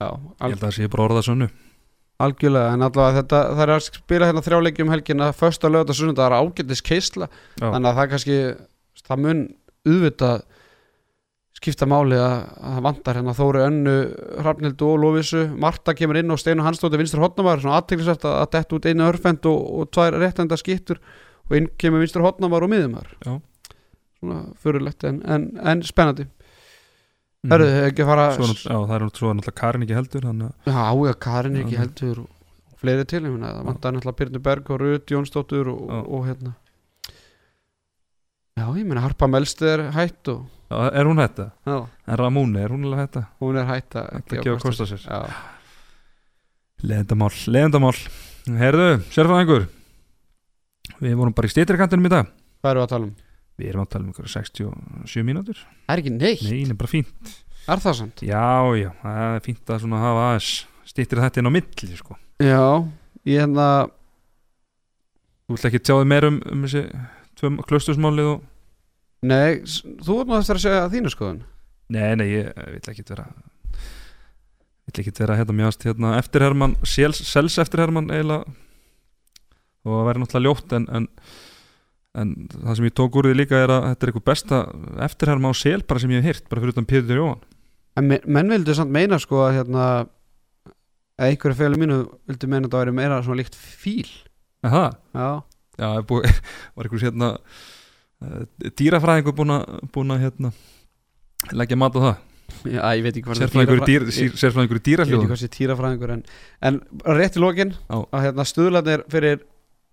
Já, 0.03 0.09
Ég 0.09 0.43
held 0.49 0.57
að 0.59 0.65
það 0.65 0.75
sé 0.79 0.89
bara 0.91 1.05
orðað 1.07 1.27
sönnu. 1.29 1.49
algjörlega 2.25 2.73
en 2.75 2.83
allavega 2.87 3.19
þetta, 3.21 3.39
það 3.55 3.63
er 3.65 3.73
að 3.75 3.85
spila 3.87 4.27
hérna 4.31 4.43
þrjáleiki 4.47 4.83
um 4.85 4.91
helgina, 4.95 5.29
fösta 5.37 5.71
lögða 5.71 5.95
sunnunda, 5.99 6.25
það 6.25 6.33
er 6.33 6.49
ágættis 6.49 6.83
keisla. 6.89 7.29
Þannig 7.61 7.89
að 7.91 7.99
það 8.01 8.11
kannski 8.15 8.39
það 9.05 9.23
mun 9.27 9.43
auðvitað 9.85 10.45
skipta 11.55 11.87
máli 11.89 12.17
að, 12.19 12.35
að 12.59 12.75
það 12.77 12.85
vantar 12.89 13.19
hérna 13.21 13.35
Þóri 13.39 13.61
Önnu, 13.65 13.95
Hrafnildu 14.43 14.89
og 14.91 14.99
Lófisu 15.05 15.45
Marta 15.63 15.95
kemur 15.97 16.19
inn 16.21 16.35
og 16.35 16.41
Steinu 16.43 16.65
Hansdóttir 16.67 17.01
vinstur 17.01 17.23
hotnamar, 17.23 17.63
svona 17.63 17.79
aðteglisvært 17.81 18.27
að, 18.29 18.39
detta 18.57 18.77
út 18.79 18.89
einu 18.91 19.07
örfend 19.09 19.47
og, 19.51 19.61
og 19.81 19.91
tvær 19.95 20.19
réttenda 20.21 20.59
skiptur 20.61 21.01
og 21.49 21.57
inn 21.59 21.69
kemur 21.81 22.03
vinstur 22.03 22.25
hotnamar 22.27 22.67
og 22.67 22.73
miðumar 22.75 23.11
Já. 23.25 23.37
svona 24.19 24.41
fyrirlegt 24.65 25.07
en, 25.09 25.21
en, 25.29 25.51
en 25.63 25.85
spennandi. 25.87 26.27
Herðu, 27.45 27.67
Mhm. 27.69 27.87
ekki 27.91 28.05
fara 28.09 28.23
Svo, 28.33 28.47
já, 28.57 28.73
það 28.89 28.95
er 28.97 29.03
náttúrulega 29.05 29.53
Karin 29.61 29.83
ekki 29.85 29.97
heldur 29.99 30.25
að 30.31 30.45
Já, 30.65 30.85
já, 31.05 31.15
Karin 31.21 31.59
ekki 31.61 31.77
heldur 31.77 32.23
og 32.23 32.79
fleiri 32.81 33.05
til, 33.05 33.21
ég 33.27 33.35
meina, 33.35 33.51
það 33.59 33.67
vantar 33.69 33.93
náttúrulega 33.93 34.19
Byrnu 34.21 34.41
Berg 34.47 34.71
og 34.73 34.81
Rut 34.81 35.13
Jónsdóttur 35.13 35.69
og, 35.69 35.83
og, 35.93 36.09
og 36.09 36.25
hérna 36.31 36.55
Já, 38.55 38.69
ég 38.79 38.85
meina 38.87 39.03
Harpa 39.03 39.27
Melst 39.27 39.63
er 39.67 39.89
hætt 39.95 40.29
og 40.31 40.45
já, 40.71 40.77
Er 40.95 41.05
hún 41.09 41.19
hætta? 41.19 41.51
já, 41.67 41.89
En 42.07 42.17
Ramúni, 42.19 42.61
er 42.63 42.71
hún 42.71 42.85
alveg 42.87 43.01
hætta? 43.09 43.23
hún 43.41 43.57
er 43.59 43.67
hætt 43.67 43.97
að 43.99 44.23
Þetta 44.31 44.59
kost 44.63 44.81
á 44.81 44.87
sér 44.87 45.03
Já, 45.03 45.19
Leðendamál, 46.85 47.33
leðendamál 47.51 47.97
Herðu, 48.47 48.89
sérfæðingur 49.11 49.67
Við 51.01 51.17
vorum 51.19 51.35
bara 51.35 51.49
í 51.49 51.55
stýtrikantinum 51.55 52.07
í 52.07 52.13
dag 52.13 52.31
hvað 52.65 52.71
eru 52.71 52.83
að 52.85 52.93
tala 52.95 53.05
um? 53.09 53.15
Við 53.59 53.69
erum 53.73 53.83
að 53.85 53.91
tala 53.93 54.05
um 54.07 54.13
ykkur 54.15 54.31
67 54.31 55.25
mínútur 55.27 55.59
Það 55.59 55.93
er 55.97 56.03
ekki 56.05 56.15
neitt, 56.15 56.45
Nei, 56.47 56.63
það 56.65 56.71
er 56.71 56.79
bara 56.85 56.93
fínt 56.95 57.35
er 57.65 57.81
það 57.81 57.95
samt? 57.99 58.23
Já, 58.23 58.47
já, 58.79 58.91
það 59.03 59.35
er 59.35 59.45
fínt 59.49 59.71
að 59.75 59.83
svona 59.83 60.01
hafa 60.05 60.25
aðeins 60.31 60.49
stýttir 60.95 61.21
þetta 61.25 61.41
inn 61.41 61.49
á 61.49 61.53
milli 61.55 61.97
sko. 61.99 62.17
Já, 62.39 62.63
ég 63.27 63.41
hérna 63.43 63.69
Þú 65.45 65.57
vilt 65.57 65.69
ekki 65.71 65.81
tjáði 65.85 66.09
meir 66.09 66.27
um, 66.29 66.39
um 66.53 66.65
þessi 66.69 66.83
tvö 67.45 67.69
klustusmálið 67.69 68.33
og 68.33 68.43
Nei, 69.25 69.63
þú 70.05 70.19
ert 70.21 70.29
nú 70.29 70.37
eftir 70.37 70.59
að 70.59 70.65
segja 70.67 70.89
þínu 70.93 71.11
skoðun. 71.13 71.39
Nei, 71.95 72.11
nei, 72.21 72.27
ég 72.29 72.51
vil 72.75 72.91
ekki 72.93 73.05
vera 73.09 73.25
vil 74.85 75.01
ekki 75.01 75.15
vera 75.17 75.39
hérna 75.39 75.57
mjögast 75.57 75.87
hérna, 75.87 76.13
eftirherman, 76.21 76.77
sels, 76.85 77.57
eftirherman 77.63 78.11
eiginlega 78.13 78.45
og 79.85 79.97
það 79.97 80.07
væri 80.09 80.23
náttúrulega 80.23 80.45
ljótt 80.49 80.75
en, 80.77 80.87
en, 80.97 81.07
en 82.21 82.35
það 82.53 82.79
sem 82.79 82.89
ég 82.89 82.97
tók 83.01 83.17
úr 83.21 83.29
því 83.29 83.39
líka 83.39 83.61
er 83.61 83.73
að 83.73 83.89
þetta 83.91 84.07
er 84.07 84.13
eitthvað 84.13 84.27
besta 84.31 84.61
eftirherma 85.09 85.53
á 85.53 85.55
sel 85.61 85.81
bara 85.89 86.03
sem 86.03 86.13
ég 86.13 86.21
hef 86.25 86.31
hýrt, 86.31 86.51
bara 86.51 86.65
fyrir 86.65 86.77
utan 86.77 86.89
Pétur 86.89 87.21
Jóhann. 87.21 87.43
En 87.97 88.09
men, 88.11 88.25
menn 88.27 88.53
vildu 88.53 88.77
samt 88.77 88.93
meina 88.93 89.21
sko 89.23 89.45
að 89.47 89.59
hérna 89.61 89.89
að 89.95 90.13
einhverju 91.29 91.59
félum 91.61 91.85
mínu 91.85 91.99
vildu 92.29 92.51
meina 92.51 92.69
að 92.69 92.73
það 92.75 92.85
væri 92.85 92.97
meira 93.01 93.21
svona 93.23 93.41
líkt 93.41 93.57
fíl. 93.57 94.09
Aha, 94.65 94.87
Já, 95.15 95.29
já, 95.79 95.89
búið, 96.09 96.29
var 96.77 96.89
einhvers 96.89 97.07
hérna 97.09 97.31
uh, 97.39 98.45
dýrafræðingur 98.79 99.37
búin 99.95 100.15
að 100.15 100.25
hérna 100.29 100.53
leggja 101.53 101.79
mat 101.81 101.99
á 101.99 102.01
það? 102.05 102.15
Já, 102.69 102.81
ég 102.97 103.03
veit 103.05 103.17
ekki 103.17 103.25
hvað 103.25 103.41
sérfræðingur 103.41 103.81
í 103.81 103.87
dýr, 103.89 104.05
ég, 104.05 104.15
sér- 104.15 104.37
sérfræðingur 104.41 104.79
í 104.79 104.81
ég 104.81 104.85
veit 104.85 104.85
ekki 104.85 104.91
dýrafljóðum 104.91 105.31
hvað 105.33 105.41
sé 105.41 105.49
týrafræðingur 105.55 106.13
en, 106.15 106.23
en 106.69 106.79
rétt 107.19 107.39
í 107.39 107.43
lokin 107.43 107.73
að 107.89 108.27
hérna 108.27 108.47
stuðlarnir 108.49 109.05
fyrir 109.13 109.43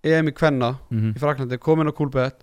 EM 0.01 0.31
í 0.31 0.35
Kvenna 0.35 0.71
mm 0.89 1.15
í 1.15 1.21
Fraklandi 1.21 1.59
komin 1.61 1.89
á 1.91 1.93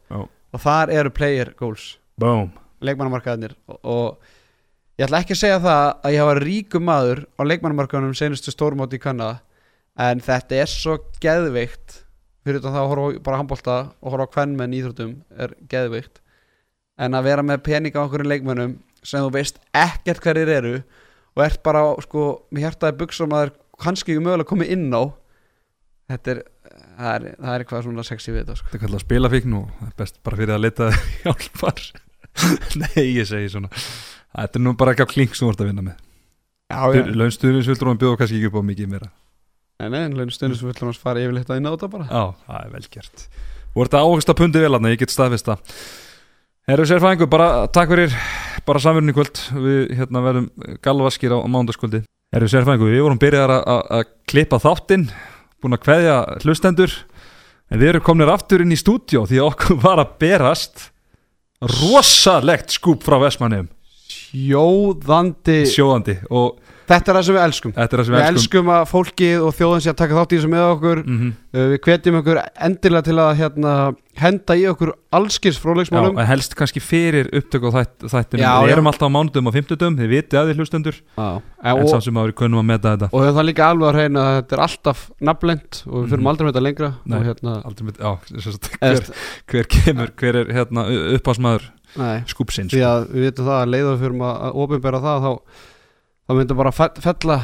Já. 0.09 0.19
og 0.55 0.61
þar 0.63 0.93
eru 0.95 1.11
player 1.11 1.53
goals. 1.59 1.99
Boom. 2.19 2.53
Leikmannamarkaðinir 2.81 3.57
og, 3.69 3.79
og 3.83 4.99
ég 4.99 5.07
ætla 5.07 5.21
ekki 5.23 5.35
að 5.37 5.43
segja 5.43 5.61
það 5.63 5.85
að 6.03 6.15
ég 6.15 6.23
hafa 6.25 6.39
ríkum 6.43 6.87
maður 6.89 7.25
á 7.37 7.43
leikmannamarkaðunum 7.45 8.17
senustu 8.19 8.55
stórmóti 8.55 8.99
í 8.99 9.03
Kanada 9.03 9.41
en 9.99 10.23
þetta 10.23 10.63
er 10.63 10.71
svo 10.71 10.99
geðveikt 11.23 12.03
fyrir 12.49 12.65
það 12.65 12.81
að 12.81 12.91
horfa 12.93 13.23
bara 13.29 13.41
handbólta 13.43 13.77
og 14.01 14.13
horfa 14.15 14.29
á 14.29 14.35
kvenmenn 14.35 14.75
í 14.75 14.81
íþróttum 14.81 15.15
er 15.39 15.55
geðveikt. 15.71 16.21
En 16.99 17.15
að 17.15 17.29
vera 17.29 17.45
með 17.47 17.63
peninga 17.69 18.03
á 18.03 18.07
okkur 18.07 18.27
leikmönnum 18.27 18.79
sem 19.07 19.23
þú 19.23 19.33
veist 19.37 19.61
ekkert 19.77 20.25
hverjir 20.25 20.51
eru 20.57 20.75
og 21.37 21.45
ert 21.45 21.63
bara 21.63 21.85
sko 22.03 22.25
með 22.51 22.67
hjartaði 22.67 22.99
buksum 22.99 23.35
að 23.35 23.45
það 23.45 23.49
er 23.49 23.55
kannski 23.85 24.15
ekki 24.15 24.25
mögulega 24.25 24.51
komið 24.51 24.73
inn 24.75 24.89
á 24.91 25.03
þetta 26.11 26.35
er 26.35 26.43
það 26.99 27.13
er, 27.13 27.27
það 27.39 27.53
er 27.53 27.65
eitthvað 27.65 27.87
svona 27.87 28.07
sexy 28.09 28.33
við 28.33 28.43
þetta 28.43 28.59
sko. 28.59 28.69
Þetta 28.73 28.79
er 28.79 28.85
kallað 28.87 29.05
spilafíkn 29.05 29.57
og 29.61 29.71
það 29.79 29.89
er 29.89 29.95
best 30.03 30.21
bara 30.27 30.41
fyrir 30.41 30.57
að 30.57 30.65
leta 30.65 30.91
hjálpar. 31.23 31.85
Nei, 32.83 33.05
ég 33.05 33.29
segi 33.29 33.49
svona 33.53 33.71
Þetta 34.29 34.61
er 34.61 34.63
nú 34.63 34.75
bara 34.79 34.93
ekki 34.95 35.07
á 35.07 35.11
klink 35.11 35.35
sem 35.35 35.47
þú 35.47 35.55
ert 35.55 35.63
að 35.65 35.71
vinna 35.71 35.85
með. 35.87 36.03
Já, 36.69 37.15
Launstuðurinsvildur 37.17 37.89
og 37.89 37.95
hann 37.95 38.01
bjóða 38.03 38.19
kannski 38.21 38.39
ekki 38.39 38.51
upp 38.51 38.59
á 38.61 38.69
mikið 38.69 38.91
meira 38.93 39.09
Nei, 39.79 39.89
nei, 39.95 40.09
launum 40.11 40.33
stundum 40.35 40.59
sem 40.59 40.73
við 40.73 40.99
fara 40.99 41.21
yfirleitt 41.23 41.51
að 41.53 41.61
inn 41.61 41.69
á 41.71 41.73
þetta 41.77 41.89
bara. 41.93 42.07
Já, 42.11 42.23
það 42.49 42.63
er 42.65 42.71
vel 42.75 42.87
gert. 42.97 43.25
Þú 43.75 43.83
ert 43.85 43.93
að 43.95 44.07
áhugsta 44.09 44.35
pundi 44.35 44.63
vel 44.65 44.75
aðna, 44.75 44.91
ég 44.91 44.99
get 44.99 45.13
staðfist 45.15 45.47
það. 45.47 45.75
Herru 46.69 46.87
sérfæðingur, 46.91 47.29
bara 47.31 47.47
takk 47.73 47.93
fyrir 47.95 48.17
bara 48.67 48.83
samverðin 48.83 49.13
í 49.13 49.15
kvöld. 49.17 49.39
Við 49.55 49.93
hérna 50.01 50.23
verðum 50.25 50.49
galvaskir 50.85 51.33
á 51.33 51.39
mándaskvöldi 51.47 52.03
Herru 52.35 52.49
sérfæðingur, 52.53 52.91
við 52.93 53.05
vorum 53.07 53.21
byrjar 53.23 53.53
að- 53.55 53.63
að 53.73 53.83
að 53.99 54.03
klippa 54.29 54.59
þáttinn 54.61 55.07
Búin 55.63 55.79
að 55.79 55.85
kveðja 55.87 56.17
hlustendur 56.43 56.93
En 57.71 57.81
við 57.81 57.89
erum 57.95 58.05
komnir 58.05 58.29
aftur 58.35 58.61
inn 58.67 58.75
í 58.75 58.77
stúdjó 58.77 59.23
Því 59.31 59.39
að 59.41 59.49
okkur 59.53 59.79
var 59.87 60.03
að 60.03 60.13
berast 60.21 60.91
Rosalegt 61.79 62.75
skúp 62.77 63.07
frá 63.07 63.17
Vestmannum 63.23 63.71
Sjóðandi. 64.29 65.63
Sjóðandi 65.73 66.19
Og 66.29 66.59
Þetta 66.89 67.13
er 67.13 67.17
það 67.19 67.25
sem 67.29 67.37
við 67.37 67.43
elskum. 67.45 67.73
Þetta 67.77 67.93
er 67.97 68.01
það 68.01 68.07
sem 68.09 68.15
Við 68.15 68.19
við 68.19 68.27
elskum. 68.29 68.43
elskum 68.43 68.69
að 68.73 68.85
fólkið 68.89 69.43
og 69.45 69.55
þjóðin 69.59 69.83
sé 69.85 69.91
að 69.93 69.97
taka 70.01 70.15
þátt 70.19 70.33
í 70.33 70.37
þessu 70.39 70.51
með 70.55 70.67
okkur. 70.73 71.01
Mm 71.05 71.27
uh, 71.29 71.65
Við 71.69 71.79
hvetjum 71.85 72.17
okkur 72.23 72.39
endilega 72.69 73.05
til 73.09 73.17
að 73.19 73.31
hérna, 73.39 73.73
henda 74.19 74.55
í 74.59 74.65
okkur 74.71 74.91
allskins 75.15 75.57
Já, 75.59 75.63
fróðleiksmálum. 75.63 76.19
En 76.19 76.27
helst 76.29 76.55
kannski 76.59 76.81
fyrir 76.83 77.29
upptöku 77.39 77.71
á 77.71 77.73
þætt, 77.77 78.07
þættinum. 78.13 78.43
Já, 78.43 78.53
Við 78.65 78.69
já. 78.69 78.73
erum 78.77 78.91
alltaf 78.91 79.09
á 79.09 79.15
mánudum 79.15 79.47
og 79.51 79.55
fimmtudum 79.57 79.97
Þið 80.01 80.11
vitið 80.15 80.39
að 80.41 80.49
þið 80.53 80.61
hlustendur. 80.63 80.97
Já. 81.19 81.29
En 81.63 81.73
og, 81.83 81.89
samt 81.93 82.05
sem 82.09 82.19
að 82.21 82.29
við 82.31 82.35
kunnum 82.41 82.61
að 82.63 82.69
meta 82.73 82.93
þetta. 82.97 83.09
og 83.13 83.25
það 83.29 83.41
er 83.43 83.49
líka 83.49 83.69
alveg 83.69 83.89
að 83.89 83.97
reyna 83.99 84.21
að 84.25 84.37
þetta 84.39 84.57
er 84.59 84.63
alltaf 84.69 85.01
nafnlend 85.29 85.83
og 85.87 85.97
við 85.99 86.09
fyrir 86.13 86.23
Mhm. 86.23 86.29
aldrei 86.33 86.45
með 86.47 86.53
þetta 86.53 86.67
lengra 86.69 86.91
Nei. 87.05 87.19
hérna 87.29 87.55
Aldrei 87.65 87.85
með, 87.89 87.97
já, 87.99 88.13
eða, 88.81 89.15
hver, 89.49 89.67
hver 89.69 90.13
hver 90.19 90.37
er 90.43 90.53
hérna 90.55 90.85
uppásmaður 91.19 91.63
skúpsins 92.29 92.71
því 92.75 92.83
að 92.85 93.09
við 93.15 93.27
vitum 93.29 93.49
það 93.49 93.59
að 93.63 93.73
leiða 93.75 93.91
við 93.95 94.01
fyrir 94.05 94.23
að, 94.29 94.55
ofinbera 94.65 95.01
það 95.03 95.25
þá, 95.25 95.33
þá 96.29 96.37
myndum 96.37 96.61
bara 96.61 96.73
fe- 96.75 96.95
fella 97.03 97.39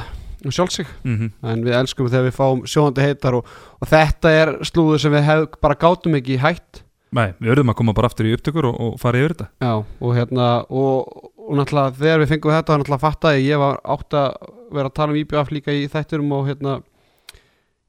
um 0.44 0.52
sjálfsig 0.52 0.88
mm 1.04 1.14
-hmm. 1.16 1.30
en 1.50 1.64
við 1.64 1.76
elskum 1.78 2.08
þegar 2.08 2.26
við 2.28 2.36
fáum 2.36 2.64
sjóðandi 2.68 3.06
heitar 3.06 3.34
og, 3.38 3.46
og 3.80 3.88
þetta 3.88 4.30
er 4.30 4.56
slúður 4.62 5.00
sem 5.00 5.12
við 5.12 5.22
hef, 5.24 5.46
bara 5.60 5.74
gátum 5.74 6.14
ekki 6.14 6.38
hætt. 6.38 6.82
Nei, 7.14 7.32
við 7.40 7.48
verðum 7.54 7.70
að 7.70 7.78
koma 7.78 7.94
bara 7.94 8.10
aftur 8.10 8.26
í 8.26 8.34
upptökur 8.34 8.66
og, 8.66 8.80
og 8.80 9.00
fara 9.00 9.18
yfir 9.18 9.34
þetta. 9.34 9.48
Já, 9.62 9.84
og 10.00 10.14
hérna 10.16 10.66
og, 10.68 11.30
og 11.38 11.56
náttúrulega 11.56 11.94
þegar 11.96 12.20
við 12.20 12.28
fengum 12.28 12.52
þetta 12.52 12.72
þá 12.72 12.78
náttúrulega 12.78 13.06
fattaði 13.06 13.38
ég, 13.40 13.48
ég 13.48 13.58
var 13.58 13.80
átt 13.84 14.14
að 14.14 14.34
vera 14.74 14.90
að 14.90 14.94
tala 14.94 15.12
um 15.12 15.20
IBF 15.22 15.50
líka 15.50 15.72
í 15.72 15.88
þætturum 15.88 16.32
og 16.32 16.46
hérna 16.48 16.82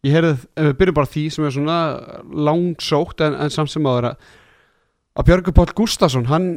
ég 0.05 0.13
heyrði, 0.13 0.33
ef 0.55 0.63
við 0.69 0.77
byrjum 0.79 0.95
bara 0.95 1.09
á 1.09 1.13
því 1.13 1.29
sem 1.33 1.45
er 1.45 1.51
svona 1.51 1.79
langsótt 2.29 3.21
en, 3.25 3.33
en 3.33 3.49
samt 3.49 3.73
sem 3.73 3.83
áður 3.83 4.11
að 4.13 4.15
að 5.15 5.29
Björgur 5.29 5.55
Páll 5.55 5.73
Gustafsson 5.75 6.27
hann, 6.27 6.47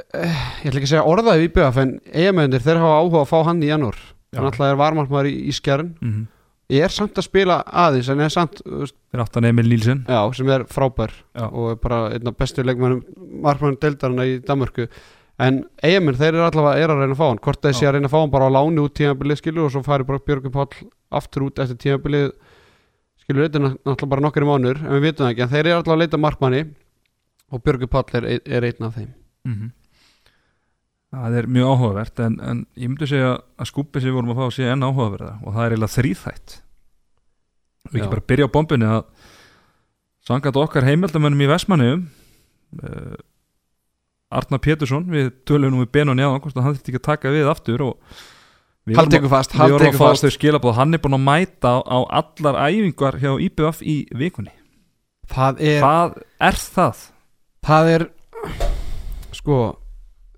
ég 0.00 0.68
ætla 0.70 0.78
ekki 0.78 0.86
að 0.86 0.92
segja 0.94 1.08
orðaði 1.08 1.48
IBF 1.50 1.78
en 1.82 1.90
eigamöndir 2.08 2.62
þeir 2.64 2.80
hafa 2.80 3.00
áhuga 3.02 3.22
að 3.22 3.32
fá 3.32 3.38
hann 3.50 3.64
í 3.64 3.68
janúar. 3.68 3.98
Já. 4.32 4.38
hann 4.38 4.48
alltaf 4.48 4.70
er 4.70 4.78
varmarkmaður 4.80 5.28
í, 5.28 5.32
í 5.44 5.52
skjærn 5.52 5.90
mm 6.00 6.12
-hmm. 6.12 6.28
er 6.80 6.92
samt 6.94 7.18
að 7.20 7.26
spila 7.26 7.58
aðeins 7.68 8.08
en 8.08 8.20
er 8.24 8.30
samt, 8.32 8.62
fyrir 8.64 9.20
aftan 9.20 9.44
Emil 9.44 9.68
Nílsen 9.68 10.06
já, 10.08 10.20
sem 10.32 10.48
er 10.48 10.64
frábær 10.64 11.12
Já. 11.36 11.44
og 11.52 11.72
er 11.72 11.76
bara 11.82 11.98
einn 12.14 12.28
af 12.28 12.38
bestu 12.38 12.64
leikmennum 12.64 13.02
markmannum 13.42 13.76
deildarana 13.80 14.24
í 14.24 14.38
Danmörku. 14.40 14.88
En 15.38 15.64
eigamenn, 15.82 16.16
þeir 16.16 16.34
eru 16.34 16.44
allavega 16.46 16.80
er 16.80 16.88
að 16.88 17.00
reyna 17.00 17.12
að 17.12 17.18
fá 17.18 17.28
hann. 17.28 17.38
Hvort 17.44 17.62
þeir 17.62 17.74
sé 17.74 17.86
að 17.86 17.92
reyna 17.92 18.08
að 18.08 18.14
fá 18.14 18.20
hann 18.20 18.30
bara 18.30 18.48
á 18.48 18.54
láni 18.56 18.80
út 18.80 18.94
tímabilið 18.94 19.40
skilur 19.40 19.64
og 19.66 19.72
svo 19.72 19.82
fari 19.82 20.04
bara 20.04 20.18
Björgum 20.18 20.52
Páll 20.52 20.88
aftur 21.10 21.42
út 21.48 21.58
eftir 21.58 21.76
tímabilið. 21.76 22.32
Skilur, 23.20 23.48
þetta 23.48 23.58
er 23.58 23.64
náttúrulega 23.68 24.08
bara 24.08 24.22
nokkari 24.22 24.46
mánur 24.46 24.80
en 24.80 24.96
við 24.96 25.02
vitum 25.08 25.26
það 25.26 25.32
ekki, 25.32 25.42
en 25.42 25.52
þeir 25.52 25.66
eru 25.66 25.76
allavega 25.76 25.92
að 25.92 26.02
leita 26.04 26.16
að 26.16 26.24
markmanni 26.24 26.62
og 27.50 27.62
Björgum 27.64 27.88
Páll 27.88 28.16
er, 28.22 28.40
er 28.46 28.68
einn 28.70 28.88
af 28.88 28.94
þeim. 28.96 29.12
Mm 29.44 29.72
það 31.12 31.38
er 31.38 31.48
mjög 31.52 31.72
áhugavert 31.72 32.22
en, 32.24 32.38
en 32.40 32.62
ég 32.78 32.88
myndi 32.88 33.08
segja 33.10 33.34
að 33.60 33.68
skúpið 33.68 34.04
sem 34.04 34.10
við 34.10 34.18
vorum 34.18 34.32
að 34.34 34.40
fá 34.40 34.56
sé 34.56 34.68
enn 34.72 34.86
áhugaverða 34.86 35.34
og 35.42 35.56
það 35.56 35.64
er 35.64 35.74
eiginlega 35.74 35.96
þrýþætt 35.96 36.56
við 37.90 38.00
ekki 38.00 38.12
bara 38.14 38.28
byrja 38.32 38.48
á 38.48 38.54
bombinni 38.54 38.88
að 38.88 39.02
sangat 40.26 40.58
okkar 40.62 40.86
heimildamönnum 40.88 41.44
í 41.44 41.50
Vestmanniðum 41.50 42.04
uh, 42.82 43.16
Arnar 44.32 44.62
Pétursson 44.64 45.08
við 45.12 45.32
tölum 45.48 45.74
nú 45.74 45.82
við 45.82 45.92
Benoni 45.98 46.24
á 46.24 46.32
hann 46.32 46.42
þurfti 46.42 46.92
ekki 46.94 47.02
að 47.02 47.08
taka 47.10 47.34
við 47.34 47.50
aftur 47.52 47.84
og 47.90 48.22
við 48.88 48.98
vorum 48.98 49.30
fast, 49.30 49.52
við 49.54 49.74
vorum 49.76 49.84
að 49.84 49.90
ykkur 49.92 50.00
fá 50.00 50.08
fast. 50.08 50.24
þau 50.24 50.36
skilabóð 50.38 50.78
hann 50.78 50.96
er 50.96 51.02
búin 51.02 51.18
að 51.18 51.26
mæta 51.26 51.74
á, 51.76 51.78
á 51.86 51.98
allar 52.22 52.60
æfingar 52.70 53.18
hjá 53.20 53.32
IBF 53.46 53.82
í 53.84 53.96
vikunni. 54.16 54.54
Það 55.32 55.60
er, 55.68 55.78
hvað 55.84 56.16
er 56.48 56.58
það? 56.58 57.04
það 57.62 57.92
er 57.92 58.06
sko 59.36 59.58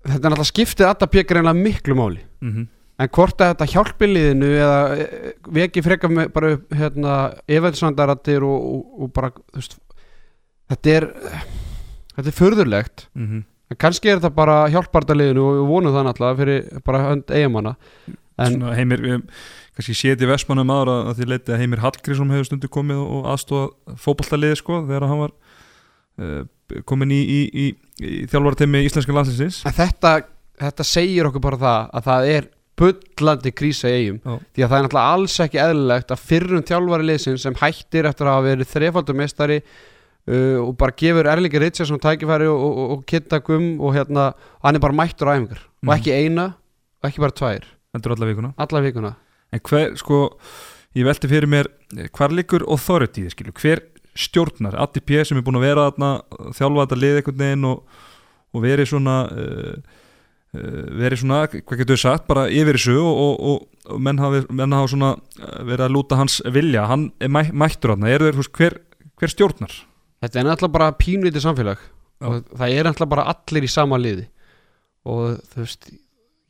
þetta 0.05 0.21
er 0.21 0.31
náttúrulega 0.31 0.51
skiptið 0.51 0.89
alltaf 0.89 1.11
pekar 1.11 1.41
einlega 1.41 1.65
miklu 1.65 1.97
máli. 1.97 2.23
Mm 2.41 2.67
En 2.95 3.09
hvort 3.11 3.41
að 3.43 3.49
þetta 3.51 3.65
hjálpi 3.73 4.07
liðinu 4.07 4.49
eða 4.55 4.75
eh, 5.03 5.31
veki 5.57 5.81
frekar 5.83 6.11
með 6.15 6.29
bara 6.31 6.51
hérna, 6.79 7.15
efaðsvandarattir 7.51 8.45
og, 8.47 8.69
og, 8.69 8.85
og 9.03 9.09
bara 9.11 9.31
veist, 9.51 9.75
þetta 10.71 10.93
er 10.93 11.07
þetta 12.15 12.31
er 12.31 12.37
furðurlegt 12.37 13.07
-hmm. 13.11 13.43
en 13.43 13.79
kannski 13.81 14.09
er 14.09 14.21
þetta 14.21 14.31
bara 14.37 14.69
hjálparta 14.71 15.17
liðinu 15.17 15.43
og 15.43 15.57
við 15.57 15.67
vonum 15.73 15.95
það 15.95 16.07
náttúrulega 16.07 16.39
fyrir 16.39 16.83
bara 16.87 17.03
hönd 17.09 17.35
eigamanna 17.35 17.75
heimir, 18.79 19.03
við, 19.03 19.21
kannski 19.75 19.95
séð 19.95 20.23
í 20.23 20.31
Vestmannum 20.31 20.71
aðra 20.71 20.95
að 21.09 21.19
því 21.19 21.27
leiti 21.31 21.51
að 21.51 21.61
Heimir 21.63 21.83
Hallgrímsson 21.83 22.31
hefur 22.31 22.47
stundu 22.47 22.71
komið 22.71 23.03
og, 23.03 23.27
aðstóða 23.31 23.97
fótballtaliði 23.99 24.59
sko 24.59 24.81
þegar 24.87 25.07
hann 25.09 25.23
var 25.25 25.35
uh, 26.19 26.43
komin 26.87 27.11
í, 27.11 27.21
í, 27.21 27.41
í, 27.51 27.65
í 28.03 28.25
þjálfarateimi 28.31 28.83
íslenska 28.87 29.15
landsinsins 29.15 29.61
þetta, 29.77 30.17
þetta 30.59 30.87
segir 30.87 31.29
okkur 31.29 31.43
bara 31.45 31.61
það 31.61 31.89
að 31.99 32.07
það 32.09 32.29
er 32.35 32.49
bullandi 32.75 33.51
krísa 33.55 33.87
í 33.87 33.99
eigum 34.01 34.17
Já. 34.19 34.39
því 34.51 34.63
að 34.65 34.71
það 34.71 34.77
er 34.77 34.85
náttúrulega 34.85 35.11
alls 35.15 35.35
ekki 35.45 35.61
eðlilegt 35.63 36.11
að 36.11 36.23
fyrrum 36.29 36.65
þjálfari 36.67 37.07
liðsins 37.07 37.45
sem 37.47 37.59
hættir 37.61 38.09
eftir 38.09 38.27
að 38.27 38.35
hafa 38.35 38.47
verið 38.49 38.71
þrefaldur 38.73 39.19
meistari 39.21 39.59
uh, 39.61 40.59
og 40.65 40.73
bara 40.79 40.95
gefur 40.99 41.29
Erlingi 41.31 41.61
Richardson 41.63 42.01
tækifæri 42.03 42.49
og, 42.51 42.59
og, 42.67 42.93
og 42.97 43.05
Kitta 43.07 43.39
Gum 43.45 43.79
og 43.79 43.95
hérna, 43.95 44.29
hann 44.65 44.75
er 44.75 44.83
bara 44.83 44.97
mættur 44.97 45.31
á 45.31 45.37
æfingar. 45.37 45.63
Mhm. 45.63 45.89
og 45.89 45.95
ekki 45.95 46.15
eina 46.15 46.45
og 46.99 47.09
ekki 47.09 47.23
bara 47.23 47.37
tvær, 47.39 47.67
alla 47.95 48.27
vikuna. 48.31 48.53
Alla 48.57 48.81
vikuna. 48.83 49.15
En 49.53 49.61
hver, 49.63 49.95
sko, 49.95 50.21
ég 50.97 51.05
velti 51.07 51.29
fyrir 51.31 51.47
mér 51.47 51.69
eh, 51.95 52.09
hvar 52.11 52.33
liggur 52.33 52.65
authority 52.67 53.29
skilu, 53.31 53.53
hver 53.55 53.85
stjórnar, 54.15 54.77
ATP 54.85 55.19
sem 55.27 55.39
er 55.39 55.45
búin 55.45 55.59
að 55.59 55.67
vera 55.67 55.85
þarna, 55.89 56.09
þjálfa 56.55 56.85
þetta 56.85 56.99
lið 57.01 57.19
einhvern 57.19 57.41
veginn 57.41 57.69
og, 57.69 58.03
og 58.55 58.63
verið 58.63 58.89
svona 58.91 59.15
uh, 59.31 59.73
uh, 60.55 60.85
verið 61.01 61.21
svona, 61.23 61.41
hvað 61.55 61.81
getur 61.81 61.97
við 61.97 62.03
sagt 62.03 62.29
bara 62.29 62.45
yfir 62.47 62.79
þessu 62.79 62.95
og, 63.01 63.23
og, 63.25 63.65
og, 63.89 63.97
menn 64.05 64.21
hafa, 64.23 64.45
menn 64.55 64.77
hafa 64.77 64.93
svona 64.93 65.11
eh, 65.15 65.59
verið 65.67 65.83
að 65.85 65.91
lúta 65.93 66.17
hans 66.17 66.39
vilja, 66.55 66.87
hann 66.89 67.09
er 67.21 67.29
mæ, 67.29 67.43
mættur 67.53 67.93
þarna, 67.93 68.13
er 68.13 68.25
veist, 68.31 68.53
hver, 68.55 68.79
hver 69.19 69.33
stjórnar? 69.35 69.75
Þetta 70.23 70.41
er 70.41 70.47
náttúrulega 70.47 70.77
bara 70.79 70.95
pínviti 70.97 71.43
samfélag. 71.43 71.83
Það 72.23 72.71
er 72.71 72.87
náttúrulega 72.87 73.11
bara 73.11 73.27
allir 73.29 73.67
í 73.67 73.69
sama 73.69 73.99
liði. 74.01 74.23
Og 75.05 75.35
þú 75.51 75.59
veist 75.61 75.91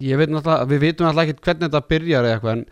ég 0.03 0.19
veit 0.19 0.31
við 0.31 0.81
veitum 0.81 1.07
náttúrulega 1.07 1.33
ekki 1.33 1.45
hvernig 1.45 1.67
þetta 1.67 1.89
byrjar 1.91 2.27
eða 2.27 2.37
eitthvað 2.37 2.55
en 2.55 2.65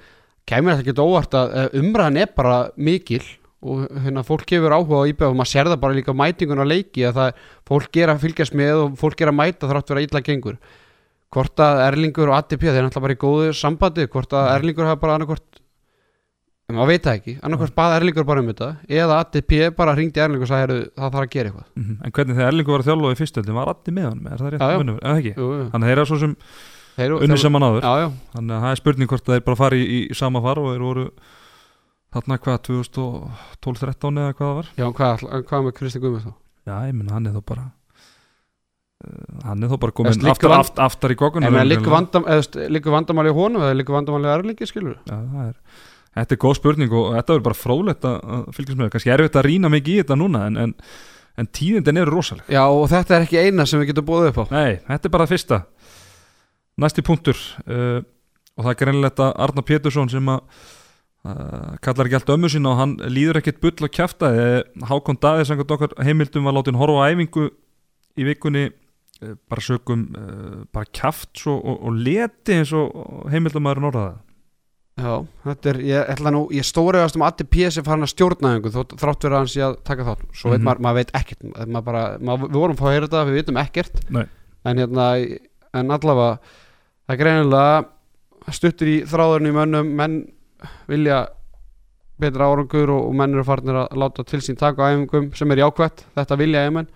kemur 0.49 0.75
þetta 0.75 0.83
ekki 0.83 1.05
óvart 1.05 1.37
að 1.39 1.55
eh, 1.59 1.69
umræðan 1.79 2.19
er 2.23 2.31
bara 2.35 2.57
mikil 2.75 3.23
og 3.63 3.87
hérna 4.03 4.23
fólk 4.27 4.45
gefur 4.49 4.75
áhuga 4.75 5.01
á 5.01 5.09
IBF 5.11 5.27
og 5.31 5.35
maður 5.39 5.51
sér 5.53 5.69
það 5.71 5.81
bara 5.83 5.97
líka 5.97 6.15
mætingun 6.19 6.61
á 6.63 6.65
leiki 6.67 7.05
að 7.07 7.17
það 7.19 7.41
fólk 7.71 7.97
er 8.03 8.13
að 8.13 8.23
fylgjast 8.27 8.57
með 8.59 8.83
og 8.83 8.95
fólk 8.99 9.21
er 9.23 9.31
að 9.31 9.39
mæta 9.39 9.69
þrátt 9.71 9.93
vera 9.93 10.05
illa 10.05 10.21
gengur. 10.21 10.57
Hvort 11.33 11.63
að 11.65 11.81
Erlingur 11.87 12.29
og 12.29 12.37
ATP 12.37 12.61
þeir 12.67 12.77
er 12.77 12.85
náttúrulega 12.85 13.05
bara 13.07 13.17
í 13.17 13.21
góðu 13.23 13.53
sambandi 13.57 14.07
hvort 14.07 14.33
að 14.37 14.51
Erlingur 14.57 14.85
hafa 14.85 15.01
bara 15.01 15.15
annarkvort 15.17 15.59
maður 16.73 16.89
veit 16.89 17.03
það 17.05 17.17
ekki, 17.19 17.33
annarkvort 17.45 17.73
bað 17.77 17.95
Erlingur 17.99 18.25
bara 18.25 18.41
um 18.41 18.47
þetta 18.49 18.67
eða 18.89 19.17
ATP 19.21 19.51
bara 19.77 19.93
hringdi 19.97 20.21
Erlingur 20.23 20.47
og 20.47 20.49
sagði 20.49 20.63
"Heyrðu, 20.63 20.85
það 20.97 21.11
þarf 21.13 21.25
að 21.25 21.33
gera 21.33 21.49
eitthvað. 21.49 21.67
Mhm. 21.75 21.97
en 22.03 22.11
hvernig 22.11 22.35
þegar 22.37 22.51
Erlingur 22.53 22.73
var 22.73 22.83
að 22.83 22.87
þjálfa 22.89 23.11
í 23.13 23.19
fyrstöldin 23.19 23.57
var 23.59 23.67
allir 23.73 23.93
með 23.93 24.07
hann, 24.09 24.27
er 24.31 24.37
það 24.37 24.51
rétt 24.53 24.63
þannig 25.73 25.83
að 25.83 25.89
þeir 25.89 25.97
eru 25.97 26.05
svo 26.05 26.19
sem 26.23 26.35
unni 27.19 27.37
saman 27.43 27.61
áður. 27.67 27.83
Þannig 28.33 28.53
að 28.53 28.61
það 28.63 28.71
er 28.71 28.81
spurning 28.81 29.09
hvort 29.09 29.25
þeir 29.25 29.43
bara 29.43 29.55
fari 29.55 29.81
í, 29.83 29.99
í 30.09 30.15
sama 30.15 30.41
far 30.41 30.57
og 30.61 30.69
þeir 30.73 30.83
voru 30.87 31.05
þarna 32.13 32.39
hvað 32.43 32.59
2012-13 32.69 34.19
eða 34.23 34.33
hvað 34.33 34.49
það 34.49 34.57
var? 34.59 34.73
Já, 34.79 34.87
hvað, 34.99 35.23
hvað 35.49 35.65
með 35.67 35.77
Kristi 35.79 36.03
Guðmund 36.03 36.27
þá? 36.27 36.33
já, 36.63 36.75
ég 36.87 36.93
menna 36.97 37.17
hann 37.17 37.29
er 37.29 37.37
þá 37.37 37.45
bara 37.53 37.63
uh, 39.03 39.39
hann 39.47 39.63
er 39.65 39.73
þá 39.73 39.79
bara 39.85 39.97
komin 39.99 40.13
aftar, 40.13 40.53
vand- 40.53 40.59
aft, 40.59 40.83
aftar 40.87 41.15
í 41.15 41.17
gokkun 41.19 41.47
En 41.47 41.57
liggur 41.67 41.91
vandam, 41.93 42.29
vandamáli 42.93 43.33
í 43.33 43.37
honum 43.37 43.65
eða 43.65 43.79
liggur 43.79 43.97
vandamáli 43.97 44.29
í 44.29 44.35
Erlingi, 44.37 44.69
skilur 44.69 44.99
já, 45.03 45.17
það 45.17 45.49
er 45.49 45.57
Þetta 46.13 46.35
er 46.35 46.41
góð 46.43 46.57
spurning 46.59 46.91
og 46.93 47.07
þetta 47.15 47.33
verður 47.33 47.45
bara 47.47 47.57
frólætt 47.57 48.05
að 48.05 48.49
fylgjast 48.53 48.77
með, 48.79 48.89
kannski 48.93 49.11
erfitt 49.15 49.37
að 49.39 49.47
rýna 49.47 49.71
mikið 49.73 49.95
í 49.95 50.01
þetta 50.03 50.17
núna 50.21 50.43
en, 50.45 50.59
en, 50.61 50.73
en 51.41 51.49
tíðindin 51.57 51.99
eru 52.03 52.13
rosaleg. 52.13 52.51
Já, 52.53 52.61
og 52.69 52.85
þetta 52.91 53.15
er 53.17 53.25
ekki 53.25 53.39
eina 53.41 53.65
sem 53.69 53.81
við 53.81 53.89
getum 53.89 54.05
búið 54.11 54.29
upp 54.29 54.37
á. 54.37 54.53
Nei, 54.53 54.75
þetta 54.91 55.09
er 55.09 55.13
bara 55.15 55.25
það 55.25 55.33
fyrsta. 55.33 55.59
Næsti 56.83 57.05
punktur 57.07 57.41
uh, 57.65 57.97
og 58.53 58.67
það 58.67 58.71
er 58.75 58.79
greinilegt 58.83 59.23
að 59.25 59.33
Arnar 59.47 59.65
Pétursson 59.65 60.13
sem 60.13 60.29
að 60.35 60.61
uh, 61.25 61.75
kallar 61.83 62.07
ekki 62.09 62.17
allt 62.19 62.31
ömmu 62.35 62.49
sína 62.51 62.73
og 62.73 62.79
hann 62.81 62.95
líður 63.11 63.39
ekkert 63.41 63.61
bull 63.63 63.87
að 63.87 63.93
kjafta. 63.97 64.31
Hákon 64.89 65.19
Daði 65.23 65.45
sangat 65.49 65.71
okkar 65.75 65.95
heimildum 66.03 66.45
var 66.47 66.55
látin 66.57 66.79
horfa 66.79 67.07
á 67.07 67.11
æfingu 67.13 67.49
í 68.19 68.27
vikunni. 68.27 68.69
Uh, 69.23 69.35
bara 69.49 69.61
sögum 69.63 70.07
uh, 70.17 70.61
bara 70.73 70.89
kjafts 70.91 71.45
og, 71.47 71.59
og, 71.63 71.81
og 71.87 71.97
leti 72.03 72.55
eins 72.59 72.71
og 72.75 73.27
heimildum 73.31 73.63
maður 73.63 73.83
norðaða 73.87 74.15
Já, 74.93 75.13
þetta 75.47 75.69
er, 75.71 75.77
ég 75.89 76.09
ætla 76.13 76.31
nú, 76.35 76.41
ég 76.53 76.65
stóriðast 76.67 77.15
um 77.17 77.23
ATP 77.25 77.55
sem 77.73 77.85
farin 77.85 78.05
að 78.05 78.11
stjórna 78.11 78.51
þrátt 78.61 79.23
verið 79.25 79.31
að 79.33 79.39
hann 79.39 79.49
sé 79.49 79.63
að 79.65 79.77
taka 79.89 80.03
þátt. 80.05 80.25
Svo 80.37 80.51
veit 80.51 80.59
Mhm. 80.59 80.67
maður, 80.67 80.81
maður 80.85 80.97
veit 80.99 81.13
ekkert. 81.17 81.39
Maður 81.65 81.85
bara, 81.87 82.03
maður, 82.21 82.43
Við 82.51 82.59
vorum 82.59 82.75
að 82.75 82.81
fá 82.83 82.85
að 82.85 82.93
heyra 82.93 83.07
þetta, 83.07 83.23
við 83.29 83.37
vitum 83.39 83.57
ekkert. 83.63 84.03
Nei. 84.13 84.25
En 84.69 84.77
hérna, 84.83 85.07
en 85.73 85.87
allavega 85.97 86.39
Það 87.03 87.13
er 87.15 87.19
greinilega 87.23 88.53
stuttur 88.55 88.87
í 88.87 88.95
þráðurinn 89.09 89.49
í 89.49 89.55
mönnum 89.57 89.89
Menn 89.97 90.13
vilja 90.91 91.23
betra 92.21 92.49
árangur 92.49 92.91
og, 92.93 93.07
og 93.09 93.15
menn 93.17 93.33
eru 93.33 93.45
farnir 93.47 93.79
að 93.83 93.97
láta 93.99 94.25
til 94.27 94.41
sín 94.45 94.59
taka 94.59 94.85
á 94.85 94.91
æfingum 94.93 95.31
sem 95.37 95.51
er 95.53 95.63
jákvætt, 95.63 96.05
þetta 96.17 96.39
vilja 96.39 96.63
eiginmenn 96.63 96.91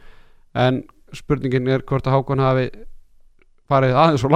en 0.57 0.84
spurningin 1.15 1.68
er 1.72 1.84
hvort 1.88 2.07
að 2.07 2.18
Hákon 2.18 2.44
hafi 2.44 2.68
farið 3.68 3.98
aðeins 3.99 4.23
og 4.27 4.35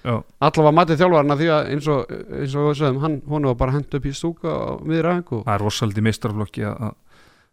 Já, 0.00 0.14
allavega 0.40 0.72
matið 0.72 1.02
þjálfarna 1.02 1.36
því 1.36 1.48
að 1.52 1.66
eins 1.74 1.88
og, 1.92 2.12
eins 2.40 2.54
og 2.56 2.70
sögum, 2.78 3.00
hann, 3.02 3.18
hún 3.28 3.48
var 3.50 3.58
bara 3.60 3.74
hent 3.74 3.96
upp 3.96 4.06
í 4.08 4.12
stúka 4.16 4.48
á 4.48 4.80
miður 4.80 5.10
æfingu. 5.10 5.40
Það 5.44 5.54
er 5.54 5.64
rosaldi 5.66 6.04
meistarflokki 6.06 6.64
að 6.70 6.94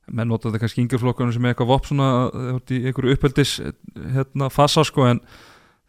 menn 0.07 0.31
nota 0.31 0.47
þetta 0.47 0.61
kannski 0.61 0.85
yngjaflokkanum 0.85 1.35
sem 1.35 1.43
er 1.43 1.51
eitthvað 1.51 1.71
vopn 1.73 1.89
svona 1.89 2.07
ert 2.53 2.71
í 2.71 2.79
einhverju 2.87 3.17
uppeldis 3.17 3.57
hérna 4.15 4.47
fasa 4.53 4.85
sko 4.87 5.09
en 5.09 5.19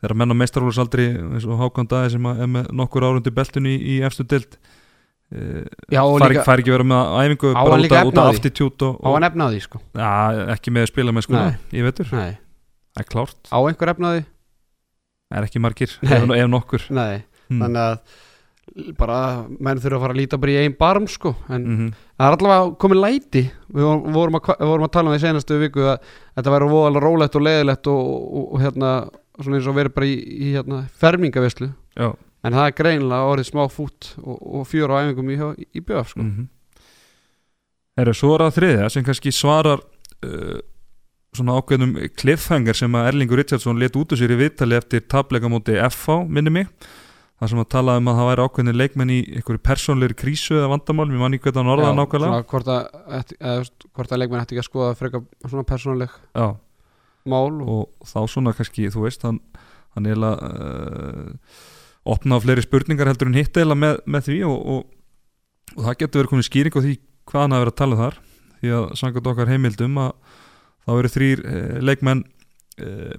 þegar 0.00 0.16
menn 0.18 0.34
á 0.34 0.40
meistarflokksaldri 0.42 1.06
eins 1.20 1.46
og 1.46 1.62
Hákon 1.62 1.90
Daði 1.90 2.16
sem 2.16 2.26
er 2.32 2.50
með 2.50 2.72
nokkur 2.80 3.06
árundi 3.06 3.34
beltun 3.34 3.70
í, 3.70 3.76
í 3.78 4.00
efstu 4.06 4.26
dild 4.26 4.58
og 4.58 4.77
fær, 5.28 6.30
líka, 6.32 6.44
fær 6.46 6.62
ekki 6.62 6.72
vera 6.72 6.86
með 6.88 7.10
æfingu 7.20 7.50
bara 7.56 7.78
út 7.78 7.92
af, 7.92 8.06
út 8.08 8.20
af 8.20 8.30
því? 8.30 8.38
attitút 8.40 8.84
og, 8.86 8.94
á 9.04 9.08
hann 9.12 9.26
efnaði 9.28 9.58
því 9.58 9.64
sko. 9.66 9.80
Ja, 9.98 10.12
ekki 10.54 10.72
með 10.74 10.88
spila 10.92 11.14
með 11.14 11.26
sko 11.26 11.42
ég 11.76 11.88
veitur, 11.88 12.08
það 12.08 13.02
er 13.02 13.08
klárt. 13.08 13.40
Á 13.52 13.58
einhver 13.60 13.92
efnaði? 13.92 14.24
Það 15.28 15.40
er 15.42 15.50
ekki 15.50 15.60
margir, 15.60 15.92
ef, 16.08 16.24
ef 16.38 16.48
nokkur. 16.48 16.86
Nei, 16.96 17.20
hmm. 17.50 17.60
þannig 17.60 17.84
að 17.84 18.16
bara 18.98 19.18
menn 19.48 19.80
þurfa 19.80 19.96
að 19.96 20.02
fara 20.04 20.14
að 20.14 20.20
líta 20.20 20.38
bara 20.40 20.54
í 20.54 20.62
einn 20.62 20.76
barm 20.78 21.08
sko. 21.10 21.34
En 21.48 21.60
mm 21.60 21.76
-hmm. 21.76 21.92
það 22.16 22.26
er 22.26 22.36
allavega 22.36 22.74
komið 22.84 23.00
læti. 23.02 23.42
Við 23.74 23.88
vorum, 24.14 24.38
að, 24.38 24.50
við 24.60 24.72
vorum 24.72 24.86
að 24.86 24.92
tala 24.96 25.10
um 25.10 25.16
því 25.16 25.20
senastu 25.24 25.58
viku 25.60 25.84
að 25.88 25.98
þetta 26.36 26.54
væri 26.54 26.70
voðalega 26.72 27.04
rólegt 27.04 27.36
og 27.36 27.44
leðilegt 27.44 27.90
og, 27.92 28.08
og, 28.08 28.44
og 28.52 28.62
hérna 28.62 28.92
svona 29.38 29.58
eins 29.58 29.68
og 29.68 29.76
verið 29.76 29.94
bara 29.96 30.08
í, 30.08 30.16
í 30.16 30.52
hérna, 30.56 30.80
fermingavislu 31.00 31.70
já 31.96 32.12
en 32.44 32.54
það 32.54 32.64
er 32.64 32.76
greinilega 32.78 33.32
orðið 33.32 33.50
smá 33.50 33.62
fút 33.72 34.12
og, 34.22 34.38
og 34.60 34.66
fjör 34.70 34.94
á 34.94 35.00
æfingum 35.02 35.30
í, 35.32 35.38
í, 35.38 35.68
í 35.78 35.84
BF 35.84 36.14
sko. 36.14 36.22
mm 36.22 36.32
-hmm. 36.36 38.14
Svo 38.14 38.34
er 38.34 38.44
það 38.46 38.56
þriðja 38.58 38.90
sem 38.94 39.04
kannski 39.04 39.32
svarar 39.34 39.80
uh, 40.22 40.60
svona 41.34 41.58
ákveðnum 41.58 41.96
cliffhanger 42.14 42.76
sem 42.76 42.94
að 42.94 43.08
Erlingur 43.10 43.40
Richardson 43.40 43.78
let 43.78 43.96
út 43.96 44.12
úr 44.12 44.18
sér 44.18 44.32
í 44.32 44.38
viðtali 44.38 44.78
eftir 44.78 45.00
tapleika 45.00 45.50
móti 45.50 45.74
FH, 45.74 46.24
minni 46.28 46.50
mig 46.50 46.66
það 47.38 47.52
sem 47.52 47.60
að 47.62 47.68
tala 47.70 47.96
um 48.00 48.10
að 48.10 48.18
það 48.18 48.28
væri 48.28 48.44
ákveðni 48.46 48.74
leikmenn 48.74 49.12
í 49.14 49.18
einhverju 49.38 49.62
persónleiri 49.68 50.16
krísu 50.18 50.56
eða 50.58 50.70
vandamál, 50.72 51.06
mér 51.10 51.22
mann 51.22 51.36
ekki 51.36 51.46
hvað 51.46 51.58
það 51.60 51.68
norðaði 51.68 51.98
nákvæmlega 51.98 52.40
hvort 52.50 52.70
að, 52.74 52.88
eða, 53.38 53.66
hvort 53.94 54.14
að 54.14 54.22
leikmenn 54.22 54.42
ætti 54.42 54.56
ekki 54.56 54.64
að 54.64 54.68
skoða 54.68 54.96
frekar 54.98 55.24
svona 55.44 55.66
persónuleg 55.68 56.16
Já, 56.34 56.48
mál 57.30 57.60
og, 57.62 57.84
þá 58.10 58.18
svona 58.32 58.54
kannski, 58.58 58.88
þú 58.94 59.04
veist 59.06 59.26
hann, 59.26 59.38
hann 59.94 60.08
eiginlega 60.10 60.50
uh, 60.50 61.60
opna 62.14 62.38
á 62.38 62.42
fleiri 62.44 62.64
spurningar 62.64 63.10
heldur 63.10 63.28
en 63.30 63.36
hitt 63.38 63.52
eiginlega 63.56 63.82
með, 63.82 64.00
með 64.08 64.26
því 64.30 64.38
og, 64.48 64.58
og, 64.74 64.82
og 65.76 65.84
það 65.86 65.98
getur 66.02 66.20
verið 66.22 66.32
komið 66.32 66.48
skýring 66.48 66.78
á 66.78 66.80
því 66.84 66.94
hvað 67.28 67.42
hann 67.44 67.54
hafi 67.56 67.64
verið 67.66 67.74
að 67.74 67.80
tala 67.82 67.96
um 67.98 68.02
þar. 68.02 68.18
Því 68.58 68.72
að 68.78 68.84
samkvæmt 68.98 69.30
okkar 69.32 69.52
heimildum 69.52 69.98
að 70.02 70.12
þá 70.88 70.92
eru 70.98 71.10
þrýr 71.14 71.42
uh, 71.44 71.78
leikmenn 71.84 72.22
uh, 72.82 73.16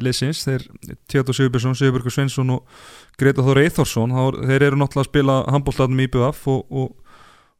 liðsins, 0.00 0.42
þeir 0.46 0.62
Tjóta 1.10 1.34
Sigurbjörnsson, 1.36 1.74
Sigurbergur 1.76 2.12
Sveinsson 2.14 2.52
og 2.54 2.84
Greta 3.20 3.42
Þór 3.44 3.60
Eithórsson, 3.64 4.12
þá- 4.16 4.38
þeir 4.48 4.64
eru 4.70 4.78
náttúrulega 4.80 5.04
að 5.04 5.10
spila 5.10 5.38
handbóltatum 5.52 6.00
í 6.00 6.06
IBF 6.08 6.44
og, 6.52 6.60
og, 6.70 7.16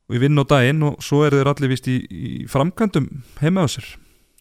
og 0.09 0.17
í 0.17 0.21
vinn 0.23 0.41
og 0.41 0.47
daginn 0.49 0.85
og 0.89 1.01
svo 1.05 1.25
eru 1.27 1.41
þeir 1.41 1.51
allir 1.53 1.73
vist 1.75 1.89
í, 1.93 1.97
í 2.09 2.31
framkvæmdum 2.49 3.11
heima 3.43 3.65
á 3.65 3.69
sér. 3.73 3.91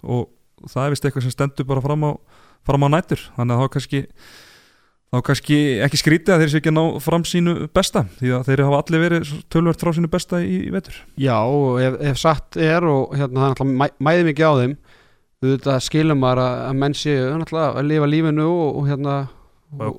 Og 0.08 0.30
það 0.70 0.86
er 0.86 0.96
vist 0.96 1.08
eitthvað 1.10 1.26
sem 1.28 1.36
stendur 1.36 1.68
bara 1.68 1.84
fram 1.84 2.06
á, 2.08 2.12
fram 2.68 2.88
á 2.88 2.90
nætur. 2.94 3.26
Þannig 3.36 3.56
að 3.58 3.64
þá 3.66 3.74
kannski 3.76 4.02
þá 5.10 5.18
kannski 5.26 5.58
ekki 5.86 6.00
skrítið 6.00 6.36
að 6.36 6.44
þeir 6.44 6.52
sé 6.54 6.60
ekki 6.62 6.72
að 6.72 6.78
ná 6.78 6.84
fram 7.02 7.24
sínu 7.26 7.56
besta 7.74 8.04
því 8.20 8.34
að 8.38 8.44
þeir 8.50 8.64
hafa 8.68 8.82
allir 8.84 9.04
verið 9.06 9.34
tölvert 9.50 9.82
frá 9.82 9.92
sínu 9.98 10.12
besta 10.12 10.42
í, 10.46 10.60
í 10.68 10.72
vetur. 10.74 11.00
Já, 11.18 11.38
ef, 11.88 11.98
ef 12.12 12.22
satt 12.22 12.60
er 12.62 12.86
og 12.86 13.16
hérna 13.18 13.52
er 13.52 13.66
mæ, 13.66 13.88
mæði 13.98 14.28
mikið 14.30 14.46
á 14.46 14.54
þeim 14.62 14.78
að 15.58 15.84
skilum 15.86 16.20
maður 16.20 16.44
að, 16.46 16.72
menn 16.84 16.96
séu 17.00 17.30
að 17.34 17.84
lifa 17.88 18.10
lífinu 18.12 18.48
og, 18.48 18.80
og 18.82 18.90
hérna 18.90 19.20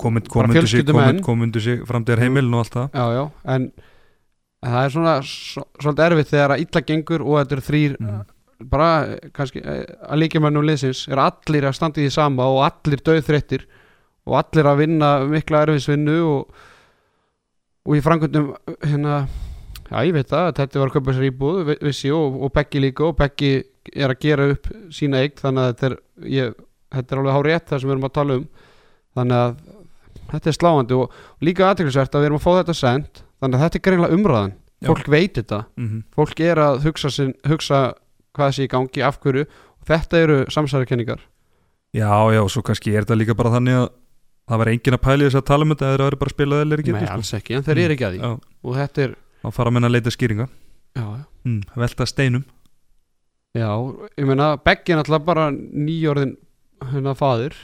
komundu 0.00 0.66
sig, 0.66 0.84
komundu 1.24 1.62
sig 1.62 1.86
fram 1.86 2.04
til 2.04 2.18
heimilin 2.20 2.54
og 2.54 2.64
allt 2.64 2.76
það. 2.76 2.88
Já, 2.94 3.06
já, 3.14 3.24
en, 3.54 3.70
en 4.60 4.74
það 4.74 4.84
er 4.84 4.94
svona 4.96 5.14
svo, 5.26 5.64
svolítið 5.80 6.06
erfitt 6.08 6.32
þegar 6.34 6.54
að 6.56 6.64
illa 6.66 6.82
gengur 6.90 7.24
og 7.26 7.38
þetta 7.40 7.56
eru 7.58 7.66
þrýr 7.70 7.96
Mhm. 8.00 8.68
bara 8.68 8.88
kannski 9.32 9.62
eh, 9.64 9.86
að 10.04 10.18
líkjumennum 10.20 10.66
liðsins 10.68 11.06
er 11.08 11.16
allir 11.22 11.64
að 11.64 11.78
standa 11.78 12.00
í 12.00 12.04
því 12.04 12.12
sama 12.12 12.44
og 12.44 12.58
allir 12.66 13.00
döðþreyttir 13.06 13.62
og 14.30 14.36
allir 14.38 14.68
að 14.70 14.80
vinna 14.84 15.10
mikla 15.26 15.64
erfisvinnu 15.66 16.16
og, 16.30 16.60
og 17.88 17.96
í 17.98 18.02
frangundum 18.04 18.52
hérna 18.86 19.16
já 19.90 19.98
ég 20.06 20.14
veit 20.14 20.30
það, 20.30 20.52
þetta 20.60 20.78
var 20.82 20.90
að 20.92 20.96
köpa 20.98 21.14
sér 21.16 21.28
íbúð 21.32 21.60
vi- 21.66 21.78
vissi 21.88 22.12
og, 22.14 22.36
og 22.46 22.52
Beggi 22.54 22.82
líka 22.84 23.08
og 23.08 23.16
Beggi 23.18 23.52
er 23.96 24.12
að 24.14 24.20
gera 24.22 24.46
upp 24.54 24.68
sína 24.94 25.22
eign 25.24 25.34
þannig 25.40 25.64
að 25.64 25.70
þetta 25.72 25.88
er, 25.90 25.96
ég, 26.36 26.54
þetta 26.94 27.14
er 27.16 27.22
alveg 27.22 27.36
hár 27.38 27.48
rétt 27.50 27.68
það 27.72 27.80
sem 27.82 27.90
við 27.90 27.96
erum 27.96 28.06
að 28.10 28.14
tala 28.20 28.36
um. 28.38 28.44
Þannig 29.18 29.40
að 29.40 29.56
þetta 30.30 30.50
er 30.52 30.56
sláandi 30.60 30.94
og 31.00 31.16
líka 31.42 31.66
aðteklisvert 31.72 32.14
að 32.14 32.22
við 32.22 32.28
erum 32.30 32.38
að 32.38 32.44
fá 32.46 32.52
þetta 32.60 32.76
sent 32.78 33.22
þannig 33.40 33.56
að 33.58 33.64
þetta 33.64 33.78
er 33.80 33.84
greinlega 33.88 34.18
umræðan. 34.20 34.52
Já. 34.80 34.86
fólk 34.92 35.08
veit 35.12 35.34
þetta. 35.36 35.58
Mm 35.76 36.04
fólk 36.16 36.40
er 36.40 36.56
að 36.62 36.78
hugsa, 36.86 37.10
sin, 37.12 37.34
hugsa 37.50 37.80
hvað 38.38 38.54
sé 38.56 38.64
í 38.64 38.70
gangi, 38.70 39.02
af 39.04 39.18
hverju 39.20 39.42
og 39.44 39.88
þetta 39.90 40.20
eru 40.22 40.38
samsæðarkenningar 40.54 41.20
já 41.92 42.06
já, 42.30 42.38
og 42.44 42.48
svo 42.54 42.62
kannski 42.62 42.94
er 42.94 43.02
þetta 43.02 43.18
líka 43.18 43.34
bara 43.34 43.50
þannig 43.58 43.76
að 43.80 43.88
það 44.50 44.62
var 44.62 44.72
engin 44.74 44.96
að 44.96 45.04
pæli 45.06 45.28
þess 45.28 45.40
að 45.40 45.48
tala 45.50 45.66
um 45.66 45.74
þetta 45.74 45.86
eða 45.88 45.96
það 45.96 46.06
verður 46.06 46.20
bara 46.22 46.32
að 46.32 46.36
spila 46.36 46.62
ekki 46.76 46.94
Nei, 46.96 47.04
alls 47.14 47.34
ekki, 47.38 47.56
en 47.56 47.66
þeir 47.66 47.82
eru 47.84 47.96
ekki 47.96 48.08
að 48.08 48.16
því 48.16 48.22
já, 48.24 48.32
og 48.66 48.78
þetta 48.80 49.04
er, 49.06 49.14
þá 49.40 49.48
fara 49.56 49.74
menn 49.74 49.88
að 49.88 49.94
leita 49.94 50.14
skýringa 50.14 50.46
já, 50.46 51.04
já 51.04 51.22
mm, 51.46 51.60
velta 51.84 52.08
steinum 52.08 52.46
Já, 53.50 53.66
ég 54.14 54.28
meina, 54.28 54.52
Beggi 54.62 54.94
er 54.94 55.00
náttúrulega 55.00 55.26
bara 55.26 55.48
nýjörðin 55.50 56.36
hérna 56.92 57.14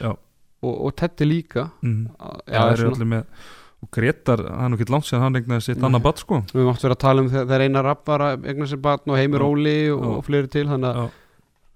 Já. 0.01 0.11
og, 0.11 0.75
og 0.75 0.97
Teddy 0.99 1.29
líka 1.29 1.69
mm. 1.81 2.09
Já, 2.51 2.59
það 2.59 2.73
eru 2.73 2.89
allir 2.91 3.11
með 3.13 3.53
og 3.85 3.91
Gretar, 3.93 4.41
það 4.43 4.65
er 4.67 4.75
ekki 4.75 4.93
langt 4.95 5.07
sér 5.07 5.23
hann 5.23 5.37
eignaði 5.39 5.63
sitt 5.63 5.85
annað 5.85 6.03
batt 6.09 6.23
sko 6.25 6.41
Við 6.51 6.67
mátt 6.67 6.83
vera 6.83 6.97
að 6.97 7.03
tala 7.05 7.23
um 7.23 7.29
þegar, 7.31 7.47
þegar 7.47 7.65
einar 7.69 7.87
rapp 7.87 8.09
var 8.09 8.25
að 8.25 8.49
egna 8.51 8.67
sér 8.67 8.81
batn 8.83 9.13
og 9.13 9.21
Heimir. 9.21 9.45
Óli 9.47 9.77
og, 9.93 10.07
og 10.17 10.25
fleiri 10.27 10.51
til 10.51 10.65
þannig 10.67 10.89
að 10.89 10.99
Já. 10.99 11.07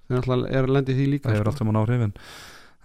þeir 0.08 0.16
náttúrulega 0.16 0.58
er 0.58 0.66
að 0.66 0.74
lendi 0.78 0.96
því 0.96 1.06
líka 1.12 1.28
það 1.28 1.36
hefur 1.36 1.44
sko. 1.44 1.52
allt 1.52 1.62
saman 1.62 1.80
áhrif 1.82 2.06
en 2.08 2.14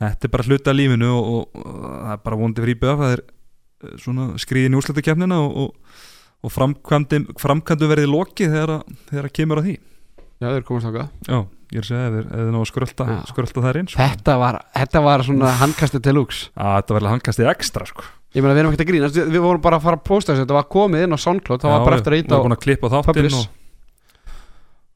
þetta 0.01 0.27
er 0.27 0.33
bara 0.35 0.43
hluti 0.49 0.71
af 0.71 0.75
lífinu 0.77 1.09
og, 1.13 1.25
og, 1.25 1.65
og 1.65 1.81
það 2.05 2.13
er 2.15 2.21
bara 2.27 2.39
vondi 2.41 2.63
fyrir 2.65 2.75
IBF 2.75 3.01
það 3.03 3.13
er 3.15 3.23
eh, 3.25 3.95
svona 4.03 4.27
skriðin 4.41 4.75
í 4.75 4.79
úrslutakefnina 4.81 5.37
og, 5.45 5.57
og, 5.65 5.99
framkvæmdum 7.41 7.91
verið 7.93 8.09
lokið 8.11 8.55
þegar, 8.57 8.73
að- 8.79 8.97
þegar 9.11 9.29
að 9.29 9.35
kemur 9.39 9.61
að 9.61 9.69
því. 9.69 9.75
Já, 10.35 10.47
þeir 10.51 10.65
komast 10.67 10.89
ákvað 10.89 11.07
já, 11.31 11.37
ég 11.71 11.79
er 11.79 11.85
að 11.85 11.87
segja, 11.87 12.07
eða 12.11 12.23
þeir 12.35 12.51
ná 12.51 12.59
að 12.59 12.67
skrölda, 12.69 13.05
Já. 13.07 13.17
skrölda 13.31 13.61
þær 13.65 13.77
inn 13.79 13.87
sko. 13.87 13.99
þetta 14.03 14.33
var, 14.41 14.57
þetta 14.75 15.01
var 15.05 15.23
svona 15.23 15.51
handkastið 15.61 16.03
til 16.03 16.13
lúks. 16.17 16.41
Að 16.59 16.73
þetta 16.75 16.97
verður 16.97 17.13
hankastið 17.15 17.49
ekstra 17.53 17.87
sko. 17.87 18.03
Ég 18.35 18.43
meina, 18.43 18.51
við 18.57 18.61
erum 18.65 18.73
ekkert 18.75 18.83
að 18.83 18.89
grínast, 18.91 19.15
við, 19.31 19.39
vorum 19.45 19.61
bara 19.63 19.79
að 19.79 19.85
fara 19.87 19.95
að 19.95 20.03
posta 20.09 20.33
þessu. 20.33 20.43
Þetta 20.43 20.57
var 20.57 20.67
komið 20.75 21.05
inn 21.07 21.15
á 21.15 21.19
SoundCloud, 21.23 21.61
það 21.63 21.71
var 21.71 21.85
bara 21.87 21.99
eftir 22.01 22.15
að 22.17 22.19
íta 22.19 22.35
og 22.35 22.43
á 22.43 22.51
að 22.51 22.63
klippa 22.65 22.89
þáttinn 22.91 23.29
og, 23.39 23.45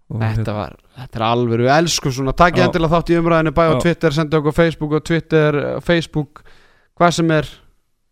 Þetta 0.10 0.53
var, 0.56 0.76
þetta 0.98 1.19
er 1.19 1.26
alveg, 1.27 1.61
við 1.61 1.72
elskum 1.76 2.14
svona 2.15 2.34
Takk 2.34 2.57
Já. 2.57 2.64
endilega 2.65 2.95
þátt 2.95 3.11
í 3.14 3.18
umræðinu 3.19 3.52
bæ 3.53 3.64
á. 3.69 3.73
Twitter, 3.84 4.15
sendi 4.15 4.40
okkur 4.40 4.56
Facebook 4.57 4.95
og 4.98 5.03
Twitter, 5.06 5.57
eh, 5.60 5.81
Facebook 5.86 6.41
Hvað 6.99 7.14
sem 7.15 7.30
er. 7.31 7.49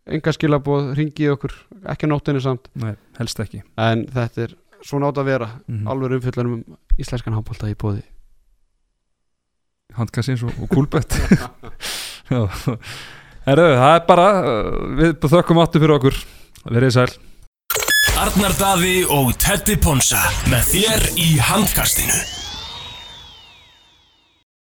Enga 0.08 0.32
skilabóð, 0.32 0.94
ringið 0.96 1.34
okkur 1.34 1.56
Ekki 1.92 2.08
nóttinu 2.08 2.40
samt. 2.40 2.70
Nei, 2.80 2.94
helst 3.18 3.42
ekki. 3.44 3.64
En 3.78 4.06
þetta 4.14 4.46
er 4.46 4.54
svona 4.86 5.10
átt 5.10 5.18
að 5.20 5.32
vera. 5.34 5.50
Mm 5.68 5.80
-hmm. 5.80 5.90
Alveg 5.92 6.12
umfyllanum 6.20 6.54
um 6.54 6.78
íslenskan 6.98 7.34
handbólta 7.34 7.70
í 7.70 7.76
bóði 7.76 8.06
handkastins 9.98 10.44
og, 10.44 10.54
og 10.62 10.70
kúlbett. 10.70 11.16
Herru, 13.48 13.68
það 13.80 13.94
er 13.94 14.04
bara 14.08 14.28
uh, 14.42 14.74
við 15.00 15.16
þökkum 15.24 15.62
aftur 15.64 15.84
fyrir 15.84 15.98
okkur. 15.98 16.20
Verið 16.68 16.94
sæl 16.98 17.27
Arnar 18.18 18.54
Daði 18.58 19.04
og 19.14 19.36
Teddy 19.38 19.76
Ponsa 19.78 20.18
með 20.50 20.72
þér 20.72 21.04
í 21.22 21.28
handkastinu 21.38 22.47